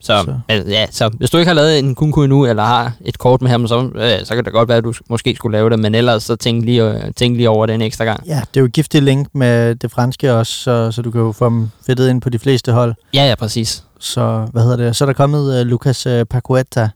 Så, 0.00 0.18
Så. 0.18 0.24
så. 0.24 0.38
Altså, 0.48 0.70
ja, 0.70 0.86
så 0.90 1.08
hvis 1.08 1.30
du 1.30 1.38
ikke 1.38 1.48
har 1.48 1.54
lavet 1.54 1.78
en 1.78 1.94
kunku 1.94 2.22
endnu, 2.22 2.46
eller 2.46 2.62
har 2.62 2.92
et 3.04 3.18
kort 3.18 3.42
med 3.42 3.50
ham, 3.50 3.66
så, 3.66 3.90
øh, 3.94 4.26
så 4.26 4.34
kan 4.34 4.44
det 4.44 4.52
godt 4.52 4.68
være, 4.68 4.78
at 4.78 4.84
du 4.84 4.92
måske 5.10 5.36
skulle 5.36 5.58
lave 5.58 5.70
det, 5.70 5.78
men 5.78 5.94
ellers 5.94 6.22
så 6.22 6.36
tænk 6.36 6.64
lige, 6.64 6.84
øh, 6.84 7.12
tænk 7.16 7.36
lige 7.36 7.50
over 7.50 7.66
det 7.66 7.74
en 7.74 7.82
ekstra 7.82 8.04
gang. 8.04 8.26
Ja, 8.26 8.34
det 8.34 8.56
er 8.56 8.60
jo 8.60 8.64
et 8.64 8.72
giftigt 8.72 9.04
link 9.04 9.28
med 9.34 9.74
det 9.74 9.90
franske 9.90 10.34
også, 10.34 10.52
så, 10.52 10.90
så 10.92 11.02
du 11.02 11.10
kan 11.10 11.20
jo 11.20 11.32
få 11.32 11.44
dem 11.44 11.68
fedtet 11.86 12.08
ind 12.10 12.20
på 12.20 12.30
de 12.30 12.38
fleste 12.38 12.72
hold. 12.72 12.94
Ja, 13.14 13.28
ja, 13.28 13.34
præcis. 13.34 13.84
Så, 13.98 14.48
hvad 14.52 14.62
hedder 14.62 14.76
det? 14.76 14.96
Så 14.96 15.04
er 15.04 15.06
der 15.06 15.12
kommet 15.12 15.60
uh, 15.60 15.66
Lucas 15.66 16.06
uh, 16.06 16.22
Paqueta 16.30 16.88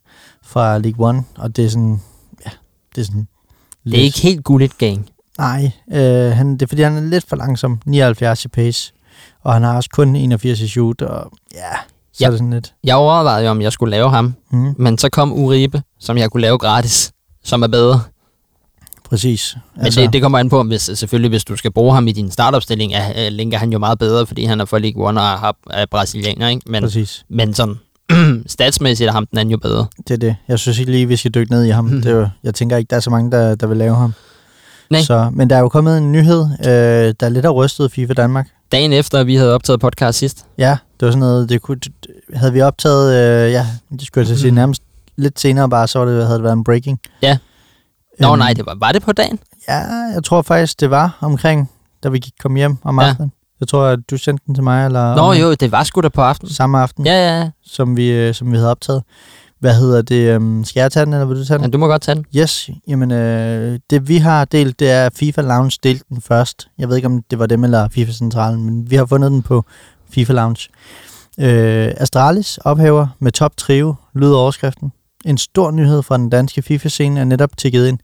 fra 0.45 0.79
League 0.79 1.09
One, 1.09 1.25
og 1.39 1.57
det 1.57 1.65
er 1.65 1.69
sådan, 1.69 2.01
ja, 2.47 2.51
det 2.95 3.01
er 3.01 3.05
sådan... 3.05 3.29
Det 3.93 4.01
er 4.01 4.05
ikke 4.05 4.21
helt 4.21 4.45
gulligt 4.45 4.79
gang. 4.79 5.09
Nej, 5.39 5.71
øh, 5.93 6.33
han, 6.33 6.53
det 6.53 6.63
er 6.63 6.67
fordi, 6.67 6.83
han 6.83 6.97
er 6.97 7.01
lidt 7.01 7.25
for 7.29 7.37
langsom. 7.37 7.81
79 7.87 8.45
i 8.45 8.49
pace. 8.49 8.93
Og 9.43 9.53
han 9.53 9.63
har 9.63 9.77
også 9.77 9.91
kun 9.93 10.17
81 10.17 10.61
i 10.61 10.69
shoot, 10.69 11.03
og 11.03 11.33
ja, 11.55 11.59
så 12.13 12.19
Ja. 12.21 12.27
er 12.27 12.31
det 12.31 12.39
sådan 12.39 12.53
lidt... 12.53 12.75
Jeg 12.85 12.97
overvejede 12.97 13.45
jo, 13.45 13.51
om 13.51 13.63
jeg 13.63 13.73
skulle 13.73 13.91
lave 13.91 14.11
ham, 14.11 14.35
Mm, 14.51 14.75
men 14.79 14.99
så 14.99 15.09
kom 15.09 15.33
Uribe, 15.33 15.83
som 16.01 16.19
jeg 16.19 16.31
kunne 16.31 16.41
lave 16.41 16.59
gratis, 16.59 17.13
som 17.45 17.63
er 17.63 17.67
bedre. 17.67 18.01
præcis. 19.05 19.57
Men 19.77 19.85
altså, 19.85 20.01
det, 20.01 20.13
det 20.13 20.23
kommer 20.23 20.39
an 20.39 20.49
på, 20.49 20.61
om 20.61 20.67
hvis, 20.69 20.83
selvfølgelig 20.95 21.29
hvis 21.29 21.45
du 21.45 21.57
skal 21.57 21.73
bruge 21.73 21.95
ham 21.95 22.09
i 22.09 22.13
din 22.13 22.31
startopstilling, 22.31 22.93
er, 22.95 23.27
øh, 23.27 23.33
linker 23.33 23.59
han 23.59 23.73
jo 23.73 23.79
meget 23.79 23.99
bedre, 23.99 24.27
fordi 24.27 24.45
han 24.45 24.61
er 24.61 24.65
for 24.65 24.79
League 24.79 25.09
One 25.09 25.21
og 25.21 25.27
har, 25.27 25.57
er 25.71 25.87
brasilianer, 25.87 26.49
ikke? 26.49 26.63
Men, 26.67 26.83
præcis. 26.83 27.25
men 27.31 27.55
sådan, 27.55 27.75
statsmæssigt 28.47 29.09
er 29.09 29.13
ham 29.13 29.27
den 29.27 29.39
anden 29.39 29.53
jo 29.53 29.59
bedre. 29.59 29.87
Det 30.09 30.15
er 30.15 30.19
det. 30.19 30.37
Jeg 30.49 30.59
synes 30.59 30.79
ikke 30.79 30.93
lige, 30.93 31.07
vi 31.07 31.17
skal 31.17 31.31
dykke 31.35 31.53
ned 31.53 31.65
i 31.65 31.69
ham. 31.71 31.85
Mhm. 31.85 32.03
Det 32.03 32.11
er 32.13 32.17
jo, 32.17 32.29
jeg 32.45 32.55
tænker 32.55 32.77
ikke, 32.77 32.91
der 32.91 32.97
er 32.97 33.01
så 33.01 33.11
mange, 33.11 33.31
der, 33.31 33.55
der 33.55 33.67
vil 33.67 33.77
lave 33.77 33.95
ham. 33.97 34.13
Nej. 34.91 35.01
Så, 35.03 35.31
men 35.33 35.51
der 35.51 35.57
er 35.57 35.61
jo 35.61 35.69
kommet 35.69 35.99
en 35.99 36.13
nyhed, 36.13 36.45
øh, 36.61 37.15
der 37.21 37.29
lidt 37.29 37.45
har 37.45 37.53
rystet 37.53 37.93
FIFA 37.93 38.13
Danmark. 38.13 38.49
Dagen 38.73 38.93
efter, 38.93 39.25
vi 39.25 39.37
havde 39.37 39.55
optaget 39.55 39.81
podcast 39.81 40.19
sidst, 40.19 40.45
Ja, 40.59 40.77
det 41.01 41.07
var 41.07 41.11
sådan 41.13 41.21
noget, 41.21 41.49
det 41.49 41.63
kunne, 41.63 41.81
havde 42.35 42.53
vi 42.53 42.61
optaget, 42.61 43.15
øh, 43.15 43.53
ja, 43.53 43.67
det 43.99 44.07
skulle 44.07 44.29
jeg 44.29 44.39
sige, 44.39 44.51
Mhm. 44.51 44.55
nærmest 44.55 44.83
lidt 45.17 45.41
senere 45.41 45.69
bare, 45.69 45.89
så 45.89 46.05
det, 46.07 46.15
havde 46.25 46.35
det 46.35 46.43
været 46.43 46.53
en 46.57 46.65
breaking. 46.65 47.01
Ja. 47.23 47.39
Nå 48.21 48.29
Øhm, 48.33 48.39
nej, 48.39 48.53
det 48.53 48.67
var, 48.67 48.77
var 48.81 48.93
det 48.93 49.03
på 49.03 49.13
dagen? 49.13 49.39
Ja, 49.69 49.79
jeg 50.15 50.25
tror 50.25 50.43
faktisk, 50.43 50.81
det 50.81 50.91
var 50.91 51.19
omkring, 51.21 51.71
da 52.05 52.09
vi 52.09 52.19
gik 52.19 52.33
kom 52.41 52.55
hjem 52.57 52.77
om 52.85 52.99
aftenen. 52.99 53.33
Jeg 53.61 53.69
tror, 53.69 53.85
at 53.85 53.99
du 54.11 54.17
sendte 54.17 54.45
den 54.47 54.55
til 54.55 54.65
mig, 54.65 54.85
eller 54.87 55.15
Nå 55.15 55.21
om- 55.23 55.37
jo, 55.37 55.55
det 55.55 55.73
var 55.73 55.83
sgu 55.85 56.01
da 56.01 56.09
på 56.09 56.23
aften. 56.23 56.49
samme 56.49 56.79
aften, 56.79 57.07
Ja, 57.07 57.13
ja, 57.13 57.39
ja. 57.41 57.51
som, 57.67 57.97
vi, 57.97 58.11
øh, 58.11 58.35
som 58.35 58.53
vi 58.53 58.57
havde 58.57 58.71
optaget. 58.71 59.03
Hvad 59.61 59.75
hedder 59.75 60.03
det? 60.03 60.37
Um, 60.37 60.65
skal 60.65 60.81
jeg 60.81 60.93
tage 60.93 61.05
den, 61.07 61.13
eller 61.13 61.27
vil 61.27 61.37
du 61.37 61.45
tage 61.45 61.59
ja. 61.61 61.65
den? 61.65 61.71
Du 61.73 61.79
må 61.79 61.87
godt 61.87 62.03
tage 62.03 62.15
den. 62.15 62.25
Yes, 62.37 62.71
jamen 62.89 63.11
øh, 63.13 63.79
det 63.91 64.09
vi 64.09 64.17
har 64.17 64.45
delt, 64.45 64.81
det 64.81 64.91
er 64.91 65.09
FIFA 65.17 65.41
Lounge 65.43 65.79
delte 65.83 66.05
den 66.09 66.21
først. 66.23 66.69
Jeg 66.79 66.89
ved 66.89 66.97
ikke, 66.97 67.07
om 67.07 67.23
det 67.31 67.39
var 67.39 67.47
dem 67.47 67.65
eller 67.65 67.89
FIFA 67.89 68.13
Centralen, 68.13 68.65
men 68.65 68.91
vi 68.91 68.97
har 68.97 69.07
fundet 69.07 69.31
den 69.31 69.43
på 69.43 69.65
FIFA 70.11 70.33
Lounge. 70.33 70.69
Øh, 71.41 71.93
Astralis 71.97 72.59
ophæver 72.59 73.07
med 73.19 73.33
top 73.33 73.57
trio, 73.57 73.95
lyder 74.15 74.37
overskriften. 74.37 74.93
En 75.29 75.39
stor 75.39 75.71
nyhed 75.71 76.03
fra 76.03 76.17
den 76.17 76.31
danske 76.31 76.63
FIFA-scene 76.63 77.21
er 77.21 77.25
netop 77.25 77.57
tækket 77.57 77.89
ind. 77.89 77.99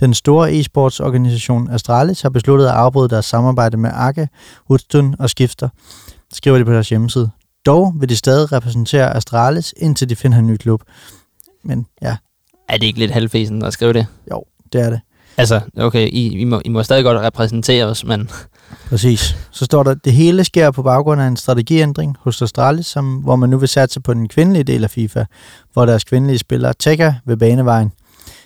Den 0.00 0.14
store 0.14 0.52
e-sportsorganisation 0.54 1.70
Astralis 1.70 2.22
har 2.22 2.28
besluttet 2.28 2.66
at 2.66 2.72
afbryde 2.72 3.08
deres 3.08 3.24
samarbejde 3.24 3.76
med 3.76 3.90
Arke, 3.92 4.28
Woodstone 4.70 5.16
og 5.18 5.30
Skifter, 5.30 5.68
skriver 6.32 6.58
de 6.58 6.64
på 6.64 6.72
deres 6.72 6.88
hjemmeside. 6.88 7.30
Dog 7.66 7.94
vil 8.00 8.08
de 8.08 8.16
stadig 8.16 8.52
repræsentere 8.52 9.16
Astralis, 9.16 9.74
indtil 9.76 10.08
de 10.08 10.16
finder 10.16 10.38
en 10.38 10.46
ny 10.46 10.56
klub. 10.56 10.82
Men 11.62 11.86
ja, 12.02 12.16
Er 12.68 12.76
det 12.76 12.86
ikke 12.86 12.98
lidt 12.98 13.10
halvfesen 13.10 13.64
at 13.64 13.72
skrive 13.72 13.92
det? 13.92 14.06
det 14.72 14.80
er 14.80 14.90
det. 14.90 15.00
Altså, 15.36 15.60
okay, 15.76 16.08
I, 16.08 16.28
I, 16.28 16.44
må, 16.44 16.62
I 16.64 16.68
må 16.68 16.82
stadig 16.82 17.04
godt 17.04 17.18
repræsentere 17.18 17.84
os, 17.84 18.04
men 18.04 18.30
Præcis. 18.88 19.36
Så 19.50 19.64
står 19.64 19.82
der, 19.82 19.94
det 19.94 20.12
hele 20.12 20.44
sker 20.44 20.70
på 20.70 20.82
baggrund 20.82 21.20
af 21.20 21.26
en 21.26 21.36
strategiændring 21.36 22.16
hos 22.20 22.42
Astralis, 22.42 22.86
som, 22.86 23.16
hvor 23.16 23.36
man 23.36 23.50
nu 23.50 23.58
vil 23.58 23.68
satse 23.68 24.00
på 24.00 24.14
den 24.14 24.28
kvindelige 24.28 24.64
del 24.64 24.84
af 24.84 24.90
FIFA, 24.90 25.24
hvor 25.72 25.86
deres 25.86 26.04
kvindelige 26.04 26.38
spillere 26.38 26.72
tækker 26.72 27.12
ved 27.24 27.36
banevejen. 27.36 27.92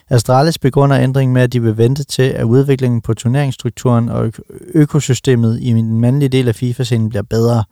Astralis 0.09 0.57
begrunder 0.57 0.99
ændringen 0.99 1.33
med, 1.33 1.41
at 1.41 1.53
de 1.53 1.61
vil 1.61 1.77
vente 1.77 2.03
til, 2.03 2.23
at 2.23 2.43
udviklingen 2.43 3.01
på 3.01 3.13
turneringsstrukturen 3.13 4.09
og 4.09 4.25
ø- 4.25 4.31
økosystemet 4.73 5.59
i 5.61 5.69
den 5.69 6.01
mandlige 6.01 6.29
del 6.29 6.47
af 6.47 6.55
FIFA-scenen 6.55 7.09
bliver 7.09 7.23
bedre. 7.23 7.63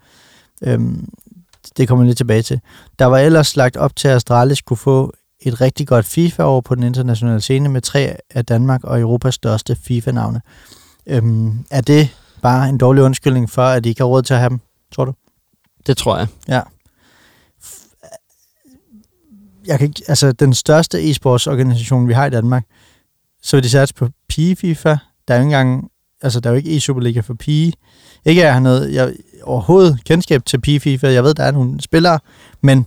Øhm, 0.62 1.10
det 1.78 1.88
kommer 1.88 2.04
jeg 2.04 2.08
lidt 2.08 2.18
tilbage 2.18 2.42
til. 2.42 2.60
Der 3.00 3.06
var 3.06 3.18
ellers 3.18 3.56
lagt 3.56 3.78
op 3.78 3.96
til, 3.96 4.08
at 4.08 4.16
Astralis 4.16 4.62
kunne 4.62 4.78
få 4.78 5.14
et 5.42 5.62
rigtig 5.62 5.88
godt 5.88 6.06
FIFA-år 6.06 6.62
på 6.62 6.76
den 6.76 6.84
internationale 6.84 7.42
scene 7.42 7.70
med 7.70 7.82
tre 7.82 8.16
af 8.30 8.46
Danmark 8.46 8.84
og 8.84 9.00
Europas 9.00 9.36
største 9.36 9.76
FIFA-navne. 9.76 10.42
Øhm, 11.08 11.66
er 11.72 11.82
det 11.82 12.10
bare 12.42 12.70
en 12.70 12.78
dårlig 12.78 13.04
undskyldning 13.04 13.50
for, 13.50 13.64
at 13.64 13.84
de 13.84 13.90
ikke 13.90 14.02
har 14.02 14.06
råd 14.06 14.22
til 14.22 14.34
at 14.34 14.40
have 14.40 14.50
dem, 14.50 14.60
tror 14.92 15.06
du? 15.06 15.14
Det 15.88 15.98
tror 15.98 16.18
jeg. 16.18 16.28
Ja. 16.48 16.62
Jeg 19.66 19.80
kan 19.80 19.88
ikke, 19.88 20.02
altså, 20.08 20.32
den 20.32 20.54
største 20.54 21.10
e-sportsorganisation, 21.10 22.08
vi 22.08 22.14
har 22.14 22.26
i 22.26 22.30
Danmark, 22.30 22.64
så 23.42 23.58
vil 23.58 23.64
de 23.64 23.70
satse 23.70 23.96
på 23.96 24.10
pige-FIFA. 24.30 24.98
Der 25.28 25.34
er 25.34 25.38
jo 25.38 25.42
ikke 25.42 25.56
engang, 25.56 25.92
altså 26.22 26.40
der 26.40 26.50
er 26.50 26.54
jo 26.54 26.58
ikke 26.58 26.78
e-Superliga 26.78 27.20
for 27.20 27.34
pige. 27.34 27.74
Ikke 28.26 28.42
at 28.42 28.46
jeg 28.46 28.54
har 28.54 28.60
noget, 28.60 28.94
jeg 28.94 29.14
overhovedet 29.44 30.04
kendskab 30.04 30.46
til 30.46 30.62
pige-FIFA. 30.62 31.08
Jeg 31.08 31.24
ved, 31.24 31.34
der 31.34 31.44
er 31.44 31.52
nogle 31.52 31.82
spillere, 31.82 32.20
men 32.62 32.86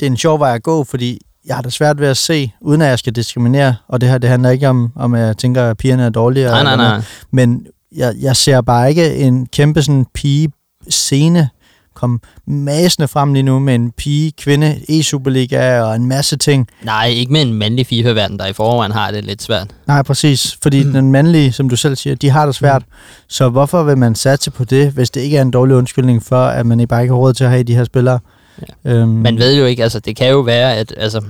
det 0.00 0.06
er 0.06 0.10
en 0.10 0.16
sjov 0.16 0.38
vej 0.38 0.54
at 0.54 0.62
gå, 0.62 0.84
fordi 0.84 1.20
jeg 1.44 1.54
har 1.54 1.62
da 1.62 1.70
svært 1.70 2.00
ved 2.00 2.08
at 2.08 2.16
se, 2.16 2.52
uden 2.60 2.82
at 2.82 2.88
jeg 2.88 2.98
skal 2.98 3.12
diskriminere, 3.12 3.76
og 3.88 4.00
det 4.00 4.08
her, 4.08 4.18
det 4.18 4.30
handler 4.30 4.50
ikke 4.50 4.68
om, 4.68 4.92
om 4.96 5.14
at 5.14 5.20
jeg 5.20 5.36
tænker, 5.36 5.70
at 5.70 5.76
pigerne 5.76 6.02
er 6.02 6.10
dårlige. 6.10 6.46
Nej, 6.46 6.62
nej, 6.62 6.76
noget. 6.76 6.92
nej. 6.92 7.02
Men 7.30 7.66
jeg, 7.96 8.14
jeg 8.20 8.36
ser 8.36 8.60
bare 8.60 8.88
ikke 8.88 9.14
en 9.14 9.46
kæmpe 9.46 9.82
sådan 9.82 10.06
pige-scene 10.14 11.48
komme 11.94 12.18
masende 12.46 13.08
frem 13.08 13.32
lige 13.32 13.42
nu 13.42 13.58
med 13.58 13.74
en 13.74 13.90
pige-kvinde 13.90 14.76
e-Superliga 14.88 15.80
og 15.80 15.96
en 15.96 16.06
masse 16.06 16.36
ting. 16.36 16.68
Nej, 16.82 17.06
ikke 17.06 17.32
med 17.32 17.42
en 17.42 17.54
mandlig 17.54 17.86
FIFA-verden, 17.86 18.38
der 18.38 18.46
i 18.46 18.52
forvejen 18.52 18.92
har 18.92 19.10
det 19.10 19.24
lidt 19.24 19.42
svært. 19.42 19.66
Nej, 19.86 20.02
præcis. 20.02 20.58
Fordi 20.62 20.84
mm. 20.84 20.92
den 20.92 21.12
mandlige, 21.12 21.52
som 21.52 21.68
du 21.68 21.76
selv 21.76 21.96
siger, 21.96 22.16
de 22.16 22.30
har 22.30 22.46
det 22.46 22.54
svært. 22.54 22.82
Mm. 22.86 22.94
Så 23.28 23.48
hvorfor 23.48 23.82
vil 23.82 23.98
man 23.98 24.14
satse 24.14 24.50
på 24.50 24.64
det, 24.64 24.92
hvis 24.92 25.10
det 25.10 25.20
ikke 25.20 25.36
er 25.36 25.42
en 25.42 25.50
dårlig 25.50 25.76
undskyldning 25.76 26.22
for, 26.22 26.44
at 26.44 26.66
man 26.66 26.88
bare 26.88 27.02
ikke 27.02 27.12
har 27.12 27.18
råd 27.18 27.32
til 27.32 27.44
at 27.44 27.50
have 27.50 27.62
de 27.62 27.74
her 27.74 27.84
spillere? 27.84 28.18
Ja. 28.84 28.90
Øhm, 28.90 29.08
Man 29.08 29.38
ved 29.38 29.58
jo 29.58 29.64
ikke, 29.64 29.82
altså 29.82 30.00
det 30.00 30.16
kan 30.16 30.30
jo 30.30 30.40
være, 30.40 30.76
at, 30.76 30.94
altså, 30.96 31.22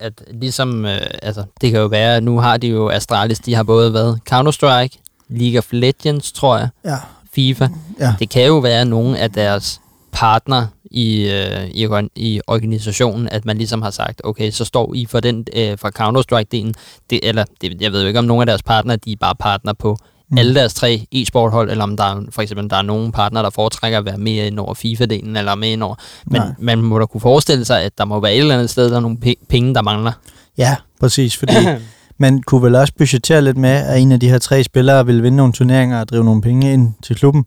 at 0.00 0.12
ligesom, 0.40 0.84
øh, 0.84 1.00
altså 1.22 1.44
det 1.60 1.70
kan 1.70 1.80
jo 1.80 1.86
være, 1.86 2.16
at 2.16 2.22
nu 2.22 2.38
har 2.38 2.56
de 2.56 2.66
jo 2.66 2.88
Astralis, 2.88 3.38
de 3.38 3.54
har 3.54 3.62
både 3.62 3.92
været 3.92 4.18
Counter-Strike, 4.32 5.07
League 5.28 5.58
of 5.58 5.66
Legends, 5.72 6.32
tror 6.32 6.58
jeg, 6.58 6.68
Ja, 6.84 6.96
FIFA. 7.34 7.68
ja. 8.00 8.14
Det 8.18 8.28
kan 8.30 8.46
jo 8.46 8.58
være 8.58 8.84
nogle 8.84 9.18
af 9.18 9.30
deres 9.30 9.80
partner 10.12 10.66
i, 10.90 11.30
øh, 11.30 11.64
i, 11.70 11.88
i 12.16 12.40
organisationen, 12.46 13.28
at 13.28 13.44
man 13.44 13.58
ligesom 13.58 13.82
har 13.82 13.90
sagt, 13.90 14.20
okay, 14.24 14.50
så 14.50 14.64
står 14.64 14.94
I 14.94 15.06
for 15.06 15.20
den 15.20 15.46
øh, 15.56 15.78
fra 15.78 15.90
Counter-Strike-delen, 15.90 16.72
det, 17.10 17.20
eller 17.22 17.44
det, 17.60 17.82
jeg 17.82 17.92
ved 17.92 18.00
jo 18.00 18.06
ikke, 18.06 18.18
om 18.18 18.24
nogle 18.24 18.42
af 18.42 18.46
deres 18.46 18.62
partnere, 18.62 18.96
de 18.96 19.12
er 19.12 19.16
bare 19.20 19.34
partner 19.34 19.72
på 19.72 19.96
mm. 20.30 20.38
alle 20.38 20.54
deres 20.54 20.74
tre 20.74 21.06
e-sporthold, 21.12 21.70
eller 21.70 21.84
om 21.84 21.96
der 21.96 22.04
er, 22.04 22.20
for 22.30 22.42
eksempel 22.42 22.70
der 22.70 22.76
er 22.76 22.82
nogle 22.82 23.12
partnere, 23.12 23.42
der 23.44 23.50
foretrækker 23.50 23.98
at 23.98 24.04
være 24.04 24.18
med 24.18 24.32
ind 24.46 24.58
over 24.58 24.74
FIFA-delen, 24.74 25.38
eller 25.38 25.54
med 25.54 25.68
ind 25.68 25.82
over. 25.82 25.94
Men 26.26 26.40
Nej. 26.40 26.50
man 26.58 26.82
må 26.82 26.98
da 26.98 27.06
kunne 27.06 27.20
forestille 27.20 27.64
sig, 27.64 27.82
at 27.82 27.98
der 27.98 28.04
må 28.04 28.20
være 28.20 28.32
et 28.34 28.38
eller 28.38 28.54
andet 28.54 28.70
sted, 28.70 28.90
der 28.90 28.96
er 28.96 29.00
nogle 29.00 29.18
pe- 29.26 29.46
penge, 29.48 29.74
der 29.74 29.82
mangler. 29.82 30.12
Ja, 30.58 30.76
præcis. 31.00 31.36
Fordi 31.36 31.52
man 32.18 32.42
kunne 32.42 32.62
vel 32.62 32.74
også 32.74 32.92
budgettere 32.98 33.42
lidt 33.42 33.56
med, 33.56 33.70
at 33.70 34.00
en 34.00 34.12
af 34.12 34.20
de 34.20 34.28
her 34.28 34.38
tre 34.38 34.64
spillere 34.64 35.06
vil 35.06 35.22
vinde 35.22 35.36
nogle 35.36 35.52
turneringer 35.52 36.00
og 36.00 36.08
drive 36.08 36.24
nogle 36.24 36.42
penge 36.42 36.72
ind 36.72 36.94
til 37.02 37.16
klubben. 37.16 37.44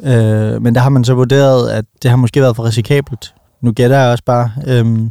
Øh, 0.00 0.62
men 0.62 0.74
der 0.74 0.80
har 0.80 0.88
man 0.88 1.04
så 1.04 1.14
vurderet, 1.14 1.70
at 1.70 1.84
det 2.02 2.10
har 2.10 2.16
måske 2.16 2.40
været 2.40 2.56
for 2.56 2.64
risikabelt. 2.64 3.34
Nu 3.60 3.72
gætter 3.72 3.98
jeg 3.98 4.10
også 4.10 4.24
bare. 4.24 4.50
Øhm, 4.66 5.10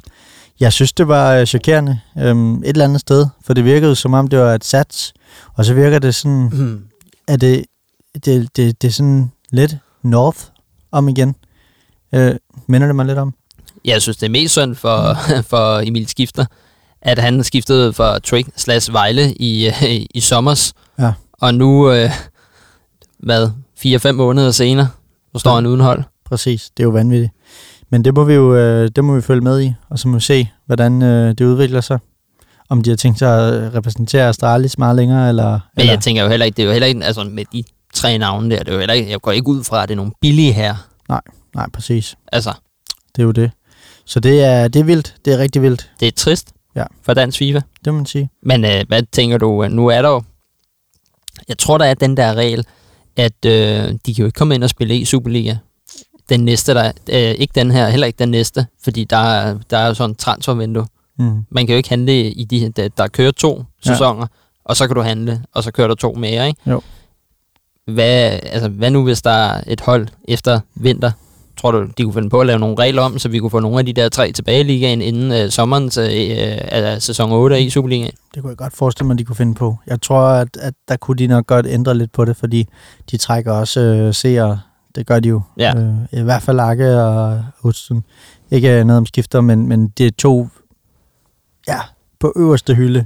jeg 0.59 0.73
synes, 0.73 0.93
det 0.93 1.07
var 1.07 1.33
øh, 1.33 1.45
chokerende 1.45 1.99
øhm, 2.17 2.57
et 2.57 2.69
eller 2.69 2.85
andet 2.85 3.01
sted, 3.01 3.25
for 3.45 3.53
det 3.53 3.65
virkede 3.65 3.95
som 3.95 4.13
om, 4.13 4.27
det 4.27 4.39
var 4.39 4.53
et 4.53 4.65
sats. 4.65 5.13
Og 5.53 5.65
så 5.65 5.73
virker 5.73 5.99
det 5.99 6.15
sådan, 6.15 6.81
at 7.27 7.41
det, 7.41 7.65
det, 8.25 8.49
det, 8.55 8.81
det 8.81 8.87
er 8.87 8.91
sådan 8.91 9.31
lidt 9.51 9.77
north 10.03 10.39
om 10.91 11.09
igen. 11.09 11.35
Øh, 12.13 12.35
minder 12.67 12.87
det 12.87 12.95
mig 12.95 13.05
lidt 13.05 13.17
om? 13.17 13.33
Jeg 13.85 14.01
synes, 14.01 14.17
det 14.17 14.25
er 14.25 14.31
mest 14.31 14.51
synd 14.51 14.75
for, 14.75 15.17
for 15.51 15.87
Emil 15.87 16.07
Skifter, 16.07 16.45
at 17.05 17.19
han 17.19 17.43
skiftede 17.43 17.93
for 17.93 18.19
Trick 18.19 18.49
slash 18.55 18.93
Vejle 18.93 19.33
i, 19.33 19.67
øh, 19.67 20.05
i 20.15 20.19
sommers. 20.19 20.73
Ja. 20.99 21.13
Og 21.33 21.53
nu, 21.55 21.91
øh, 21.91 22.09
hvad, 23.19 23.49
4-5 23.75 24.11
måneder 24.11 24.51
senere, 24.51 24.87
så 25.33 25.39
står 25.39 25.51
Ja. 25.51 25.55
han 25.55 25.65
uden 25.65 25.79
hold. 25.79 26.03
Præcis, 26.25 26.69
det 26.77 26.83
er 26.83 26.85
jo 26.85 26.91
vanvittigt. 26.91 27.31
Men 27.89 28.05
det 28.05 28.13
må 28.15 28.23
vi 28.23 28.33
jo 28.33 28.55
øh, 28.55 28.89
det 28.95 29.03
må 29.03 29.15
vi 29.15 29.21
følge 29.21 29.41
med 29.41 29.61
i, 29.61 29.73
og 29.89 29.99
så 29.99 30.07
må 30.07 30.17
vi 30.17 30.21
se, 30.23 30.49
hvordan 30.65 31.01
øh, 31.01 31.27
det 31.29 31.41
udvikler 31.41 31.81
sig. 31.81 31.99
Om 32.69 32.81
de 32.83 32.89
har 32.89 32.97
tænkt 32.97 33.19
sig 33.19 33.47
at 33.65 33.73
repræsentere 33.73 34.29
Astralis 34.29 34.77
meget 34.77 34.95
længere, 34.95 35.29
eller... 35.29 35.51
Men 35.51 35.59
eller 35.77 35.93
jeg 35.93 36.01
tænker 36.01 36.23
jo 36.23 36.29
heller 36.29 36.45
ikke, 36.45 36.55
det 36.57 36.63
er 36.63 36.67
jo 36.67 36.71
heller 36.71 36.87
ikke, 36.87 37.03
altså 37.03 37.23
med 37.23 37.45
de 37.53 37.63
tre 37.93 38.17
navne 38.17 38.49
der, 38.55 38.59
det 38.59 38.67
er 38.69 38.73
jo 38.73 38.79
heller 38.79 38.93
ikke, 38.93 39.11
jeg 39.11 39.21
går 39.21 39.31
ikke 39.31 39.47
ud 39.47 39.63
fra, 39.63 39.83
at 39.83 39.89
det 39.89 39.93
er 39.93 39.97
nogle 39.97 40.11
billige 40.21 40.53
her. 40.53 40.75
nej, 41.55 41.69
præcis. 41.73 42.15
Altså, 42.31 42.53
Det 43.15 43.21
er 43.21 43.25
jo 43.25 43.31
det. 43.31 43.51
Så 44.05 44.19
det 44.19 44.43
er, 44.43 44.67
det 44.67 44.79
er 44.79 44.83
vildt. 44.83 45.15
Det 45.25 45.33
er 45.33 45.37
rigtig 45.37 45.61
vildt, 45.61 45.89
det 45.99 46.07
er 46.07 46.11
trist 46.11 46.51
Ja. 46.75 46.85
for 47.01 47.13
dansk 47.13 47.37
FIFA. 47.37 47.61
det 47.85 47.93
må 47.93 47.97
man 47.97 48.05
sige. 48.05 48.29
Men 48.41 48.65
øh, 48.65 48.83
hvad 48.87 49.03
tænker 49.11 49.37
du, 49.37 49.67
nu 49.67 49.87
er 49.87 50.01
der 50.01 50.09
jo, 50.09 50.23
jeg 51.47 51.57
tror, 51.57 51.77
der 51.77 51.85
er 51.85 51.93
den 51.93 52.17
der 52.17 52.33
regel, 52.33 52.65
at 53.15 53.45
øh, 53.45 53.51
de 54.05 54.13
kan 54.13 54.15
jo 54.21 54.25
ikke 54.25 54.37
komme 54.37 54.55
ind 54.55 54.63
og 54.63 54.69
spille 54.69 54.97
i 54.97 55.05
Superliga. 55.05 55.55
Den 56.29 56.39
næste, 56.45 56.73
der, 56.73 56.91
øh, 57.09 57.17
ikke 57.19 57.51
den 57.55 57.71
her, 57.71 57.89
heller 57.89 58.07
ikke 58.07 58.19
den 58.19 58.29
næste, 58.31 58.67
fordi 58.83 59.03
der, 59.03 59.17
er- 59.17 59.57
der 59.69 59.77
er 59.77 59.87
jo 59.87 59.93
sådan 59.93 60.09
en 60.11 60.15
transfervindue. 60.15 60.87
Mm. 61.19 61.45
Man 61.49 61.67
kan 61.67 61.73
jo 61.73 61.77
ikke 61.77 61.89
handle 61.89 62.31
i 62.31 62.43
de, 62.43 62.69
der, 62.75 62.87
der 62.87 63.07
kører 63.07 63.31
to 63.31 63.63
Ja. 63.85 63.91
sæsoner, 63.91 64.27
og 64.65 64.75
så 64.77 64.87
kan 64.87 64.95
du 64.95 65.01
handle, 65.01 65.41
og 65.53 65.63
så 65.63 65.71
kører 65.71 65.87
der 65.87 65.95
to 65.95 66.13
mere, 66.13 66.47
ikke? 66.47 66.61
Jo. 66.71 66.81
Hvad, 67.87 68.39
altså, 68.43 68.69
hvad 68.69 68.91
nu, 68.91 69.03
hvis 69.03 69.21
der 69.21 69.31
er 69.31 69.63
et 69.67 69.81
hold 69.81 70.07
efter 70.27 70.59
vinter? 70.75 71.11
Tror 71.57 71.71
du, 71.71 71.87
de 71.97 72.03
kunne 72.03 72.13
finde 72.13 72.29
på 72.29 72.39
at 72.39 72.47
lave 72.47 72.59
nogle 72.59 72.75
regler 72.79 73.01
om, 73.01 73.19
så 73.19 73.29
vi 73.29 73.39
kunne 73.39 73.49
få 73.49 73.59
nogle 73.59 73.79
af 73.79 73.85
de 73.85 73.93
der 73.93 74.09
tre 74.09 74.31
tilbage 74.31 74.59
i 74.59 74.63
ligaen 74.63 75.01
inden 75.01 75.31
øh, 75.31 75.49
sommerens 75.49 75.97
øh, 75.97 76.05
øh, 76.93 77.01
sæson 77.01 77.31
8 77.31 77.61
i 77.61 77.69
Superligaen? 77.69 78.11
Det 78.35 78.41
kunne 78.41 78.49
jeg 78.49 78.57
godt 78.57 78.73
forestille 78.73 79.07
mig, 79.07 79.17
de 79.17 79.23
kunne 79.23 79.35
finde 79.35 79.53
på. 79.53 79.77
Jeg 79.87 80.01
tror, 80.01 80.21
at, 80.21 80.57
at 80.61 80.73
der 80.87 80.97
kunne 80.97 81.17
de 81.17 81.27
nok 81.27 81.47
godt 81.47 81.67
ændre 81.67 81.97
lidt 81.97 82.11
på 82.11 82.25
det, 82.25 82.37
fordi 82.37 82.67
de 83.11 83.17
trækker 83.17 83.51
også 83.51 83.79
øh, 83.79 84.13
seere. 84.13 84.59
Det 84.95 85.07
gør 85.07 85.19
de 85.19 85.29
jo. 85.29 85.41
Ja. 85.57 85.73
Øh, 85.77 85.95
I 86.11 86.21
hvert 86.21 86.41
fald 86.41 86.59
Akke 86.59 87.01
og 87.01 87.43
Hudson. 87.59 88.03
Ikke 88.51 88.83
noget 88.83 88.97
om 88.97 89.05
skifter, 89.05 89.41
men, 89.41 89.67
men 89.67 89.87
det 89.87 90.07
er 90.07 90.11
to 90.17 90.47
ja, 91.67 91.79
på 92.19 92.33
øverste 92.35 92.75
hylde, 92.75 93.05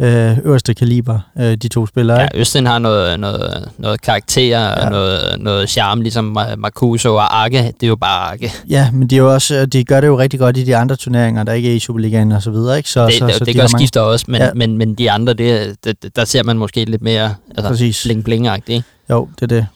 øh, 0.00 0.38
øverste 0.44 0.74
kaliber, 0.74 1.20
øh, 1.38 1.54
de 1.56 1.68
to 1.68 1.86
spillere. 1.86 2.20
Ja? 2.20 2.28
Østen 2.34 2.66
har 2.66 2.78
noget, 2.78 3.20
noget, 3.20 3.68
noget 3.78 4.00
karakter 4.00 4.42
ja. 4.60 4.84
Og 4.84 4.90
noget, 4.90 5.40
noget 5.40 5.70
charme, 5.70 6.02
ligesom 6.02 6.38
Ma- 6.38 6.56
Marcuso 6.56 7.14
og 7.14 7.42
Arke. 7.42 7.58
Det 7.58 7.82
er 7.82 7.88
jo 7.88 7.96
bare 7.96 8.30
Arke. 8.32 8.52
Ja, 8.68 8.90
men 8.92 9.08
de, 9.08 9.14
er 9.16 9.18
jo 9.20 9.34
også, 9.34 9.66
de 9.66 9.84
gør 9.84 10.00
det 10.00 10.08
jo 10.08 10.18
rigtig 10.18 10.40
godt 10.40 10.56
i 10.56 10.64
de 10.64 10.76
andre 10.76 10.96
turneringer, 10.96 11.42
der 11.42 11.52
ikke 11.52 11.70
er 11.70 11.74
i 11.74 11.78
Superligaen 11.78 12.32
og 12.32 12.42
så 12.42 12.50
videre. 12.50 12.76
Ikke? 12.76 12.90
Så, 12.90 13.06
Det, 13.06 13.14
så, 13.14 13.26
det, 13.26 13.34
så 13.34 13.38
det 13.44 13.46
de 13.54 13.58
gør 13.58 13.62
mange- 13.62 13.78
skifter 13.78 14.00
også, 14.00 14.24
men, 14.28 14.40
ja. 14.40 14.50
men, 14.54 14.78
men 14.78 14.94
de 14.94 15.10
andre, 15.10 15.32
det, 15.34 15.76
det, 15.84 16.16
der 16.16 16.24
ser 16.24 16.42
man 16.42 16.58
måske 16.58 16.84
lidt 16.84 17.02
mere 17.02 17.34
altså, 17.56 17.68
Præcis. 17.68 18.02
bling 18.04 18.24
bling 18.24 18.46
ikke? 18.68 18.84
Jo, 19.10 19.28
det 19.34 19.42
er 19.42 19.46
det. 19.46 19.66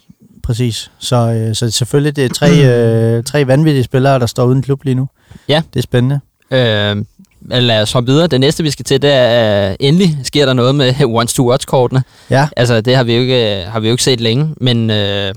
Præcis. 0.43 0.91
Så, 0.99 1.17
øh, 1.17 1.55
så 1.55 1.71
selvfølgelig, 1.71 2.17
det 2.17 2.25
er 2.25 2.29
tre, 2.29 2.51
øh, 3.17 3.25
tre 3.25 3.47
vanvittige 3.47 3.85
spillere, 3.85 4.19
der 4.19 4.27
står 4.27 4.45
uden 4.45 4.63
klub 4.63 4.85
lige 4.85 4.95
nu. 4.95 5.09
Ja. 5.49 5.63
Det 5.75 5.79
er 5.79 5.83
spændende. 5.83 6.21
Øh, 6.51 7.05
men 7.45 7.63
lad 7.63 7.83
os 7.83 7.93
hoppe 7.93 8.13
videre. 8.13 8.27
Det 8.27 8.41
næste, 8.41 8.63
vi 8.63 8.71
skal 8.71 8.85
til, 8.85 9.03
det 9.03 9.13
er, 9.13 9.71
uh, 9.71 9.77
endelig 9.81 10.19
sker 10.25 10.47
der 10.47 10.53
noget 10.53 10.75
med 10.75 10.95
once-to-watch-kortene. 11.21 12.03
Ja, 12.31 12.49
Altså, 12.57 12.81
det 12.81 12.97
har 12.97 13.05
vi 13.05 13.15
jo 13.15 13.21
ikke, 13.21 13.65
har 13.69 13.81
vi 13.81 13.89
jo 13.89 13.93
ikke 13.93 14.03
set 14.05 14.21
længe, 14.21 14.55
men 14.61 14.91
øh, 14.91 15.35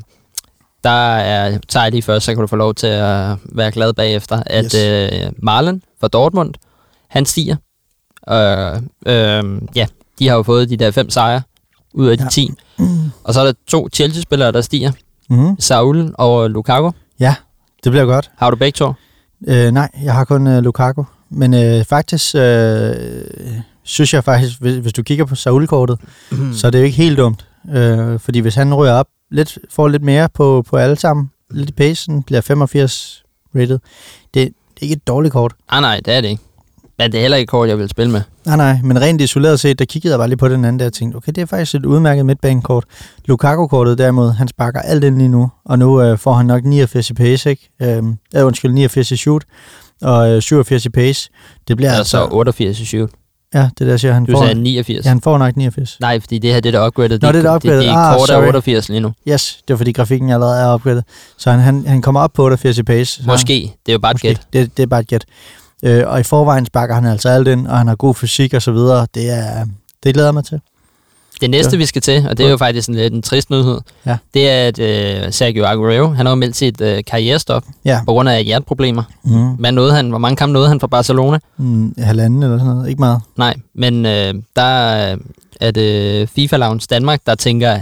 der 0.83 0.89
er, 1.15 1.57
tager 1.67 1.83
jeg 1.83 1.91
lige 1.91 2.01
først, 2.01 2.25
så 2.25 2.33
kan 2.33 2.41
du 2.41 2.47
få 2.47 2.55
lov 2.55 2.73
til 2.73 2.87
at 2.87 3.35
være 3.45 3.71
glad 3.71 3.93
bagefter, 3.93 4.43
at 4.45 4.65
Yes. 4.65 4.75
øh, 5.23 5.31
Marlen 5.43 5.81
fra 6.01 6.07
Dortmund, 6.07 6.53
han 7.09 7.25
stiger. 7.25 7.55
Øh, 8.29 8.75
øh, 9.05 9.61
ja, 9.75 9.85
de 10.19 10.27
har 10.27 10.35
jo 10.35 10.43
fået 10.43 10.69
de 10.69 10.77
der 10.77 10.91
fem 10.91 11.09
sejre 11.09 11.41
ud 11.93 12.07
af 12.07 12.17
de 12.17 12.23
Ja. 12.23 12.29
10. 12.29 12.51
Og 13.23 13.33
så 13.33 13.39
er 13.41 13.45
der 13.45 13.53
to 13.67 13.89
Chelsea-spillere, 13.93 14.51
der 14.51 14.61
stiger. 14.61 14.91
mm-hmm. 15.29 15.59
Saul 15.59 16.11
og 16.13 16.49
Lukaku. 16.49 16.91
ja 17.19 17.35
det 17.83 17.91
bliver 17.91 18.05
godt. 18.05 18.31
Har 18.37 18.49
du 18.49 18.55
begge 18.55 18.75
to? 18.75 18.93
Øh, 19.47 19.71
nej, 19.71 19.89
jeg 20.03 20.13
har 20.13 20.25
kun 20.25 20.47
øh, 20.47 20.63
Lukaku. 20.63 21.03
Men 21.35 21.53
øh, 21.53 21.85
faktisk 21.85 22.35
øh, 22.35 22.93
synes 23.83 24.13
jeg 24.13 24.23
faktisk, 24.23 24.61
hvis, 24.61 24.75
hvis 24.75 24.93
du 24.93 25.03
kigger 25.03 25.25
på 25.25 25.35
Saul-kortet, 25.35 25.99
mm. 26.31 26.53
så 26.57 26.67
er 26.67 26.71
det 26.71 26.79
jo 26.79 26.83
ikke 26.83 26.97
helt 26.97 27.17
dumt. 27.17 27.45
Øh, 27.73 28.19
fordi 28.19 28.39
hvis 28.39 28.55
han 28.55 28.73
ryger 28.73 28.93
op, 28.93 29.07
lidt, 29.31 29.57
får 29.69 29.87
lidt 29.87 30.03
mere 30.03 30.29
på, 30.29 30.63
på 30.69 30.77
alle 30.77 30.95
sammen, 30.95 31.31
lidt 31.51 31.69
i 31.69 31.73
pacen, 31.73 32.23
bliver 32.23 32.41
85 32.41 33.23
rated, 33.55 33.79
det, 33.79 33.79
det 34.33 34.45
er 34.45 34.83
ikke 34.83 34.95
et 34.95 35.07
dårligt 35.07 35.31
kort. 35.31 35.53
Ah, 35.69 35.81
nej, 35.81 36.01
det 36.05 36.13
er 36.13 36.21
det 36.21 36.27
ikke. 36.27 36.43
Men 36.99 37.11
det 37.11 37.17
er 37.17 37.21
heller 37.21 37.37
ikke 37.37 37.49
kort, 37.49 37.69
jeg 37.69 37.77
vil 37.77 37.89
spille 37.89 38.11
med. 38.11 38.21
Nej, 38.45 38.55
nej, 38.57 38.79
men 38.83 39.01
rent 39.01 39.21
isoleret 39.21 39.59
set, 39.59 39.79
der 39.79 39.85
kiggede 39.85 40.11
jeg 40.11 40.19
bare 40.19 40.27
lige 40.27 40.37
på 40.37 40.47
den 40.47 40.65
anden 40.65 40.79
der 40.79 40.85
og 40.85 40.93
tænkte, 40.93 41.15
okay, 41.15 41.31
det 41.31 41.41
er 41.41 41.45
faktisk 41.45 41.75
et 41.75 41.85
udmærket 41.85 42.25
midtbanekort. 42.25 42.85
Lukaku-kortet 43.25 43.97
derimod, 43.97 44.31
han 44.31 44.47
sparker 44.47 44.81
alt 44.81 45.03
ind 45.03 45.17
lige 45.17 45.27
nu, 45.27 45.51
og 45.65 45.79
nu 45.79 46.01
øh, 46.01 46.17
får 46.17 46.33
han 46.33 46.45
nok 46.45 46.63
89 46.63 47.09
i 47.09 47.13
pace, 47.13 47.49
ikke? 47.49 47.69
Øhm, 47.81 48.17
øh, 48.35 48.45
undskyld, 48.45 48.71
89 48.71 49.11
i 49.11 49.15
shoot, 49.17 49.43
og 50.01 50.29
øh, 50.29 50.41
87 50.41 50.85
i 50.85 50.89
pace. 50.89 51.29
Det 51.67 51.77
bliver 51.77 51.91
Altså 51.93 52.17
altså, 52.21 52.35
88 52.35 52.79
i 52.79 52.85
shoot. 52.85 53.09
Ja, 53.53 53.69
det 53.79 53.85
er 53.87 53.89
jeg 53.91 53.99
siger. 53.99 54.13
Han 54.13 54.25
Du 54.25 54.31
får, 54.31 54.39
sagde 54.45 54.61
89. 54.61 55.05
ja, 55.05 55.09
han 55.09 55.21
får 55.21 55.37
nok 55.37 55.55
89. 55.55 55.97
Nej, 55.99 56.19
fordi 56.19 56.39
det 56.39 56.53
her 56.53 56.59
det 56.59 56.75
er 56.75 56.79
der 56.79 56.87
upgraded. 56.87 57.19
Nå, 57.21 57.27
det 57.31 57.37
er 57.37 57.41
der 57.41 57.55
upgraded. 57.55 57.77
Det, 57.77 57.85
det 57.85 57.91
er 57.91 57.97
Ah, 57.97 58.17
kort 58.17 58.29
af 58.29 58.33
sorry. 58.35 58.45
88 58.47 58.89
lige 58.89 58.99
nu. 58.99 59.13
Yes, 59.29 59.59
det 59.67 59.73
var 59.73 59.77
fordi 59.77 59.91
grafikken 59.91 60.29
allerede 60.29 60.61
er 60.61 60.65
opgraderet. 60.65 61.03
Så 61.37 61.51
han, 61.51 61.59
han, 61.59 61.87
han 61.87 62.01
kommer 62.01 62.21
op 62.21 62.33
på 62.33 62.43
88 62.43 62.77
i 62.77 62.83
pace. 62.83 63.23
Måske. 63.27 63.53
Det 63.85 63.91
er 63.91 63.93
jo 63.93 63.99
bare 63.99 64.11
et 64.11 64.21
gæt. 64.21 64.41
Det, 64.53 64.77
det 64.77 64.83
er 64.83 64.87
bare 64.87 64.99
et 64.99 65.07
gæt. 65.07 65.25
Øh, 65.83 66.03
og 66.07 66.19
i 66.19 66.23
forvejen 66.23 66.65
sparker 66.65 66.95
han 66.95 67.05
altså 67.05 67.29
alt 67.29 67.47
ind, 67.47 67.67
og 67.67 67.77
han 67.77 67.87
har 67.87 67.95
god 67.95 68.15
fysik 68.15 68.53
og 68.53 68.61
så 68.61 68.71
videre. 68.71 69.07
Det, 69.15 69.29
er, 69.29 69.65
det 70.03 70.13
glæder 70.13 70.27
jeg 70.27 70.33
mig 70.33 70.45
til. 70.45 70.59
Det 71.41 71.49
næste, 71.49 71.71
Ja. 71.71 71.77
vi 71.77 71.85
skal 71.85 72.01
til, 72.01 72.27
og 72.29 72.37
det 72.37 72.45
er 72.45 72.49
jo 72.49 72.57
faktisk 72.57 72.89
en 72.89 72.95
lidt 72.95 73.13
en 73.13 73.21
trist 73.21 73.49
nyhed, 73.49 73.79
Ja. 74.05 74.17
det 74.33 74.49
er, 74.49 74.67
at 74.67 74.79
øh, 74.79 75.33
Sergio 75.33 75.65
Aguero, 75.65 76.07
han 76.07 76.25
har 76.25 76.31
jo 76.31 76.35
meldt 76.35 76.55
sit 76.55 76.81
øh, 76.81 77.03
karrierestop 77.07 77.63
Ja. 77.85 77.99
på 78.05 78.11
grund 78.11 78.29
af 78.29 78.43
hjerteproblemer. 78.43 79.03
Mm. 79.23 79.53
Hvad 79.53 79.71
nåede 79.71 79.93
han? 79.95 80.09
Hvor 80.09 80.17
mange 80.17 80.35
kampe 80.35 80.53
nåede 80.53 80.67
han 80.67 80.79
for 80.79 80.87
Barcelona? 80.87 81.39
Mm, 81.57 81.93
halvanden 81.97 82.43
eller 82.43 82.57
sådan 82.57 82.73
noget. 82.75 82.89
Ikke 82.89 82.99
meget. 82.99 83.21
Nej, 83.37 83.55
men 83.75 84.05
øh, 84.05 84.33
der 84.55 85.11
øh, 85.11 85.17
er 85.61 85.71
det 85.71 86.29
FIFA 86.29 86.57
Lounge 86.57 86.87
Danmark, 86.89 87.21
der 87.25 87.35
tænker, 87.35 87.81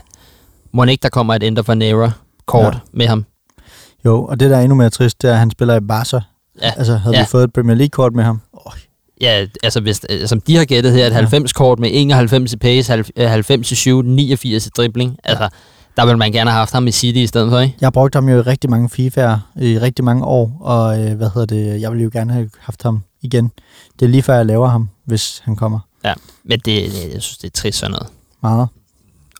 må 0.71 0.84
ikke 0.84 1.01
der 1.03 1.09
kommer 1.09 1.35
et 1.35 1.43
Ender 1.43 1.61
for 1.63 1.73
Nera 1.73 2.11
kort 2.45 2.73
ja. 2.73 2.80
med 2.93 3.07
ham. 3.07 3.25
Jo, 4.05 4.25
og 4.25 4.39
det, 4.39 4.49
der 4.49 4.57
er 4.57 4.61
endnu 4.61 4.75
mere 4.75 4.89
trist, 4.89 5.21
det 5.21 5.27
er, 5.30 5.34
at 5.34 5.39
han 5.39 5.51
spiller 5.51 5.75
i 5.75 5.80
Barca. 5.80 6.19
Ja. 6.61 6.71
Altså, 6.77 6.95
havde 6.97 7.15
Ja. 7.15 7.21
vi 7.21 7.27
fået 7.27 7.43
et 7.43 7.53
Premier 7.53 7.75
League-kort 7.75 8.13
med 8.13 8.23
ham? 8.23 8.41
Oh, 8.53 8.71
Ja, 9.22 9.45
altså 9.64 9.80
hvis, 9.81 10.02
øh, 10.10 10.27
som 10.27 10.41
de 10.41 10.56
har 10.56 10.65
gættet 10.65 10.94
her, 10.94 11.07
et 11.07 11.11
Ja. 11.11 11.22
90-kort 11.38 11.80
med 11.80 11.90
91 11.94 12.53
i 12.53 12.57
pace, 12.57 12.91
halv- 12.94 13.10
øh, 13.18 13.30
90 13.30 13.72
i 13.72 13.76
shoot, 13.76 14.06
89 14.06 14.68
i 14.68 14.69
dribling. 14.77 15.18
Altså, 15.23 15.49
der 15.98 16.06
vil 16.06 16.18
man 16.18 16.31
gerne 16.31 16.49
have 16.49 16.57
haft 16.60 16.73
ham 16.73 16.88
i 16.88 16.91
City 16.91 17.18
i 17.19 17.27
stedet 17.27 17.49
for, 17.52 17.60
ikke? 17.60 17.76
jeg 17.81 17.85
har 17.85 17.91
brugt 17.91 18.15
ham 18.15 18.30
jo 18.30 18.38
i 18.38 18.41
rigtig 18.41 18.69
mange 18.69 18.90
FIFA'er 18.94 19.61
i 19.64 19.80
rigtig 19.80 20.06
mange 20.06 20.26
år, 20.26 20.57
og 20.61 20.99
øh, 21.03 21.18
hvad 21.18 21.30
hedder 21.34 21.45
det, 21.45 21.81
jeg 21.81 21.91
ville 21.91 22.03
jo 22.03 22.10
gerne 22.14 22.34
have 22.34 22.49
haft 22.60 22.84
ham 22.84 23.03
igen. 23.22 23.52
Det 23.99 24.06
er 24.06 24.10
lige 24.10 24.22
før, 24.23 24.35
jeg 24.35 24.45
laver 24.45 24.68
ham, 24.68 24.90
hvis 25.06 25.41
han 25.44 25.56
kommer. 25.56 25.80
Ja, 26.06 26.14
men 26.44 26.60
det, 26.60 26.65
det- 26.65 27.14
jeg 27.14 27.22
synes, 27.22 27.38
det 27.38 27.48
er 27.48 27.52
trist 27.61 27.77
sådan 27.80 27.91
noget. 27.91 28.07
Meget. 28.44 28.68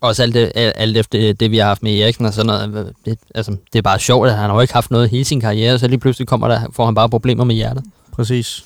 Også 0.02 0.24
alt, 0.24 0.34
det, 0.34 0.52
alt 0.56 0.98
efter 0.98 1.34
det, 1.34 1.52
vi 1.52 1.58
har 1.58 1.66
haft 1.66 1.84
med 1.84 2.00
Eriksen 2.00 2.26
og 2.26 2.34
sådan 2.34 2.46
noget. 2.46 2.94
Det, 3.06 3.20
altså, 3.36 3.52
det 3.74 3.80
er 3.80 3.84
bare 3.84 4.00
sjovt, 4.00 4.28
at 4.30 4.36
han 4.36 4.50
har 4.50 4.54
jo 4.56 4.62
ikke 4.62 4.74
haft 4.74 4.92
noget 4.92 5.10
hele 5.10 5.26
sin 5.26 5.42
karriere, 5.42 5.80
så 5.80 5.88
lige 5.88 6.00
pludselig 6.00 6.28
kommer 6.28 6.48
der, 6.48 6.62
får 6.74 6.86
han 6.86 6.96
bare 6.96 7.10
problemer 7.10 7.44
med 7.44 7.56
hjertet. 7.56 7.84
Præcis. 8.12 8.64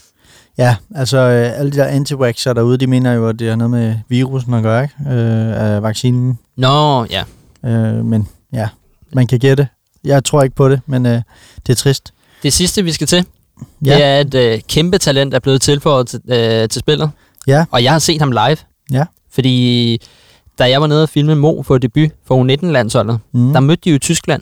Ja, 0.57 0.75
altså 0.95 1.17
øh, 1.17 1.59
alle 1.59 1.71
de 1.71 1.77
der 1.77 1.85
anti 1.85 2.13
derude, 2.13 2.77
de 2.77 2.87
mener 2.87 3.13
jo, 3.13 3.27
at 3.29 3.39
det 3.39 3.49
har 3.49 3.55
noget 3.55 3.71
med 3.71 3.95
virusen 4.09 4.53
at 4.53 4.63
gøre, 4.63 4.83
ikke? 4.83 4.95
Øh, 5.09 5.61
af 5.75 5.83
vaccinen. 5.83 6.39
Nå, 6.57 7.05
ja. 7.05 7.23
Øh, 7.65 8.05
men 8.05 8.27
ja, 8.53 8.69
man 9.13 9.27
kan 9.27 9.39
gætte. 9.39 9.67
Jeg 10.03 10.23
tror 10.23 10.43
ikke 10.43 10.55
på 10.55 10.69
det, 10.69 10.81
men 10.85 11.05
øh, 11.05 11.21
det 11.67 11.69
er 11.73 11.75
trist. 11.75 12.13
Det 12.43 12.53
sidste, 12.53 12.83
vi 12.83 12.91
skal 12.91 13.07
til, 13.07 13.25
Ja. 13.85 13.95
det 13.95 14.03
er, 14.03 14.19
at 14.19 14.33
øh, 14.35 14.59
kæmpe 14.69 14.97
talent 14.97 15.33
er 15.33 15.39
blevet 15.39 15.61
tilføjet 15.61 16.07
til, 16.07 16.21
øh, 16.29 16.69
til 16.69 16.79
spillet. 16.79 17.11
Ja. 17.47 17.65
Og 17.71 17.83
jeg 17.83 17.91
har 17.91 17.99
set 17.99 18.19
ham 18.21 18.31
live. 18.31 18.57
Ja. 18.91 19.05
Fordi 19.31 20.01
da 20.59 20.69
jeg 20.69 20.81
var 20.81 20.87
nede 20.87 21.03
og 21.03 21.09
filme 21.09 21.35
Mo 21.35 21.63
for 21.63 21.77
debut 21.77 22.09
for 22.27 22.43
U19-landsholdet, 22.43 23.19
Mm. 23.31 23.53
der 23.53 23.59
mødte 23.59 23.81
de 23.83 23.91
jo 23.91 23.97
Tyskland, 23.97 24.41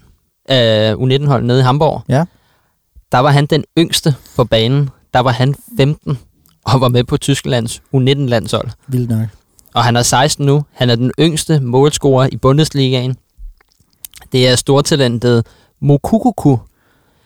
øh, 0.51 0.91
U19-hold 0.93 1.43
nede 1.43 1.59
i 1.59 1.63
Hamburg. 1.63 2.01
Ja. 2.09 2.23
Der 3.11 3.17
var 3.19 3.29
han 3.31 3.45
den 3.45 3.63
yngste 3.77 4.15
på 4.35 4.43
banen. 4.43 4.89
Der 5.15 5.21
var 5.21 5.31
han 5.31 5.55
15 5.77 6.19
og 6.65 6.81
var 6.81 6.87
med 6.87 7.03
på 7.03 7.17
Tysklands 7.17 7.81
U19-landshold. 7.95 8.69
Vildt 8.87 9.09
nok. 9.09 9.27
Og 9.73 9.83
han 9.83 9.95
er 9.95 10.01
16 10.01 10.45
nu. 10.45 10.63
Han 10.73 10.89
er 10.89 10.95
den 10.95 11.11
yngste 11.19 11.59
målscorer 11.59 12.29
i 12.31 12.37
Bundesligaen. 12.37 13.15
Det 14.31 14.47
er 14.47 14.55
stortalentet 14.55 15.45
Mokukuku. 15.81 16.57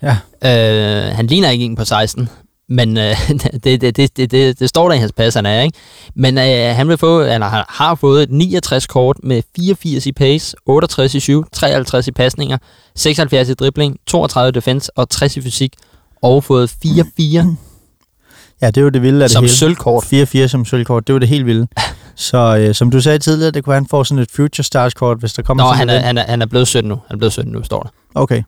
Ja. 0.02 0.18
Øh, 0.46 1.16
han 1.16 1.28
ligner 1.28 1.50
ikke 1.50 1.66
en 1.66 1.76
på 1.76 1.86
16, 1.86 2.30
men 2.68 2.98
øh, 2.98 3.30
det, 3.30 3.64
det, 3.64 3.82
det, 3.82 4.18
det, 4.18 4.32
det, 4.32 4.60
det 4.60 4.70
står 4.70 4.88
der 4.88 4.96
i 4.96 5.00
hans 5.00 5.12
pas, 5.12 5.34
han 5.34 5.46
er, 5.46 5.62
ikke? 5.62 5.78
Men 6.16 6.38
øh, 6.38 6.76
han 6.76 6.88
vil 6.88 6.98
få, 6.98 7.22
eller 7.22 7.48
han 7.48 7.64
har 7.70 7.96
fået 7.96 8.24
et 8.24 8.32
69 8.32 8.88
kort 8.88 9.18
med 9.24 9.42
84 9.56 10.06
i 10.06 10.12
pace, 10.12 10.56
68 10.66 11.16
i 11.16 11.20
7, 11.20 11.46
53 11.52 12.08
i 12.08 12.12
pasninger, 12.12 12.58
76 12.96 13.50
i 13.50 13.54
dribling, 13.54 13.98
32 14.08 14.50
i 14.50 14.52
defense 14.52 14.92
og 14.98 15.10
60 15.10 15.38
i 15.38 15.42
fysik, 15.42 15.74
og 16.22 16.44
fået 16.44 16.72
4-4 16.86 17.46
Ja, 18.62 18.68
det 18.68 18.78
er 18.78 18.82
jo 18.82 18.90
det 18.90 19.02
vilde 19.02 19.24
af 19.24 19.30
det 19.30 19.34
som 19.34 19.44
hele. 19.44 19.54
sølvkort. 19.54 20.04
4-4 20.14 20.48
som 20.48 20.66
sølvkort, 20.66 21.08
det 21.08 21.14
var 21.14 21.20
det 21.20 21.30
helt 21.30 21.46
vilde. 21.46 21.68
Så 22.16 22.58
øh, 22.58 22.76
som 22.76 22.92
du 22.92 23.02
sagde 23.02 23.20
tidligere, 23.20 23.52
det 23.52 23.64
kunne 23.64 23.74
han 23.74 23.86
få 23.86 24.04
sådan 24.04 24.22
et 24.22 24.32
Future 24.32 24.64
Stars-kort, 24.64 25.20
hvis 25.20 25.34
der 25.34 25.42
kommer 25.42 25.64
Nå, 25.64 25.70
sådan 25.74 25.90
han 25.90 25.90
er, 25.90 26.00
han, 26.00 26.18
er, 26.18 26.24
han 26.28 26.42
er 26.42 26.46
blevet 26.46 26.68
17 26.68 26.90
nu. 26.90 26.96
Han 27.08 27.16
er 27.16 27.18
blevet 27.18 27.34
17 27.34 27.52
nu, 27.54 27.64
står 27.64 27.82
der. 27.82 27.90
Okay. 28.22 28.44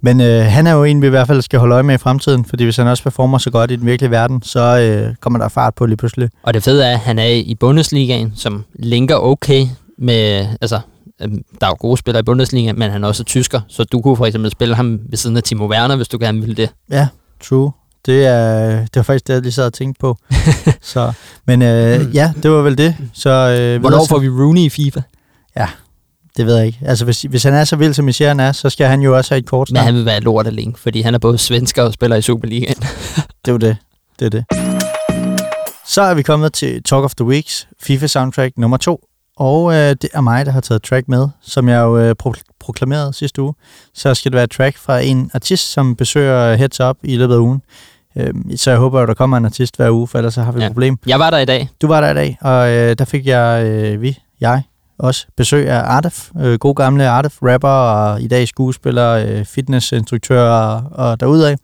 Men 0.00 0.20
øh, 0.20 0.44
han 0.44 0.66
er 0.66 0.72
jo 0.72 0.84
en, 0.84 1.02
vi 1.02 1.06
i 1.06 1.10
hvert 1.10 1.26
fald 1.26 1.42
skal 1.42 1.58
holde 1.58 1.74
øje 1.74 1.82
med 1.82 1.94
i 1.94 1.98
fremtiden, 1.98 2.44
fordi 2.44 2.64
hvis 2.64 2.76
han 2.76 2.86
også 2.86 3.02
performer 3.02 3.38
så 3.38 3.50
godt 3.50 3.70
i 3.70 3.76
den 3.76 3.86
virkelige 3.86 4.10
verden, 4.10 4.42
så 4.42 4.60
øh, 4.60 5.14
kommer 5.20 5.38
der 5.38 5.48
fart 5.48 5.74
på 5.74 5.86
lige 5.86 5.96
pludselig. 5.96 6.28
Og 6.42 6.54
det 6.54 6.62
fede 6.62 6.84
er, 6.86 6.92
at 6.92 6.98
han 6.98 7.18
er 7.18 7.26
i 7.26 7.54
Bundesligaen, 7.60 8.32
som 8.36 8.64
linker 8.78 9.16
okay 9.16 9.66
med... 9.98 10.46
Altså, 10.60 10.80
øhm, 11.22 11.42
der 11.60 11.66
er 11.66 11.70
jo 11.70 11.76
gode 11.78 11.96
spillere 11.96 12.20
i 12.20 12.24
Bundesligaen, 12.24 12.78
men 12.78 12.90
han 12.90 13.04
er 13.04 13.08
også 13.08 13.24
tysker, 13.24 13.60
så 13.68 13.84
du 13.84 14.00
kunne 14.00 14.16
for 14.16 14.26
eksempel 14.26 14.50
spille 14.50 14.74
ham 14.74 15.00
ved 15.08 15.18
siden 15.18 15.36
af 15.36 15.42
Timo 15.42 15.66
Werner, 15.66 15.96
hvis 15.96 16.08
du 16.08 16.18
gerne 16.20 16.40
ville 16.40 16.54
det. 16.54 16.70
Ja, 16.90 17.08
true. 17.44 17.72
Det 18.06 18.26
er, 18.26 18.68
det 18.78 18.96
var 18.96 19.02
faktisk 19.02 19.26
det, 19.26 19.34
jeg 19.34 19.42
lige 19.42 19.52
sad 19.52 19.66
og 19.66 19.72
tænkte 19.72 19.98
på. 20.00 20.16
så, 20.92 21.12
men 21.46 21.62
øh, 21.62 22.14
ja, 22.14 22.32
det 22.42 22.50
var 22.50 22.62
vel 22.62 22.78
det. 22.78 22.96
Så, 23.12 23.30
øh, 23.30 23.80
Hvornår 23.80 24.06
får 24.08 24.18
vi 24.18 24.28
Rooney 24.28 24.60
i 24.60 24.68
FIFA? 24.68 25.00
Det 26.36 26.46
ved 26.46 26.56
jeg 26.56 26.66
ikke. 26.66 26.78
Altså, 26.84 27.04
hvis, 27.04 27.22
hvis 27.22 27.42
han 27.42 27.54
er 27.54 27.64
så 27.64 27.76
vild, 27.76 27.94
som 27.94 28.08
I 28.08 28.12
siger, 28.12 28.28
han 28.28 28.40
er, 28.40 28.52
så 28.52 28.70
skal 28.70 28.86
han 28.86 29.00
jo 29.00 29.16
også 29.16 29.34
have 29.34 29.38
et 29.38 29.46
kort 29.46 29.68
Men 29.70 29.74
snart. 29.76 29.84
han 29.84 29.94
vil 29.94 30.04
være 30.04 30.20
lort 30.20 30.46
alene, 30.46 30.72
fordi 30.76 31.00
han 31.00 31.14
er 31.14 31.18
både 31.18 31.38
svensker 31.38 31.82
og 31.82 31.92
spiller 31.92 32.16
i 32.16 32.22
Superligaen. 32.22 32.74
Det 33.44 33.48
er 33.48 33.52
jo 33.52 33.56
det. 33.56 33.76
Det 34.18 34.26
er 34.26 34.30
det. 34.30 34.44
Så 35.86 36.02
er 36.02 36.14
vi 36.14 36.22
kommet 36.22 36.52
til 36.52 36.82
Talk 36.82 37.04
of 37.04 37.14
the 37.14 37.24
Weeks, 37.24 37.68
FIFA 37.82 38.06
Soundtrack 38.06 38.52
nummer 38.56 38.76
to. 38.76 39.00
Og 39.36 39.72
øh, 39.74 39.90
det 39.90 40.08
er 40.14 40.20
mig, 40.20 40.46
der 40.46 40.52
har 40.52 40.60
taget 40.60 40.82
track 40.82 41.08
med, 41.08 41.28
som 41.42 41.68
jeg 41.68 41.80
jo 41.80 41.98
øh, 41.98 42.14
pro- 42.22 42.42
proklamerede 42.60 43.12
sidste 43.12 43.42
uge. 43.42 43.54
Så 43.94 44.14
skal 44.14 44.32
det 44.32 44.36
være 44.36 44.44
et 44.44 44.50
track 44.50 44.76
fra 44.76 45.00
en 45.00 45.30
artist, 45.34 45.72
som 45.72 45.96
besøger 45.96 46.54
Heads 46.54 46.80
Up 46.80 46.96
i 47.02 47.16
løbet 47.16 47.34
af 47.34 47.38
ugen. 47.38 47.62
Øh, 48.16 48.34
så 48.56 48.70
jeg 48.70 48.78
håber, 48.78 49.00
at 49.00 49.08
der 49.08 49.14
kommer 49.14 49.36
en 49.36 49.44
artist 49.44 49.76
hver 49.76 49.90
uge, 49.90 50.06
for 50.08 50.18
ellers 50.18 50.34
så 50.34 50.42
har 50.42 50.52
vi 50.52 50.58
et 50.58 50.62
Ja. 50.62 50.68
problem. 50.68 50.98
Jeg 51.06 51.18
var 51.18 51.30
der 51.30 51.38
i 51.38 51.44
dag. 51.44 51.68
Du 51.82 51.86
var 51.86 52.00
der 52.00 52.10
i 52.10 52.14
dag, 52.14 52.38
og 52.40 52.70
øh, 52.72 52.96
der 52.98 53.04
fik 53.04 53.26
jeg, 53.26 53.66
øh, 53.66 54.02
vi, 54.02 54.18
jeg, 54.40 54.62
også 54.98 55.26
besøg 55.36 55.68
af 55.68 55.80
Artef. 55.80 56.30
Øh, 56.40 56.58
god 56.58 56.74
gamle 56.74 57.08
Artef, 57.08 57.34
rapper 57.42 57.68
og 57.68 58.22
i 58.22 58.28
dag 58.28 58.48
skuespiller, 58.48 59.10
øh, 59.10 59.44
fitnessinstruktør 59.44 60.50
og, 60.50 60.82
og 60.92 61.20
derudaf. 61.20 61.56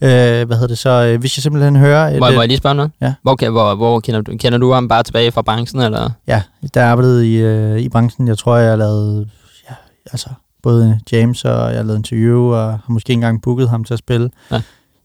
Øh, 0.00 0.08
hvad 0.46 0.46
hedder 0.56 0.66
det 0.66 0.78
så? 0.78 0.90
Øh, 0.90 1.22
vi 1.22 1.28
skal 1.28 1.42
simpelthen 1.42 1.76
høre... 1.76 2.14
Et, 2.14 2.20
Må, 2.20 2.28
øh, 2.28 2.34
må 2.34 2.40
jeg 2.40 2.48
lige 2.48 2.58
spørge 2.58 2.74
noget? 2.74 2.90
Ja. 3.00 3.14
Hvor, 3.22 3.36
kan- 3.36 3.52
hvor, 3.52 3.74
hvor 3.74 4.00
kender, 4.00 4.20
du, 4.20 4.36
kender 4.36 4.58
du 4.58 4.72
ham 4.72 4.88
bare 4.88 5.02
tilbage 5.02 5.32
fra 5.32 5.42
branchen, 5.42 5.80
eller? 5.82 6.10
Ja, 6.26 6.42
der 6.74 6.84
arbejdede 6.86 7.28
i, 7.32 7.36
øh, 7.36 7.78
i 7.78 7.88
branchen. 7.88 8.28
Jeg 8.28 8.38
tror, 8.38 8.56
jeg 8.56 8.70
har 8.70 8.76
lavet 8.76 9.30
ja, 9.70 9.74
altså, 10.12 10.28
både 10.62 11.00
James 11.12 11.44
og 11.44 11.74
jeg 11.74 11.84
lavet 11.84 11.98
interview, 11.98 12.40
og 12.54 12.70
har 12.70 12.84
måske 12.88 13.12
engang 13.12 13.42
booket 13.42 13.68
ham 13.68 13.84
til 13.84 13.92
at 13.94 13.98
spille. 13.98 14.30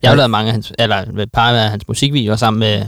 Jeg 0.01 0.11
har 0.11 0.15
lavet 0.15 0.31
mange 0.31 0.47
af 0.47 0.53
hans, 0.53 0.73
eller 0.79 0.95
et 0.97 1.31
par 1.31 1.51
af 1.51 1.69
hans 1.69 1.87
musikvideoer 1.87 2.35
sammen 2.35 2.59
med 2.59 2.85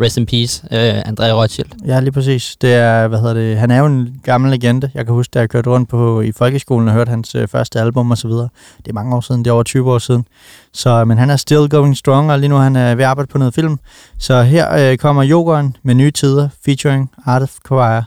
Rest 0.00 0.16
in 0.16 0.26
Peace, 0.26 0.64
øh, 0.70 1.00
André 1.00 1.32
Rothschild. 1.32 1.68
Ja, 1.86 2.00
lige 2.00 2.12
præcis. 2.12 2.56
Det 2.60 2.74
er, 2.74 3.08
hvad 3.08 3.18
hedder 3.18 3.34
det, 3.34 3.58
han 3.58 3.70
er 3.70 3.78
jo 3.78 3.86
en 3.86 4.20
gammel 4.24 4.50
legende. 4.50 4.90
Jeg 4.94 5.06
kan 5.06 5.14
huske, 5.14 5.30
da 5.30 5.38
jeg 5.38 5.48
kørte 5.50 5.70
rundt 5.70 5.88
på, 5.88 6.20
i 6.20 6.32
folkeskolen 6.32 6.88
og 6.88 6.94
hørte 6.94 7.10
hans 7.10 7.34
øh, 7.34 7.48
første 7.48 7.80
album 7.80 8.10
og 8.10 8.18
så 8.18 8.28
videre. 8.28 8.48
Det 8.76 8.88
er 8.88 8.92
mange 8.92 9.16
år 9.16 9.20
siden, 9.20 9.44
det 9.44 9.50
er 9.50 9.54
over 9.54 9.62
20 9.62 9.92
år 9.92 9.98
siden. 9.98 10.24
Så, 10.72 11.04
men 11.04 11.18
han 11.18 11.30
er 11.30 11.36
still 11.36 11.68
going 11.68 11.96
strong, 11.96 12.32
og 12.32 12.38
lige 12.38 12.48
nu 12.48 12.56
er 12.56 12.60
han 12.60 12.76
er 12.76 12.94
ved 12.94 13.04
at 13.04 13.10
arbejde 13.10 13.28
på 13.28 13.38
noget 13.38 13.54
film. 13.54 13.78
Så 14.18 14.42
her 14.42 14.90
øh, 14.90 14.98
kommer 14.98 15.22
Jokeren 15.22 15.76
med 15.82 15.94
nye 15.94 16.10
tider, 16.10 16.48
featuring 16.64 17.10
Artef 17.26 17.52
Kawaya. 17.68 18.02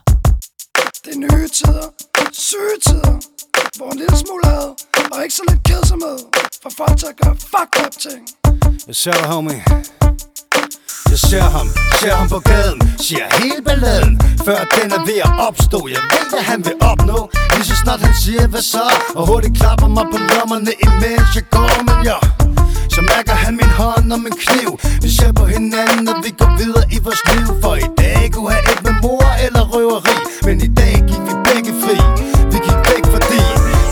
Det 1.05 1.13
er 1.13 1.17
nye 1.17 1.47
tider, 1.47 1.87
syge 2.31 2.77
tider, 2.85 3.19
hvor 3.77 3.91
en 3.91 3.97
lille 3.97 4.17
smule 4.17 4.45
had 4.45 4.67
og 5.11 5.23
ikke 5.23 5.35
så 5.35 5.41
lidt 5.49 5.63
kedsomhed 5.63 6.17
for 6.65 6.71
folk 6.77 6.97
til 6.97 7.07
at 7.13 7.17
gøre 7.23 7.35
fucked 7.53 7.85
up 7.85 7.91
ting. 8.05 8.21
Jeg 8.87 8.95
ser 8.95 9.11
dig, 9.11 9.27
homie. 9.33 9.63
Jeg 11.09 11.19
ser 11.19 11.41
ham, 11.41 11.67
ser 11.99 12.13
ham 12.15 12.29
på 12.29 12.39
gaden. 12.39 12.79
Siger 12.99 13.25
hele 13.39 13.61
balladen. 13.65 14.21
Før 14.45 14.59
den 14.75 14.91
er 14.91 15.05
ved 15.05 15.19
at 15.27 15.31
opstå. 15.47 15.87
Jeg 15.87 16.01
ved, 16.13 16.25
hvad 16.29 16.43
han 16.51 16.65
vil 16.65 16.73
opnå. 16.81 17.29
Lige 17.53 17.65
så 17.65 17.75
snart 17.83 17.99
han 17.99 18.15
siger, 18.23 18.47
hvad 18.47 18.61
så? 18.61 18.85
Og 19.15 19.27
hurtigt 19.27 19.57
klapper 19.57 19.87
mig 19.87 20.05
på 20.11 20.17
lommerne 20.17 20.71
Imens 20.85 21.35
jeg 21.35 21.45
går, 21.51 21.83
men 21.87 22.05
ja 22.05 22.17
så 22.95 23.01
mærker 23.01 23.35
han 23.43 23.53
min 23.61 23.71
hånd 23.79 24.07
og 24.15 24.19
min 24.25 24.35
kniv. 24.45 24.69
Vi 25.03 25.09
ser 25.17 25.31
på 25.39 25.45
hinanden, 25.55 26.07
og 26.11 26.17
vi 26.25 26.31
går 26.41 26.51
videre 26.61 26.85
i 26.95 26.97
vores 27.05 27.21
liv. 27.31 27.47
For 27.63 27.75
i 27.85 27.89
dag 28.01 28.21
kunne 28.33 28.51
have 28.55 28.65
et 28.73 28.81
med 28.87 28.95
mor 29.03 29.27
eller 29.45 29.63
røveri. 29.73 30.15
Men 30.45 30.55
i 30.67 30.69
dag 30.79 30.95
gik 31.09 31.21
vi 31.27 31.33
begge 31.47 31.71
fri. 31.83 31.97
Vi 32.51 32.57
gik 32.67 32.79
væk 32.89 33.03
fordi 33.15 33.41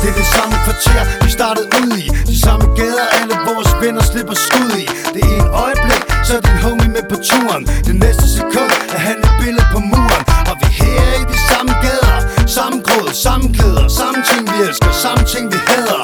Det 0.01 0.07
er 0.11 0.17
det 0.21 0.27
samme 0.35 0.55
kvarter, 0.65 1.01
vi 1.23 1.29
startede 1.37 1.62
venner 3.83 4.03
slipper 4.11 4.37
skud 4.45 4.71
i. 4.83 4.85
Det 5.13 5.23
er 5.31 5.35
en 5.43 5.49
øjeblik, 5.65 6.03
så 6.27 6.31
er 6.37 6.41
din 6.47 6.59
homie 6.65 6.89
med 6.95 7.05
på 7.11 7.17
turen. 7.29 7.63
Det 7.87 7.95
næste 8.03 8.25
sekund 8.37 8.71
er 8.95 9.01
han 9.07 9.17
et 9.27 9.33
billede 9.41 9.67
på 9.73 9.79
muren. 9.91 10.23
Og 10.49 10.55
vi 10.61 10.67
her 10.79 11.09
i 11.21 11.23
de 11.31 11.37
samme 11.49 11.73
gader. 11.85 12.19
Samme 12.57 12.77
gråd, 12.87 13.09
samme 13.25 13.45
klæder 13.55 13.87
Samme 13.99 14.19
ting 14.29 14.43
vi 14.51 14.57
elsker, 14.67 14.91
samme 15.05 15.23
ting 15.33 15.45
vi 15.53 15.59
hader. 15.69 16.03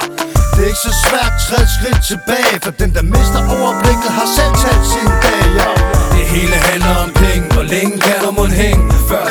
Det 0.54 0.62
er 0.64 0.70
ikke 0.72 0.84
så 0.88 0.94
svært, 1.04 1.32
træd 1.44 1.66
skridt 1.76 2.00
tilbage 2.10 2.56
For 2.64 2.72
den 2.80 2.90
der 2.96 3.04
mister 3.14 3.40
overblikket 3.56 4.10
har 4.18 4.28
selv 4.36 4.54
talt 4.62 4.86
sin 4.92 5.10
dag, 5.24 5.44
ja. 5.58 5.70
Det 6.16 6.24
hele 6.34 6.56
handler 6.68 6.94
om 7.04 7.10
penge, 7.22 7.46
hvor 7.54 7.66
længe 7.74 7.96
kan 8.06 8.20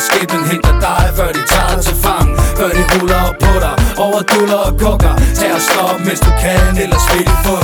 skæbnen 0.08 0.44
henter 0.52 0.76
dig 0.86 1.04
Før 1.18 1.32
de 1.32 1.42
tager 1.52 1.76
dig 1.76 1.84
til 1.84 1.96
fang. 2.04 2.30
Før 2.58 2.70
de 2.78 2.84
ruller 2.92 3.20
op 3.30 3.36
på 3.44 3.52
dig 3.66 3.76
Over 3.98 4.22
duller 4.32 4.62
og 4.70 4.74
kukker 4.80 5.16
Tag 5.38 5.52
og 5.58 5.62
stop, 5.62 6.00
mens 6.06 6.20
du 6.20 6.32
kan 6.42 6.78
Ellers 6.84 7.06
vil 7.14 7.26
de 7.30 7.36
få 7.46 7.59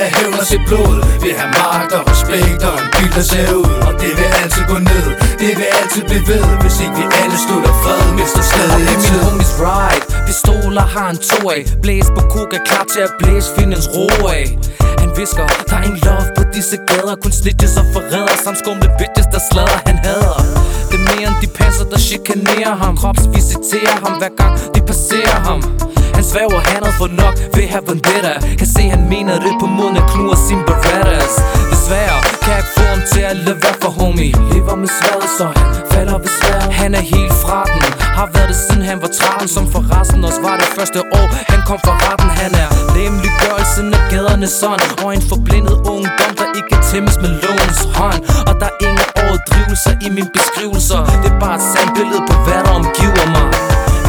have 0.00 0.10
hævn 0.16 0.34
og 0.42 0.46
sit 0.52 0.62
blod. 0.68 0.96
Vil 1.22 1.34
have 1.40 1.50
magt 1.58 1.92
og 1.98 2.02
respekt 2.10 2.60
Og 2.68 2.74
en 2.82 2.88
bil 2.94 3.10
der 3.16 3.24
ser 3.32 3.48
ud 3.60 3.70
Og 3.88 3.92
det 4.02 4.10
vil 4.18 4.28
altid 4.42 4.64
gå 4.72 4.78
ned. 4.90 5.06
Det 5.40 5.50
vil 5.58 5.68
altid 5.78 6.02
blive 6.10 6.24
ved. 6.30 6.42
Hvis 6.62 6.76
ikke 6.84 6.94
vi 7.00 7.04
alle 7.22 7.38
slutter 7.46 7.72
fred 7.82 8.02
Mister 8.18 8.42
stadig 8.50 8.84
Min 8.90 9.00
tid. 9.06 9.20
homies 9.26 9.52
ride 9.64 10.02
Pistoler 10.26 10.86
har 10.94 11.08
en 11.14 11.18
to 11.30 11.40
af. 11.56 11.62
Blæs 11.82 12.06
på 12.16 12.22
koka, 12.34 12.58
klar 12.68 12.84
til 12.92 13.00
at 13.08 13.12
blæse 13.20 13.48
Findens 13.56 13.88
ro 13.94 14.06
af. 14.38 14.46
Han 15.02 15.10
visker, 15.16 15.46
der 15.68 15.76
er 15.80 15.82
ingen 15.88 16.00
love 16.08 16.26
på 16.36 16.42
disse 16.54 16.76
gader. 16.88 17.14
Kun 17.22 17.32
snitches 17.40 17.76
og 17.80 17.86
forræder. 17.94 18.36
Samt 18.44 18.58
skumle 18.62 18.88
bitches, 18.98 19.26
der 19.34 19.40
slader. 19.50 19.78
Han 19.88 19.98
hader. 20.06 20.38
Det 20.90 20.96
er 21.00 21.04
mere 21.10 21.28
end 21.30 21.38
de 21.42 21.48
passer, 21.60 21.84
der 21.92 21.98
chikanerer 22.08 22.74
ham. 22.82 22.96
Kropsvisiterer 22.96 23.96
ham 24.04 24.12
hver 24.20 24.32
gang 24.40 24.52
de 24.74 24.80
passerer 24.90 25.38
ham 25.48 25.60
han 26.14 26.24
svæver, 26.24 26.60
han 26.70 26.80
havde 26.84 26.96
fået 27.00 27.14
nok 27.22 27.34
ved 27.56 27.66
have 27.74 27.84
vendetta. 27.88 28.32
Kan 28.58 28.68
se, 28.76 28.82
han 28.94 29.02
mener 29.14 29.34
det 29.44 29.52
på 29.60 29.66
munden 29.66 29.96
at 30.02 30.06
knuger 30.12 30.38
sin 30.48 30.60
berettas. 30.68 31.34
Desværre 31.72 32.18
kan 32.42 32.50
jeg 32.54 32.60
ikke 32.62 32.74
få 32.78 32.84
ham 32.94 33.02
til 33.12 33.22
at 33.30 33.36
lade 33.46 33.58
være 33.64 33.76
for 33.82 33.90
homie. 33.98 34.32
Lever 34.52 34.76
med 34.82 34.90
sværet, 34.98 35.28
så 35.38 35.44
han 35.58 35.68
falder 35.92 36.18
ved 36.24 36.32
sværet. 36.38 36.68
Han 36.80 36.90
er 37.00 37.04
helt 37.14 37.34
fra 37.44 37.58
den. 37.72 37.82
Har 38.18 38.28
været 38.34 38.48
det 38.48 38.58
siden 38.64 38.82
han 38.90 38.98
var 39.02 39.10
13 39.20 39.48
Som 39.56 39.64
forresten 39.74 40.24
også 40.28 40.40
var 40.46 40.56
det 40.62 40.68
første 40.76 40.98
år 41.18 41.26
Han 41.52 41.60
kom 41.68 41.78
fra 41.86 41.94
retten. 42.04 42.30
Han 42.42 42.52
er 42.64 42.68
lemliggørelsen 42.96 43.86
af 43.98 44.02
gaderne 44.10 44.48
sådan 44.60 44.88
Og 45.04 45.08
en 45.16 45.22
forblindet 45.30 45.76
ungdom, 45.94 46.32
der 46.40 46.48
ikke 46.58 46.76
tæmmes 46.90 47.16
med 47.22 47.32
lovens 47.44 47.80
hånd. 47.98 48.20
Og 48.48 48.54
der 48.60 48.68
er 48.72 48.76
ingen 48.88 49.08
overdrivelser 49.24 49.94
i 50.06 50.08
mine 50.16 50.30
beskrivelser. 50.36 51.00
Det 51.22 51.30
er 51.34 51.38
bare 51.44 51.56
et 51.60 51.66
sandt 51.72 51.90
billede 51.96 52.22
på 52.28 52.34
hvad 52.44 52.60
der 52.64 52.72
omgiver 52.78 53.26
mig. 53.34 53.46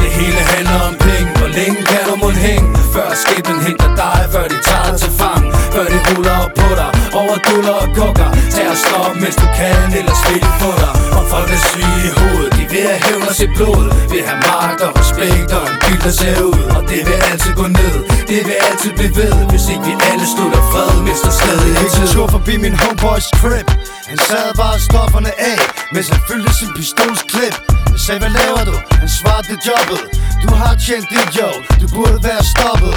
Det 0.01 0.09
hele 0.19 0.39
handler 0.53 0.79
om 0.89 0.95
penge 1.07 1.36
længe 1.57 1.79
kan 1.91 2.01
du 2.07 2.13
mon 2.23 2.37
hænge? 2.45 2.69
Før 2.93 3.09
skæbnen 3.21 3.59
henter 3.67 3.91
dig 4.01 4.19
Før 4.33 4.45
de 4.51 4.57
tager 4.67 4.87
dig 4.91 4.99
til 5.03 5.11
fang. 5.19 5.43
Før 5.73 5.85
de 5.93 5.97
ruller 6.07 6.35
op 6.43 6.53
på 6.61 6.67
dig 6.79 6.91
Over 7.21 7.37
duller 7.47 7.75
og 7.83 7.89
kukker 7.97 8.29
Tag 8.53 8.67
og 8.73 8.77
stop 8.83 9.13
mens 9.21 9.35
du 9.41 9.47
kan 9.59 9.79
Ellers 9.99 10.21
vil 10.27 10.39
de 10.45 10.51
få 10.61 10.71
dig. 10.83 10.93
Og 11.17 11.23
folk 11.31 11.49
er 11.57 11.61
syge 11.69 11.99
i 12.09 12.11
hovedet 12.19 12.51
De 12.57 12.63
vil 12.71 12.83
have 12.89 13.01
hævn 13.05 13.23
og 13.29 13.35
sit 13.41 13.51
blod. 13.57 13.85
Vil 14.11 14.23
have 14.29 14.39
magt 14.47 14.79
og 14.85 14.91
respekt 14.99 15.49
Og 15.57 15.63
en 15.71 15.77
bil 15.83 15.99
der 16.05 16.13
ser 16.21 16.37
ud. 16.51 16.61
Og 16.77 16.81
det 16.91 17.01
vil 17.07 17.17
altid 17.29 17.53
gå 17.61 17.65
ned 17.79 17.95
Det 18.31 18.39
vil 18.47 18.57
altid 18.67 18.91
blive 18.99 19.13
ved. 19.19 19.35
Hvis 19.51 19.65
ikke 19.73 19.83
vi 19.89 19.93
alle 20.09 20.25
slutter 20.33 20.61
fred 20.71 20.91
Mister 21.07 21.31
stadig 21.39 21.69
Jeg 21.77 21.85
gik 21.91 22.01
en 22.05 22.09
tur 22.15 22.27
forbi 22.35 22.53
min 22.65 22.75
homeboys 22.81 23.27
crib. 23.39 23.67
Han 24.11 24.17
sad 24.29 24.47
bare 24.61 24.77
stofferne 24.89 25.31
af 25.53 25.59
mens 25.93 26.09
han 26.09 26.21
fyldte 26.27 26.53
sin 26.59 26.71
pistols 26.75 27.21
klip 27.31 27.55
Jeg 27.93 27.99
sagde, 28.05 28.19
hvad 28.23 28.33
laver 28.39 28.63
du? 28.69 28.75
Han 29.01 29.09
svarede, 29.19 29.47
det 29.51 29.59
jobbet. 29.69 30.01
Du 30.43 30.49
har 30.61 30.73
tjent 30.85 31.07
dit 31.13 31.29
jo 31.39 31.49
Du 31.81 31.87
burde 31.95 32.19
være 32.29 32.43
stoppet. 32.53 32.95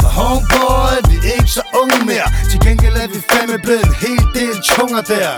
For 0.00 0.10
homeboy, 0.18 0.94
vi 1.10 1.16
er 1.28 1.32
ikke 1.40 1.52
så 1.58 1.64
unge 1.80 1.98
mere. 2.10 2.28
Til 2.50 2.58
gengæld 2.66 2.96
er 3.04 3.08
vi 3.14 3.18
fandme 3.30 3.56
blevet 3.64 3.84
en 3.88 3.94
hel 4.04 4.24
del 4.38 4.56
tunger 4.74 5.02
der. 5.12 5.30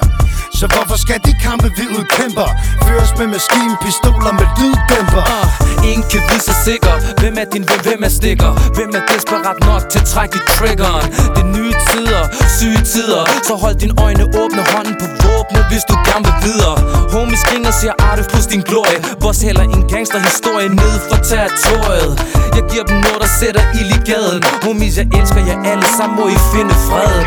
Så 0.59 0.65
hvorfor 0.73 0.97
skal 1.05 1.19
de 1.27 1.33
kampe, 1.47 1.69
vi 1.79 1.85
udkæmper? 1.99 2.49
Føres 2.87 3.13
med 3.19 3.27
maskinpistoler 3.37 4.33
med 4.41 4.49
lyddæmper. 4.59 5.25
Uh, 5.35 5.89
Ingen 5.91 6.07
kan 6.13 6.23
vide 6.29 6.43
sig 6.49 6.57
sikker. 6.69 6.95
Hvem 7.21 7.35
er 7.43 7.47
din 7.55 7.65
ven, 7.71 7.81
hvem 7.87 8.01
er 8.09 8.13
stikker? 8.21 8.51
Hvem 8.77 8.91
er 8.99 9.03
desperat 9.13 9.59
nok 9.71 9.83
til 9.93 9.99
at 10.05 10.09
trække 10.15 10.35
i 10.41 10.43
triggeren? 10.57 11.07
Det 11.35 11.43
er 11.47 11.51
nye 11.59 11.75
tider, 11.89 12.23
syge 12.59 12.83
tider. 12.93 13.23
Så 13.49 13.55
hold 13.63 13.77
dine 13.83 13.95
øjne 14.07 14.25
åbne, 14.43 14.63
hånden 14.73 14.95
på 15.01 15.07
våbne 15.45 15.69
Hvis 15.71 15.85
du 15.85 15.95
gerne 16.09 16.25
vil 16.25 16.37
videre. 16.49 16.77
Homies 17.13 17.45
ringer 17.53 17.71
siger 17.71 17.93
Arif 17.99 18.27
plus 18.27 18.47
din 18.47 18.61
glorie. 18.61 18.99
Boss 19.21 19.43
hælder 19.43 19.63
en 19.63 19.89
gangsterhistorie 19.89 20.69
ned 20.69 20.95
for 21.09 21.17
territoriet. 21.17 22.15
Jeg 22.57 22.63
giver 22.71 22.85
dem 22.85 22.97
noget, 22.97 23.21
der 23.21 23.31
sætter 23.41 23.63
ild 23.81 23.91
i 23.97 24.01
gaden. 24.11 24.43
Homies, 24.63 24.99
jeg 24.99 25.07
elsker 25.21 25.41
jer 25.49 25.59
alle 25.73 25.87
sammen, 25.97 26.19
må 26.21 26.29
I 26.29 26.39
finde 26.53 26.75
fred 26.87 27.25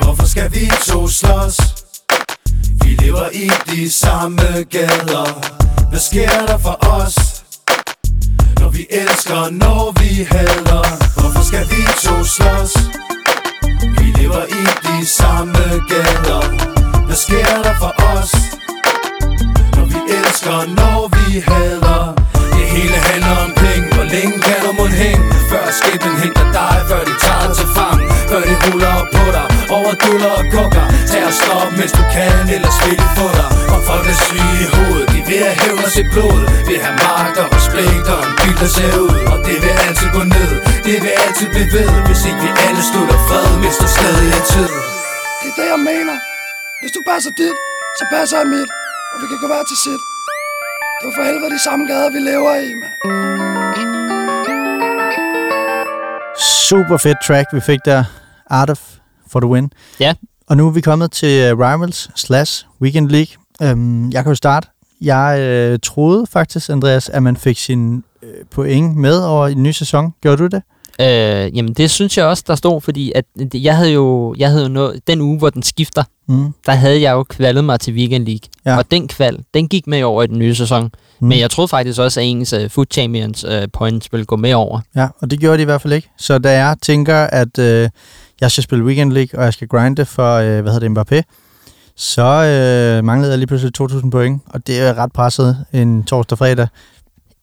Hvorfor 0.00 0.26
skal 0.26 0.52
vi 0.52 0.70
to 0.86 1.08
slås? 1.08 1.56
Vi 2.84 2.90
lever 3.02 3.28
i 3.32 3.50
de 3.70 3.92
samme 3.92 4.46
gader. 4.70 5.28
Hvad 5.90 6.00
sker 6.00 6.46
der 6.46 6.58
for 6.58 6.76
os? 6.80 7.16
Når 8.60 8.68
vi 8.68 8.86
elsker, 8.90 9.50
når 9.50 9.92
vi 10.00 10.26
hader. 10.30 10.84
Hvorfor 11.20 11.42
skal 11.48 11.64
vi 11.70 11.82
to 12.04 12.24
slås? 12.24 12.72
Vi 13.98 14.06
lever 14.18 14.44
i 14.60 14.62
de 14.86 15.06
samme 15.06 15.62
gader 15.90 16.42
Hvad 17.06 17.16
sker 17.16 17.62
der 17.66 17.74
for 17.82 17.92
os? 18.12 18.32
Når 19.76 19.84
vi 19.92 19.98
elsker, 20.18 20.58
når 20.80 21.00
vi 21.16 21.40
hader 21.48 22.14
Det 22.56 22.66
hele 22.74 22.96
handler 23.08 23.36
om 23.44 23.50
penge 23.62 23.94
Hvor 23.94 24.04
længe 24.14 24.36
kan 24.46 24.56
du 24.64 24.72
mund 24.78 24.94
hænge? 25.02 25.24
Før 25.50 25.64
skæbnen 25.78 26.16
henter 26.22 26.52
dig 26.58 26.76
Før 26.88 27.04
de 27.08 27.14
tager 27.24 27.46
dig 27.46 27.56
til 27.56 27.68
fang 27.76 28.00
Før 28.30 28.40
de 28.48 28.54
ruller 28.64 28.92
op 29.00 29.06
på 29.12 29.24
dig 29.36 29.53
over 29.84 29.96
duller 30.04 30.32
og 30.40 30.44
kukker 30.54 30.86
Tag 31.10 31.22
og 31.30 31.34
stop, 31.40 31.68
mens 31.78 31.92
du 31.98 32.02
kan 32.14 32.38
Ellers 32.56 32.78
vil 32.84 32.96
de 33.02 33.08
få 33.18 33.26
dig 33.38 33.50
Og 33.74 33.80
folk 33.88 34.06
er 34.12 34.16
syge 34.26 34.56
i 34.64 34.66
hovedet 34.74 35.06
De 35.14 35.20
vil 35.28 35.38
have 35.46 35.56
hævn 35.62 35.82
og 35.86 35.90
sit 35.96 36.08
blod 36.14 36.40
Vil 36.68 36.78
have 36.84 36.96
magt 37.04 37.36
og 37.42 37.48
respekt 37.56 38.06
Og 38.14 38.20
en 38.28 38.34
bil 38.40 38.56
der 38.62 38.70
ser 38.76 38.92
ud 39.04 39.16
Og 39.32 39.38
det 39.46 39.56
vil 39.64 39.74
altid 39.86 40.08
gå 40.16 40.22
ned 40.36 40.52
Det 40.86 40.96
vil 41.04 41.12
altid 41.24 41.46
blive 41.54 41.70
ved 41.76 41.90
Hvis 42.08 42.22
ikke 42.28 42.40
vi 42.44 42.50
alle 42.66 42.82
slutter 42.90 43.18
fred 43.28 43.48
Mister 43.64 43.86
stadig 43.96 44.28
en 44.38 44.44
tid 44.52 44.72
Det 45.40 45.48
er 45.52 45.56
det, 45.60 45.68
jeg 45.74 45.82
mener. 45.92 46.16
Hvis 46.80 46.92
du 46.96 47.00
passer 47.10 47.32
dit, 47.42 47.56
så 47.98 48.04
passer 48.14 48.36
jeg 48.40 48.46
mit. 48.46 48.70
Og 49.12 49.16
vi 49.22 49.26
kan 49.30 49.38
gå 49.42 49.46
hver 49.46 49.64
til 49.70 49.78
sit. 49.84 50.02
Det 50.98 51.04
var 51.06 51.14
for 51.16 51.24
helvede 51.28 51.50
de 51.56 51.62
samme 51.68 51.86
gader, 51.90 52.10
vi 52.16 52.20
lever 52.30 52.54
i, 52.68 52.70
mand. 52.80 52.94
Super 56.68 56.96
fedt 56.96 57.18
track, 57.26 57.46
vi 57.52 57.60
fik 57.60 57.80
der. 57.84 58.04
Art 58.50 58.70
of 58.70 58.93
for 59.30 59.40
the 59.40 59.48
win. 59.48 59.72
Ja. 60.00 60.14
Og 60.46 60.56
nu 60.56 60.66
er 60.66 60.70
vi 60.70 60.80
kommet 60.80 61.12
til 61.12 61.52
uh, 61.52 61.58
Rivals 61.58 62.10
slash 62.16 62.66
Weekend 62.82 63.08
League. 63.10 63.72
Um, 63.72 64.10
jeg 64.12 64.22
kan 64.22 64.30
jo 64.30 64.34
starte. 64.34 64.68
Jeg 65.00 65.70
uh, 65.72 65.78
troede 65.82 66.26
faktisk, 66.26 66.70
Andreas, 66.70 67.08
at 67.08 67.22
man 67.22 67.36
fik 67.36 67.58
sin 67.58 67.94
uh, 68.22 68.28
point 68.50 68.96
med 68.96 69.18
over 69.18 69.46
i 69.48 69.54
den 69.54 69.62
nye 69.62 69.72
sæson. 69.72 70.14
Gjorde 70.22 70.36
du 70.42 70.46
det? 70.46 70.62
Øh, 71.00 71.56
jamen, 71.56 71.72
det 71.74 71.90
synes 71.90 72.18
jeg 72.18 72.26
også, 72.26 72.44
der 72.46 72.54
stod, 72.54 72.80
fordi 72.80 73.12
at 73.14 73.24
jeg 73.54 73.76
havde 73.76 73.92
jo, 73.92 74.34
jeg 74.38 74.50
havde 74.50 74.62
jo 74.62 74.68
nået, 74.68 75.00
den 75.06 75.20
uge, 75.20 75.38
hvor 75.38 75.50
den 75.50 75.62
skifter, 75.62 76.02
Mm. 76.28 76.52
der 76.66 76.72
havde 76.72 77.00
jeg 77.00 77.12
jo 77.12 77.22
kvalet 77.22 77.64
mig 77.64 77.80
til 77.80 77.94
Weekend 77.94 78.26
League. 78.26 78.48
Ja. 78.66 78.76
Og 78.76 78.90
den 78.90 79.08
kval, 79.08 79.38
den 79.54 79.68
gik 79.68 79.86
med 79.86 80.02
over 80.02 80.22
i 80.22 80.26
den 80.26 80.38
nye 80.38 80.54
sæson. 80.54 80.90
Mm. 81.20 81.26
Men 81.28 81.38
jeg 81.38 81.50
troede 81.50 81.68
faktisk 81.68 82.00
også, 82.00 82.20
at 82.20 82.26
ens 82.26 82.52
uh, 82.52 82.70
Food 82.70 82.86
Champions 82.90 83.44
uh, 83.44 83.50
points 83.72 84.12
ville 84.12 84.26
gå 84.26 84.36
med 84.36 84.52
over. 84.54 84.80
Ja, 84.96 85.08
og 85.20 85.30
det 85.30 85.40
gjorde 85.40 85.56
de 85.56 85.62
i 85.62 85.64
hvert 85.64 85.82
fald 85.82 85.92
ikke. 85.92 86.10
Så 86.18 86.38
da 86.38 86.50
jeg 86.50 86.76
tænker, 86.82 87.16
at 87.16 87.58
øh, 87.58 87.88
jeg 88.44 88.50
skal 88.50 88.64
spille 88.64 88.84
Weekend 88.84 89.12
League, 89.12 89.38
og 89.38 89.44
jeg 89.44 89.52
skal 89.52 89.68
grinde 89.68 90.04
for, 90.04 90.34
øh, 90.34 90.60
hvad 90.62 90.72
hedder 90.72 90.88
det, 90.88 90.98
Mbappé, 90.98 91.22
så 91.96 92.22
øh, 92.22 93.04
manglede 93.04 93.30
jeg 93.30 93.38
lige 93.38 93.46
pludselig 93.46 93.72
2.000 93.80 94.10
point, 94.10 94.42
og 94.46 94.66
det 94.66 94.80
er 94.80 94.94
ret 94.94 95.12
presset 95.12 95.64
en 95.72 96.04
torsdag-fredag. 96.04 96.68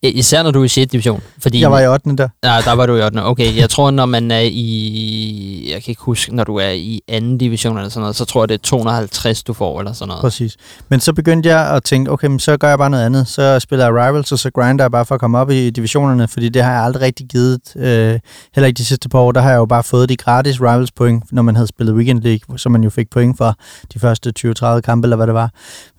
Især 0.04 0.44
når 0.44 0.52
du 0.52 0.60
er 0.60 0.66
i 0.66 0.68
6. 0.68 0.92
division. 0.92 1.22
Fordi 1.40 1.62
Jeg 1.62 1.72
var 1.72 1.80
i 1.80 1.88
8. 1.88 2.16
der. 2.18 2.28
Nej, 2.44 2.62
der 2.62 2.74
var 2.74 2.86
du 2.86 2.96
i 2.96 3.02
8. 3.02 3.24
Okay, 3.24 3.58
jeg 3.58 3.70
tror, 3.70 3.92
når 3.92 4.06
man 4.06 4.32
er 4.32 4.40
i... 4.52 5.68
Jeg 5.74 5.84
kan 5.84 5.92
ikke 5.92 6.02
huske, 6.02 6.36
når 6.36 6.44
du 6.44 6.56
er 6.56 6.70
i 6.70 7.02
anden 7.08 7.38
division 7.38 7.78
eller 7.78 7.90
sådan 7.90 8.02
noget, 8.02 8.16
så 8.16 8.26
tror 8.26 8.42
jeg, 8.44 8.50
det 8.50 8.56
er 8.56 8.60
250, 8.64 9.44
du 9.44 9.54
får 9.54 9.80
eller 9.80 9.94
sådan 9.94 10.08
noget. 10.08 10.22
Præcis. 10.22 10.58
Men 10.90 11.00
så 11.00 11.14
begyndte 11.14 11.50
jeg 11.50 11.76
at 11.76 11.84
tænke, 11.84 12.12
okay, 12.12 12.28
men 12.28 12.40
så 12.40 12.58
gør 12.58 12.70
jeg 12.70 12.78
bare 12.78 12.90
noget 12.90 13.06
andet. 13.06 13.28
Så 13.28 13.60
spiller 13.60 13.86
jeg 13.86 13.94
Rivals, 13.94 14.32
og 14.32 14.40
så 14.40 14.52
grinder 14.52 14.84
jeg 14.84 14.92
bare 14.92 15.06
for 15.06 15.16
at 15.16 15.22
komme 15.22 15.38
op 15.38 15.52
i 15.52 15.70
divisionerne, 15.70 16.28
fordi 16.28 16.50
det 16.50 16.64
har 16.64 16.72
jeg 16.72 16.84
aldrig 16.84 17.02
rigtig 17.02 17.28
givet. 17.28 17.60
Øh, 17.76 18.20
heller 18.56 18.68
ikke 18.68 18.78
de 18.78 18.86
sidste 18.86 19.10
par 19.10 19.20
år, 19.20 19.32
der 19.32 19.42
har 19.42 19.50
jeg 19.50 19.58
jo 19.58 19.66
bare 19.66 19.84
fået 19.84 20.10
de 20.10 20.16
gratis 20.18 20.62
Rivals 20.62 20.92
point, 20.92 21.24
når 21.32 21.42
man 21.42 21.56
havde 21.56 21.68
spillet 21.68 21.96
Weekend 21.96 22.22
League, 22.22 22.60
så 22.60 22.70
man 22.70 22.84
jo 22.84 22.90
fik 22.90 23.10
point 23.10 23.38
for 23.38 23.56
de 23.94 24.00
første 24.00 24.34
20-30 24.40 24.80
kampe, 24.80 25.06
eller 25.06 25.16
hvad 25.16 25.28
det 25.28 25.36
var. 25.36 25.52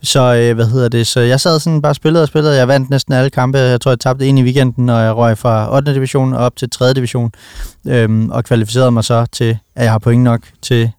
Så 0.02 0.20
øh, 0.34 0.54
hvad 0.54 0.66
hedder 0.66 0.88
det? 0.88 1.06
Så 1.06 1.20
jeg 1.20 1.40
sad 1.40 1.60
sådan 1.60 1.82
bare 1.82 1.94
spillede 1.94 2.22
og 2.22 2.28
spillede. 2.28 2.56
Jeg 2.56 2.68
vandt 2.68 2.90
næsten 2.90 3.14
alle 3.14 3.30
kampe. 3.30 3.58
Jeg 3.58 3.80
tror, 3.80 3.91
jeg 3.92 4.00
tabte 4.00 4.26
en 4.26 4.38
i 4.38 4.42
weekenden, 4.42 4.88
og 4.88 5.00
jeg 5.02 5.16
røg 5.16 5.38
fra 5.38 5.74
8. 5.76 5.94
division 5.94 6.34
op 6.34 6.56
til 6.56 6.70
3. 6.70 6.92
division. 6.94 7.32
Øhm, 7.88 8.30
og 8.30 8.44
kvalificerede 8.44 8.90
mig 8.90 9.04
så 9.04 9.26
til, 9.32 9.58
at 9.76 9.84
jeg 9.84 9.92
har 9.92 9.98
point 9.98 10.22
nok 10.22 10.40
til 10.62 10.90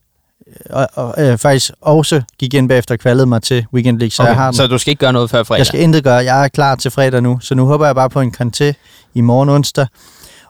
og, 0.70 0.88
og 0.94 1.16
øh, 1.18 1.38
faktisk 1.38 1.72
også 1.82 2.22
gik 2.40 2.54
ind 2.54 2.70
bagefter 2.70 2.96
og 2.96 3.00
kvalede 3.00 3.26
mig 3.26 3.42
til 3.42 3.66
Weekend 3.74 3.98
League, 4.00 4.12
så 4.12 4.24
okay, 4.24 4.30
jeg 4.30 4.36
har 4.38 4.46
den. 4.46 4.54
så 4.54 4.68
du 4.68 4.78
skal 4.78 4.92
ikke 4.92 5.00
gøre 5.00 5.14
noget 5.14 5.30
før 5.30 5.44
fredag? 5.44 5.58
Jeg 5.60 5.66
skal 5.66 5.80
intet 5.80 6.04
gøre. 6.04 6.16
Jeg 6.16 6.44
er 6.44 6.48
klar 6.48 6.76
til 6.76 6.92
fredag 6.92 7.22
nu, 7.22 7.40
så 7.42 7.56
nu 7.56 7.66
håber 7.66 7.86
jeg 7.86 7.96
bare 7.96 8.10
på 8.10 8.22
en 8.22 8.34
kanté 8.42 8.74
i 9.14 9.22
morgen 9.22 9.50
onsdag. 9.50 9.88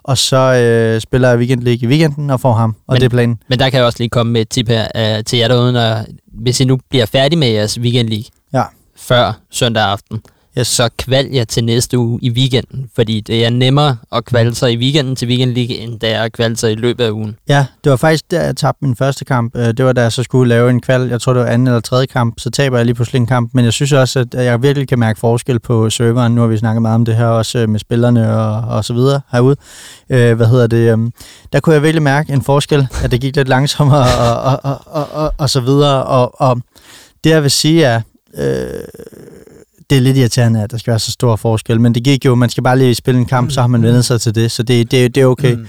Og 0.04 0.18
så 0.18 0.38
øh, 0.38 1.02
spiller 1.02 1.30
jeg 1.30 1.38
Weekend 1.38 1.62
League 1.64 1.80
i 1.84 1.88
weekenden 1.88 2.30
og 2.30 2.40
får 2.40 2.54
ham, 2.54 2.76
og 2.88 2.94
Men- 2.94 3.00
det 3.00 3.06
er 3.06 3.10
planen. 3.10 3.40
Men 3.50 3.60
der 3.60 3.70
kan 3.70 3.78
jeg 3.78 3.86
også 3.86 4.00
lige 4.00 4.10
komme 4.10 4.34
med 4.34 4.42
et 4.42 4.50
tip 4.50 4.68
her 4.68 4.88
uh, 5.18 5.24
til 5.26 5.40
jer 5.40 5.48
derude, 5.48 5.74
når, 5.74 6.06
hvis 6.42 6.60
I 6.60 6.66
nu 6.66 6.78
bliver 6.90 7.06
færdig 7.06 7.38
med 7.38 7.48
jeres 7.48 7.80
Weekend 7.80 8.10
League 8.10 8.26
Ja. 8.54 8.64
før 8.98 9.34
søndag 9.52 9.84
aften, 9.84 10.22
ja. 10.56 10.64
så 10.64 10.90
kval 10.98 11.30
jeg 11.32 11.48
til 11.48 11.64
næste 11.64 11.98
uge 11.98 12.20
i 12.22 12.30
weekenden. 12.30 12.90
Fordi 12.96 13.22
det 13.22 13.46
er 13.46 13.50
nemmere 13.50 13.98
at 14.12 14.26
kvalde 14.26 14.56
sig 14.56 14.74
i 14.74 14.78
weekenden 14.78 15.16
til 15.16 15.28
Weekend 15.28 15.58
end 15.58 16.00
det 16.00 16.12
er 16.12 16.22
at 16.22 16.32
kvalde 16.32 16.58
sig 16.58 16.72
i 16.72 16.76
løbet 16.76 17.04
af 17.04 17.12
ugen. 17.12 17.36
Ja, 17.50 17.66
det 17.84 17.90
var 17.90 17.96
faktisk 17.96 18.32
der, 18.32 18.42
jeg 18.42 18.56
tabte 18.58 18.86
min 18.86 18.96
første 18.96 19.26
kamp. 19.26 19.56
Øh, 19.56 19.68
det 19.68 19.86
var 19.86 19.94
da 19.94 20.02
jeg 20.02 20.12
så 20.12 20.24
skulle 20.24 20.50
lave 20.50 20.70
en 20.70 20.82
kval. 20.82 21.10
Jeg 21.10 21.22
tror, 21.22 21.34
det 21.34 21.42
var 21.42 21.48
anden 21.48 21.68
eller 21.68 21.80
tredje 21.80 22.06
kamp. 22.06 22.40
Så 22.40 22.50
taber 22.50 22.78
jeg 22.78 22.86
lige 22.86 22.96
pludselig 22.96 23.20
en 23.20 23.28
kamp. 23.28 23.50
Men 23.54 23.66
jeg 23.66 23.74
synes 23.74 23.92
også, 23.92 24.20
at 24.20 24.46
jeg 24.46 24.62
virkelig 24.62 24.88
kan 24.88 25.00
mærke 25.00 25.20
forskel 25.20 25.60
på 25.60 25.90
serveren. 25.90 26.36
Nu 26.36 26.42
har 26.42 26.48
vi 26.48 26.58
snakket 26.58 26.82
meget 26.82 26.96
om 26.96 27.06
det 27.06 27.16
her 27.16 27.26
også 27.26 27.60
øh, 27.60 27.70
med 27.70 27.80
spillerne 27.80 28.38
og, 28.38 28.76
og 28.78 28.86
så 28.86 28.94
videre 28.94 29.22
herude. 29.32 29.56
Hvad 30.08 30.48
hedder 30.48 30.68
det? 30.68 30.92
Øhm, 30.92 31.12
der 31.54 31.60
kunne 31.60 31.74
jeg 31.74 31.84
virkelig 31.84 32.04
mærke 32.04 32.34
en 32.34 32.42
forskel, 32.42 32.88
at 33.04 33.12
det 33.12 33.22
gik 33.22 33.36
lidt 33.36 33.48
langsommere 33.48 34.06
og, 34.20 34.38
og, 34.44 34.60
og, 34.64 34.82
og, 34.86 35.08
og, 35.12 35.34
og 35.38 35.50
så 35.50 35.60
videre. 35.60 36.04
Og, 36.04 36.42
og 36.42 36.62
det 37.24 37.30
jeg 37.30 37.44
vil 37.44 37.52
sige 37.52 37.84
er, 37.84 38.02
øh, 38.38 38.66
det 39.90 39.98
er 39.98 40.02
lidt 40.02 40.18
irriterende, 40.18 40.64
at 40.64 40.72
der 40.72 40.78
skal 40.78 40.92
være 40.92 41.00
så 41.00 41.12
stor 41.12 41.36
forskel, 41.36 41.82
men 41.82 41.96
det 41.96 42.04
gik 42.04 42.26
jo, 42.26 42.36
man 42.36 42.50
skal 42.50 42.64
bare 42.64 42.78
lige 42.78 42.96
spille 42.96 43.20
en 43.20 43.26
kamp, 43.26 43.52
så 43.52 43.62
har 43.62 43.68
man 43.68 43.84
vendt 43.84 44.06
sig 44.06 44.22
til 44.22 44.36
det, 44.36 44.52
så 44.52 44.64
det, 44.64 44.92
det, 44.92 45.16
det 45.16 45.22
er 45.24 45.28
okay. 45.28 45.54
Mm. 45.56 45.68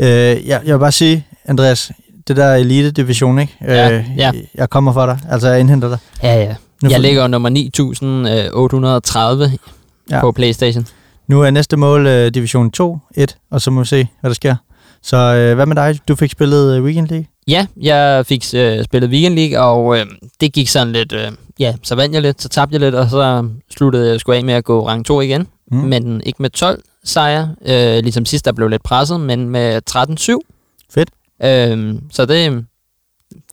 Øh, 0.00 0.08
jeg, 0.08 0.60
jeg 0.64 0.74
vil 0.74 0.78
bare 0.78 0.92
sige, 0.92 1.26
Andreas, 1.44 1.90
det 2.28 2.36
der 2.36 2.54
elite-division, 2.54 3.38
ikke? 3.38 3.56
Ja, 3.64 3.92
øh, 3.92 4.04
ja. 4.16 4.32
Jeg 4.54 4.70
kommer 4.70 4.92
for 4.92 5.06
dig, 5.06 5.18
altså 5.30 5.48
jeg 5.48 5.60
indhenter 5.60 5.88
dig. 5.88 5.98
Ja, 6.22 6.34
ja. 6.42 6.54
Nu 6.82 6.90
Jeg 6.90 7.00
ligger 7.00 7.26
nummer 7.26 7.48
9830 7.48 9.44
Ja. 10.10 10.16
ja. 10.16 10.20
på 10.20 10.32
Playstation. 10.32 10.86
Nu 11.28 11.42
er 11.42 11.50
næste 11.50 11.76
mål 11.76 12.06
øh, 12.06 12.34
division 12.34 12.70
2, 12.70 12.98
1, 13.16 13.36
og 13.50 13.60
så 13.60 13.70
må 13.70 13.80
vi 13.80 13.86
se, 13.86 14.08
hvad 14.20 14.30
der 14.30 14.34
sker. 14.34 14.56
Så 15.02 15.16
øh, 15.16 15.54
hvad 15.54 15.66
med 15.66 15.76
dig? 15.76 15.98
Du 16.08 16.16
fik 16.16 16.30
spillet 16.30 16.76
øh, 16.76 16.82
Weekend 16.84 17.08
League? 17.08 17.26
Ja, 17.48 17.66
jeg 17.82 18.26
fik 18.26 18.44
øh, 18.54 18.84
spillet 18.84 19.10
Weekend 19.10 19.34
League, 19.34 19.60
og 19.60 19.98
øh, 19.98 20.06
det 20.40 20.52
gik 20.52 20.68
sådan 20.68 20.92
lidt... 20.92 21.12
Øh, 21.12 21.32
ja, 21.58 21.74
så 21.82 21.94
vandt 21.94 22.14
jeg 22.14 22.22
lidt, 22.22 22.42
så 22.42 22.48
tabte 22.48 22.72
jeg 22.74 22.80
lidt, 22.80 22.94
og 22.94 23.10
så 23.10 23.48
sluttede 23.76 24.10
jeg 24.10 24.20
sgu 24.20 24.32
af 24.32 24.44
med 24.44 24.54
at 24.54 24.64
gå 24.64 24.88
rang 24.88 25.06
2 25.06 25.20
igen. 25.20 25.46
Mm. 25.70 25.78
Mm. 25.78 25.84
Men 25.84 26.20
ikke 26.26 26.42
med 26.42 26.50
12 26.50 26.82
sejre, 27.04 27.54
øh, 27.66 28.02
ligesom 28.02 28.24
sidst, 28.24 28.44
der 28.44 28.52
blev 28.52 28.68
lidt 28.68 28.82
presset, 28.82 29.20
men 29.20 29.50
med 29.50 29.80
13-7. 29.90 30.38
Fedt. 30.90 31.10
Øh, 31.44 31.94
så 32.10 32.26
det, 32.26 32.64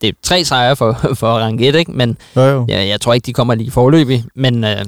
det 0.01 0.09
er 0.09 0.13
tre 0.23 0.43
sejre 0.43 0.75
for, 0.75 0.97
for 1.19 1.27
rang 1.27 1.61
1, 1.65 1.75
ikke? 1.75 1.91
Men 1.91 2.17
Jo, 2.35 2.41
jo. 2.41 2.65
ja, 2.69 2.87
jeg 2.87 3.01
tror 3.01 3.13
ikke, 3.13 3.25
de 3.25 3.33
kommer 3.33 3.55
lige 3.55 3.71
forløbig, 3.71 4.23
men 4.35 4.63
øh, 4.63 4.85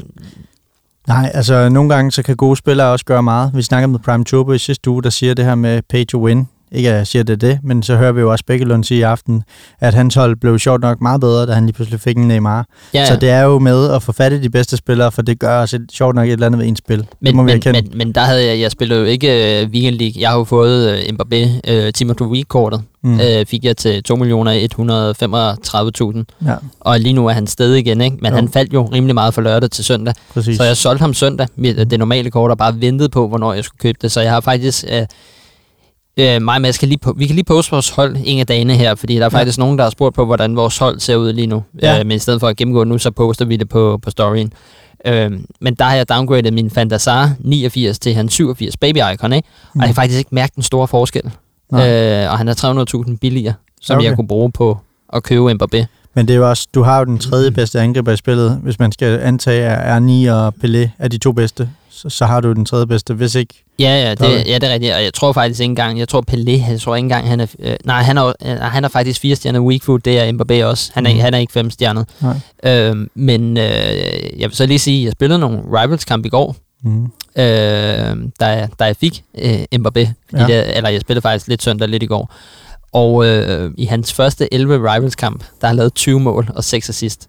Nej, 1.08 1.32
altså 1.34 1.70
nogle 1.70 1.94
gange 1.96 2.12
så 2.12 2.24
kan 2.24 2.36
gode 2.36 2.56
spillere 2.56 2.88
også 2.88 3.06
gøre 3.06 3.24
meget. 3.24 3.52
Vi 3.56 3.62
snakkede 3.62 3.92
med 3.92 4.00
Prime 4.00 4.24
Turbo 4.24 4.54
i 4.54 4.58
sidste 4.58 4.90
uge, 4.90 5.04
der 5.04 5.10
siger 5.10 5.34
det 5.34 5.46
her 5.46 5.56
med 5.56 5.82
pay 5.90 6.06
to 6.06 6.26
win. 6.26 6.48
Ikke 6.72 6.90
at 6.90 6.96
jeg 6.96 7.08
siger 7.08 7.24
det 7.24 7.42
det, 7.42 7.60
men 7.64 7.84
så 7.84 7.96
hører 7.96 8.12
vi 8.12 8.22
jo 8.22 8.32
også 8.32 8.44
Bækkelund 8.48 8.84
sige 8.84 9.00
i 9.00 9.02
aften, 9.02 9.44
at 9.80 9.94
hans 9.94 10.16
hold 10.16 10.36
blev 10.36 10.60
sjovt 10.60 10.82
nok 10.82 11.02
meget 11.02 11.22
bedre, 11.22 11.46
da 11.46 11.54
han 11.54 11.66
lige 11.66 11.74
pludselig 11.74 12.00
fik 12.00 12.18
en 12.18 12.28
Neymar. 12.28 12.66
ja, 12.94 13.06
Så 13.06 13.16
det 13.16 13.30
er 13.30 13.42
jo 13.42 13.60
med 13.60 13.92
at 13.92 14.04
få 14.04 14.12
fat 14.12 14.34
i 14.34 14.42
de 14.42 14.50
bedste 14.50 14.78
spillere, 14.78 15.12
for 15.12 15.22
det 15.22 15.40
gør 15.40 15.60
også 15.62 15.76
et, 15.76 15.86
sjovt 15.94 16.16
nok 16.16 16.28
et 16.28 16.32
eller 16.32 16.46
andet 16.46 16.60
ved 16.60 16.68
en 16.68 16.76
spil. 16.76 16.98
det 17.00 17.08
Men, 17.22 17.36
må 17.36 17.42
vi 17.44 17.46
men, 17.46 17.56
erkende. 17.56 17.82
men, 17.82 17.92
men 17.98 18.12
der 18.12 18.22
havde 18.22 18.46
jeg, 18.46 18.60
jeg 18.60 18.72
spillede 18.72 19.00
jo 19.00 19.06
ikke 19.06 19.62
uh, 19.66 19.72
Weekend 19.72 19.96
League. 19.96 20.22
Jeg 20.22 20.30
har 20.30 20.38
jo 20.38 20.44
fået 20.44 20.94
uh, 20.94 21.00
Mbappé 21.16 21.60
uh, 21.74 21.90
Team 21.94 22.10
of 22.10 22.16
the 22.16 22.26
Week-kortet. 22.28 22.82
Mm. 23.04 23.14
Uh, 23.14 23.20
fik 23.48 23.66
jeg 23.66 23.78
til 23.78 24.02
2.135.000. 24.12 26.24
Ja, 26.46 26.56
Og 26.80 27.00
lige 27.00 27.14
nu 27.14 27.28
er 27.28 27.32
han 27.34 27.48
sted 27.48 27.74
igen, 27.74 28.02
ikke? 28.02 28.18
Men 28.22 28.32
Jo. 28.32 28.36
han 28.36 28.50
faldt 28.50 28.74
jo 28.74 28.86
rimelig 28.86 29.14
meget 29.16 29.34
for 29.34 29.42
lørdag 29.42 29.72
til 29.72 29.86
søndag. 29.86 30.14
præcis. 30.34 30.58
Så 30.58 30.64
jeg 30.64 30.78
solgte 30.78 31.02
ham 31.02 31.14
søndag, 31.14 31.48
med 31.56 31.86
det 31.86 32.00
normale 32.00 32.32
kort, 32.32 32.52
og 32.52 32.58
bare 32.58 32.82
ventede 32.82 33.10
på, 33.10 33.28
hvornår 33.28 33.54
jeg 33.54 33.64
skulle 33.64 33.80
købe 33.80 33.98
det. 34.02 34.12
Så 34.12 34.22
jeg 34.22 34.32
har 34.32 34.42
faktisk... 34.42 34.86
Uh, 34.92 34.98
Øh, 36.18 36.42
mig 36.42 36.56
og 36.56 36.62
Mads 36.62 36.78
kan 36.78 36.88
lige 36.90 36.98
på, 37.00 37.14
vi 37.18 37.26
kan 37.26 37.36
lige 37.36 37.46
poste 37.46 37.72
vores 37.72 37.90
hold 37.90 38.18
en 38.24 38.40
af 38.40 38.48
dagene 38.48 38.74
her, 38.74 38.96
fordi 38.96 39.14
der 39.16 39.20
er 39.22 39.30
Ja. 39.34 39.38
faktisk 39.40 39.58
nogen, 39.58 39.78
der 39.78 39.84
har 39.84 39.90
spurgt 39.92 40.16
på, 40.16 40.26
hvordan 40.26 40.56
vores 40.56 40.78
hold 40.78 41.00
ser 41.00 41.16
ud 41.16 41.34
lige 41.34 41.48
nu. 41.48 41.64
Ja. 41.82 42.00
Øh, 42.00 42.06
men 42.06 42.16
i 42.16 42.20
stedet 42.20 42.40
for 42.40 42.48
at 42.48 42.58
gennemgå 42.58 42.84
nu, 42.84 42.98
så 42.98 43.12
poster 43.12 43.46
vi 43.46 43.56
det 43.58 43.70
på, 43.70 44.00
på 44.04 44.10
storyen. 44.10 44.54
Øh, 45.06 45.32
men 45.62 45.76
der 45.76 45.86
har 45.86 45.96
jeg 45.96 46.10
downgradet 46.10 46.54
min 46.54 46.70
Fantasar 46.72 47.32
89 47.40 48.00
til 48.00 48.14
hans 48.14 48.34
87 48.34 48.78
baby 48.78 48.98
icon, 49.14 49.34
ikke? 49.34 49.48
Og 49.74 49.80
jeg 49.80 49.86
kan 49.88 49.96
faktisk 49.96 50.18
ikke 50.18 50.36
mærke 50.36 50.52
den 50.56 50.64
store 50.64 50.88
forskel. 50.88 51.24
Mm. 51.26 51.32
Nej. 51.78 52.24
Øh, 52.24 52.32
og 52.32 52.38
han 52.38 52.48
er 52.48 52.54
300.000 53.08 53.18
billigere, 53.22 53.54
som 53.82 53.98
Okay. 53.98 54.08
jeg 54.08 54.16
kunne 54.16 54.28
bruge 54.28 54.52
på 54.52 54.78
at 55.14 55.24
købe 55.24 55.52
Mbappé. 55.52 55.86
Men 56.14 56.28
det 56.28 56.34
er 56.34 56.38
jo 56.38 56.50
også, 56.50 56.68
du 56.76 56.84
har 56.84 57.00
jo 57.00 57.06
den 57.06 57.18
tredje 57.18 57.52
bedste 57.52 57.80
angriber 57.80 58.12
i 58.12 58.18
spillet. 58.18 58.60
Hvis 58.64 58.80
man 58.80 58.92
skal 58.92 59.20
antage, 59.20 59.66
at 59.66 60.02
R9 60.02 60.32
og 60.32 60.54
Pelé 60.64 60.88
er 61.00 61.08
de 61.08 61.18
to 61.18 61.32
bedste, 61.32 61.70
så, 61.95 62.09
så 62.09 62.26
har 62.26 62.41
du 62.41 62.53
den 62.53 62.65
tredje 62.65 62.88
bedste. 62.88 63.13
Hvis 63.13 63.35
ikke, 63.35 63.53
Ja, 63.80 64.03
ja, 64.03 64.09
Der 64.09 64.30
det, 64.30 64.47
ja, 64.47 64.53
det 64.53 64.63
er 64.63 64.73
rigtigt. 64.73 64.93
Og 64.93 65.03
jeg 65.03 65.13
tror 65.13 65.34
faktisk 65.34 65.59
ikke 65.59 65.69
engang, 65.69 65.99
jeg 65.99 66.07
tror 66.07 66.23
Pelé, 66.31 66.72
jeg 66.72 66.81
tror 66.81 66.95
ikke 66.95 67.05
engang, 67.05 67.27
han 67.27 67.39
er, 67.39 67.47
øh, 67.59 67.76
nej, 67.85 68.01
han 68.01 68.17
er, 68.17 68.26
øh, 68.26 68.57
han 68.57 68.84
er 68.84 68.88
faktisk 68.88 69.22
fire 69.22 69.35
stjerner 69.35 69.59
weak 69.59 69.84
food, 69.84 69.99
det 69.99 70.19
er 70.19 70.31
Mbappé 70.31 70.63
også. 70.65 70.91
Han 70.93 71.05
er, 71.05 71.13
mm. 71.13 71.19
han 71.19 71.34
er 71.34 71.38
ikke 71.38 71.53
fem 71.53 71.69
stjernet. 71.69 72.07
Øh, 72.63 73.07
men 73.15 73.57
øh, 73.57 73.63
jeg 74.39 74.49
vil 74.49 74.55
så 74.55 74.65
lige 74.65 74.80
sige, 74.80 75.05
jeg 75.05 75.11
spillede 75.11 75.39
nogle 75.39 75.59
Rivals 75.59 76.05
kamp 76.05 76.26
i 76.26 76.30
går, 76.30 76.55
mm, 76.84 77.03
øh, 77.03 77.11
jeg, 78.39 78.69
da 78.80 78.85
jeg 78.85 78.95
fik 78.95 79.23
øh, 79.38 79.59
Mbappé. 79.76 79.99
Ja. 79.99 80.13
Ja. 80.34 80.47
Det, 80.47 80.77
eller 80.77 80.89
jeg 80.89 81.01
spillede 81.01 81.22
faktisk 81.22 81.47
lidt 81.47 81.63
søndag, 81.63 81.89
lidt 81.89 82.03
i 82.03 82.05
går. 82.05 82.34
Og 82.93 83.26
øh, 83.26 83.72
i 83.77 83.85
hans 83.85 84.13
første 84.13 84.53
11 84.53 84.77
Rivals 84.93 85.15
kamp, 85.15 85.39
der 85.39 85.45
har 85.61 85.67
han 85.67 85.76
lavet 85.76 85.93
20 85.93 86.19
mål 86.19 86.49
og 86.55 86.63
6 86.63 86.89
assist. 86.89 87.27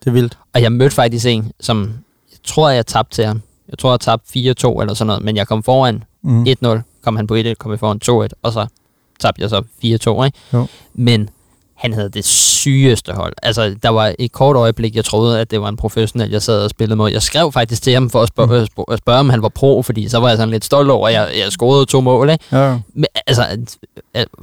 det 0.00 0.06
er 0.06 0.10
vildt. 0.10 0.38
Og 0.54 0.62
jeg 0.62 0.72
mødte 0.72 0.94
faktisk 0.94 1.26
en, 1.26 1.52
som 1.60 1.92
jeg 2.30 2.38
tror, 2.44 2.70
jeg 2.70 2.86
tabte 2.86 3.14
til 3.14 3.24
ham. 3.24 3.42
Jeg 3.70 3.78
tror, 3.78 3.90
jeg 3.90 4.00
tabte 4.00 4.38
4-2 4.38 4.80
eller 4.80 4.94
sådan 4.94 5.06
noget, 5.06 5.22
men 5.24 5.36
jeg 5.36 5.48
kom 5.48 5.62
foran 5.62 6.04
Mm. 6.22 6.42
1-0, 6.64 6.80
kom 7.02 7.16
han 7.16 7.26
på 7.26 7.34
1-1, 7.36 7.54
kom 7.54 7.70
jeg 7.70 7.78
foran 7.80 8.00
2-1, 8.26 8.28
og 8.42 8.52
så 8.52 8.66
tabte 9.20 9.42
jeg 9.42 9.50
så 9.50 9.62
4-2, 9.84 10.24
ikke? 10.24 10.38
Jo. 10.52 10.66
Men 10.94 11.28
han 11.80 11.92
havde 11.92 12.08
det 12.08 12.24
sygeste 12.24 13.12
hold. 13.12 13.32
Altså, 13.42 13.74
der 13.82 13.88
var 13.88 14.14
et 14.18 14.32
kort 14.32 14.56
øjeblik, 14.56 14.96
jeg 14.96 15.04
troede, 15.04 15.40
at 15.40 15.50
det 15.50 15.60
var 15.60 15.68
en 15.68 15.76
professionel, 15.76 16.30
jeg 16.30 16.42
sad 16.42 16.64
og 16.64 16.70
spillede 16.70 16.96
mod. 16.96 17.10
Jeg 17.10 17.22
skrev 17.22 17.52
faktisk 17.52 17.82
til 17.82 17.92
ham 17.92 18.10
for 18.10 18.22
at 18.22 18.28
spørge, 18.28 18.60
Mm. 18.60 18.84
mm. 18.88 18.96
spørge, 18.98 19.18
om 19.20 19.28
han 19.30 19.42
var 19.42 19.48
pro, 19.48 19.82
fordi 19.82 20.08
så 20.08 20.18
var 20.18 20.28
jeg 20.28 20.36
sådan 20.36 20.50
lidt 20.50 20.64
stolt 20.64 20.90
over, 20.90 21.08
at 21.08 21.14
jeg, 21.14 21.28
jeg 21.44 21.52
scorede 21.52 21.84
to 21.86 22.00
mål, 22.00 22.30
ikke? 22.30 22.44
Ja. 22.52 22.78
Men, 22.94 23.04
altså, 23.26 23.42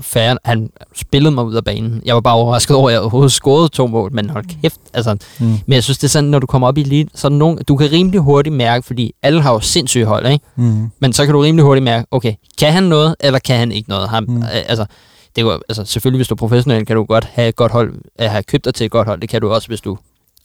fair, 0.02 0.36
han 0.46 0.70
spillede 0.96 1.36
mig 1.36 1.46
ud 1.46 1.56
af 1.56 1.64
banen. 1.64 2.02
Jeg 2.06 2.16
var 2.16 2.22
bare 2.22 2.36
overrasket 2.36 2.76
over, 2.78 2.90
at 2.90 2.94
jeg 2.94 3.02
overhovedet 3.02 3.32
scorede 3.32 3.70
to 3.70 3.88
mål, 3.88 4.14
men 4.14 4.30
hold 4.30 4.46
kæft, 4.62 4.80
altså. 4.94 5.18
Mm. 5.40 5.46
Men 5.66 5.74
jeg 5.74 5.84
synes, 5.84 5.98
det 5.98 6.04
er 6.08 6.10
sådan, 6.10 6.30
når 6.30 6.40
du 6.40 6.48
kommer 6.48 6.68
op 6.68 6.78
i 6.78 6.82
elite, 6.82 7.12
så 7.16 7.30
nogen, 7.30 7.58
du 7.68 7.76
kan 7.76 7.92
rimelig 7.92 8.20
hurtigt 8.20 8.56
mærke, 8.56 8.86
fordi 8.86 9.14
alle 9.24 9.42
har 9.42 9.54
jo 9.54 9.60
sindssyge 9.60 10.06
hold, 10.06 10.28
ikke? 10.28 10.46
Mm. 10.56 10.90
Men 11.00 11.14
så 11.14 11.26
kan 11.26 11.34
du 11.34 11.42
rimelig 11.42 11.64
hurtigt 11.66 11.84
mærke, 11.84 12.06
okay, 12.12 12.34
kan 12.58 12.74
han 12.74 12.84
noget, 12.84 13.16
eller 13.20 13.40
kan 13.40 13.56
han 13.58 13.72
ikke 13.72 13.90
noget? 13.90 14.10
Ham, 14.10 14.24
Mm. 14.28 14.34
mm. 14.34 14.42
øh, 14.42 14.48
altså, 14.68 14.86
det 15.38 15.44
jo, 15.44 15.60
altså, 15.70 15.86
selvfølgelig, 15.86 16.18
hvis 16.18 16.28
du 16.28 16.34
er 16.36 16.38
professionel, 16.38 16.86
kan 16.86 16.96
du 16.96 17.04
godt 17.04 17.26
have 17.34 17.48
et 17.50 17.56
godt 17.56 17.72
hold, 17.72 17.94
øh, 18.22 18.30
have 18.30 18.44
købt 18.44 18.66
dig 18.66 18.74
til 18.74 18.86
et 18.86 18.92
godt 18.92 19.08
hold. 19.08 19.22
Det 19.22 19.30
kan 19.30 19.42
du 19.42 19.50
også, 19.52 19.68
hvis 19.68 19.82
du 19.82 19.98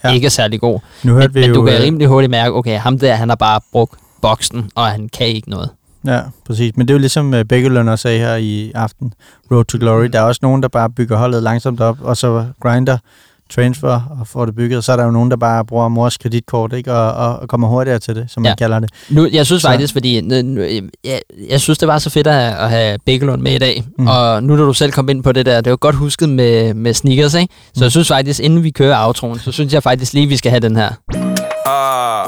Ja. 0.05 0.13
ikke 0.13 0.25
er 0.25 0.31
særlig 0.31 0.61
god. 0.61 0.81
Nu 1.05 1.13
hørte 1.13 1.29
Men, 1.29 1.35
vi 1.35 1.41
men 1.41 1.49
jo... 1.49 1.55
du 1.55 1.65
kan 1.65 1.75
øh, 1.75 1.81
rimelig 1.81 2.07
hurtigt 2.07 2.31
mærke, 2.31 2.55
okay, 2.55 2.79
ham 2.79 2.99
der, 2.99 3.15
han 3.15 3.29
har 3.29 3.37
bare 3.37 3.61
brugt 3.73 3.95
boksen, 4.23 4.71
og 4.75 4.87
han 4.87 5.09
kan 5.09 5.27
ikke 5.27 5.51
noget. 5.51 5.71
Ja, 6.07 6.21
præcis. 6.47 6.77
Men 6.77 6.89
det 6.89 6.93
er 6.93 6.95
jo 6.95 6.99
ligesom 7.01 7.33
uh, 7.35 7.41
Bækkelund 7.49 7.89
også 7.91 8.03
sagde 8.03 8.19
her 8.19 8.37
i 8.37 8.73
aften, 8.75 9.15
Road 9.51 9.65
to 9.65 9.79
Glory. 9.81 10.05
Der 10.05 10.19
er 10.19 10.23
også 10.23 10.39
nogen, 10.43 10.63
der 10.63 10.69
bare 10.69 10.91
bygger 10.91 11.17
holdet 11.17 11.43
langsomt 11.43 11.81
op, 11.81 11.97
og 12.01 12.17
så 12.17 12.47
grinder 12.61 12.99
transfer 13.55 14.17
og 14.21 14.27
får 14.27 14.45
det 14.47 14.55
bygget. 14.55 14.85
Så 14.85 14.93
er 14.93 14.97
der 14.97 15.05
jo 15.05 15.11
nogen, 15.11 15.31
der 15.31 15.37
bare 15.37 15.65
bruger 15.65 15.89
mors 15.89 16.17
kreditkort, 16.19 16.73
ikke? 16.73 16.93
Og, 16.93 17.13
og, 17.15 17.39
og 17.39 17.49
kommer 17.49 17.69
hurtigere 17.69 17.99
til 17.99 18.17
det, 18.17 18.25
som 18.31 18.43
man 18.43 18.51
Ja. 18.51 18.55
kalder 18.57 18.79
det. 18.81 18.91
Nu, 19.11 19.29
jeg 19.33 19.47
synes 19.47 19.63
Så- 19.63 19.69
faktisk, 19.69 19.93
fordi 19.93 20.21
nu, 20.21 20.63
jeg, 21.05 21.21
jeg 21.51 21.61
synes, 21.61 21.79
det 21.79 21.89
var 21.89 21.99
så 21.99 22.11
fedt 22.11 22.27
at 22.27 22.35
have, 22.35 22.55
at 22.55 22.71
have 22.71 22.99
Bækkelund 23.07 23.43
med 23.43 23.53
i 23.53 23.59
dag. 23.59 23.85
Mm. 23.99 24.07
Og 24.07 24.43
nu, 24.43 24.57
når 24.57 24.65
du 24.65 24.73
selv 24.73 24.93
kom 24.93 25.09
ind 25.09 25.23
på 25.23 25.33
det 25.33 25.47
der, 25.47 25.61
det 25.61 25.71
var 25.71 25.77
godt 25.77 25.95
husket 25.97 26.29
med, 26.29 26.75
med 26.75 26.95
sneakers, 26.95 27.35
ikke? 27.35 27.55
Så 27.65 27.71
Mm. 27.77 27.83
jeg 27.83 27.91
synes 27.91 28.09
faktisk, 28.09 28.41
inden 28.41 28.63
vi 28.63 28.71
kører 28.71 29.07
outroen, 29.07 29.39
så 29.39 29.53
synes 29.53 29.73
jeg 29.75 29.83
faktisk 29.83 30.13
lige, 30.13 30.27
vi 30.27 30.37
skal 30.37 30.51
have 30.51 30.61
den 30.61 30.77
her. 30.77 30.91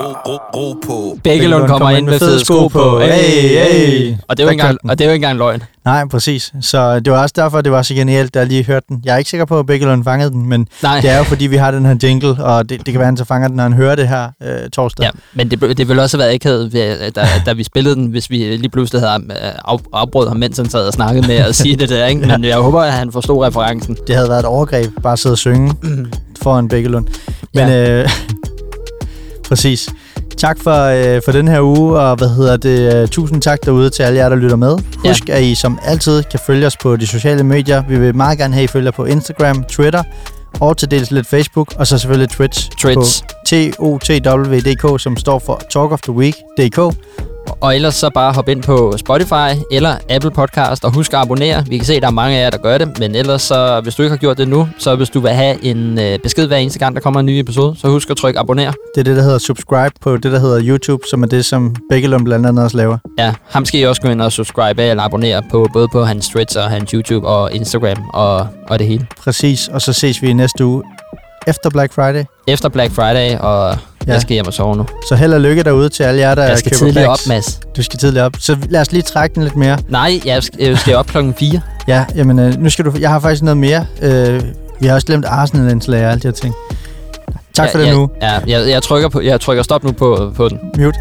Ro, 0.01 0.13
ro, 0.27 0.39
ro 0.57 0.75
på. 0.87 1.19
Bækkelund 1.25 1.69
kommer 1.69 1.91
ind 1.91 2.07
med 2.07 2.19
fede 2.19 2.45
sko 2.45 2.67
på. 2.69 3.01
Hey, 3.01 3.13
hey. 3.59 4.15
Og 4.29 4.37
det 4.37 4.43
er 4.43 4.47
jo 4.47 4.51
ikke 4.51 4.61
engang, 4.63 4.79
og 4.91 4.99
det 4.99 5.05
er 5.05 5.09
jo 5.09 5.13
ikke 5.13 5.25
engang 5.25 5.39
løgn. 5.39 5.63
Nej, 5.85 6.05
præcis. 6.09 6.53
Så 6.61 7.01
det 7.01 7.13
var 7.13 7.23
også 7.23 7.33
derfor, 7.37 7.61
det 7.61 7.73
var 7.73 7.83
så 7.83 7.95
genialt, 7.95 8.35
da 8.35 8.39
jeg 8.39 8.49
lige 8.49 8.65
hørte 8.65 8.87
den. 8.89 9.03
Jeg 9.05 9.15
er 9.15 9.19
ikke 9.19 9.31
sikker 9.31 9.45
på, 9.45 9.59
at 9.59 9.67
Bækkelund 9.67 10.05
fangede 10.05 10.31
den, 10.31 10.47
men 10.49 10.69
Nej. 10.83 11.01
det 11.01 11.11
er 11.11 11.19
jo 11.19 11.25
fordi, 11.25 11.47
vi 11.47 11.57
har 11.57 11.71
den 11.71 11.87
her 11.87 11.95
jingle, 12.03 12.45
og 12.45 12.69
det, 12.69 12.79
det 12.79 12.85
kan 12.87 12.95
være, 12.95 13.01
at 13.03 13.07
han 13.07 13.17
så 13.17 13.25
fanger 13.25 13.49
den, 13.49 13.57
når 13.57 13.63
han 13.63 13.73
hører 13.73 13.95
det 13.95 14.09
her 14.09 14.29
øh, 14.43 14.71
torsdag. 14.71 15.05
Ja, 15.05 15.11
men 15.35 15.51
det, 15.51 15.61
det 15.79 15.89
ville 15.89 16.03
også 16.03 16.17
have 16.17 16.25
været 16.25 16.35
akavet, 16.35 16.73
ved- 16.73 17.11
da, 17.11 17.27
da 17.47 17.53
vi 17.53 17.65
spillede 17.65 17.95
den, 17.95 18.07
hvis 18.07 18.31
vi 18.31 18.37
lige 18.37 18.69
pludselig 18.71 19.03
havde 19.03 19.23
øh, 19.31 19.37
af, 19.69 19.79
afbrudt 19.93 20.29
ham, 20.29 20.37
mens 20.37 20.57
han 20.57 20.71
sad 20.71 20.87
og 20.87 20.93
snakkede 20.93 21.27
med 21.27 21.37
at 21.37 21.55
sige 21.63 21.77
det 21.77 21.89
der, 21.89 22.07
ikke? 22.07 22.27
Men 22.27 22.45
jeg 22.45 22.57
håber, 22.57 22.81
at 22.83 22.93
han 22.93 23.13
forstod 23.13 23.47
referencen. 23.47 23.97
Det 24.07 24.15
havde 24.17 24.29
været 24.29 24.41
et 24.41 24.47
overgreb, 24.47 24.91
bare 25.03 25.13
at 25.13 25.19
sidde 25.19 25.35
og 25.35 25.39
synge 25.39 25.75
foran 26.43 26.69
Bækkelund. 26.69 27.07
Men 27.55 27.69
Ja. 27.69 27.91
øh, 28.03 28.09
præcis. 29.49 29.89
Tak 30.37 30.59
for, 30.63 30.85
øh, 30.85 31.21
for 31.25 31.33
den 31.33 31.49
her 31.49 31.61
uge, 31.61 31.99
og 32.01 32.17
hvad 32.17 32.29
hedder 32.29 32.57
det? 32.57 32.95
øh, 32.95 33.09
Tusind 33.09 33.43
tak 33.43 33.65
derude 33.65 33.91
til 33.91 34.03
alle 34.03 34.19
jer, 34.19 34.29
der 34.29 34.37
lytter 34.37 34.57
med. 34.57 34.79
Husk, 35.09 35.29
at 35.29 35.43
I 35.43 35.55
som 35.55 35.79
altid 35.83 36.23
kan 36.23 36.41
følge 36.47 36.67
os 36.67 36.77
på 36.77 36.97
de 36.97 37.07
sociale 37.07 37.43
medier. 37.45 37.83
Vi 37.89 37.99
vil 37.99 38.17
meget 38.17 38.39
gerne 38.39 38.55
have, 38.55 38.65
I 38.65 38.67
følger 38.67 38.91
på 38.91 39.05
Instagram, 39.05 39.65
Twitter 39.65 40.03
og 40.61 40.77
til 40.77 40.91
dels 40.91 41.11
lidt 41.11 41.27
Facebook, 41.27 41.75
og 41.77 41.87
så 41.87 41.99
selvfølgelig 41.99 42.31
Twitch 42.31 42.71
Twitch. 42.71 43.23
på 43.79 43.99
TOTW.dk, 44.01 45.01
som 45.01 45.17
står 45.17 45.39
for 45.39 45.63
Talk 45.71 45.93
of 45.93 46.01
the 46.01 46.13
Week.dk. 46.13 46.79
Og 47.61 47.75
ellers 47.75 47.95
så 47.95 48.11
bare 48.11 48.33
hop 48.33 48.49
ind 48.49 48.63
på 48.63 48.95
Spotify 48.97 49.61
eller 49.71 49.97
Apple 50.11 50.31
Podcast 50.31 50.85
og 50.85 50.95
husk 50.95 51.13
at 51.13 51.19
abonnere. 51.19 51.65
Vi 51.69 51.77
kan 51.77 51.87
se, 51.87 51.95
at 51.95 52.03
der 52.03 52.09
er 52.09 52.13
mange 52.13 52.37
af 52.37 52.45
jer, 52.45 52.51
der 52.51 52.59
gør 52.59 52.79
det, 52.79 52.99
men 52.99 53.15
ellers 53.15 53.43
så, 53.43 53.81
hvis 53.81 53.95
du 53.95 54.03
ikke 54.03 54.11
har 54.11 54.17
gjort 54.17 54.39
det 54.39 54.49
nu, 54.49 54.69
så 54.79 54.97
hvis 54.97 55.11
du 55.11 55.21
vil 55.21 55.31
have 55.31 55.65
en 55.65 55.99
øh, 55.99 56.19
besked 56.19 56.47
hver 56.47 56.57
eneste 56.57 56.79
gang, 56.79 56.95
der 56.95 57.01
kommer 57.01 57.21
en 57.21 57.27
ny 57.27 57.31
episode, 57.31 57.77
så 57.79 57.89
husk 57.89 58.11
at 58.11 58.17
trykke 58.17 58.41
abonner. 58.41 58.73
Det 58.95 59.01
er 59.01 59.05
det, 59.05 59.17
der 59.17 59.23
hedder 59.23 59.39
subscribe 59.39 59.95
på 60.01 60.17
det, 60.17 60.33
der 60.33 60.39
hedder 60.39 60.61
YouTube, 60.63 61.03
som 61.11 61.23
er 61.23 61.27
det, 61.27 61.45
som 61.45 61.77
Bækkelund 61.91 62.25
blandt 62.25 62.47
andet 62.47 62.65
også 62.65 62.77
laver. 62.77 62.99
Ja, 63.19 63.35
ham 63.49 63.65
skal 63.65 63.81
I 63.81 63.83
også 63.83 64.03
gå 64.03 64.09
ind 64.09 64.23
og 64.23 64.33
subscribe 64.33 64.83
af 64.83 64.91
eller 64.91 65.03
abonnere 65.03 65.43
på, 65.51 65.69
både 65.73 65.89
på 65.89 66.05
hans 66.05 66.29
Threads 66.29 66.57
og 66.57 66.65
hans 66.71 66.91
YouTube 66.91 67.27
og 67.27 67.53
Instagram 67.53 68.05
og, 68.13 68.47
og 68.69 68.79
det 68.79 68.87
hele. 68.87 69.07
Præcis, 69.25 69.69
og 69.69 69.83
så 69.83 69.93
ses 69.93 70.23
vi 70.23 70.33
næste 70.33 70.65
uge 70.65 70.83
efter 71.47 71.71
Black 71.71 71.93
Friday. 71.93 72.25
Efter 72.47 72.69
Black 72.69 72.93
Friday, 72.93 73.39
og 73.39 73.79
ja. 74.07 74.13
jeg 74.13 74.21
skal 74.21 74.35
hjem 74.35 74.47
og 74.47 74.53
sove 74.53 74.77
nu. 74.77 74.87
Så 75.09 75.15
held 75.15 75.33
og 75.33 75.41
lykke 75.41 75.63
derude 75.63 75.89
til 75.89 76.03
alle 76.03 76.21
jer, 76.21 76.35
der 76.35 76.45
Jeg 76.45 76.59
skal 76.59 76.73
køber 76.73 76.79
tidligt 76.79 77.07
op. 77.07 77.19
Mads. 77.29 77.61
Du 77.77 77.83
skal 77.83 77.99
tidligt 77.99 78.23
op. 78.23 78.33
Så 78.39 78.57
lad 78.69 78.81
os 78.81 78.93
lige 78.93 79.03
trække 79.03 79.35
den 79.35 79.43
lidt 79.43 79.57
mere. 79.57 79.79
Nej, 79.89 80.21
jeg 80.25 80.43
skal, 80.43 80.61
jeg 80.61 80.79
skal 80.79 80.97
op 80.97 81.07
klokken 81.07 81.35
4. 81.35 81.61
Ja, 81.89 82.05
jamen, 82.15 82.39
øh, 82.39 82.55
nu 82.59 82.71
skal 82.71 82.85
du... 82.85 82.93
Jeg 83.01 83.11
har 83.11 83.21
faktisk 83.21 83.43
noget 83.43 83.57
mere. 83.57 83.87
Øh, 84.03 84.43
vi 84.81 84.87
har 84.87 84.95
også 84.95 85.07
glemt 85.07 85.25
Arsenal-indslag 85.25 86.07
og 86.07 86.13
alt 86.13 86.23
de 86.23 86.29
her 86.29 86.33
ting. 86.33 86.55
Tak 87.55 87.71
for 87.71 87.79
ja, 87.79 87.85
det 87.85 87.91
ja, 87.91 87.97
nu. 87.97 88.11
Ja, 88.23 88.33
jeg, 88.47 88.69
jeg, 88.69 88.83
trykker 88.83 89.09
på, 89.09 89.21
jeg 89.21 89.41
trykker 89.41 89.63
stop 89.63 89.85
nu 89.85 89.93
på, 89.93 90.33
på 90.37 90.49
den. 90.49 90.59
Mute. 90.79 90.99